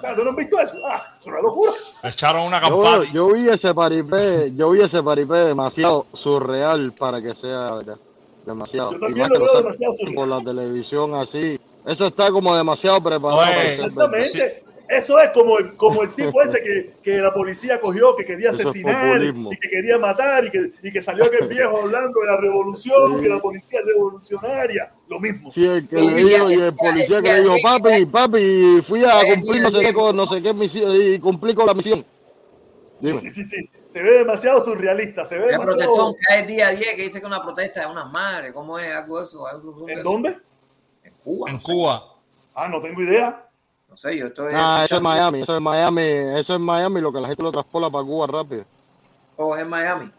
Claro, 0.00 0.16
¿tú 0.16 0.24
no 0.24 0.30
has 0.30 0.36
visto 0.36 0.58
eso? 0.58 0.76
Ah, 0.84 1.14
es 1.16 1.26
una 1.26 1.40
locura. 1.40 1.72
Echaron 2.02 2.42
una 2.46 2.60
Yo, 2.68 2.82
campana. 2.82 3.12
yo 3.12 3.32
vi 3.32 3.48
ese 3.48 3.72
paripé, 3.74 4.52
yo 4.56 4.70
vi 4.70 4.80
ese 4.80 5.02
paripé 5.02 5.34
demasiado 5.34 6.06
surreal 6.12 6.92
para 6.92 7.22
que 7.22 7.34
sea 7.36 7.74
verdad. 7.74 7.98
Demasiado. 8.44 8.92
Yo 8.94 8.98
también 8.98 9.28
lo 9.28 9.38
veo 9.40 9.54
demasiado 9.58 9.94
surreal. 9.94 10.14
por 10.16 10.26
la 10.28 10.40
televisión 10.42 11.14
así. 11.14 11.60
Eso 11.86 12.06
está 12.06 12.30
como 12.32 12.56
demasiado 12.56 13.00
preparado 13.02 13.40
Oye, 13.42 13.50
para. 13.50 13.62
Exactamente. 13.70 14.64
Eso 14.92 15.18
es 15.18 15.30
como 15.30 15.58
el, 15.58 15.74
como 15.76 16.02
el 16.02 16.14
tipo 16.14 16.42
ese 16.42 16.60
que, 16.60 16.94
que 17.02 17.16
la 17.18 17.32
policía 17.32 17.80
cogió, 17.80 18.14
que 18.14 18.26
quería 18.26 18.50
asesinar 18.50 19.22
y 19.22 19.58
que 19.58 19.68
quería 19.68 19.96
matar 19.96 20.44
y 20.44 20.50
que, 20.50 20.70
y 20.82 20.92
que 20.92 21.00
salió 21.00 21.24
aquel 21.24 21.48
viejo 21.48 21.78
hablando 21.78 22.20
de 22.20 22.26
la 22.26 22.36
revolución, 22.36 23.16
Sí. 23.16 23.22
que 23.22 23.28
la 23.30 23.40
policía 23.40 23.80
es 23.80 23.86
revolucionaria. 23.86 24.92
Lo 25.08 25.18
mismo. 25.18 25.50
Sí, 25.50 25.64
el 25.66 25.88
que 25.88 25.96
le 25.96 26.14
dijo, 26.14 26.50
y 26.50 26.54
el 26.54 26.74
policía 26.74 27.22
que 27.22 27.32
le 27.32 27.40
dijo, 27.40 27.56
papi, 27.62 28.04
papi, 28.06 28.82
fui 28.86 29.02
a 29.04 29.22
cumplir 29.34 29.60
y- 29.60 29.64
no 29.64 29.70
sé 29.70 29.80
qué, 29.80 29.94
co- 29.94 30.12
no 30.12 30.26
sé 30.26 30.42
qué 30.42 30.52
misión, 30.52 30.90
y 30.94 31.18
cumplí 31.18 31.54
con 31.54 31.66
la 31.66 31.74
misión. 31.74 32.04
Sí, 33.00 33.18
sí, 33.18 33.30
sí, 33.30 33.44
sí. 33.44 33.70
Se 33.88 34.02
ve 34.02 34.18
demasiado 34.18 34.60
surrealista. 34.60 35.24
Se 35.24 35.36
ve 35.36 35.44
¿Qué 35.46 35.52
demasiado. 35.52 35.76
protestón 35.78 36.14
que 36.14 36.34
hay 36.34 36.46
día 36.46 36.68
10 36.70 36.94
que 36.96 37.02
dice 37.04 37.20
que 37.20 37.26
una 37.26 37.42
protesta 37.42 37.80
de 37.80 37.86
unas 37.86 38.10
madres? 38.12 38.52
¿Cómo 38.52 38.78
es 38.78 38.94
algo 38.94 39.20
eso? 39.22 39.46
¿Algo 39.46 39.86
de 39.86 39.92
¿En 39.94 40.02
dónde? 40.02 40.36
En 41.02 41.12
Cuba. 41.24 41.48
En 41.50 41.54
no 41.56 41.60
sé. 41.60 41.66
Cuba. 41.66 42.14
Ah, 42.54 42.68
no 42.68 42.80
tengo 42.80 43.02
idea. 43.02 43.46
No 43.92 43.96
sé, 43.98 44.16
yo 44.16 44.28
estoy. 44.28 44.54
Ah, 44.56 44.84
eso 44.86 44.96
es 44.96 45.02
Miami, 45.02 45.42
eso 45.42 45.54
es 45.54 45.60
Miami, 45.60 46.00
eso 46.00 46.54
es 46.54 46.60
Miami, 46.60 47.02
lo 47.02 47.12
que 47.12 47.20
la 47.20 47.28
gente 47.28 47.42
lo 47.42 47.52
traspola 47.52 47.90
para 47.90 48.02
Cuba 48.02 48.26
rápido. 48.26 48.64
Oh, 49.36 49.54
en 49.54 49.68
Miami. 49.68 50.10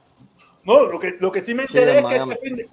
No, 0.64 0.86
lo 0.86 1.00
que, 1.00 1.18
lo 1.20 1.32
que 1.32 1.42
sí 1.42 1.56
me 1.56 1.66
Sí, 1.68 1.76
enteré 1.80 1.98
en 1.98 2.06
es 2.06 2.12
que 2.12 2.34
este, 2.34 2.38
fin 2.48 2.56
de- 2.56 2.70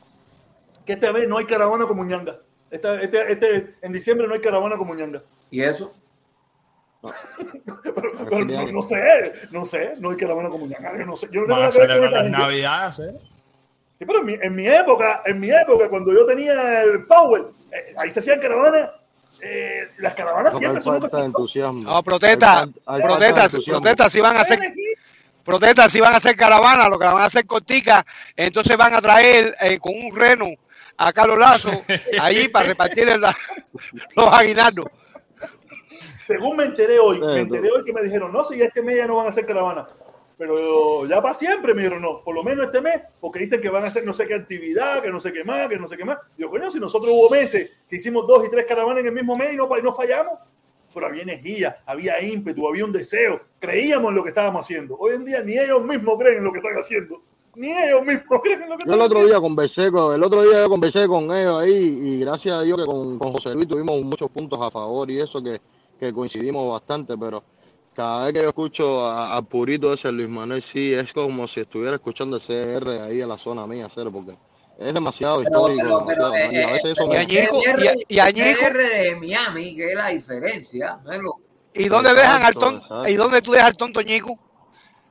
que 0.84 0.92
esta 0.92 1.10
vez 1.10 1.26
no 1.26 1.38
hay 1.38 1.46
caravana 1.46 1.86
como 1.86 2.04
Ñanga. 2.04 2.40
Esta, 2.70 3.00
este, 3.00 3.32
este, 3.32 3.76
en 3.80 3.92
diciembre 3.94 4.28
no 4.28 4.34
hay 4.34 4.40
caravana 4.42 4.76
como 4.76 4.94
Ñanga. 4.94 5.22
¿Y 5.50 5.62
eso? 5.62 5.94
Pero, 7.02 8.12
Así 8.18 8.24
pero 8.28 8.44
de 8.44 8.66
no, 8.66 8.72
no 8.72 8.82
sé, 8.82 9.32
no 9.52 9.64
sé, 9.64 9.94
no 10.00 10.10
hay 10.10 10.16
caravana 10.18 10.50
como 10.50 10.66
Ñanga. 10.66 10.98
Yo 10.98 11.06
no 11.06 11.16
sé. 11.16 11.28
Yo 11.32 11.40
no 11.40 11.46
tengo 11.46 11.60
Van 11.60 11.64
a 11.64 11.68
nada 11.68 11.72
que 11.72 11.78
ver 11.78 11.88
con 11.88 11.96
celebrar 11.96 12.22
las 12.24 12.30
navidades, 12.30 12.98
¿eh? 12.98 13.20
Sí, 13.98 14.04
pero 14.04 14.18
en 14.20 14.26
mi, 14.26 14.34
en 14.34 14.54
mi 14.54 14.66
época, 14.66 15.22
en 15.24 15.40
mi 15.40 15.50
época, 15.50 15.88
cuando 15.88 16.12
yo 16.12 16.26
tenía 16.26 16.82
el 16.82 17.06
Power, 17.06 17.46
eh, 17.72 17.94
ahí 17.96 18.10
se 18.10 18.20
hacían 18.20 18.38
caravanas. 18.38 18.90
Eh, 19.42 19.90
las 19.98 20.14
caravanas 20.14 20.52
No, 20.54 20.58
siempre 20.58 20.82
son 20.82 21.00
falta 21.00 21.18
de 21.18 21.24
entusiasmo. 21.26 21.82
No, 21.82 22.02
protesta, 22.02 22.62
Hay 22.62 22.72
hay 22.86 23.02
protestas, 23.02 23.54
entusiasmo. 23.54 23.80
protestas 23.80 24.12
si 24.12 24.20
van 24.20 24.36
a 24.36 24.40
hacer, 24.40 24.60
protestas 25.44 25.92
si 25.92 26.00
van 26.00 26.14
a 26.14 26.16
hacer 26.18 26.36
caravana, 26.36 26.88
lo 26.88 26.98
que 26.98 27.04
la 27.06 27.12
van 27.14 27.22
a 27.22 27.26
hacer 27.26 27.46
cortica, 27.46 28.04
entonces 28.36 28.76
van 28.76 28.94
a 28.94 29.00
traer 29.00 29.54
eh, 29.60 29.78
con 29.78 29.92
un 29.94 30.14
reno 30.14 30.46
a 30.96 31.12
Carlos 31.12 31.38
Lazo 31.38 31.82
ahí 32.20 32.48
para 32.48 32.68
repartir 32.68 33.08
el- 33.08 33.20
los 34.16 34.28
aguinaldos. 34.32 34.86
Según 36.26 36.56
me 36.56 36.64
enteré 36.64 36.98
hoy, 36.98 37.18
me 37.18 37.40
enteré 37.40 37.70
hoy 37.70 37.82
que 37.84 37.92
me 37.92 38.02
dijeron, 38.02 38.32
no, 38.32 38.44
si 38.44 38.56
ya 38.58 38.66
este 38.66 38.82
mes 38.82 38.96
ya 38.96 39.06
no 39.06 39.16
van 39.16 39.26
a 39.26 39.28
hacer 39.30 39.44
caravana. 39.46 39.88
Pero 40.40 41.04
ya 41.04 41.20
para 41.20 41.34
siempre 41.34 41.74
me 41.74 41.82
dijeron, 41.82 42.00
no, 42.00 42.24
por 42.24 42.34
lo 42.34 42.42
menos 42.42 42.64
este 42.64 42.80
mes, 42.80 42.98
porque 43.20 43.40
dicen 43.40 43.60
que 43.60 43.68
van 43.68 43.84
a 43.84 43.88
hacer 43.88 44.06
no 44.06 44.14
sé 44.14 44.24
qué 44.24 44.32
actividad, 44.32 45.02
que 45.02 45.10
no 45.10 45.20
sé 45.20 45.34
qué 45.34 45.44
más, 45.44 45.68
que 45.68 45.78
no 45.78 45.86
sé 45.86 45.98
qué 45.98 46.04
más. 46.06 46.16
Digo, 46.34 46.48
coño, 46.48 46.70
si 46.70 46.80
nosotros 46.80 47.12
hubo 47.12 47.28
meses 47.28 47.68
que 47.86 47.96
hicimos 47.96 48.26
dos 48.26 48.46
y 48.46 48.50
tres 48.50 48.64
caravanas 48.64 49.00
en 49.00 49.08
el 49.08 49.12
mismo 49.12 49.36
mes 49.36 49.52
y 49.52 49.56
no, 49.56 49.68
y 49.76 49.82
no 49.82 49.92
fallamos, 49.92 50.32
pero 50.94 51.08
había 51.08 51.24
energía, 51.24 51.82
había 51.84 52.22
ímpetu, 52.22 52.66
había 52.66 52.86
un 52.86 52.92
deseo, 52.92 53.38
creíamos 53.58 54.08
en 54.08 54.14
lo 54.14 54.22
que 54.22 54.30
estábamos 54.30 54.64
haciendo. 54.64 54.96
Hoy 54.96 55.16
en 55.16 55.26
día 55.26 55.42
ni 55.42 55.58
ellos 55.58 55.84
mismos 55.84 56.16
creen 56.18 56.38
en 56.38 56.44
lo 56.44 56.52
que 56.52 56.58
están 56.60 56.74
haciendo, 56.74 57.22
ni 57.54 57.72
ellos 57.72 58.02
mismos 58.02 58.40
creen 58.42 58.62
en 58.62 58.70
lo 58.70 58.78
que 58.78 58.86
Yo 58.86 58.92
están 58.92 58.94
el 58.94 59.00
otro 59.02 59.18
haciendo. 59.18 59.26
día 59.26 59.40
conversé 59.40 59.92
con, 59.92 60.14
el 60.14 60.22
otro 60.22 60.42
día 60.42 60.62
yo 60.62 60.70
conversé 60.70 61.06
con 61.06 61.24
ellos 61.36 61.60
ahí 61.60 62.00
y 62.02 62.20
gracias 62.20 62.54
a 62.54 62.62
Dios 62.62 62.80
que 62.80 62.86
con, 62.86 63.18
con 63.18 63.34
José 63.34 63.52
Luis 63.52 63.68
tuvimos 63.68 64.00
muchos 64.00 64.30
puntos 64.30 64.58
a 64.58 64.70
favor 64.70 65.10
y 65.10 65.20
eso 65.20 65.42
que, 65.42 65.60
que 65.98 66.14
coincidimos 66.14 66.66
bastante, 66.72 67.18
pero 67.18 67.44
cada 67.94 68.24
vez 68.24 68.34
que 68.34 68.42
yo 68.42 68.48
escucho 68.48 69.06
a- 69.06 69.40
purito 69.42 69.92
ese 69.92 70.10
Luis 70.12 70.28
Manuel, 70.28 70.62
sí, 70.62 70.92
es 70.94 71.12
como 71.12 71.46
si 71.48 71.60
estuviera 71.60 71.96
escuchando 71.96 72.38
CR 72.38 73.00
ahí 73.00 73.20
en 73.20 73.28
la 73.28 73.38
zona 73.38 73.66
mía, 73.66 73.88
cero, 73.92 74.10
porque 74.12 74.36
es 74.78 74.94
demasiado 74.94 75.42
Pero, 75.42 75.58
histórico, 75.58 75.82
pero, 75.82 76.06
pero, 76.06 76.28
demasiado, 76.28 76.52
¿no? 76.52 76.52
y 76.52 76.62
a 76.62 76.66
eh, 76.68 76.72
veces 76.72 76.92
eso 76.92 77.04
Y 77.04 77.08
me... 77.08 77.26
CR, 77.26 78.78
de 78.78 79.16
Miami, 79.16 79.76
que 79.76 79.86
es 79.90 79.94
la 79.94 80.08
diferencia, 80.08 80.98
no 81.04 81.12
es 81.12 81.20
lo 81.20 81.34
¿y 81.74 81.88
dónde 81.88 82.14
dejan 82.14 82.42
al 82.42 82.54
tonto? 82.54 82.78
exacto. 82.84 83.08
¿Y 83.08 83.14
dónde 83.14 83.42
tú 83.42 83.52
dejas 83.52 83.68
al 83.68 83.76
tonto 83.76 84.02
Ñico? 84.02 84.38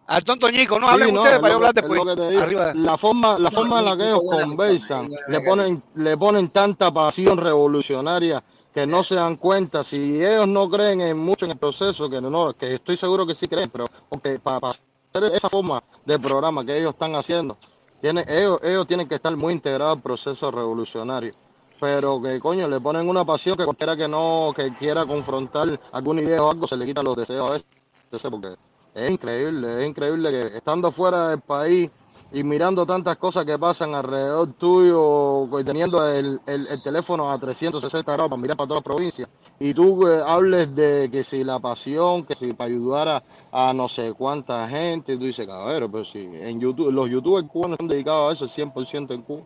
Al 0.08 0.24
tonto 0.24 0.50
Ñico, 0.50 0.80
no 0.80 0.88
Sí, 0.88 0.94
hablen 0.94 1.14
no, 1.14 1.22
ustedes 1.22 1.36
es 1.36 1.42
para 1.42 1.52
yo 1.52 1.56
hablar 1.58 1.74
que- 1.74 1.80
es 1.82 1.90
después. 1.90 2.42
Arriba. 2.42 2.74
La 2.74 2.98
forma, 2.98 3.38
la 3.40 3.52
No, 3.52 3.58
forma 3.60 3.80
en 3.80 3.86
la 3.86 3.98
que 3.98 4.04
ellos 4.06 4.22
conversan, 4.30 5.12
le 5.28 5.42
ponen, 5.42 5.84
le 5.96 6.18
ponen 6.18 6.50
tanta 6.50 6.92
pasión 6.92 7.38
revolucionaria 7.38 8.44
que 8.80 8.88
no 8.88 9.04
se 9.04 9.16
dan 9.16 9.36
cuenta. 9.36 9.84
Si 9.84 10.24
ellos 10.24 10.48
no 10.48 10.70
creen 10.70 11.02
en 11.02 11.18
mucho 11.18 11.46
en 11.46 11.52
el 11.52 11.58
proceso, 11.58 12.10
que 12.10 12.22
no, 12.22 12.54
que 12.54 12.76
estoy 12.76 12.96
seguro 12.96 13.28
que 13.28 13.36
sí 13.36 13.48
creen, 13.48 13.70
pero 13.70 13.88
porque 14.08 14.40
para, 14.40 14.70
hacer 14.70 15.24
esa 15.34 15.50
forma 15.50 15.84
de 16.06 16.18
programa 16.18 16.66
que 16.66 16.78
ellos 16.78 16.94
están 16.94 17.16
haciendo, 17.16 17.58
tienen, 18.00 18.24
ellos, 18.30 18.60
ellos 18.64 18.88
tienen 18.88 19.08
que 19.08 19.16
estar 19.16 19.36
muy 19.36 19.54
integrados 19.54 19.98
al 19.98 20.02
proceso 20.02 20.50
revolucionario. 20.50 21.34
Pero 21.80 22.22
que 22.22 22.40
coño, 22.40 22.68
le 22.68 22.80
ponen 22.80 23.10
una 23.10 23.26
pasión 23.26 23.58
que 23.58 23.66
cualquiera 23.66 23.98
que 23.98 24.08
no, 24.08 24.54
que 24.56 24.74
quiera 24.76 25.06
confrontar 25.06 25.80
alguna 25.92 26.22
idea 26.22 26.44
o 26.44 26.52
algo, 26.52 26.68
se 26.68 26.78
le 26.78 26.86
quitan 26.86 27.06
los 27.06 27.16
deseos 27.16 27.50
a 27.50 27.54
veces, 27.54 28.32
porque 28.32 28.56
es 28.94 29.12
increíble, 29.12 29.82
es 29.82 29.90
increíble 29.90 30.30
que 30.30 30.58
estando 30.58 30.92
fuera 30.92 31.30
del 31.30 31.42
país 31.42 31.90
y 32.32 32.44
mirando 32.44 32.86
tantas 32.86 33.18
cosas 33.18 33.44
que 33.46 33.58
pasan 33.58 33.96
alrededor 33.96 34.54
tuyo, 34.54 35.60
y 35.60 35.64
teniendo 35.64 36.08
el, 36.08 36.40
el- 36.46 36.68
el 36.68 36.82
teléfono 36.84 37.32
a 37.32 37.40
360 37.40 38.12
grados 38.14 38.30
para 38.30 38.42
mirar 38.42 38.56
para 38.58 38.68
todas 38.68 38.84
las 38.86 38.96
provincias, 38.96 39.28
y 39.60 39.74
tú 39.74 40.08
eh, 40.08 40.22
hables 40.26 40.74
de 40.76 41.10
que 41.12 41.24
si 41.24 41.44
la 41.44 41.60
pasión, 41.60 42.24
que 42.26 42.36
si 42.36 42.54
para 42.54 42.70
ayudar 42.70 43.08
a, 43.10 43.24
a 43.70 43.74
no 43.74 43.90
sé 43.90 44.14
cuánta 44.14 44.68
gente, 44.70 45.14
y 45.14 45.18
tú 45.18 45.26
dices, 45.26 45.48
cabrón, 45.48 45.92
pero 45.92 46.06
si 46.06 46.20
en 46.20 46.60
YouTube, 46.60 46.92
los 46.92 47.10
youtubers 47.10 47.48
cubanos 47.48 47.74
están 47.74 47.88
dedicados 47.88 48.30
a 48.30 48.34
eso 48.34 48.48
100% 48.48 49.14
en 49.14 49.22
Cuba. 49.22 49.42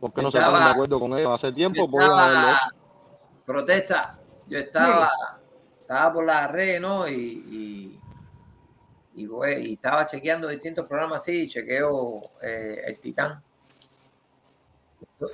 ¿Por 0.00 0.12
qué 0.12 0.20
no 0.22 0.30
se 0.30 0.38
ponen 0.40 0.64
de 0.64 0.70
acuerdo 0.70 1.00
con 1.00 1.16
ellos? 1.18 1.30
Hace 1.32 1.52
tiempo 1.52 1.88
podían 1.90 2.10
haberlo 2.10 2.48
hecho. 2.48 2.76
protesta, 3.46 4.18
yo 4.48 4.58
estaba, 4.58 5.10
estaba 5.80 6.12
por 6.12 6.24
la 6.26 6.46
red, 6.48 6.80
¿no? 6.80 7.08
Y, 7.08 7.14
y, 7.14 8.00
y, 9.16 9.26
voy- 9.26 9.62
y 9.66 9.72
estaba 9.74 10.06
chequeando 10.06 10.48
distintos 10.48 10.86
programas 10.86 11.20
así, 11.20 11.48
chequeo 11.48 12.32
eh, 12.42 12.82
el 12.86 12.98
Titán. 12.98 13.42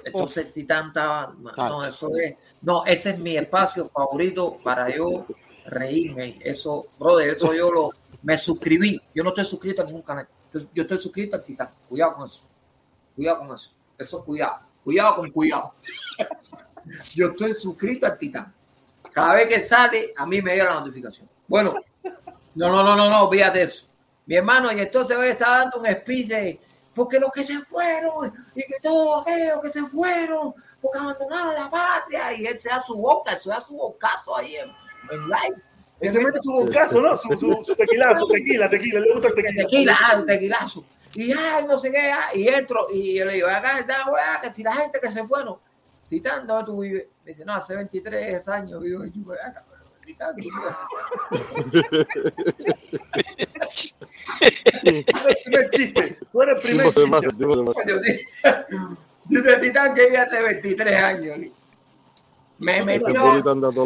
Entonces 0.04 0.46
el 0.46 0.52
Titán 0.52 0.88
estaba, 0.88 1.34
no, 1.56 1.84
eso 1.84 2.10
es, 2.16 2.36
no, 2.62 2.84
ese 2.84 3.10
es 3.10 3.18
mi 3.18 3.36
espacio 3.36 3.88
favorito 3.88 4.58
para 4.62 4.94
yo 4.94 5.26
reírme. 5.66 6.38
Eso, 6.40 6.88
brother, 6.98 7.30
eso 7.30 7.54
yo 7.54 7.70
lo, 7.70 7.90
me 8.22 8.36
suscribí. 8.36 9.00
Yo 9.14 9.22
no 9.22 9.30
estoy 9.30 9.44
suscrito 9.44 9.82
a 9.82 9.86
ningún 9.86 10.02
canal. 10.02 10.28
Yo, 10.52 10.60
yo 10.74 10.82
estoy 10.82 10.98
suscrito 10.98 11.36
al 11.36 11.44
Titán. 11.44 11.70
Cuidado 11.88 12.14
con 12.14 12.26
eso. 12.26 12.42
Cuidado 13.16 13.38
con 13.38 13.54
eso. 13.54 13.72
Eso, 13.98 14.24
cuidado. 14.24 14.60
Cuidado 14.84 15.16
con 15.16 15.30
cuidado. 15.30 15.74
Yo 17.14 17.28
estoy 17.28 17.52
suscrito 17.54 18.06
al 18.06 18.18
Titán. 18.18 18.52
Cada 19.12 19.34
vez 19.34 19.46
que 19.46 19.64
sale, 19.64 20.12
a 20.16 20.24
mí 20.26 20.40
me 20.40 20.52
llega 20.52 20.74
la 20.74 20.80
notificación. 20.80 21.28
Bueno, 21.46 21.74
no, 22.54 22.68
no, 22.68 22.82
no, 22.82 22.96
no, 22.96 23.08
no, 23.08 23.24
olvídate 23.24 23.62
eso. 23.62 23.86
Mi 24.26 24.36
hermano, 24.36 24.72
y 24.72 24.80
entonces 24.80 25.16
hoy 25.16 25.28
está 25.28 25.58
dando 25.58 25.78
un 25.78 25.86
speech 25.86 26.28
de 26.28 26.60
porque 26.94 27.18
los 27.18 27.30
que 27.32 27.44
se 27.44 27.58
fueron 27.60 28.32
y 28.54 28.62
que 28.62 28.74
todos 28.82 29.22
aquellos 29.22 29.60
que 29.60 29.70
se 29.70 29.82
fueron 29.86 30.54
porque 30.80 30.98
abandonaron 30.98 31.54
la 31.54 31.70
patria 31.70 32.32
y 32.34 32.46
él 32.46 32.58
se 32.58 32.68
da 32.68 32.80
su 32.80 32.96
boca, 32.96 33.38
se 33.38 33.50
da 33.50 33.60
su 33.60 33.76
bocazo 33.76 34.36
ahí 34.36 34.56
en, 34.56 34.70
en 35.10 35.26
live. 35.26 35.62
Él 36.00 36.12
se 36.12 36.20
mete 36.20 36.40
su 36.40 36.52
bocazo, 36.52 37.00
¿no? 37.00 37.16
Su, 37.18 37.38
su, 37.38 37.64
su 37.64 37.76
tequilazo, 37.76 38.26
tequila, 38.26 38.70
tequila, 38.70 39.00
le 39.00 39.12
gusta 39.12 39.28
el 39.28 39.34
tequila. 39.34 39.62
tequila, 39.64 39.98
ah, 40.00 40.16
un 40.18 40.26
tequilazo. 40.26 40.84
Y 41.14 41.32
ay, 41.32 41.64
no 41.66 41.78
sé 41.78 41.90
qué, 41.90 42.10
ah, 42.10 42.30
y 42.34 42.48
entro, 42.48 42.86
y 42.90 43.18
yo 43.18 43.26
le 43.26 43.34
digo, 43.34 43.48
acá 43.48 43.80
está, 43.80 44.10
weá, 44.10 44.40
que 44.40 44.52
si 44.52 44.62
la 44.62 44.72
gente 44.72 45.00
que 45.00 45.10
se 45.10 45.26
fueron, 45.26 45.58
Titán, 46.08 46.46
¿dónde 46.46 46.64
tú 46.64 46.80
vives? 46.80 47.06
Me 47.24 47.32
dice, 47.32 47.44
no, 47.44 47.54
hace 47.54 47.76
23 47.76 48.48
años 48.48 48.80
vivo 48.80 49.04
en 49.04 49.12
Chupacaca. 49.12 49.64
Titán, 50.10 50.34
tú 54.80 54.90
el 55.26 55.34
primer 55.44 55.70
chiste, 55.70 56.18
eres 56.42 56.54
el 56.56 56.60
primer 56.60 56.92
chiste. 56.92 58.26
Dice 59.26 59.56
Titán 59.58 59.94
que 59.94 60.04
vive 60.06 60.18
hace 60.18 60.42
23 60.42 61.02
años. 61.02 61.38
Me 62.58 62.76
Ese 62.76 62.84
metió. 62.84 63.42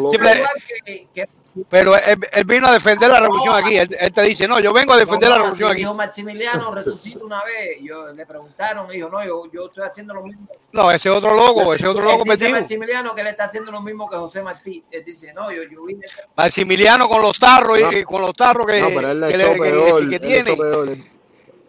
Siempre- 0.09 0.43
que- 0.85 1.07
que- 1.13 1.29
Pero 1.69 1.95
él, 1.95 2.19
él 2.33 2.43
vino 2.45 2.67
a 2.67 2.73
defender 2.73 3.09
la 3.09 3.21
revolución 3.21 3.55
aquí. 3.55 3.77
Él, 3.77 3.95
él 3.97 4.11
te 4.13 4.21
dice, 4.23 4.45
no, 4.47 4.59
yo 4.59 4.73
vengo 4.73 4.91
a 4.93 4.97
defender 4.97 5.29
la 5.29 5.37
No, 5.37 5.43
revolución 5.43 5.69
aquí. 5.71 5.79
Dijo 5.79 5.93
Maximiliano 5.93 6.73
resucita 6.75 7.23
una 7.23 7.43
vez. 7.45 7.77
Yo 7.81 8.07
le 8.13 8.25
preguntaron, 8.25 8.89
dijo, 8.89 9.09
no, 9.09 9.23
yo, 9.25 9.43
yo 9.53 9.67
estoy 9.67 9.83
haciendo 9.85 10.13
lo 10.13 10.23
mismo. 10.23 10.47
No, 10.73 10.91
ese 10.91 11.09
otro 11.09 11.33
loco, 11.33 11.73
ese 11.73 11.87
otro 11.87 12.09
dice 12.11 12.25
metido. 12.25 12.51
Maximiliano 12.59 13.15
que 13.15 13.23
le 13.23 13.29
está 13.29 13.45
haciendo 13.45 13.71
lo 13.71 13.81
mismo 13.81 14.09
que 14.09 14.17
José 14.17 14.41
Martí. 14.41 14.83
Él 14.91 15.03
dice, 15.05 15.33
no, 15.33 15.49
yo, 15.51 15.63
yo 15.71 15.85
vine. 15.85 16.05
Maximiliano 16.35 17.07
con 17.07 17.21
los 17.21 17.39
tarros, 17.39 17.79
y, 17.93 18.03
con 18.03 18.21
los 18.21 18.33
tarros 18.33 18.67
que, 18.67 18.81
No, 18.81 18.87
pero 18.93 19.11
él 19.11 19.21
le 19.21 19.27
que, 19.29 19.35
echó 19.35 19.47
le- 19.47 19.53
que- 19.53 19.59
peor. 19.61 19.95
que 19.97 20.03
él 20.03 20.09
le 20.09 20.19
tiene. 20.19 20.51
echó 20.51 20.57
peor. 20.61 20.89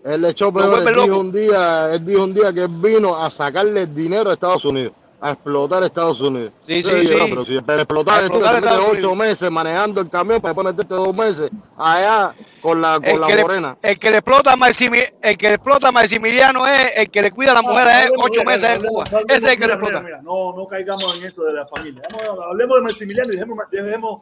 Él 0.05 0.23
le 0.23 0.29
echó 0.31 0.53
peor. 0.53 0.89
Él 0.89 0.95
dijo 0.95 1.19
un 1.19 1.33
día, 1.33 1.95
él 1.95 2.05
dijo 2.05 2.25
un 2.25 2.35
día 2.35 2.53
que 2.53 2.61
él 2.63 2.69
vino 2.69 3.17
a 3.17 3.31
sacarle 3.31 3.87
dinero 3.87 4.31
a 4.31 4.33
Estados 4.35 4.65
Unidos, 4.65 4.93
a 5.21 5.33
explotar 5.33 5.83
Estados 5.85 6.21
Unidos. 6.21 6.53
Sí, 6.67 6.83
sí, 6.83 7.07
sí. 7.07 7.15
no, 7.17 7.25
pero 7.25 7.45
si 7.45 7.61
para 7.61 7.83
explotar, 7.83 8.15
A 8.21 8.23
esto 8.23 8.35
explotar 8.35 8.57
Estados 8.57 8.87
ocho 8.91 9.15
meses 9.15 9.51
manejando 9.51 10.01
el 10.01 10.11
camión 10.11 10.41
para 10.41 10.53
después 10.55 10.75
meterte 10.75 10.95
dos 10.95 11.15
meses 11.15 11.51
allá 11.77 12.35
con 12.61 12.81
la, 12.81 12.97
con 12.97 13.05
El 13.09 13.21
la 13.21 13.29
le, 13.29 13.43
morena. 13.43 13.77
el 13.83 13.99
que 13.99 14.11
le 14.11 14.17
explota 14.19 14.53
a 14.53 14.69
el 15.23 15.39
que 15.39 15.49
le 15.49 15.55
explota 15.55 15.89
a 15.89 15.93
Maximiliano 15.93 16.67
es 16.67 16.93
el 16.97 17.11
que 17.11 17.23
le 17.23 17.31
cuida 17.31 17.53
a 17.53 17.55
la 17.55 17.63
mujer 17.63 17.87
es 17.87 17.95
hablemos, 17.95 18.25
ocho 18.25 18.41
mira, 18.41 18.53
meses 18.53 18.79
en 18.79 18.85
Cuba. 18.85 19.05
Ese 19.29 19.37
es 19.39 19.45
el 19.53 19.59
que 19.59 19.67
le 19.67 19.73
explota. 19.73 20.01
mira, 20.03 20.23
no, 20.23 20.53
no 20.55 20.67
caigamos 20.67 21.19
en 21.19 21.25
eso 21.27 21.43
de 21.45 21.53
la 21.53 21.67
familia. 21.67 22.03
Vamos, 22.13 22.45
hablemos 22.51 22.77
de 22.77 22.83
Maximiliano 22.83 23.33
y 23.33 23.37
dejemos, 23.37 23.59
dejemos 23.71 24.21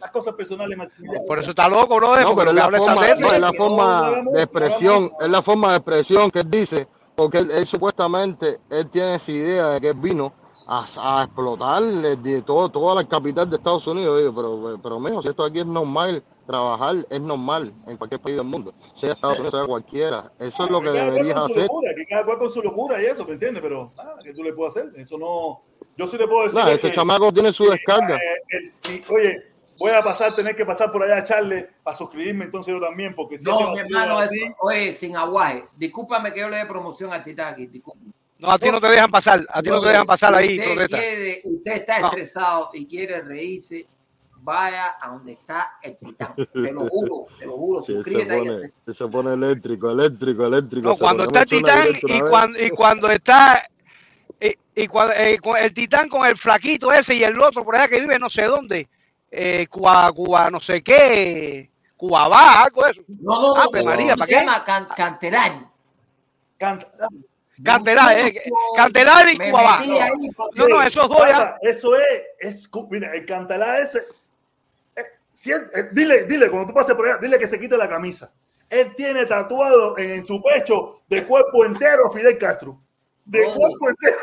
las 0.00 0.10
cosas 0.10 0.34
personales 0.34 0.70
de 0.70 0.76
Maximiliano. 0.76 1.24
Por 1.26 1.38
eso 1.38 1.50
está 1.50 1.68
loco, 1.68 1.96
bro. 1.96 2.18
No, 2.20 2.36
pero 2.36 2.50
es 2.50 2.56
la, 2.56 2.64
habla 2.64 2.78
forma, 2.78 3.08
esa 3.08 3.20
no, 3.22 3.32
es 3.32 3.40
la 3.40 3.50
No, 3.52 3.54
forma 3.58 4.12
de 4.32 4.42
expresión, 4.42 5.12
es 5.20 5.28
la 5.28 5.42
forma 5.42 5.70
de 5.72 5.76
expresión 5.76 6.30
que 6.30 6.38
él 6.40 6.50
dice, 6.50 6.88
porque 7.20 7.36
él, 7.38 7.50
él 7.50 7.66
supuestamente, 7.66 8.60
él 8.70 8.88
tiene 8.88 9.16
esa 9.16 9.30
idea 9.30 9.68
de 9.72 9.80
que 9.82 9.88
él 9.88 9.94
vino 9.98 10.32
a, 10.66 10.86
a 10.96 11.24
explotar 11.24 11.82
el 11.82 12.22
di- 12.22 12.40
todo, 12.40 12.70
toda 12.70 12.94
la 12.94 13.06
capital 13.06 13.50
de 13.50 13.56
Estados 13.56 13.86
Unidos. 13.86 14.18
Digo, 14.20 14.34
pero, 14.34 14.80
pero 14.82 14.98
mijo, 14.98 15.20
si 15.20 15.28
esto 15.28 15.44
aquí 15.44 15.58
es 15.60 15.66
normal, 15.66 16.22
trabajar 16.46 16.96
es 17.10 17.20
normal 17.20 17.74
en 17.86 17.98
cualquier 17.98 18.22
país 18.22 18.36
del 18.38 18.46
mundo, 18.46 18.72
sea 18.94 19.12
Estados 19.12 19.38
Unidos, 19.38 19.54
sea 19.54 19.66
cualquiera. 19.66 20.32
Eso 20.38 20.64
es 20.64 20.70
lo 20.70 20.80
que 20.80 20.90
cual 20.90 21.10
deberías 21.10 21.36
hacer. 21.44 21.62
locura, 21.64 21.92
que 21.94 22.06
cada 22.06 22.24
cual 22.24 22.38
con 22.38 22.50
su 22.50 22.62
locura 22.62 23.02
y 23.02 23.04
eso, 23.04 23.26
¿me 23.26 23.32
entiendes? 23.34 23.62
Pero, 23.62 23.90
ah, 23.98 24.14
¿qué 24.24 24.32
tú 24.32 24.42
le 24.42 24.54
puedes 24.54 24.74
hacer? 24.74 24.90
Eso 24.96 25.18
no. 25.18 25.60
Yo 25.98 26.06
sí 26.06 26.16
le 26.16 26.26
puedo 26.26 26.44
decir. 26.44 26.58
Nah, 26.58 26.70
ese 26.70 26.88
que- 26.88 26.94
chamaco 26.94 27.30
tiene 27.32 27.52
su 27.52 27.64
descarga. 27.68 28.16
eh, 28.16 28.20
el- 28.48 28.72
si, 28.78 29.02
oye, 29.12 29.36
voy 29.80 29.90
a 29.90 30.02
pasar, 30.02 30.32
tener 30.32 30.54
que 30.54 30.64
pasar 30.64 30.92
por 30.92 31.02
allá 31.02 31.16
a 31.16 31.18
echarle 31.20 31.70
para 31.82 31.96
suscribirme 31.96 32.44
entonces 32.44 32.72
yo 32.72 32.80
también, 32.80 33.14
porque 33.14 33.38
si 33.38 33.44
No, 33.44 33.72
mi 33.72 33.78
hermano, 33.80 34.22
es 34.22 34.28
así, 34.30 34.42
eso, 34.44 34.54
oye, 34.60 34.94
sin 34.94 35.16
aguaje. 35.16 35.64
Discúlpame 35.76 36.32
que 36.32 36.40
yo 36.40 36.48
le 36.48 36.58
dé 36.58 36.66
promoción 36.66 37.12
a 37.12 37.22
Titán 37.24 37.54
aquí. 37.54 37.66
discúlpame. 37.66 38.12
No, 38.38 38.50
a 38.50 38.58
ti 38.58 38.70
no 38.70 38.80
te 38.80 38.86
dejan 38.86 39.10
pasar. 39.10 39.44
A 39.50 39.60
ti 39.62 39.68
no 39.68 39.80
te 39.82 39.88
dejan 39.88 40.06
pasar 40.06 40.34
ahí, 40.34 40.58
Usted, 40.58 40.88
quiere- 40.88 41.40
usted 41.44 41.72
está 41.72 41.98
No. 42.00 42.06
estresado 42.06 42.70
y 42.72 42.86
quiere 42.86 43.20
reírse. 43.22 43.86
Vaya 44.42 44.94
a 44.98 45.08
donde 45.10 45.32
está 45.32 45.72
el 45.82 45.98
Titán. 45.98 46.34
Te 46.34 46.72
lo 46.72 46.88
juro, 46.88 47.26
te 47.38 47.44
lo 47.44 47.58
juro. 47.58 47.82
Sí, 47.82 47.92
se 47.92 47.98
Suscríbete 47.98 48.32
ahí. 48.34 48.46
pone, 48.46 48.94
se 48.94 49.08
pone 49.08 49.32
eléctrico, 49.34 49.90
eléctrico, 49.90 50.46
eléctrico. 50.46 50.88
No, 50.88 50.96
cuando 50.96 51.24
pone- 51.26 51.40
está 51.40 51.54
el 51.56 51.60
titán 51.60 51.86
y 52.08 52.20
cuando, 52.20 52.64
y 52.64 52.70
cuando 52.70 53.10
está 53.10 53.68
y, 54.40 54.54
y 54.82 54.86
cuando, 54.86 55.12
eh, 55.14 55.38
con 55.42 55.58
el 55.58 55.74
titán 55.74 56.08
con 56.08 56.26
el 56.26 56.36
flaquito 56.36 56.90
ese 56.90 57.14
y 57.16 57.22
el 57.22 57.38
otro 57.38 57.62
por 57.62 57.76
allá 57.76 57.88
que 57.88 58.00
vive 58.00 58.18
no 58.18 58.30
sé 58.30 58.44
dónde, 58.44 58.88
eh, 59.30 59.66
Cuba, 59.68 60.10
Cuba, 60.12 60.50
no 60.50 60.60
sé 60.60 60.82
qué, 60.82 61.70
Cuba 61.96 62.62
algo 62.64 62.82
de 62.84 62.90
eso. 62.90 63.02
No, 63.20 63.40
no, 63.40 63.54
no. 63.54 63.60
Ave 63.62 63.82
María, 63.82 64.12
se 64.12 64.18
¿para 64.18 64.26
qué? 64.26 64.34
llama 64.34 64.64
Can- 64.64 64.88
Canterán. 64.96 65.70
Cantelar, 66.58 68.12
eh, 68.18 68.32
y 69.28 69.38
Cuba 69.50 69.78
ahí 69.78 70.30
No, 70.54 70.68
no, 70.68 70.82
esos 70.82 71.08
dos 71.08 71.18
ya. 71.28 71.56
Eso 71.60 71.94
es, 71.96 72.22
es, 72.38 72.68
mira, 72.88 73.12
el 73.14 73.24
cantalá 73.26 73.78
ese. 73.78 74.06
eh, 74.96 75.04
si 75.34 75.50
él- 75.52 75.70
eh, 75.74 75.88
dile, 75.92 76.24
dile, 76.24 76.50
cuando 76.50 76.68
tú 76.68 76.74
pases 76.74 76.94
por 76.94 77.06
allá, 77.06 77.18
dile 77.18 77.38
que 77.38 77.46
se 77.48 77.58
quite 77.58 77.76
la 77.76 77.88
camisa. 77.88 78.32
Él 78.68 78.94
tiene 78.96 79.26
tatuado 79.26 79.98
en, 79.98 80.10
en 80.10 80.26
su 80.26 80.40
pecho 80.42 81.00
de 81.08 81.26
cuerpo 81.26 81.64
entero 81.64 82.10
Fidel 82.10 82.38
Castro. 82.38 82.78
De 83.24 83.44
cuerpo 83.44 83.88
entero. 83.90 84.18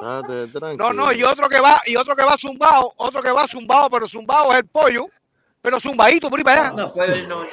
Date 0.00 0.76
No, 0.76 0.92
no, 0.92 1.12
y 1.12 1.22
otro 1.22 1.48
que 1.48 1.60
va, 1.60 1.80
y 1.86 1.96
otro 1.96 2.16
que 2.16 2.24
va 2.24 2.36
zumbado, 2.36 2.92
otro 2.96 3.22
que 3.22 3.30
va 3.30 3.46
zumbado, 3.46 3.90
pero 3.90 4.08
zumbado 4.08 4.50
es 4.52 4.58
el 4.58 4.66
pollo, 4.66 5.06
pero 5.60 5.78
zumbadito 5.78 6.30
por 6.30 6.38
ahí 6.38 6.44
para 6.44 6.68
allá. 6.68 6.76
No, 6.76 6.92
pues 6.92 7.28
no, 7.28 7.44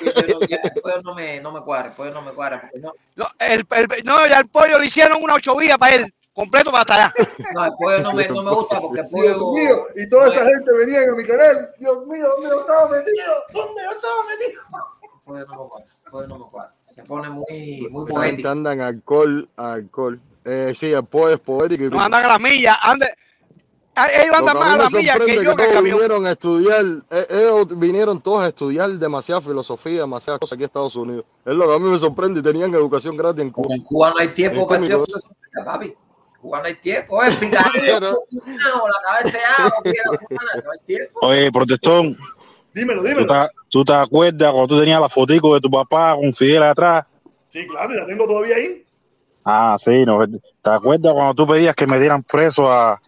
pues 0.82 1.04
no 1.04 1.14
me, 1.14 1.42
no 1.42 1.52
me 1.52 1.62
cuadra, 1.62 1.94
pues 1.96 2.14
no 2.14 2.22
me 2.22 2.32
cuadra, 2.32 2.62
porque 2.62 2.80
no, 2.80 2.94
No, 3.16 3.28
el, 3.40 3.66
el- 3.72 4.04
no, 4.06 4.26
ya 4.28 4.40
el 4.40 4.48
pollo 4.48 4.80
le 4.80 4.86
hicieron 4.86 5.22
una 5.22 5.36
ocho 5.36 5.56
vías 5.58 5.78
para 5.78 5.96
él, 5.96 6.14
completo 6.34 6.72
para 6.72 6.84
allá. 6.96 7.14
no, 7.54 7.66
el 7.66 7.72
pollo 7.78 8.00
no 8.02 8.14
me, 8.14 8.28
no 8.30 8.42
me 8.44 8.52
gusta 8.54 8.80
porque 8.80 9.02
el 9.02 9.08
Dios 9.10 9.38
pollo, 9.38 9.52
mío, 9.54 9.88
y 9.96 10.08
toda 10.10 10.28
esa 10.28 10.46
gente 10.46 10.74
venía 10.78 11.02
a 11.02 11.16
mi 11.16 11.26
canal. 11.26 11.70
Dios 11.80 12.06
mío, 12.08 12.28
¿dónde 12.30 12.50
yo 12.50 12.60
estaba 12.62 12.90
metido? 12.90 13.34
¿Dónde 13.54 13.82
yo 13.84 13.92
estaba 13.92 14.24
metido? 14.30 14.62
el 15.04 15.22
pollo 15.26 15.46
no 15.48 15.64
me 15.64 15.70
cuadra, 15.70 15.86
el 16.06 16.12
pollo 16.12 16.28
no 16.28 16.40
me 16.40 16.46
cuadra. 16.46 16.74
Se 16.96 17.04
pone 17.04 17.30
muy, 17.30 17.88
muy 17.92 18.06
poético. 18.12 18.50
anda 18.50 18.74
en 18.74 18.82
alcohol, 18.82 19.50
alcohol. 19.58 20.20
Eh, 20.50 20.74
sí, 20.78 20.92
el 20.94 21.04
poder 21.04 21.34
es 21.36 21.40
poético. 21.42 21.84
y 21.84 21.90
No 21.90 22.00
andan 22.02 22.24
a 22.24 22.28
la 22.30 22.40
milla, 22.40 22.78
ande, 22.82 23.06
a- 23.96 24.08
ellos 24.08 24.34
andan 24.38 24.56
a 24.56 24.60
más 24.62 24.74
a 24.74 24.78
me 24.78 24.84
la 24.84 24.90
milla 24.92 25.14
que 25.14 25.20
yo 25.20 25.26
que 25.26 25.34
que 25.34 25.40
el 25.42 25.56
todos 25.58 25.74
camión. 25.74 25.84
vinieron 25.98 26.26
a 26.26 26.32
estudiar, 26.32 26.86
eh, 27.12 27.28
ellos 27.30 27.68
vinieron 27.80 28.22
todos 28.22 28.44
a 28.44 28.48
estudiar 28.48 28.90
demasiada 28.92 29.42
filosofía, 29.42 30.02
demasiadas 30.02 30.40
cosas 30.40 30.54
aquí 30.56 30.64
en 30.64 30.68
Estados 30.68 30.96
Unidos. 30.96 31.26
Es 31.46 31.54
lo 31.54 31.68
que 31.68 31.76
a 31.76 31.80
mí 31.80 31.90
me 31.90 32.00
sorprende 32.00 32.40
y 32.40 32.44
tenían 32.44 32.74
educación 32.74 33.18
gratis 33.18 33.42
en 33.42 33.52
Cuba. 33.52 33.76
En 33.76 33.84
Cuba 33.84 34.10
no 34.12 34.18
hay 34.20 34.30
tiempo 34.30 34.66
para 34.68 34.80
estudiar 34.82 35.06
filosofía, 35.06 35.66
papi. 35.66 35.86
En 35.88 36.42
Cuba 36.42 36.60
no 36.60 36.66
hay 36.66 36.76
tiempo, 36.76 37.22
la 37.24 37.30
cabeza 39.04 39.40
no 39.84 40.72
hay 40.72 40.80
tiempo. 40.86 41.20
Oye, 41.22 41.52
protestón, 41.52 42.18
Dímelo, 42.74 43.02
¿tú 43.02 43.08
dímelo. 43.08 43.28
te, 43.28 43.50
tú 43.70 43.84
te 43.84 43.94
acuerdas 43.94 44.52
cuando 44.52 44.68
tú 44.68 44.80
tenías 44.80 45.02
la 45.02 45.10
fotico 45.10 45.56
de 45.56 45.62
tu 45.62 45.70
papá 45.70 46.16
con 46.16 46.32
Fidel 46.32 46.64
atrás? 46.64 47.06
Sí, 47.48 47.66
claro, 47.68 47.94
y 47.94 47.98
la 47.98 48.06
tengo 48.06 48.28
todavía 48.28 48.56
ahí. 48.58 48.86
Ah, 49.50 49.78
sí, 49.80 50.04
no. 50.06 50.20
¿Te 50.28 50.70
acuerdas 50.70 51.14
cuando 51.14 51.34
tú 51.34 51.48
pedías 51.48 51.74
que 51.74 51.88
me 51.88 51.98
dieran 52.02 52.22
preso 52.22 52.70
a, 52.70 53.00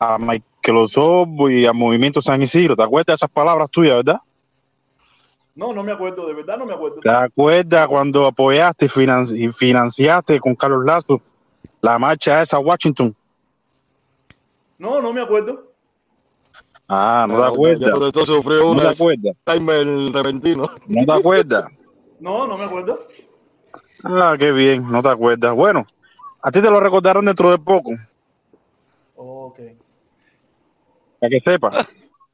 a 0.00 0.18
Michael 0.18 0.76
Osorbo 0.76 1.48
y 1.48 1.66
al 1.66 1.74
Movimiento 1.74 2.20
San 2.20 2.42
Isidro? 2.42 2.74
¿Te 2.74 2.82
acuerdas 2.82 3.06
de 3.06 3.14
esas 3.14 3.30
palabras 3.30 3.70
tuyas, 3.70 3.96
verdad? 3.98 4.18
No, 5.54 5.72
no 5.72 5.84
me 5.84 5.92
acuerdo, 5.92 6.26
de 6.26 6.34
verdad 6.34 6.58
no 6.58 6.66
me 6.66 6.74
acuerdo. 6.74 6.98
¿Te 7.00 7.08
acuerdas 7.10 7.86
cuando 7.86 8.26
apoyaste 8.26 8.86
y, 8.86 8.88
finan- 8.88 9.36
y 9.36 9.52
financiaste 9.52 10.40
con 10.40 10.56
Carlos 10.56 10.84
Lazo 10.84 11.22
la 11.80 11.96
marcha 11.96 12.42
esa 12.42 12.56
a 12.56 12.60
Washington? 12.60 13.14
No, 14.78 15.00
no 15.00 15.12
me 15.12 15.20
acuerdo. 15.20 15.70
Ah, 16.88 17.24
no 17.28 17.36
te 17.40 17.44
acuerdas. 17.44 17.90
protestó 17.90 18.26
sufrió 18.26 18.64
No 18.64 18.72
una 18.72 18.82
te 18.82 18.88
acuerdas. 18.88 19.36
Repentino. 20.12 20.70
No 20.88 21.06
te 21.06 21.12
acuerdas. 21.12 21.66
No, 22.18 22.48
no 22.48 22.58
me 22.58 22.64
acuerdo. 22.64 23.06
Ah, 24.04 24.36
qué 24.38 24.52
bien, 24.52 24.90
no 24.90 25.02
te 25.02 25.08
acuerdas. 25.08 25.54
Bueno, 25.54 25.86
a 26.42 26.50
ti 26.50 26.60
te 26.60 26.70
lo 26.70 26.80
recordaron 26.80 27.24
dentro 27.24 27.50
de 27.50 27.58
poco, 27.58 27.92
Ok. 29.16 29.60
para 31.20 31.30
que 31.30 31.40
sepas. 31.40 31.86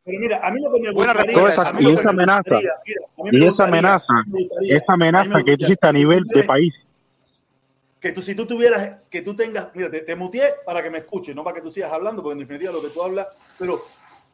Pero 0.05 0.19
mira, 0.21 0.41
a 0.45 0.51
mí 0.51 0.61
lo 0.61 0.73
que 0.73 0.81
me 0.81 0.93
Buena 0.93 1.13
gustaría, 1.13 1.41
Toda 1.41 1.53
esa- 1.53 1.81
y 1.81 1.91
esa 1.91 2.03
me 2.03 2.11
amenaza, 2.11 2.43
gustaría, 2.43 2.73
mira, 2.87 3.01
a 3.17 3.23
mí 3.23 3.31
me 3.31 3.39
Y 3.39 3.49
esa 3.49 3.65
amenaza, 3.65 4.07
gustaría, 4.27 4.77
esa 4.77 4.93
amenaza 4.95 5.45
que 5.45 5.53
existe 5.53 5.87
a 5.87 5.93
nivel 5.93 6.25
de 6.25 6.45
país. 6.45 6.75
que 8.01 8.13
tú, 8.13 8.23
si 8.23 8.35
tú 8.35 8.47
tuvieras, 8.47 8.97
que 9.11 9.21
tú 9.21 9.37
tengas, 9.37 9.69
mira, 9.75 9.91
te, 9.91 10.01
te 10.01 10.17
muteé 10.17 10.55
para 10.65 10.83
que 10.83 10.89
me 10.89 10.99
escuches, 10.99 11.37
no 11.37 11.45
para 11.45 11.57
que 11.57 11.61
tú 11.61 11.71
sigas 11.71 11.93
hablando, 11.93 12.23
porque 12.23 12.33
en 12.33 12.39
definitiva 12.39 12.73
lo 12.73 12.81
que 12.81 12.89
tú 12.89 13.03
hablas, 13.03 13.27
pero 13.59 13.85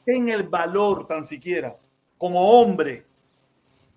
ten 0.05 0.29
el 0.29 0.45
valor 0.45 1.05
tan 1.09 1.25
siquiera, 1.25 1.77
como 2.17 2.61
hombre, 2.61 3.05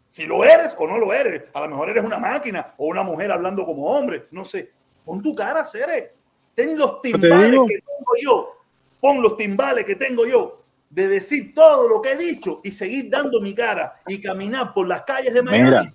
si 0.09 0.25
lo 0.25 0.43
eres 0.43 0.75
o 0.77 0.87
no 0.87 0.97
lo 0.97 1.13
eres, 1.13 1.43
a 1.53 1.61
lo 1.61 1.69
mejor 1.69 1.91
eres 1.91 2.03
una 2.03 2.17
máquina 2.17 2.73
o 2.77 2.87
una 2.87 3.03
mujer 3.03 3.31
hablando 3.31 3.63
como 3.63 3.85
hombre, 3.85 4.25
no 4.31 4.43
sé, 4.43 4.71
pon 5.05 5.21
tu 5.21 5.35
cara, 5.35 5.63
Cere, 5.63 6.15
ten 6.55 6.77
los 6.77 6.99
timbales 7.01 7.59
que 7.67 7.79
tengo 7.79 8.11
yo, 8.21 8.57
pon 8.99 9.21
los 9.21 9.37
timbales 9.37 9.85
que 9.85 9.95
tengo 9.95 10.25
yo, 10.25 10.63
de 10.89 11.07
decir 11.07 11.53
todo 11.53 11.87
lo 11.87 12.01
que 12.01 12.13
he 12.13 12.17
dicho 12.17 12.59
y 12.63 12.71
seguir 12.71 13.11
dando 13.11 13.39
mi 13.39 13.53
cara 13.53 14.01
y 14.07 14.19
caminar 14.19 14.73
por 14.73 14.87
las 14.87 15.03
calles 15.03 15.31
de 15.31 15.43
Miami. 15.43 15.65
Mira, 15.65 15.93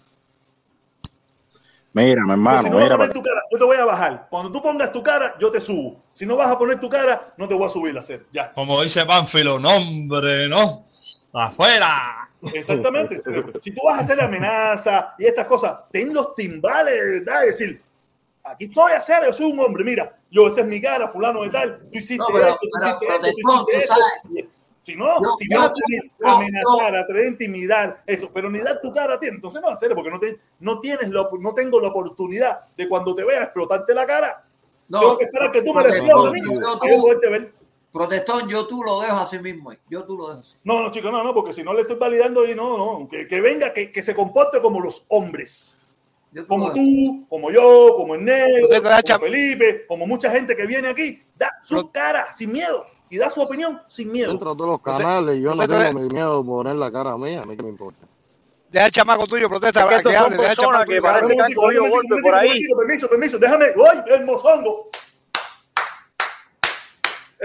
mira, 1.93 2.25
mi 2.25 2.33
hermano, 2.33 2.63
si 2.63 2.71
no 2.71 2.77
vas 2.77 2.85
a 2.85 2.85
mira. 2.85 2.97
poner 2.97 3.13
tu 3.13 3.23
cara, 3.23 3.41
yo 3.51 3.59
te 3.59 3.65
voy 3.65 3.77
a 3.77 3.85
bajar. 3.85 4.27
Cuando 4.31 4.53
tú 4.53 4.63
pongas 4.63 4.93
tu 4.93 5.03
cara, 5.03 5.35
yo 5.41 5.51
te 5.51 5.61
subo. 5.61 6.05
Si 6.13 6.25
no 6.25 6.37
vas 6.37 6.49
a 6.49 6.57
poner 6.57 6.79
tu 6.79 6.89
cara, 6.89 7.35
no 7.37 7.49
te 7.49 7.55
voy 7.55 7.67
a 7.67 7.71
subir 7.71 7.97
a 7.97 8.01
hacer. 8.01 8.27
Ya. 8.33 8.53
Como 8.53 8.81
dice 8.81 9.05
Pánfilo, 9.05 9.59
nombre, 9.59 10.49
¿no? 10.49 10.87
¡Afuera! 11.33 12.24
Exactamente. 12.53 13.17
si 13.63 13.71
tú 13.71 13.83
vas 13.85 13.99
a 13.99 14.01
hacer 14.01 14.21
amenaza 14.21 15.15
y 15.19 15.27
estas 15.27 15.47
cosas, 15.47 15.79
ten 15.91 16.13
los 16.13 16.35
timbales, 16.35 16.95
¿verdad? 16.95 17.45
Es 17.47 17.59
decir, 17.59 17.83
aquí 18.43 18.65
estoy 18.65 18.93
a 18.93 18.97
hacer, 18.99 19.25
yo 19.25 19.33
soy 19.33 19.53
un 19.53 19.61
hombre, 19.61 19.85
mira, 19.85 20.17
yo, 20.31 20.47
esta 20.49 20.61
es 20.63 20.67
mi 20.67 20.81
cara, 20.81 21.09
fulano 21.09 21.43
de 21.43 21.51
tal, 21.51 21.79
tú 21.91 21.99
hiciste 21.99 22.17
No, 22.19 22.27
pero- 22.33 22.49
esto, 22.49 22.59
tú 22.63 22.69
pero- 22.73 22.87
hiciste 22.89 23.07
pero 23.07 23.15
esto, 23.17 23.31
tú 23.33 23.51
hiciste 23.53 23.77
esto. 23.79 23.95
¿sabes? 23.95 24.49
Si 24.83 24.95
no, 24.97 25.07
Yo- 25.23 25.35
si 25.39 25.47
yo- 25.51 25.59
vas 25.61 25.71
a 25.71 25.73
tener 25.75 26.03
yo- 26.21 26.27
amenazar, 26.29 26.97
a 26.97 27.07
traer 27.07 27.27
intimidar, 27.27 28.03
eso, 28.07 28.31
pero 28.35 28.51
ni 28.51 28.59
dar 28.61 28.81
tu 28.83 28.93
cara 28.93 29.19
tiene, 29.19 29.37
entonces 29.37 29.63
no 29.63 29.69
hacer 29.69 29.95
porque 29.95 30.11
no, 30.11 30.21
te, 30.21 30.39
no 30.61 30.79
tienes 30.81 31.09
la, 31.09 31.27
no 31.41 31.55
tengo 31.55 31.81
la 31.81 31.89
oportunidad 31.89 32.61
de 32.77 32.87
cuando 32.87 33.15
te 33.15 33.25
vea 33.25 33.45
explotarte 33.45 33.95
la 33.95 34.05
cara. 34.07 34.45
No, 34.89 35.01
Tengo 35.01 35.17
que 35.19 35.25
esperar 35.25 35.51
que 35.51 35.63
tú 35.63 35.73
me 35.73 35.81
porque 35.81 35.95
despidas 35.95 36.17
Protestón, 37.95 38.49
yo 38.49 38.67
tú 38.67 38.83
lo 38.83 39.01
dejo 39.03 39.19
así 39.19 39.39
mismo. 39.39 39.71
eh. 39.71 39.79
Yo 39.89 40.03
tú 40.03 40.17
lo 40.17 40.27
dejo 40.31 40.41
así. 40.41 40.57
No, 40.65 40.83
no, 40.83 40.91
chicos, 40.91 41.13
no, 41.13 41.23
no, 41.23 41.33
porque 41.33 41.53
si 41.53 41.63
no 41.63 41.73
le 41.73 41.83
estoy 41.83 41.95
validando 41.97 42.45
y 42.45 42.53
no, 42.53 42.77
no, 42.77 43.09
que, 43.09 43.29
que 43.29 43.41
venga, 43.41 43.73
que, 43.73 43.93
que 43.93 44.03
se 44.03 44.17
comporte 44.17 44.61
como 44.61 44.81
los 44.81 45.05
hombres. 45.11 45.79
Como 46.49 46.73
tú, 46.73 47.25
como 47.29 47.53
yo, 47.53 47.95
como 47.97 48.17
el 48.17 48.25
negro, 48.25 48.67
como 49.17 49.21
Felipe, 49.21 49.87
como 49.87 50.09
mucha 50.09 50.29
gente 50.33 50.57
que 50.57 50.67
viene 50.67 50.89
aquí, 50.89 51.23
da 51.37 51.53
su 51.63 51.89
cara 51.93 52.35
sin 52.35 52.51
miedo 52.51 52.85
y 53.09 53.17
da 53.17 53.31
su 53.31 53.41
opinión 53.41 53.81
sin 53.87 54.11
miedo. 54.11 54.31
Dentro 54.31 54.51
de 54.51 54.57
todos 54.57 54.71
los 54.71 54.81
canales, 54.81 55.39
yo 55.39 55.55
no 55.55 55.69
tengo 55.69 56.01
miedo 56.11 56.43
de 56.43 56.49
poner 56.49 56.75
la 56.75 56.91
cara 56.91 57.17
mía, 57.17 57.43
a 57.43 57.45
mí 57.45 57.57
que 57.57 57.63
me 57.63 57.69
importa. 57.69 58.05
Deja 58.73 58.87
el 58.87 58.91
chamaco 58.91 59.29
tuyo, 59.29 59.49
protesta. 59.49 59.83
Es 59.83 60.03
que 60.03 60.11
que 60.11 60.11
que 60.11 60.99
un 60.99 61.13
momentico, 61.13 61.61
un 61.63 61.89
momentico, 61.89 62.77
Permiso, 62.77 63.09
permiso, 63.09 63.39
déjame. 63.39 63.67
¡Ay, 63.67 64.03
el 64.09 64.25
mozongo! 64.25 64.89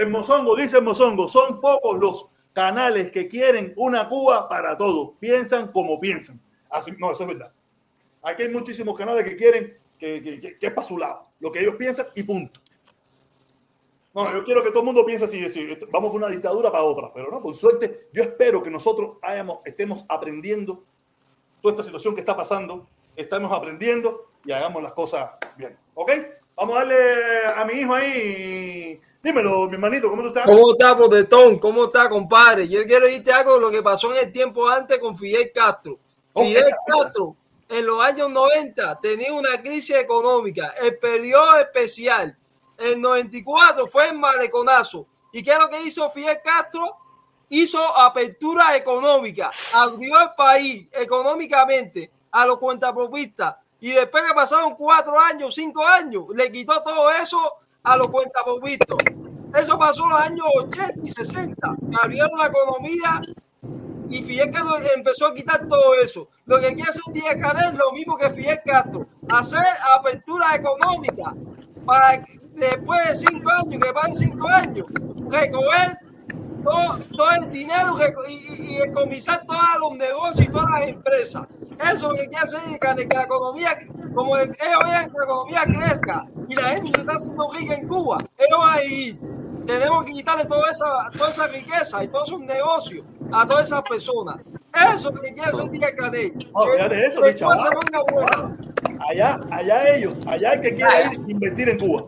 El 0.00 0.08
mozongo, 0.08 0.56
dice 0.56 0.80
mozongo, 0.80 1.28
son 1.28 1.60
pocos 1.60 2.00
los 2.00 2.26
canales 2.54 3.10
que 3.10 3.28
quieren 3.28 3.74
una 3.76 4.08
Cuba 4.08 4.48
para 4.48 4.74
todos. 4.78 5.10
Piensan 5.20 5.70
como 5.72 6.00
piensan. 6.00 6.40
Así, 6.70 6.92
no, 6.98 7.10
eso 7.12 7.24
es 7.24 7.28
verdad. 7.28 7.52
Aquí 8.22 8.44
hay 8.44 8.48
muchísimos 8.48 8.96
canales 8.96 9.24
que 9.24 9.36
quieren 9.36 9.76
que, 9.98 10.22
que, 10.22 10.40
que- 10.40 10.56
que 10.58 10.66
es 10.68 10.72
para 10.72 10.86
su 10.86 10.96
lado. 10.96 11.26
Lo 11.38 11.52
que 11.52 11.60
ellos 11.60 11.74
piensan 11.76 12.06
y 12.14 12.22
punto. 12.22 12.60
No, 14.14 14.32
yo 14.32 14.42
quiero 14.42 14.62
que 14.62 14.70
todo 14.70 14.80
el 14.80 14.86
mundo 14.86 15.04
piense 15.04 15.26
así, 15.26 15.44
así, 15.44 15.68
vamos 15.92 16.10
de 16.12 16.16
una 16.16 16.28
dictadura 16.28 16.72
para 16.72 16.82
otra, 16.82 17.12
pero 17.12 17.30
no, 17.30 17.40
por 17.42 17.54
suerte, 17.54 18.08
yo 18.12 18.22
espero 18.22 18.60
que 18.62 18.70
nosotros 18.70 19.18
hayamos, 19.22 19.58
estemos 19.66 20.04
aprendiendo 20.08 20.82
toda 21.60 21.74
esta 21.74 21.84
situación 21.84 22.14
que 22.14 22.20
está 22.20 22.34
pasando, 22.34 22.88
estamos 23.14 23.52
aprendiendo 23.52 24.30
y 24.46 24.50
hagamos 24.52 24.82
las 24.82 24.92
cosas 24.94 25.30
bien. 25.56 25.76
¿Ok? 25.94 26.10
Vamos 26.56 26.74
a 26.74 26.78
darle 26.78 26.96
a 27.54 27.64
mi 27.66 27.74
hijo 27.74 27.94
ahí. 27.94 29.00
Dímelo, 29.22 29.68
mi 29.68 29.74
hermanito, 29.74 30.08
¿cómo 30.08 30.22
tú 30.22 30.28
estás? 30.28 30.46
¿Cómo 30.46 30.72
está, 30.72 30.96
protestón? 30.96 31.58
¿Cómo 31.58 31.84
está, 31.84 32.08
compadre? 32.08 32.66
Yo 32.66 32.82
quiero 32.84 33.04
decirte 33.04 33.30
algo 33.30 33.54
de 33.54 33.60
lo 33.60 33.70
que 33.70 33.82
pasó 33.82 34.14
en 34.14 34.26
el 34.26 34.32
tiempo 34.32 34.66
antes 34.66 34.98
con 34.98 35.14
Fidel 35.14 35.52
Castro. 35.54 35.98
Ok. 36.32 36.46
Fidel 36.46 36.74
Castro, 36.86 37.36
en 37.68 37.84
los 37.86 38.02
años 38.02 38.30
90, 38.30 38.98
tenía 39.00 39.34
una 39.34 39.60
crisis 39.60 39.96
económica. 39.96 40.72
El 40.82 40.98
periodo 40.98 41.58
especial, 41.58 42.34
el 42.78 42.98
94, 42.98 43.86
fue 43.88 44.08
el 44.08 44.18
maleconazo. 44.18 45.06
¿Y 45.32 45.42
qué 45.42 45.52
es 45.52 45.58
lo 45.58 45.68
que 45.68 45.82
hizo 45.82 46.08
Fidel 46.08 46.40
Castro? 46.42 46.96
Hizo 47.50 47.78
apertura 47.98 48.74
económica, 48.74 49.50
abrió 49.74 50.18
el 50.18 50.30
país 50.34 50.88
económicamente 50.92 52.10
a 52.30 52.46
los 52.46 52.56
cuentapropistas. 52.56 53.56
Y 53.80 53.90
después 53.90 54.24
que 54.24 54.32
pasaron 54.32 54.74
cuatro 54.76 55.20
años, 55.20 55.54
cinco 55.54 55.86
años, 55.86 56.24
le 56.34 56.50
quitó 56.50 56.82
todo 56.82 57.10
eso 57.10 57.59
a 57.82 57.96
los 57.96 58.08
cuentapropistas. 58.08 58.96
Eso 59.54 59.78
pasó 59.78 60.04
en 60.04 60.10
los 60.10 60.20
años 60.20 60.46
80 60.56 60.94
y 61.02 61.10
60, 61.10 61.76
que 61.90 61.96
abrieron 62.00 62.38
la 62.38 62.46
economía 62.46 63.22
y 64.10 64.22
Fidel 64.22 64.50
Castro 64.50 64.76
empezó 64.96 65.26
a 65.26 65.34
quitar 65.34 65.66
todo 65.68 65.94
eso. 66.02 66.28
Lo 66.44 66.58
que 66.58 66.74
quiere 66.74 66.90
hacer 66.90 67.02
Díaz 67.12 67.36
Canel 67.40 67.72
es 67.72 67.78
lo 67.78 67.92
mismo 67.92 68.16
que 68.16 68.28
Fidel 68.30 68.60
Castro, 68.64 69.06
hacer 69.28 69.64
apertura 69.96 70.56
económica 70.56 71.34
para 71.86 72.22
después 72.54 73.08
de 73.08 73.14
cinco 73.14 73.50
años, 73.50 73.82
que 73.82 73.92
pasen 73.92 74.16
cinco 74.16 74.48
años, 74.48 74.86
recoger 75.28 75.98
todo, 76.62 76.98
todo 77.16 77.30
el 77.32 77.50
dinero 77.50 77.96
y, 78.28 78.32
y, 78.32 78.74
y 78.74 78.76
decomisar 78.76 79.44
todos 79.46 79.60
los 79.80 79.96
negocios 79.96 80.46
y 80.46 80.50
todas 80.50 80.70
las 80.70 80.86
empresas. 80.88 81.46
Eso 81.82 81.92
es 81.92 82.02
lo 82.02 82.10
que 82.10 82.28
quiere 82.28 82.44
hacer 82.44 82.60
que 82.78 83.16
la 83.16 83.22
economía, 83.22 83.78
como 84.14 84.36
ellos 84.36 84.56
vean 84.58 85.10
que 85.10 85.18
la 85.18 85.24
economía 85.24 85.62
crezca 85.64 86.26
y 86.48 86.54
la 86.54 86.62
gente 86.62 86.90
se 86.94 87.00
está 87.00 87.12
haciendo 87.12 87.50
rica 87.52 87.74
en 87.74 87.88
Cuba, 87.88 88.18
ellos 88.36 88.58
van 88.58 88.78
a 88.78 88.82
ir. 88.82 89.18
Tenemos 89.66 90.04
que 90.04 90.12
quitarle 90.12 90.44
toda 90.44 90.70
esa, 90.70 91.10
toda 91.16 91.30
esa 91.30 91.46
riqueza 91.46 92.04
y 92.04 92.08
todos 92.08 92.28
esos 92.28 92.40
negocios 92.40 93.06
a 93.32 93.46
todas 93.46 93.64
esas 93.64 93.82
personas. 93.82 94.42
Eso 94.74 95.10
es 95.10 95.16
lo 95.16 95.22
que 95.22 95.32
quiere 95.32 95.50
hacer 95.50 95.70
Díaz 95.70 95.92
Canel. 95.96 96.32
No, 96.54 96.66
fíjate 96.72 97.06
eso, 97.06 97.20
mi 97.20 97.34
chaval. 97.34 98.58
Allá, 99.10 99.40
allá 99.50 99.94
ellos, 99.94 100.14
allá 100.26 100.52
el 100.52 100.60
que 100.60 100.74
quiere 100.74 101.00
ir 101.00 101.06
a 101.06 101.30
invertir 101.30 101.68
en 101.68 101.78
Cuba. 101.78 102.04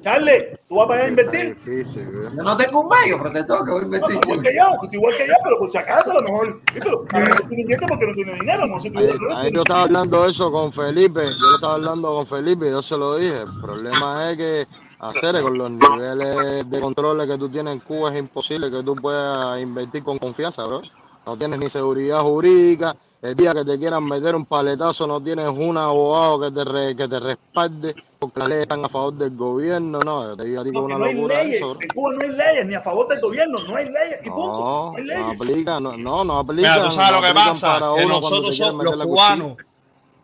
Charlie, 0.00 0.56
¿tú 0.68 0.76
vas 0.76 0.86
para 0.86 1.00
allá 1.00 1.06
a 1.06 1.08
invertir? 1.08 1.58
Yo 1.66 2.42
no 2.42 2.56
tengo 2.56 2.80
un 2.82 2.88
medio, 2.88 3.18
protestón, 3.20 3.64
que 3.64 3.70
voy 3.72 3.80
a 3.80 3.84
invertir. 3.84 4.20
Igual 4.22 4.42
que 4.42 4.54
yo, 4.54 4.64
tú 4.80 4.88
igual 4.92 5.16
que 5.16 5.26
yo, 5.26 5.34
pero 5.42 5.58
por 5.58 5.70
si 5.70 5.78
acaso 5.78 6.10
a 6.12 6.14
lo 6.14 6.22
mejor. 6.22 6.60
Pero 6.72 7.04
a 7.10 7.20
lo 7.20 7.26
mejor 7.26 7.40
tú 7.40 7.48
no 7.48 7.60
inviertes 7.60 7.88
porque 7.88 8.06
no 8.06 8.12
tienes 8.12 8.40
dinero, 8.40 8.66
no 8.66 8.80
sé 8.80 8.92
ahí 9.36 9.52
yo 9.52 9.60
estaba 9.60 9.82
hablando 9.82 10.24
eso 10.26 10.52
con 10.52 10.72
Felipe, 10.72 11.24
yo 11.24 11.54
estaba 11.54 11.74
hablando 11.74 12.14
con 12.14 12.26
Felipe 12.26 12.68
y 12.68 12.70
yo 12.70 12.82
se 12.82 12.96
lo 12.96 13.16
dije. 13.16 13.40
El 13.40 13.60
problema 13.60 14.30
es 14.30 14.36
que 14.36 14.66
hacer 15.00 15.42
con 15.42 15.58
los 15.58 15.70
niveles 15.70 16.70
de 16.70 16.80
controles 16.80 17.26
que 17.28 17.38
tú 17.38 17.48
tienes 17.48 17.74
en 17.74 17.80
Cuba 17.80 18.12
es 18.12 18.18
imposible 18.18 18.70
que 18.70 18.82
tú 18.82 18.94
puedas 18.94 19.60
invertir 19.60 20.04
con 20.04 20.18
confianza, 20.18 20.64
bro. 20.64 20.82
No 21.26 21.36
tienes 21.36 21.58
ni 21.58 21.68
seguridad 21.68 22.20
jurídica. 22.20 22.96
El 23.20 23.34
día 23.34 23.52
que 23.52 23.64
te 23.64 23.76
quieran 23.78 24.04
meter 24.04 24.36
un 24.36 24.46
paletazo 24.46 25.04
no 25.06 25.20
tienes 25.20 25.48
un 25.48 25.76
abogado 25.76 26.40
que 26.40 26.50
te 26.52 26.64
re- 26.64 26.94
que 26.96 27.08
te 27.08 27.18
respalde 27.18 27.96
porque 28.16 28.38
las 28.38 28.48
leyes 28.48 28.62
están 28.62 28.84
a 28.84 28.88
favor 28.88 29.12
del 29.14 29.36
gobierno. 29.36 29.98
No, 29.98 30.28
yo 30.28 30.36
te 30.36 30.44
digo 30.44 30.60
a 30.60 30.64
ti 30.64 30.70
una 30.70 30.98
no 30.98 31.04
hay 31.04 31.14
locura 31.14 31.42
leyes, 31.42 31.60
eso, 31.60 31.76
en 31.80 31.88
Cuba 31.88 32.10
no 32.12 32.18
hay 32.22 32.30
leyes, 32.30 32.66
ni 32.66 32.74
a 32.76 32.80
favor 32.80 33.08
del 33.08 33.20
gobierno, 33.20 33.58
no 33.66 33.76
hay 33.76 33.84
leyes, 33.86 34.20
y 34.24 34.30
punto. 34.30 34.58
No, 34.60 34.92
No 34.92 34.98
hay 34.98 35.06
no 35.06 35.30
aplica, 35.30 35.80
no, 35.80 35.96
no, 35.96 36.24
no 36.24 36.38
aplica. 36.38 36.74
Mira, 36.74 36.84
tú 36.84 36.90
sabes 36.92 37.20
lo 37.20 37.26
que 37.26 37.34
pasa, 37.34 37.78
que 37.96 38.06
nosotros 38.06 38.56
somos 38.56 38.84
los 38.84 39.06
cubanos. 39.06 39.56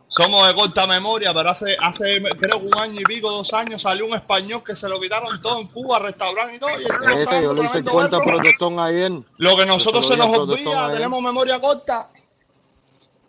Somos 0.06 0.46
de 0.46 0.54
corta 0.54 0.86
memoria, 0.86 1.34
pero 1.34 1.50
hace, 1.50 1.76
hace 1.80 2.22
creo 2.38 2.60
que 2.60 2.66
un 2.66 2.80
año 2.80 3.00
y 3.00 3.04
pico, 3.04 3.28
dos 3.32 3.52
años, 3.54 3.82
salió 3.82 4.06
un 4.06 4.14
español 4.14 4.62
que 4.62 4.76
se 4.76 4.88
lo 4.88 5.00
quitaron 5.00 5.42
todo 5.42 5.58
en 5.58 5.66
Cuba, 5.66 5.98
restaurante 5.98 6.54
y 6.54 6.58
todo. 6.60 6.70
Y 6.70 6.84
el 6.84 7.18
estaba 7.20 7.40
yo 7.42 7.54
le 7.54 7.64
hice 7.64 7.82
cuenta 7.82 8.20
protestón 8.20 8.78
ayer. 8.78 9.10
Lo 9.38 9.56
que 9.56 9.66
nosotros 9.66 10.06
se 10.06 10.16
nos 10.16 10.28
olvida, 10.28 10.92
tenemos 10.92 11.20
memoria 11.20 11.60
corta. 11.60 12.10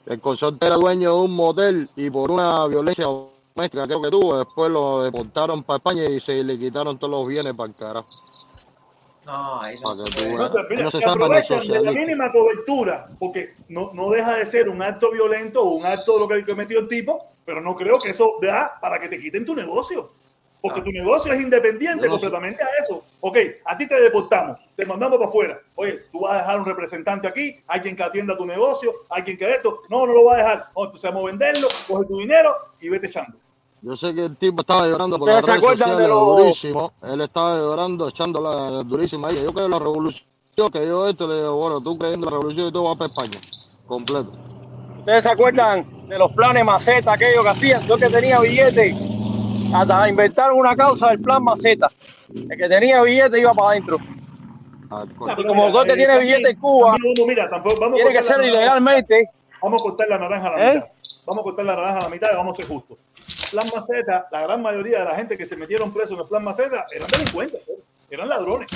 El 0.05 0.19
consorte 0.19 0.65
era 0.65 0.75
dueño 0.75 1.15
de 1.15 1.21
un 1.23 1.31
motel 1.31 1.89
y 1.95 2.09
por 2.09 2.29
una 2.29 2.67
violencia 2.67 3.05
doméstica 3.05 3.87
creo 3.87 4.01
que 4.01 4.09
tuvo, 4.09 4.37
después 4.37 4.69
lo 4.69 5.03
deportaron 5.03 5.63
para 5.63 5.77
España 5.77 6.05
y 6.05 6.19
se 6.19 6.43
le 6.43 6.59
quitaron 6.59 6.97
todos 6.99 7.11
los 7.11 7.27
bienes 7.27 7.53
para 7.53 7.69
el 7.69 7.75
carajo. 7.75 8.07
No, 9.25 9.59
ahí 9.63 9.73
veas. 9.73 9.91
Entonces, 9.91 10.31
mira, 10.69 10.83
No 10.83 10.91
se 10.91 10.99
se 10.99 11.09
aprovechan 11.09 11.67
de 11.67 11.81
la 11.81 11.91
mínima 11.91 12.31
cobertura, 12.31 13.09
porque 13.17 13.55
no, 13.69 13.91
no 13.93 14.11
deja 14.11 14.37
de 14.37 14.45
ser 14.45 14.69
un 14.69 14.83
acto 14.83 15.09
violento 15.11 15.63
o 15.63 15.75
un 15.75 15.85
acto 15.85 16.13
de 16.13 16.19
lo 16.19 16.27
que 16.27 16.51
cometió 16.51 16.79
el 16.79 16.87
tipo, 16.87 17.25
pero 17.43 17.61
no 17.61 17.75
creo 17.75 17.95
que 18.03 18.11
eso 18.11 18.33
da 18.41 18.77
para 18.79 18.99
que 18.99 19.09
te 19.09 19.19
quiten 19.19 19.43
tu 19.43 19.55
negocio. 19.55 20.11
Porque 20.67 20.81
tu 20.81 20.91
negocio 20.91 21.31
es 21.31 21.41
independiente 21.41 22.07
completamente 22.07 22.63
a 22.63 22.67
eso. 22.83 23.03
Ok, 23.19 23.37
a 23.65 23.77
ti 23.77 23.87
te 23.87 24.01
deportamos, 24.01 24.57
te 24.75 24.85
mandamos 24.85 25.17
para 25.17 25.29
afuera. 25.29 25.59
Oye, 25.75 26.03
tú 26.11 26.21
vas 26.21 26.33
a 26.33 26.37
dejar 26.37 26.59
un 26.59 26.65
representante 26.65 27.27
aquí, 27.27 27.55
alguien 27.67 27.95
que 27.95 28.03
atienda 28.03 28.35
tu 28.35 28.45
negocio, 28.45 28.91
alguien 29.09 29.37
que 29.37 29.51
esto. 29.51 29.81
No, 29.89 30.07
no 30.07 30.13
lo 30.13 30.25
va 30.25 30.33
a 30.33 30.37
dejar. 30.37 30.57
No, 30.75 30.85
entonces 30.85 31.11
vamos 31.11 31.23
a 31.23 31.27
venderlo, 31.27 31.67
coge 31.87 32.05
tu 32.07 32.17
dinero 32.17 32.55
y 32.81 32.89
vete 32.89 33.07
echando. 33.07 33.37
Yo 33.81 33.95
sé 33.95 34.15
que 34.15 34.25
el 34.25 34.35
tipo 34.37 34.61
estaba 34.61 34.87
llorando 34.87 35.19
por 35.19 35.29
¿Ustedes 35.29 35.45
las 35.47 35.61
redes 35.61 35.97
de 35.97 36.07
los- 36.07 36.37
durísimo. 36.39 36.93
Él 37.03 37.21
estaba 37.21 37.55
llorando, 37.57 38.09
echándola 38.09 38.83
durísima 38.83 39.27
ahí. 39.27 39.35
Yo 39.43 39.53
creo 39.53 39.67
que 39.67 39.71
la 39.71 39.77
revolución, 39.79 40.25
que 40.73 40.87
yo 40.87 41.07
esto 41.07 41.27
le 41.27 41.35
digo, 41.35 41.55
bueno, 41.57 41.79
tú 41.81 41.95
creyendo 41.95 42.25
en 42.25 42.33
la 42.33 42.37
revolución 42.39 42.67
y 42.69 42.71
todo 42.71 42.85
va 42.85 42.95
para 42.95 43.07
España. 43.13 43.39
Completo. 43.85 44.31
¿Ustedes 44.99 45.21
se 45.21 45.29
acuerdan 45.29 46.07
de 46.09 46.17
los 46.17 46.31
planes 46.31 46.65
maceta, 46.65 47.13
aquellos 47.13 47.43
que 47.43 47.49
hacían? 47.49 47.85
Yo 47.85 47.95
que 47.97 48.09
tenía 48.09 48.39
billete, 48.39 48.95
hasta 49.73 50.09
inventaron 50.09 50.57
una 50.59 50.75
causa 50.75 51.09
del 51.09 51.21
plan 51.21 51.43
maceta. 51.43 51.89
El 52.33 52.57
que 52.57 52.69
tenía 52.69 53.01
billete 53.01 53.39
iba 53.39 53.53
para 53.53 53.69
adentro. 53.69 53.97
Y 55.37 55.43
como 55.45 55.67
todo 55.71 55.81
el 55.83 55.89
que 55.89 55.95
tiene 55.95 56.19
billete 56.19 56.51
en 56.51 56.59
Cuba, 56.59 56.95
mira, 57.27 57.49
tampoco, 57.49 57.79
vamos 57.79 57.93
a 57.99 58.03
tiene 58.03 58.11
que 58.11 58.17
cortar 58.19 58.35
ser 58.37 58.45
la 58.45 58.47
naranja. 58.47 58.57
ilegalmente. 58.57 59.29
Vamos 59.61 59.81
a 59.81 59.83
cortar 59.83 60.07
la 60.09 60.17
naranja 60.19 60.47
a 60.47 60.51
la 60.57 60.67
¿Eh? 60.71 60.73
mitad. 60.75 60.87
Vamos 61.25 61.39
a 61.39 61.43
cortar 61.43 61.65
la 61.65 61.75
naranja 61.75 61.99
a 61.99 62.03
la 62.03 62.09
mitad 62.09 62.27
y 62.31 62.35
vamos 62.35 62.53
a 62.53 62.55
ser 62.55 62.67
justos. 62.67 62.97
Plan 63.51 63.65
Maceta, 63.75 64.27
la 64.31 64.41
gran 64.41 64.61
mayoría 64.61 64.99
de 64.99 65.05
la 65.05 65.15
gente 65.15 65.37
que 65.37 65.45
se 65.45 65.55
metieron 65.55 65.91
presos 65.91 66.11
en 66.11 66.19
el 66.19 66.27
Plan 66.27 66.43
Maceta 66.43 66.85
eran 66.95 67.07
delincuentes, 67.07 67.61
¿eh? 67.67 67.79
eran 68.11 68.29
ladrones. 68.29 68.67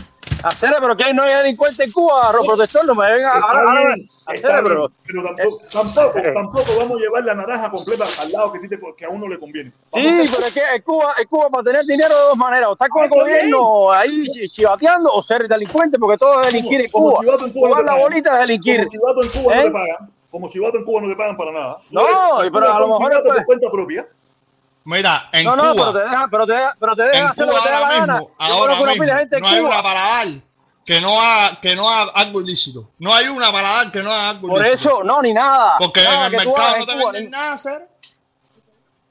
Hacer, 0.42 0.70
pero 0.80 0.96
que 0.96 1.14
no 1.14 1.24
hay 1.24 1.36
delincuente 1.36 1.84
en 1.84 1.92
Cuba, 1.92 2.32
Ro- 2.32 2.44
protector, 2.46 2.86
no 2.86 2.96
me 2.96 3.12
venga 3.12 3.34
ahora, 3.34 3.92
pero 5.06 5.24
tampoco, 5.24 5.58
tampoco, 5.74 6.20
tampoco 6.34 6.76
vamos 6.78 6.98
a 6.98 7.02
llevar 7.02 7.26
la 7.26 7.36
naranja 7.36 7.70
completa 7.70 8.06
al 8.18 8.32
lado 8.32 8.54
que, 8.54 8.60
a 8.60 8.62
te- 8.70 8.80
que 8.98 9.06
a 9.06 9.10
uno 9.10 9.28
le 9.28 9.38
conviene. 9.38 9.74
Vamos 9.92 10.08
a 10.08 10.12
Sí, 10.12 10.22
ser- 10.28 10.36
pero 10.36 10.48
es 10.48 10.54
que 10.54 10.76
en 10.76 10.82
Cuba, 10.82 11.14
en 11.18 11.28
Cuba 11.28 11.50
para 11.50 11.64
tener 11.64 11.84
dinero 11.84 12.16
de 12.16 12.22
dos 12.22 12.38
maneras, 12.38 12.70
o 12.70 12.72
estar 12.72 12.88
con 12.90 13.04
el 13.04 13.10
Ah, 13.12 13.16
gobierno 13.16 13.92
ahí 13.92 14.28
chi- 14.30 14.50
chivateando 14.50 15.12
o 15.12 15.22
ser 15.24 15.46
delincuente, 15.48 16.00
porque 16.00 16.18
todo 16.18 16.40
es 16.40 16.46
delinquir 16.54 16.82
en 16.82 16.90
Cuba. 16.90 17.20
en 17.20 17.26
Cuba 17.26 17.38
no 17.42 17.50
Jugar 17.76 17.84
la 17.86 17.96
bolita 17.96 18.34
es 18.34 18.40
delinquir. 18.40 18.78
Como 18.80 18.92
chivato 18.92 19.24
en 19.24 19.30
Cuba 19.32 19.56
no 19.56 19.62
¿Eh? 19.62 19.66
te 19.66 19.72
pagan. 19.72 20.14
Como 20.32 20.50
chivato 20.50 20.78
en 20.78 20.84
Cuba 20.86 21.02
no 21.02 21.08
te 21.10 21.16
pagan 21.18 21.36
para 21.38 21.52
nada. 21.52 21.78
No, 21.90 22.44
en 22.44 22.54
pero 22.54 22.72
a 22.72 22.80
lo 22.80 22.88
mejor 22.88 23.24
por 23.24 23.46
cuenta 23.46 23.70
propia. 23.72 24.08
Mira, 24.86 25.30
en 25.34 25.46
no, 25.46 25.56
no, 25.56 25.74
Cuba, 25.74 25.92
pero 25.92 25.94
te 25.94 26.00
dejan, 26.10 26.30
pero 26.30 26.46
te 26.48 26.54
dejan, 26.54 26.72
pero 26.80 26.96
te 26.96 27.02
dejan 27.04 27.18
en 27.24 27.28
hacer 27.30 27.46
Cuba 27.46 27.56
lo 27.58 27.62
que 27.62 27.68
te 27.68 27.72
da 27.72 27.78
ahora 27.80 27.98
gana. 28.00 28.14
mismo, 28.20 28.32
ahora 28.38 28.76
de 29.06 29.16
gente 29.20 29.36
en 29.36 29.42
no 29.42 29.48
hay 29.48 29.60
Cuba. 29.60 29.70
una 29.70 29.84
para 29.84 30.00
dar 30.00 30.28
que 30.86 31.02
no 31.02 31.22
haga, 31.22 31.60
que 31.62 31.76
no 31.76 31.90
haga 31.90 32.12
algo 32.16 32.42
ilícito. 32.42 32.90
No 32.98 33.14
hay 33.14 33.28
una 33.28 33.52
para 33.52 33.70
dar 33.70 33.92
que 33.92 34.02
no 34.02 34.12
haga 34.12 34.30
algo 34.32 34.48
Por 34.48 34.66
ilícito. 34.66 34.90
eso, 34.90 35.04
no, 35.04 35.22
ni 35.22 35.34
nada. 35.34 35.76
Porque 35.78 36.04
Nada 36.04 36.28
en 36.28 36.34
el 36.34 36.46
mercado 36.46 36.78
no 36.80 36.86
te 36.86 36.94
Cuba, 36.94 37.04
venden 37.12 37.24
ni- 37.26 37.30
nada, 37.30 37.54
hacer. 37.54 37.88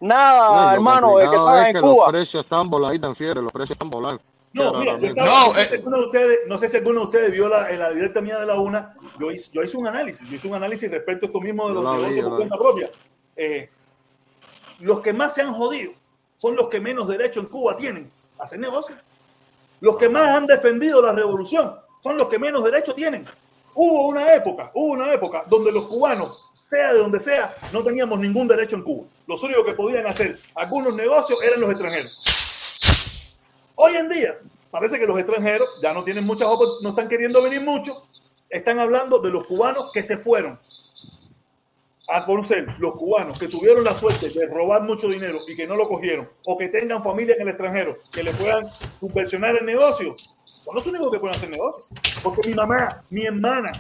Nada, 0.01 0.49
No, 0.67 0.73
hermano, 0.75 1.19
el 1.19 1.25
que 1.31 1.37
complicado 1.37 1.47
paga 1.47 1.61
es 1.61 1.67
en 1.69 1.75
que 1.75 1.81
Cuba. 1.81 1.95
los 2.05 2.13
precios 2.13 2.45
están 2.45 2.71
voladitos 2.71 3.09
en 3.09 3.15
fiebre, 3.17 3.43
los 3.43 3.53
precios 3.53 3.71
están 3.73 3.91
cualquiera 3.91 4.19
No, 4.53 4.73
mira, 4.79 4.99
yo 4.99 5.07
estaba- 5.09 5.27
No, 5.29 5.47
no, 5.47 5.53
sé 5.55 5.61
eh. 5.63 5.67
si 5.69 5.75
alguno 5.75 5.97
de 5.99 6.05
ustedes, 6.05 6.39
no 6.49 6.59
sé 6.59 6.69
si 6.69 6.77
alguno 6.77 7.01
de 7.01 7.07
ustedes 7.07 7.33
vio 7.33 7.49
la, 7.49 7.71
en 7.71 7.79
la 7.79 7.91
directa 7.91 8.21
mía 8.21 8.39
de 8.39 8.47
la 8.47 8.55
una. 8.55 8.95
Yo 9.21 9.31
hice, 9.31 9.51
yo 9.53 9.63
hice 9.63 9.77
un 9.77 9.87
análisis, 9.87 10.29
yo 10.29 10.37
hice 10.37 10.49
un 10.49 10.55
análisis 10.55 10.91
respecto 10.91 11.27
a 11.27 11.29
esto 11.29 11.41
mismo 11.41 11.69
de 11.69 11.75
los 11.75 11.85
negocios 11.85 12.27
por 12.27 12.37
cuenta 12.37 12.57
propia. 12.57 12.91
Eh, 13.37 13.71
los 14.79 15.01
que 15.01 15.13
más 15.13 15.35
se 15.35 15.43
han 15.43 15.55
jodido 15.55 15.93
son 16.37 16.55
los 16.55 16.69
que 16.69 16.81
menos 16.81 17.09
derecho 17.09 17.41
en 17.41 17.47
Cuba 17.47 17.77
tienen 17.77 18.11
a 18.39 18.45
hacer 18.45 18.59
negocios. 18.59 18.99
Los 19.81 19.97
que 19.97 20.09
más 20.09 20.29
han 20.29 20.47
defendido 20.47 21.03
la 21.03 21.13
revolución 21.13 21.75
son 22.03 22.17
los 22.17 22.29
que 22.29 22.39
menos 22.39 22.65
derecho 22.65 22.95
tienen. 22.95 23.27
Hubo 23.75 24.09
una 24.09 24.35
época, 24.35 24.71
hubo 24.75 24.93
una 24.93 25.13
época 25.13 25.43
donde 25.49 25.73
los 25.73 25.87
cubanos, 25.87 26.51
sea 26.69 26.93
de 26.93 27.01
donde 27.01 27.21
sea, 27.21 27.55
no 27.73 27.83
teníamos 27.83 28.19
ningún 28.19 28.49
derecho 28.49 28.77
en 28.77 28.83
Cuba. 28.83 29.07
Los 29.27 29.43
únicos 29.43 29.65
que 29.65 29.73
podían 29.73 30.07
hacer 30.07 30.39
algunos 30.55 30.95
negocios 30.97 31.43
eran 31.45 31.61
los 31.61 31.71
extranjeros. 31.71 33.35
Hoy 33.75 33.97
en 33.97 34.09
día, 34.09 34.39
parece 34.71 34.99
que 34.99 35.07
los 35.07 35.19
extranjeros 35.19 35.81
ya 35.81 35.93
no 35.93 36.03
tienen 36.03 36.27
muchas 36.27 36.49
no 36.83 36.91
están 36.91 37.09
queriendo 37.09 37.43
venir 37.43 37.63
mucho. 37.63 38.05
Están 38.49 38.79
hablando 38.79 39.19
de 39.19 39.31
los 39.31 39.47
cubanos 39.47 39.93
que 39.93 40.03
se 40.03 40.19
fueron 40.19 40.59
a 42.11 42.25
conocer 42.25 42.67
los 42.79 42.97
cubanos 42.97 43.39
que 43.39 43.49
tuvieron 43.49 43.85
la 43.85 43.95
suerte 43.95 44.31
de 44.31 44.47
robar 44.47 44.83
mucho 44.83 45.09
dinero 45.09 45.37
y 45.47 45.55
que 45.55 45.67
no 45.67 45.77
lo 45.77 45.85
cogieron, 45.85 46.29
o 46.47 46.57
que 46.57 46.69
tengan 46.69 47.03
familia 47.03 47.35
en 47.35 47.43
el 47.43 47.49
extranjero, 47.49 47.99
que 48.13 48.23
le 48.23 48.33
puedan 48.33 48.67
subvencionar 48.99 49.57
el 49.57 49.67
negocio, 49.67 50.15
son 50.45 50.75
los 50.75 50.87
únicos 50.87 51.11
que 51.13 51.19
pueden 51.19 51.37
hacer 51.37 51.51
negocio. 51.51 51.85
Porque 52.23 52.49
mi 52.49 52.55
mamá, 52.55 53.03
mi 53.11 53.27
hermana, 53.27 53.73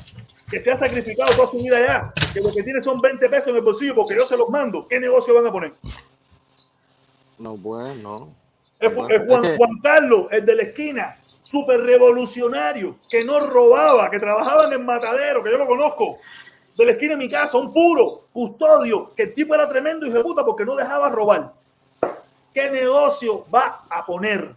que 0.50 0.60
se 0.60 0.70
ha 0.70 0.76
sacrificado 0.76 1.34
toda 1.34 1.48
su 1.50 1.56
vida 1.56 1.78
allá, 1.78 2.12
que 2.32 2.40
lo 2.40 2.52
que 2.52 2.62
tiene 2.62 2.82
son 2.82 3.00
20 3.00 3.28
pesos 3.28 3.48
en 3.48 3.56
el 3.56 3.62
bolsillo 3.62 3.94
porque 3.94 4.14
yo 4.14 4.26
se 4.26 4.36
los 4.36 4.48
mando, 4.50 4.86
¿qué 4.86 5.00
negocio 5.00 5.32
van 5.34 5.46
a 5.46 5.52
poner? 5.52 5.72
No, 7.38 7.56
pues, 7.56 7.96
no. 7.96 8.32
Es, 8.80 8.92
Ju- 8.92 9.10
es 9.10 9.26
Juan, 9.26 9.44
Es 9.44 9.58
Carlos, 9.82 10.26
el 10.30 10.44
de 10.44 10.54
la 10.54 10.62
esquina, 10.64 11.18
súper 11.40 11.80
revolucionario, 11.80 12.96
que 13.10 13.24
no 13.24 13.40
robaba, 13.40 14.10
que 14.10 14.18
trabajaba 14.18 14.66
en 14.66 14.72
el 14.74 14.84
matadero, 14.84 15.42
que 15.42 15.50
yo 15.50 15.58
lo 15.58 15.66
conozco, 15.66 16.18
de 16.76 16.84
la 16.84 16.92
esquina 16.92 17.12
de 17.14 17.18
mi 17.18 17.28
casa, 17.28 17.58
un 17.58 17.72
puro 17.72 18.24
custodio, 18.32 19.12
que 19.16 19.24
el 19.24 19.34
tipo 19.34 19.54
era 19.54 19.68
tremendo 19.68 20.06
y 20.06 20.10
puta 20.22 20.44
porque 20.44 20.64
no 20.64 20.76
dejaba 20.76 21.08
robar. 21.10 21.52
¿Qué 22.54 22.70
negocio 22.70 23.44
va 23.52 23.84
a 23.88 24.04
poner? 24.04 24.54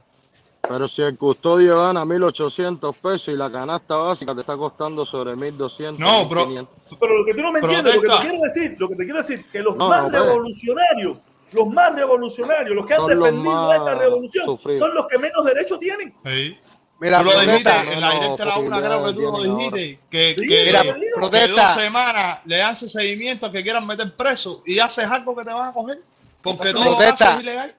Pero 0.68 0.88
si 0.88 1.02
el 1.02 1.18
custodio 1.18 1.82
gana 1.82 2.06
1.800 2.06 2.96
pesos 2.96 3.34
y 3.34 3.38
la 3.38 3.52
canasta 3.52 3.96
básica 3.98 4.34
te 4.36 4.42
está 4.42 4.56
costando 4.56 5.06
sobre 5.06 5.34
1.200. 5.36 5.98
No, 5.98 6.30
pero- 6.30 6.46
1.500. 6.48 6.68
Pero 7.00 7.18
lo 7.18 7.26
que 7.26 7.34
tú 7.34 7.42
no 7.42 7.52
me 7.52 7.60
entiendes, 7.60 7.96
lo 7.96 8.02
que 8.02 8.08
te 8.08 8.18
quiero 8.22 8.44
decir, 8.44 8.76
lo 8.78 8.90
que 8.90 8.96
te 8.96 9.04
quiero 9.04 9.18
decir, 9.20 9.46
que 9.52 9.60
los 9.60 9.76
No, 9.76 9.90
más 9.90 10.04
no, 10.04 10.10
pues. 10.10 10.24
revolucionarios, 10.24 11.18
los 11.54 11.68
más 11.68 11.96
revolucionarios, 11.96 12.76
los 12.76 12.86
que 12.86 12.94
han 12.94 13.00
Son 13.00 13.10
defendido 13.10 13.74
esa 13.74 13.96
revolución, 13.96 14.60
son 14.78 14.94
los 14.96 15.08
que 15.08 15.18
menos 15.18 15.44
derecho 15.46 15.80
tienen. 15.80 16.14
Sí. 16.26 16.58
Mira, 17.02 17.18
tú 17.19 17.26
lo 17.26 17.40
dijiste 17.41 17.69
en 17.72 17.99
la 17.99 18.11
directa 18.11 18.44
de 18.44 18.45
la 18.45 18.57
una, 18.60 18.78
creo 18.82 19.03
que 19.06 19.14
tú 19.14 19.22
lo 19.22 19.44
dijiste, 19.57 19.99
que, 20.10 20.36
Sí, 20.38 20.48
que, 20.48 20.65
mira, 20.68 20.84
que 20.84 20.94
protesta. 21.15 21.64
dos 21.73 21.82
semanas 21.82 22.40
le 22.45 22.61
hace 22.61 22.88
seguimiento 22.88 23.48
a 23.48 23.52
que 23.52 23.64
quieran 23.64 23.88
meter 23.88 24.15
preso 24.15 24.61
y 24.68 24.78
haces 24.78 25.06
algo 25.06 25.36
que 25.36 25.44
te 25.44 25.52
van 25.52 25.69
a 25.69 25.73
coger. 25.73 25.99
Porque 26.44 26.72
todo 26.72 26.84
lo 26.86 26.98
Protesta. 26.98 27.30
haces 27.32 27.41
ilegal. 27.41 27.76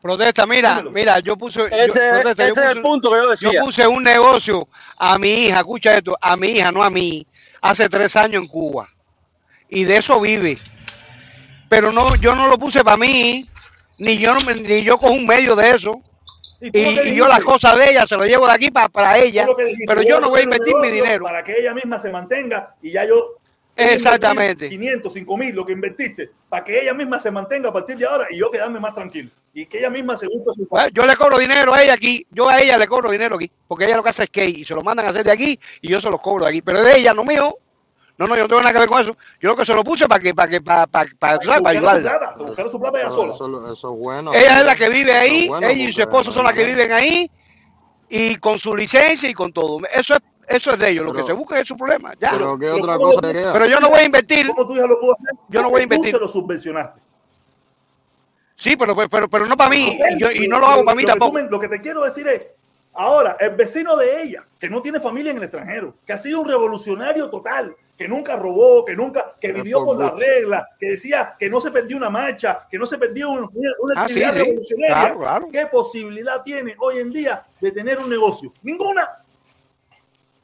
Protesta, 0.00 0.46
mira, 0.46 0.82
mira, 0.90 1.18
yo 1.20 1.36
puse, 1.36 1.60
yo, 1.60 1.66
Ese, 1.66 1.92
protesta, 1.92 2.30
ese 2.44 2.54
yo 2.54 2.62
es 2.62 2.68
el 2.70 2.76
puse- 2.78 2.82
punto 2.82 3.10
que 3.10 3.16
yo 3.16 3.22
yo 3.24 3.30
decía. 3.30 3.60
puse 3.60 3.86
un 3.86 4.02
negocio 4.02 4.68
a 4.96 5.18
mi 5.18 5.28
hija, 5.28 5.58
escucha 5.58 5.96
esto, 5.98 6.16
a 6.20 6.36
mi 6.36 6.48
hija, 6.48 6.72
no 6.72 6.82
a 6.82 6.88
mí, 6.90 7.26
hace 7.60 7.88
tres 7.90 8.16
años 8.16 8.42
en 8.42 8.48
Cuba. 8.48 8.86
Y 9.68 9.84
de 9.84 9.98
eso 9.98 10.18
vive. 10.20 10.56
Pero 11.68 11.92
no, 11.92 12.14
yo 12.16 12.34
no 12.34 12.46
lo 12.48 12.58
puse 12.58 12.82
para 12.84 12.96
mí, 12.96 13.44
ni 13.98 14.16
yo, 14.18 14.34
no 14.34 14.40
ni 14.54 14.82
yo 14.82 14.96
con 14.96 15.10
un 15.12 15.26
medio 15.26 15.54
de 15.56 15.70
eso. 15.70 16.00
¿Y 16.60 16.96
lo 16.96 17.02
yo 17.02 17.28
las 17.28 17.40
cosas 17.40 17.76
de 17.76 17.90
ella 17.90 18.06
se 18.06 18.16
lo 18.16 18.24
llevo 18.24 18.46
de 18.46 18.52
aquí 18.52 18.70
para, 18.70 18.88
para 18.88 19.18
ella. 19.18 19.46
Lo 19.46 19.56
Pero 19.56 20.02
yo 20.02 20.20
no 20.20 20.30
voy 20.30 20.40
a 20.40 20.44
invertir 20.44 20.74
mi 20.76 20.88
dinero. 20.88 21.24
Para 21.24 21.44
que 21.44 21.58
ella 21.58 21.74
misma 21.74 21.98
se 21.98 22.10
mantenga 22.10 22.74
y 22.82 22.92
ya 22.92 23.04
yo. 23.04 23.36
Exactamente. 23.76 24.70
500, 24.70 25.12
5 25.12 25.36
mil, 25.36 25.54
lo 25.54 25.66
que 25.66 25.72
invertiste, 25.72 26.30
para 26.48 26.64
que 26.64 26.80
ella 26.80 26.94
misma 26.94 27.20
se 27.20 27.30
mantenga 27.30 27.68
a 27.68 27.72
partir 27.74 27.98
de 27.98 28.06
ahora 28.06 28.26
y 28.30 28.38
yo 28.38 28.50
quedarme 28.50 28.80
más 28.80 28.94
tranquilo. 28.94 29.30
Y 29.52 29.66
que 29.66 29.78
ella 29.78 29.90
misma 29.90 30.16
se 30.16 30.26
busque 30.26 30.54
su 30.54 30.66
Bueno, 30.68 30.88
yo 30.94 31.06
le 31.06 31.16
cobro 31.16 31.38
dinero 31.38 31.74
a 31.74 31.82
ella 31.82 31.92
aquí, 31.92 32.26
yo 32.30 32.48
a 32.48 32.60
ella 32.60 32.78
le 32.78 32.86
cobro 32.86 33.10
dinero 33.10 33.36
aquí, 33.36 33.50
porque 33.68 33.84
ella 33.84 33.96
lo 33.96 34.02
que 34.02 34.10
hace 34.10 34.24
es 34.24 34.30
que 34.30 34.46
y 34.46 34.64
se 34.64 34.74
lo 34.74 34.82
mandan 34.82 35.06
a 35.06 35.10
hacer 35.10 35.24
de 35.24 35.32
aquí 35.32 35.58
y 35.82 35.88
yo 35.88 36.00
se 36.00 36.10
los 36.10 36.20
cobro 36.20 36.44
de 36.44 36.50
aquí, 36.50 36.62
pero 36.62 36.82
de 36.82 36.96
ella, 36.96 37.12
no 37.12 37.24
mío. 37.24 37.58
No, 38.18 38.26
no, 38.26 38.34
yo 38.34 38.42
no 38.42 38.48
tengo 38.48 38.60
nada 38.62 38.72
que 38.72 38.78
ver 38.78 38.88
con 38.88 39.00
eso. 39.00 39.16
Yo 39.40 39.50
lo 39.50 39.56
que 39.56 39.64
se 39.66 39.74
lo 39.74 39.84
puse 39.84 40.06
para 40.08 40.20
que, 40.22 40.32
para 40.34 40.48
que, 40.48 40.60
para, 40.62 40.86
para, 40.86 41.10
para, 41.18 41.38
Para 41.38 41.60
para 41.60 41.74
su 41.76 41.82
plata, 41.82 42.34
su 42.34 42.46
ella 42.46 43.08
Eso, 43.08 43.10
sola. 43.10 43.34
eso- 43.34 43.72
eso 43.72 43.92
es 43.92 43.98
bueno. 43.98 44.32
Ella 44.32 44.60
es 44.60 44.64
la 44.64 44.74
que 44.74 44.88
vive 44.88 45.12
ahí, 45.12 45.48
bueno 45.48 45.66
ella 45.68 45.82
y 45.88 45.92
su 45.92 46.00
esposo 46.00 46.32
son 46.32 46.44
las 46.44 46.54
que 46.54 46.62
no- 46.62 46.68
viven 46.68 46.92
ahí 46.92 47.30
y 48.08 48.36
con 48.36 48.58
su 48.58 48.74
licencia 48.74 49.28
y 49.28 49.34
con 49.34 49.52
todo. 49.52 49.78
Eso 49.92 50.14
es, 50.14 50.20
eso 50.48 50.72
es 50.72 50.78
de 50.78 50.90
ellos, 50.90 51.04
lo 51.04 51.12
que 51.12 51.24
se 51.24 51.32
busca 51.34 51.58
es 51.60 51.68
su 51.68 51.76
problema. 51.76 52.14
Ya. 52.18 52.30
Pero 52.32 52.58
qué 52.58 52.70
otra 52.70 52.96
¿cómo 52.96 53.08
cosa 53.12 53.20
le- 53.26 53.32
te 53.34 53.38
queda. 53.40 53.52
Pero 53.52 53.66
yo 53.66 53.80
no 53.80 53.90
voy 53.90 53.98
a 54.00 54.04
invertir. 54.04 54.46
¿Cómo 54.48 54.66
tu 54.66 54.74
hija 54.76 54.86
lo 54.86 54.98
pudo 54.98 55.12
hacer? 55.12 55.30
Yo 55.48 55.62
no 55.62 55.68
voy 55.70 55.80
a 55.80 55.84
invertir. 55.84 56.12
Tú 56.12 56.16
se 56.18 56.22
lo 56.24 56.28
subvencionaste. 56.28 57.00
Sí, 58.56 58.74
pero, 58.76 58.96
pero, 59.10 59.28
pero 59.28 59.44
no 59.46 59.56
para 59.58 59.68
mí, 59.68 59.98
y, 60.16 60.18
yo, 60.18 60.30
y 60.30 60.38
pero 60.38 60.50
no 60.52 60.60
lo 60.60 60.66
hago 60.68 60.84
para 60.84 60.96
mí 60.96 61.02
lo 61.02 61.08
tú 61.08 61.12
tampoco. 61.18 61.32
me- 61.34 61.42
lo 61.50 61.60
que 61.60 61.68
te 61.68 61.80
quiero 61.82 62.02
decir 62.04 62.26
es, 62.28 62.42
ahora, 62.96 63.36
el 63.40 63.50
vecino 63.56 63.96
de 63.96 64.22
ella, 64.22 64.44
que 64.58 64.68
no 64.70 64.82
tiene 64.82 65.00
familia 65.00 65.30
en 65.30 65.38
el 65.38 65.44
extranjero, 65.44 65.94
que 66.06 66.12
ha 66.12 66.18
sido 66.18 66.40
un 66.40 66.48
revolucionario 66.48 67.28
total, 67.30 67.74
que 67.96 68.06
nunca 68.08 68.36
robó, 68.36 68.84
que 68.84 68.94
nunca, 68.94 69.34
que 69.40 69.52
vivió 69.52 69.78
por 69.84 69.96
por 69.96 70.04
las 70.04 70.14
reglas, 70.14 70.64
que 70.78 70.90
decía 70.90 71.34
que 71.38 71.48
no 71.48 71.60
se 71.62 71.70
perdió 71.70 71.96
una 71.96 72.10
marcha, 72.10 72.66
que 72.70 72.78
no 72.78 72.84
se 72.84 72.98
perdió 72.98 73.30
un- 73.30 73.48
una, 73.54 73.70
una 73.80 73.94
Ah, 73.96 74.02
actividad 74.04 74.32
sí. 74.32 74.38
revolucionaria. 74.38 74.96
Claro, 74.96 75.18
claro. 75.20 75.48
¿Qué 75.50 75.66
posibilidad 75.66 76.42
tiene 76.42 76.74
hoy 76.78 76.98
en 76.98 77.10
día 77.12 77.44
de 77.60 77.72
tener 77.72 77.98
un 77.98 78.10
negocio? 78.10 78.52
Ninguna. 78.62 79.08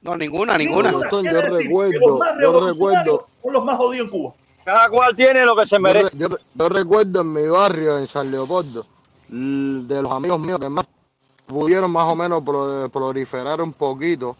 No, 0.01 0.17
ninguna, 0.17 0.57
ninguna. 0.59 0.91
Yo 0.93 1.01
recuerdo- 1.01 1.23
los 1.23 2.19
más 2.19 2.31
yo 2.31 2.37
revolucionarios 2.39 2.73
recuerdo- 2.75 3.27
son 3.43 3.53
los 3.53 3.65
más 3.65 3.77
jodidos 3.77 4.05
en 4.07 4.11
Cuba. 4.11 4.35
Cada 4.65 4.89
cual 4.89 5.15
tiene 5.17 5.45
lo 5.45 5.57
que 5.57 5.67
se 5.67 5.79
merece. 5.79 6.11
re- 6.11 6.19
yo, 6.19 6.29
yo 6.55 6.69
recuerdo 6.69 7.21
en 7.21 7.33
mi 7.33 7.47
barrio, 7.49 7.99
en 7.99 8.07
San 8.07 8.31
Leopoldo, 8.31 8.87
de 9.29 10.03
los 10.03 10.11
amigos 10.13 10.41
míos 10.41 10.59
que 10.61 10.69
más 10.69 10.87
pudieron 11.53 11.91
más 11.91 12.11
o 12.11 12.17
menos 12.17 12.43
pro- 12.43 12.89
proliferar 12.91 13.61
un 13.61 13.73
poquito, 13.73 14.37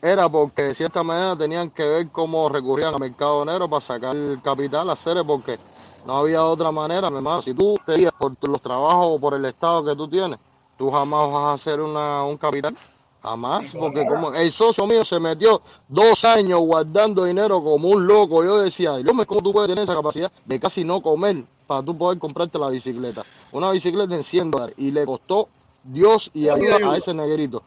era 0.00 0.28
porque 0.28 0.62
de 0.62 0.74
cierta 0.74 1.02
manera 1.02 1.36
tenían 1.36 1.70
que 1.70 1.82
ver 1.86 2.08
cómo 2.10 2.48
recurrían 2.48 2.94
al 2.94 3.00
mercado 3.00 3.44
negro 3.44 3.68
para 3.68 3.80
sacar 3.80 4.14
el 4.16 4.40
capital, 4.42 4.88
hacer 4.90 5.22
porque 5.26 5.58
no 6.06 6.16
había 6.18 6.44
otra 6.44 6.70
manera, 6.70 7.10
mi 7.10 7.16
hermano. 7.16 7.42
Si 7.42 7.54
tú 7.54 7.78
te 7.86 7.96
guías 7.96 8.12
por 8.18 8.32
los 8.48 8.60
trabajos 8.60 9.06
o 9.10 9.18
por 9.18 9.34
el 9.34 9.44
estado 9.46 9.84
que 9.84 9.96
tú 9.96 10.06
tienes, 10.08 10.38
tú 10.76 10.90
jamás 10.90 11.30
vas 11.32 11.42
a 11.44 11.52
hacer 11.54 11.80
una, 11.80 12.22
un 12.24 12.36
capital. 12.36 12.76
Jamás, 13.22 13.74
porque 13.80 14.04
como 14.06 14.34
el 14.34 14.52
socio 14.52 14.86
mío 14.86 15.02
se 15.02 15.18
metió 15.18 15.62
dos 15.88 16.22
años 16.26 16.60
guardando 16.60 17.24
dinero 17.24 17.64
como 17.64 17.88
un 17.88 18.06
loco, 18.06 18.44
yo 18.44 18.58
decía, 18.58 18.98
Dios 18.98 19.14
mío, 19.14 19.24
¿cómo 19.26 19.40
tú 19.40 19.50
puedes 19.50 19.68
tener 19.70 19.84
esa 19.84 19.94
capacidad 19.94 20.30
de 20.44 20.60
casi 20.60 20.84
no 20.84 21.00
comer 21.00 21.42
para 21.66 21.82
tú 21.82 21.96
poder 21.96 22.18
comprarte 22.18 22.58
la 22.58 22.68
bicicleta? 22.68 23.24
Una 23.50 23.70
bicicleta 23.70 24.14
en 24.14 24.22
100 24.24 24.50
dólares 24.50 24.74
y 24.76 24.90
le 24.90 25.06
costó 25.06 25.48
Dios 25.84 26.30
y 26.34 26.48
ayuda 26.48 26.76
ayuda. 26.76 26.92
a 26.92 26.96
ese 26.96 27.14
negrito. 27.14 27.62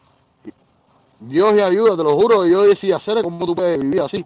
Dios 1.20 1.54
y 1.56 1.60
ayuda, 1.60 1.96
te 1.96 2.04
lo 2.04 2.14
juro, 2.16 2.46
yo 2.46 2.62
decía, 2.62 3.00
Cere, 3.00 3.22
¿cómo 3.22 3.44
tú 3.44 3.54
puedes 3.54 3.78
vivir 3.78 4.02
así? 4.02 4.24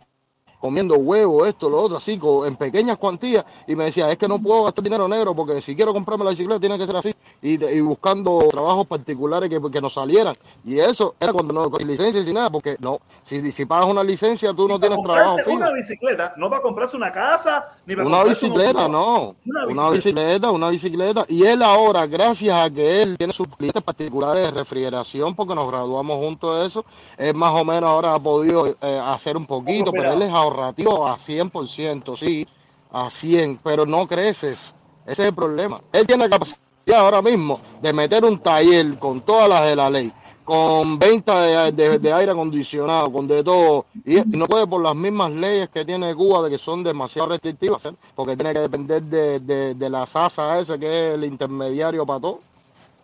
Comiendo 0.63 0.95
huevo, 0.95 1.45
esto, 1.45 1.69
lo 1.69 1.83
otro, 1.83 1.97
así, 1.99 2.19
en 2.47 2.57
pequeñas 2.57 2.97
cuantías, 2.97 3.45
y 3.67 3.75
me 3.75 3.85
decía, 3.85 4.11
es 4.11 4.17
que 4.17 4.29
no 4.29 4.39
puedo 4.41 4.65
gastar 4.65 4.85
dinero 4.85 5.09
negro, 5.09 5.35
porque 5.35 5.61
si 5.61 5.75
quiero 5.77 5.93
comprarme 5.93 6.25
la 6.25 6.31
bicicleta 6.31 6.61
tiene 6.61 6.79
que 6.79 6.87
ser 6.87 6.97
así, 6.97 7.15
y, 7.43 7.63
y 7.65 7.81
buscando 7.81 8.39
trabajos 8.51 8.87
particulares 8.87 9.51
que, 9.51 9.61
que 9.71 9.81
nos 9.81 9.93
salieran, 9.95 10.37
y 10.65 10.79
eso 10.79 11.17
era 11.21 11.33
cuando 11.33 11.53
no, 11.53 11.77
sin 11.77 11.89
licencia 11.89 12.23
y 12.23 12.33
nada, 12.33 12.49
porque 12.49 12.77
no, 12.81 13.01
si, 13.23 13.51
si 13.53 13.67
pagas 13.67 13.91
una 13.91 14.05
licencia 14.05 14.55
tú 14.55 14.69
no 14.69 14.79
Para 14.79 14.81
tienes 14.81 14.99
trabajo 15.03 15.37
fijo. 15.45 15.57
una 15.57 15.73
bicicleta, 15.73 16.33
no 16.37 16.49
para 16.49 16.63
comprarse 16.63 16.97
una 16.97 17.13
casa, 17.13 17.67
ni 17.85 17.97
para 17.97 18.07
Una 18.07 18.23
un 18.23 18.29
bicicleta, 18.31 18.85
automóvil. 18.85 18.93
no. 18.93 19.37
Una 19.47 19.67
Una 19.67 19.91
bicicleta. 19.91 20.51
una 20.53 20.69
bicicleta. 20.71 21.25
Y 21.29 21.45
él 21.45 21.63
ahora, 21.63 22.07
gracias 22.07 22.55
a 22.55 22.71
que 22.71 23.03
él 23.03 23.17
tiene 23.19 23.33
sus 23.33 23.49
clientes 23.49 23.83
particulares 23.83 24.45
de 24.45 24.51
refrigeración, 24.53 25.35
porque 25.35 25.55
nos 25.55 25.69
graduamos 25.69 26.17
juntos 26.19 26.61
de 26.61 26.67
eso, 26.67 26.85
él 27.19 27.35
más 27.35 27.53
o 27.55 27.65
menos 27.65 27.85
ahora 27.85 28.15
ha 28.15 28.21
podido 28.21 28.67
eh, 28.69 29.01
hacer 29.05 29.37
un 29.37 29.47
poquito, 29.47 29.93
pero 29.93 30.13
él 30.13 30.23
es 30.23 30.33
ahorrativo 30.53 31.07
a 31.07 31.17
100%, 31.17 32.17
sí, 32.17 32.47
a 32.91 33.11
100, 33.11 33.61
pero 33.63 33.87
no 33.87 34.07
creces. 34.07 34.75
Ese 35.07 35.23
es 35.23 35.29
el 35.29 35.35
problema. 35.35 35.81
Él 35.93 36.07
tiene 36.07 36.29
capacidad 36.29 36.61
ahora 36.95 37.23
mismo 37.23 37.61
de 37.81 37.93
meter 37.93 38.25
un 38.25 38.39
taller 38.39 38.99
con 38.99 39.21
todas 39.21 39.49
las 39.49 39.65
de 39.65 39.77
la 39.77 39.91
ley, 39.91 40.13
con 40.45 40.99
venta 40.99 41.43
de, 41.71 42.13
aire 42.13 42.33
acondicionado, 42.33 43.13
con 43.13 43.27
de 43.27 43.43
todo, 43.43 43.87
y, 44.05 44.17
no 44.37 44.47
puede 44.47 44.67
por 44.67 44.83
las 44.83 44.95
mismas 44.95 45.33
leyes 45.33 45.69
que 45.71 45.85
tiene 45.85 46.15
Cuba, 46.15 46.43
de 46.43 46.51
que 46.51 46.59
son 46.59 46.85
demasiado 46.85 47.31
restrictivas, 47.31 47.87
¿eh? 47.87 47.95
porque 48.15 48.37
tiene 48.37 48.53
que 48.53 48.61
depender 48.61 49.03
de, 49.03 49.41
de, 49.41 49.75
de 49.75 49.91
la 49.91 50.07
SASA 50.07 50.61
ese, 50.61 50.79
que 50.79 51.09
es 51.09 51.15
el 51.15 51.25
intermediario 51.25 52.07
para 52.07 52.21
todo. 52.21 52.41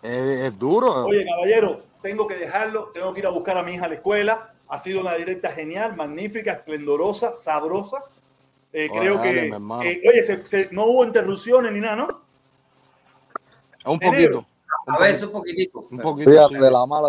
Es, 0.02 0.12
es 0.12 0.58
duro. 0.58 1.06
Oye, 1.06 1.24
caballero, 1.24 1.82
tengo 2.02 2.26
que 2.26 2.36
dejarlo, 2.36 2.90
tengo 2.94 3.12
que 3.12 3.20
ir 3.20 3.26
a 3.26 3.30
buscar 3.30 3.58
a 3.58 3.62
mi 3.62 3.72
hija 3.72 3.86
a 3.86 3.88
la 3.88 3.94
escuela. 3.94 4.52
Ha 4.68 4.78
sido 4.78 5.00
una 5.00 5.14
directa 5.14 5.50
genial, 5.52 5.96
magnífica, 5.96 6.52
esplendorosa, 6.52 7.36
sabrosa. 7.36 7.98
Eh, 8.72 8.88
Oye, 8.90 9.00
creo 9.00 9.14
dale, 9.16 9.50
que, 9.80 9.90
eh, 9.92 10.02
oye, 10.10 10.24
se- 10.24 10.44
se- 10.44 10.68
no 10.72 10.84
hubo 10.86 11.04
interrupciones 11.04 11.72
ni 11.72 11.80
nada, 11.80 11.96
¿no? 11.96 12.20
un 13.86 13.98
poquito. 13.98 14.46
A 14.86 14.98
veces 14.98 15.22
un 15.22 15.32
poquitico. 15.32 15.88
Un 15.90 15.98
poquito, 15.98 16.30
Fíjate 16.30 16.58
de 16.58 16.70
la 16.70 16.84
mala 16.86 17.08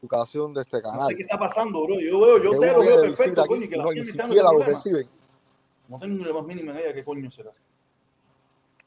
educación 0.00 0.54
de 0.54 0.62
este 0.62 0.78
No 0.78 0.82
canal. 0.90 1.08
sé 1.08 1.16
qué 1.16 1.22
está 1.24 1.38
pasando, 1.38 1.84
bro. 1.84 2.00
Yo 2.00 2.20
veo, 2.20 2.42
yo 2.42 2.58
te 2.58 2.72
lo 2.72 2.80
veo 2.80 3.00
perfecto, 3.02 3.42
aquí 3.42 3.48
coño, 3.48 3.64
y 3.64 3.68
que 3.68 3.76
la 3.76 3.82
no, 3.84 3.90
ni 3.90 3.96
gente 3.96 4.10
está 4.10 4.22
en 4.24 4.30
ese 4.30 4.38
siquiera 4.40 4.52
lo. 4.52 5.08
No 5.88 5.98
tengo 5.98 6.16
ni 6.18 6.24
la 6.24 6.32
más 6.32 6.44
mínima 6.44 6.72
idea 6.72 6.94
qué 6.94 7.04
coño 7.04 7.30
será. 7.30 7.50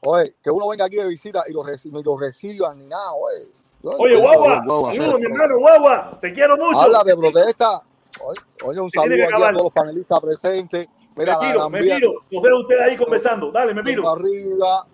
Oye, 0.00 0.34
que 0.42 0.50
uno 0.50 0.68
venga 0.68 0.84
aquí 0.86 0.96
de 0.96 1.06
visita 1.06 1.44
y 1.48 1.52
lo, 1.52 1.62
reci- 1.62 1.92
ni 1.92 2.02
lo 2.02 2.16
reciban 2.18 2.78
ni 2.80 2.86
nada, 2.86 3.12
oye. 3.12 3.48
Yo- 3.82 3.90
Oye, 3.90 4.16
guagua, 4.16 4.56
saludos, 4.56 5.20
mi 5.20 5.26
hermano, 5.26 5.58
guagua. 5.58 6.18
Te 6.20 6.32
quiero 6.32 6.56
mucho. 6.56 6.80
Habla 6.80 7.04
de 7.04 7.16
protesta. 7.16 7.82
Oye, 8.64 8.80
un 8.80 8.90
saludo 8.90 9.24
aquí 9.24 9.34
a 9.34 9.36
todos 9.38 9.52
los 9.52 9.72
panelistas 9.72 10.20
presentes. 10.20 10.88
Mira, 11.16 11.38
me 11.40 11.52
Gran 11.52 11.72
me 11.72 11.82
Vía, 11.82 11.96
piro. 11.96 12.12
Los 12.30 12.42
dejo 12.42 12.60
ustedes 12.60 12.82
ahí 12.82 12.96
conversando. 12.96 13.50
Dale, 13.50 13.74
me 13.74 13.82
piro. 13.82 14.08
arriba. 14.08 14.86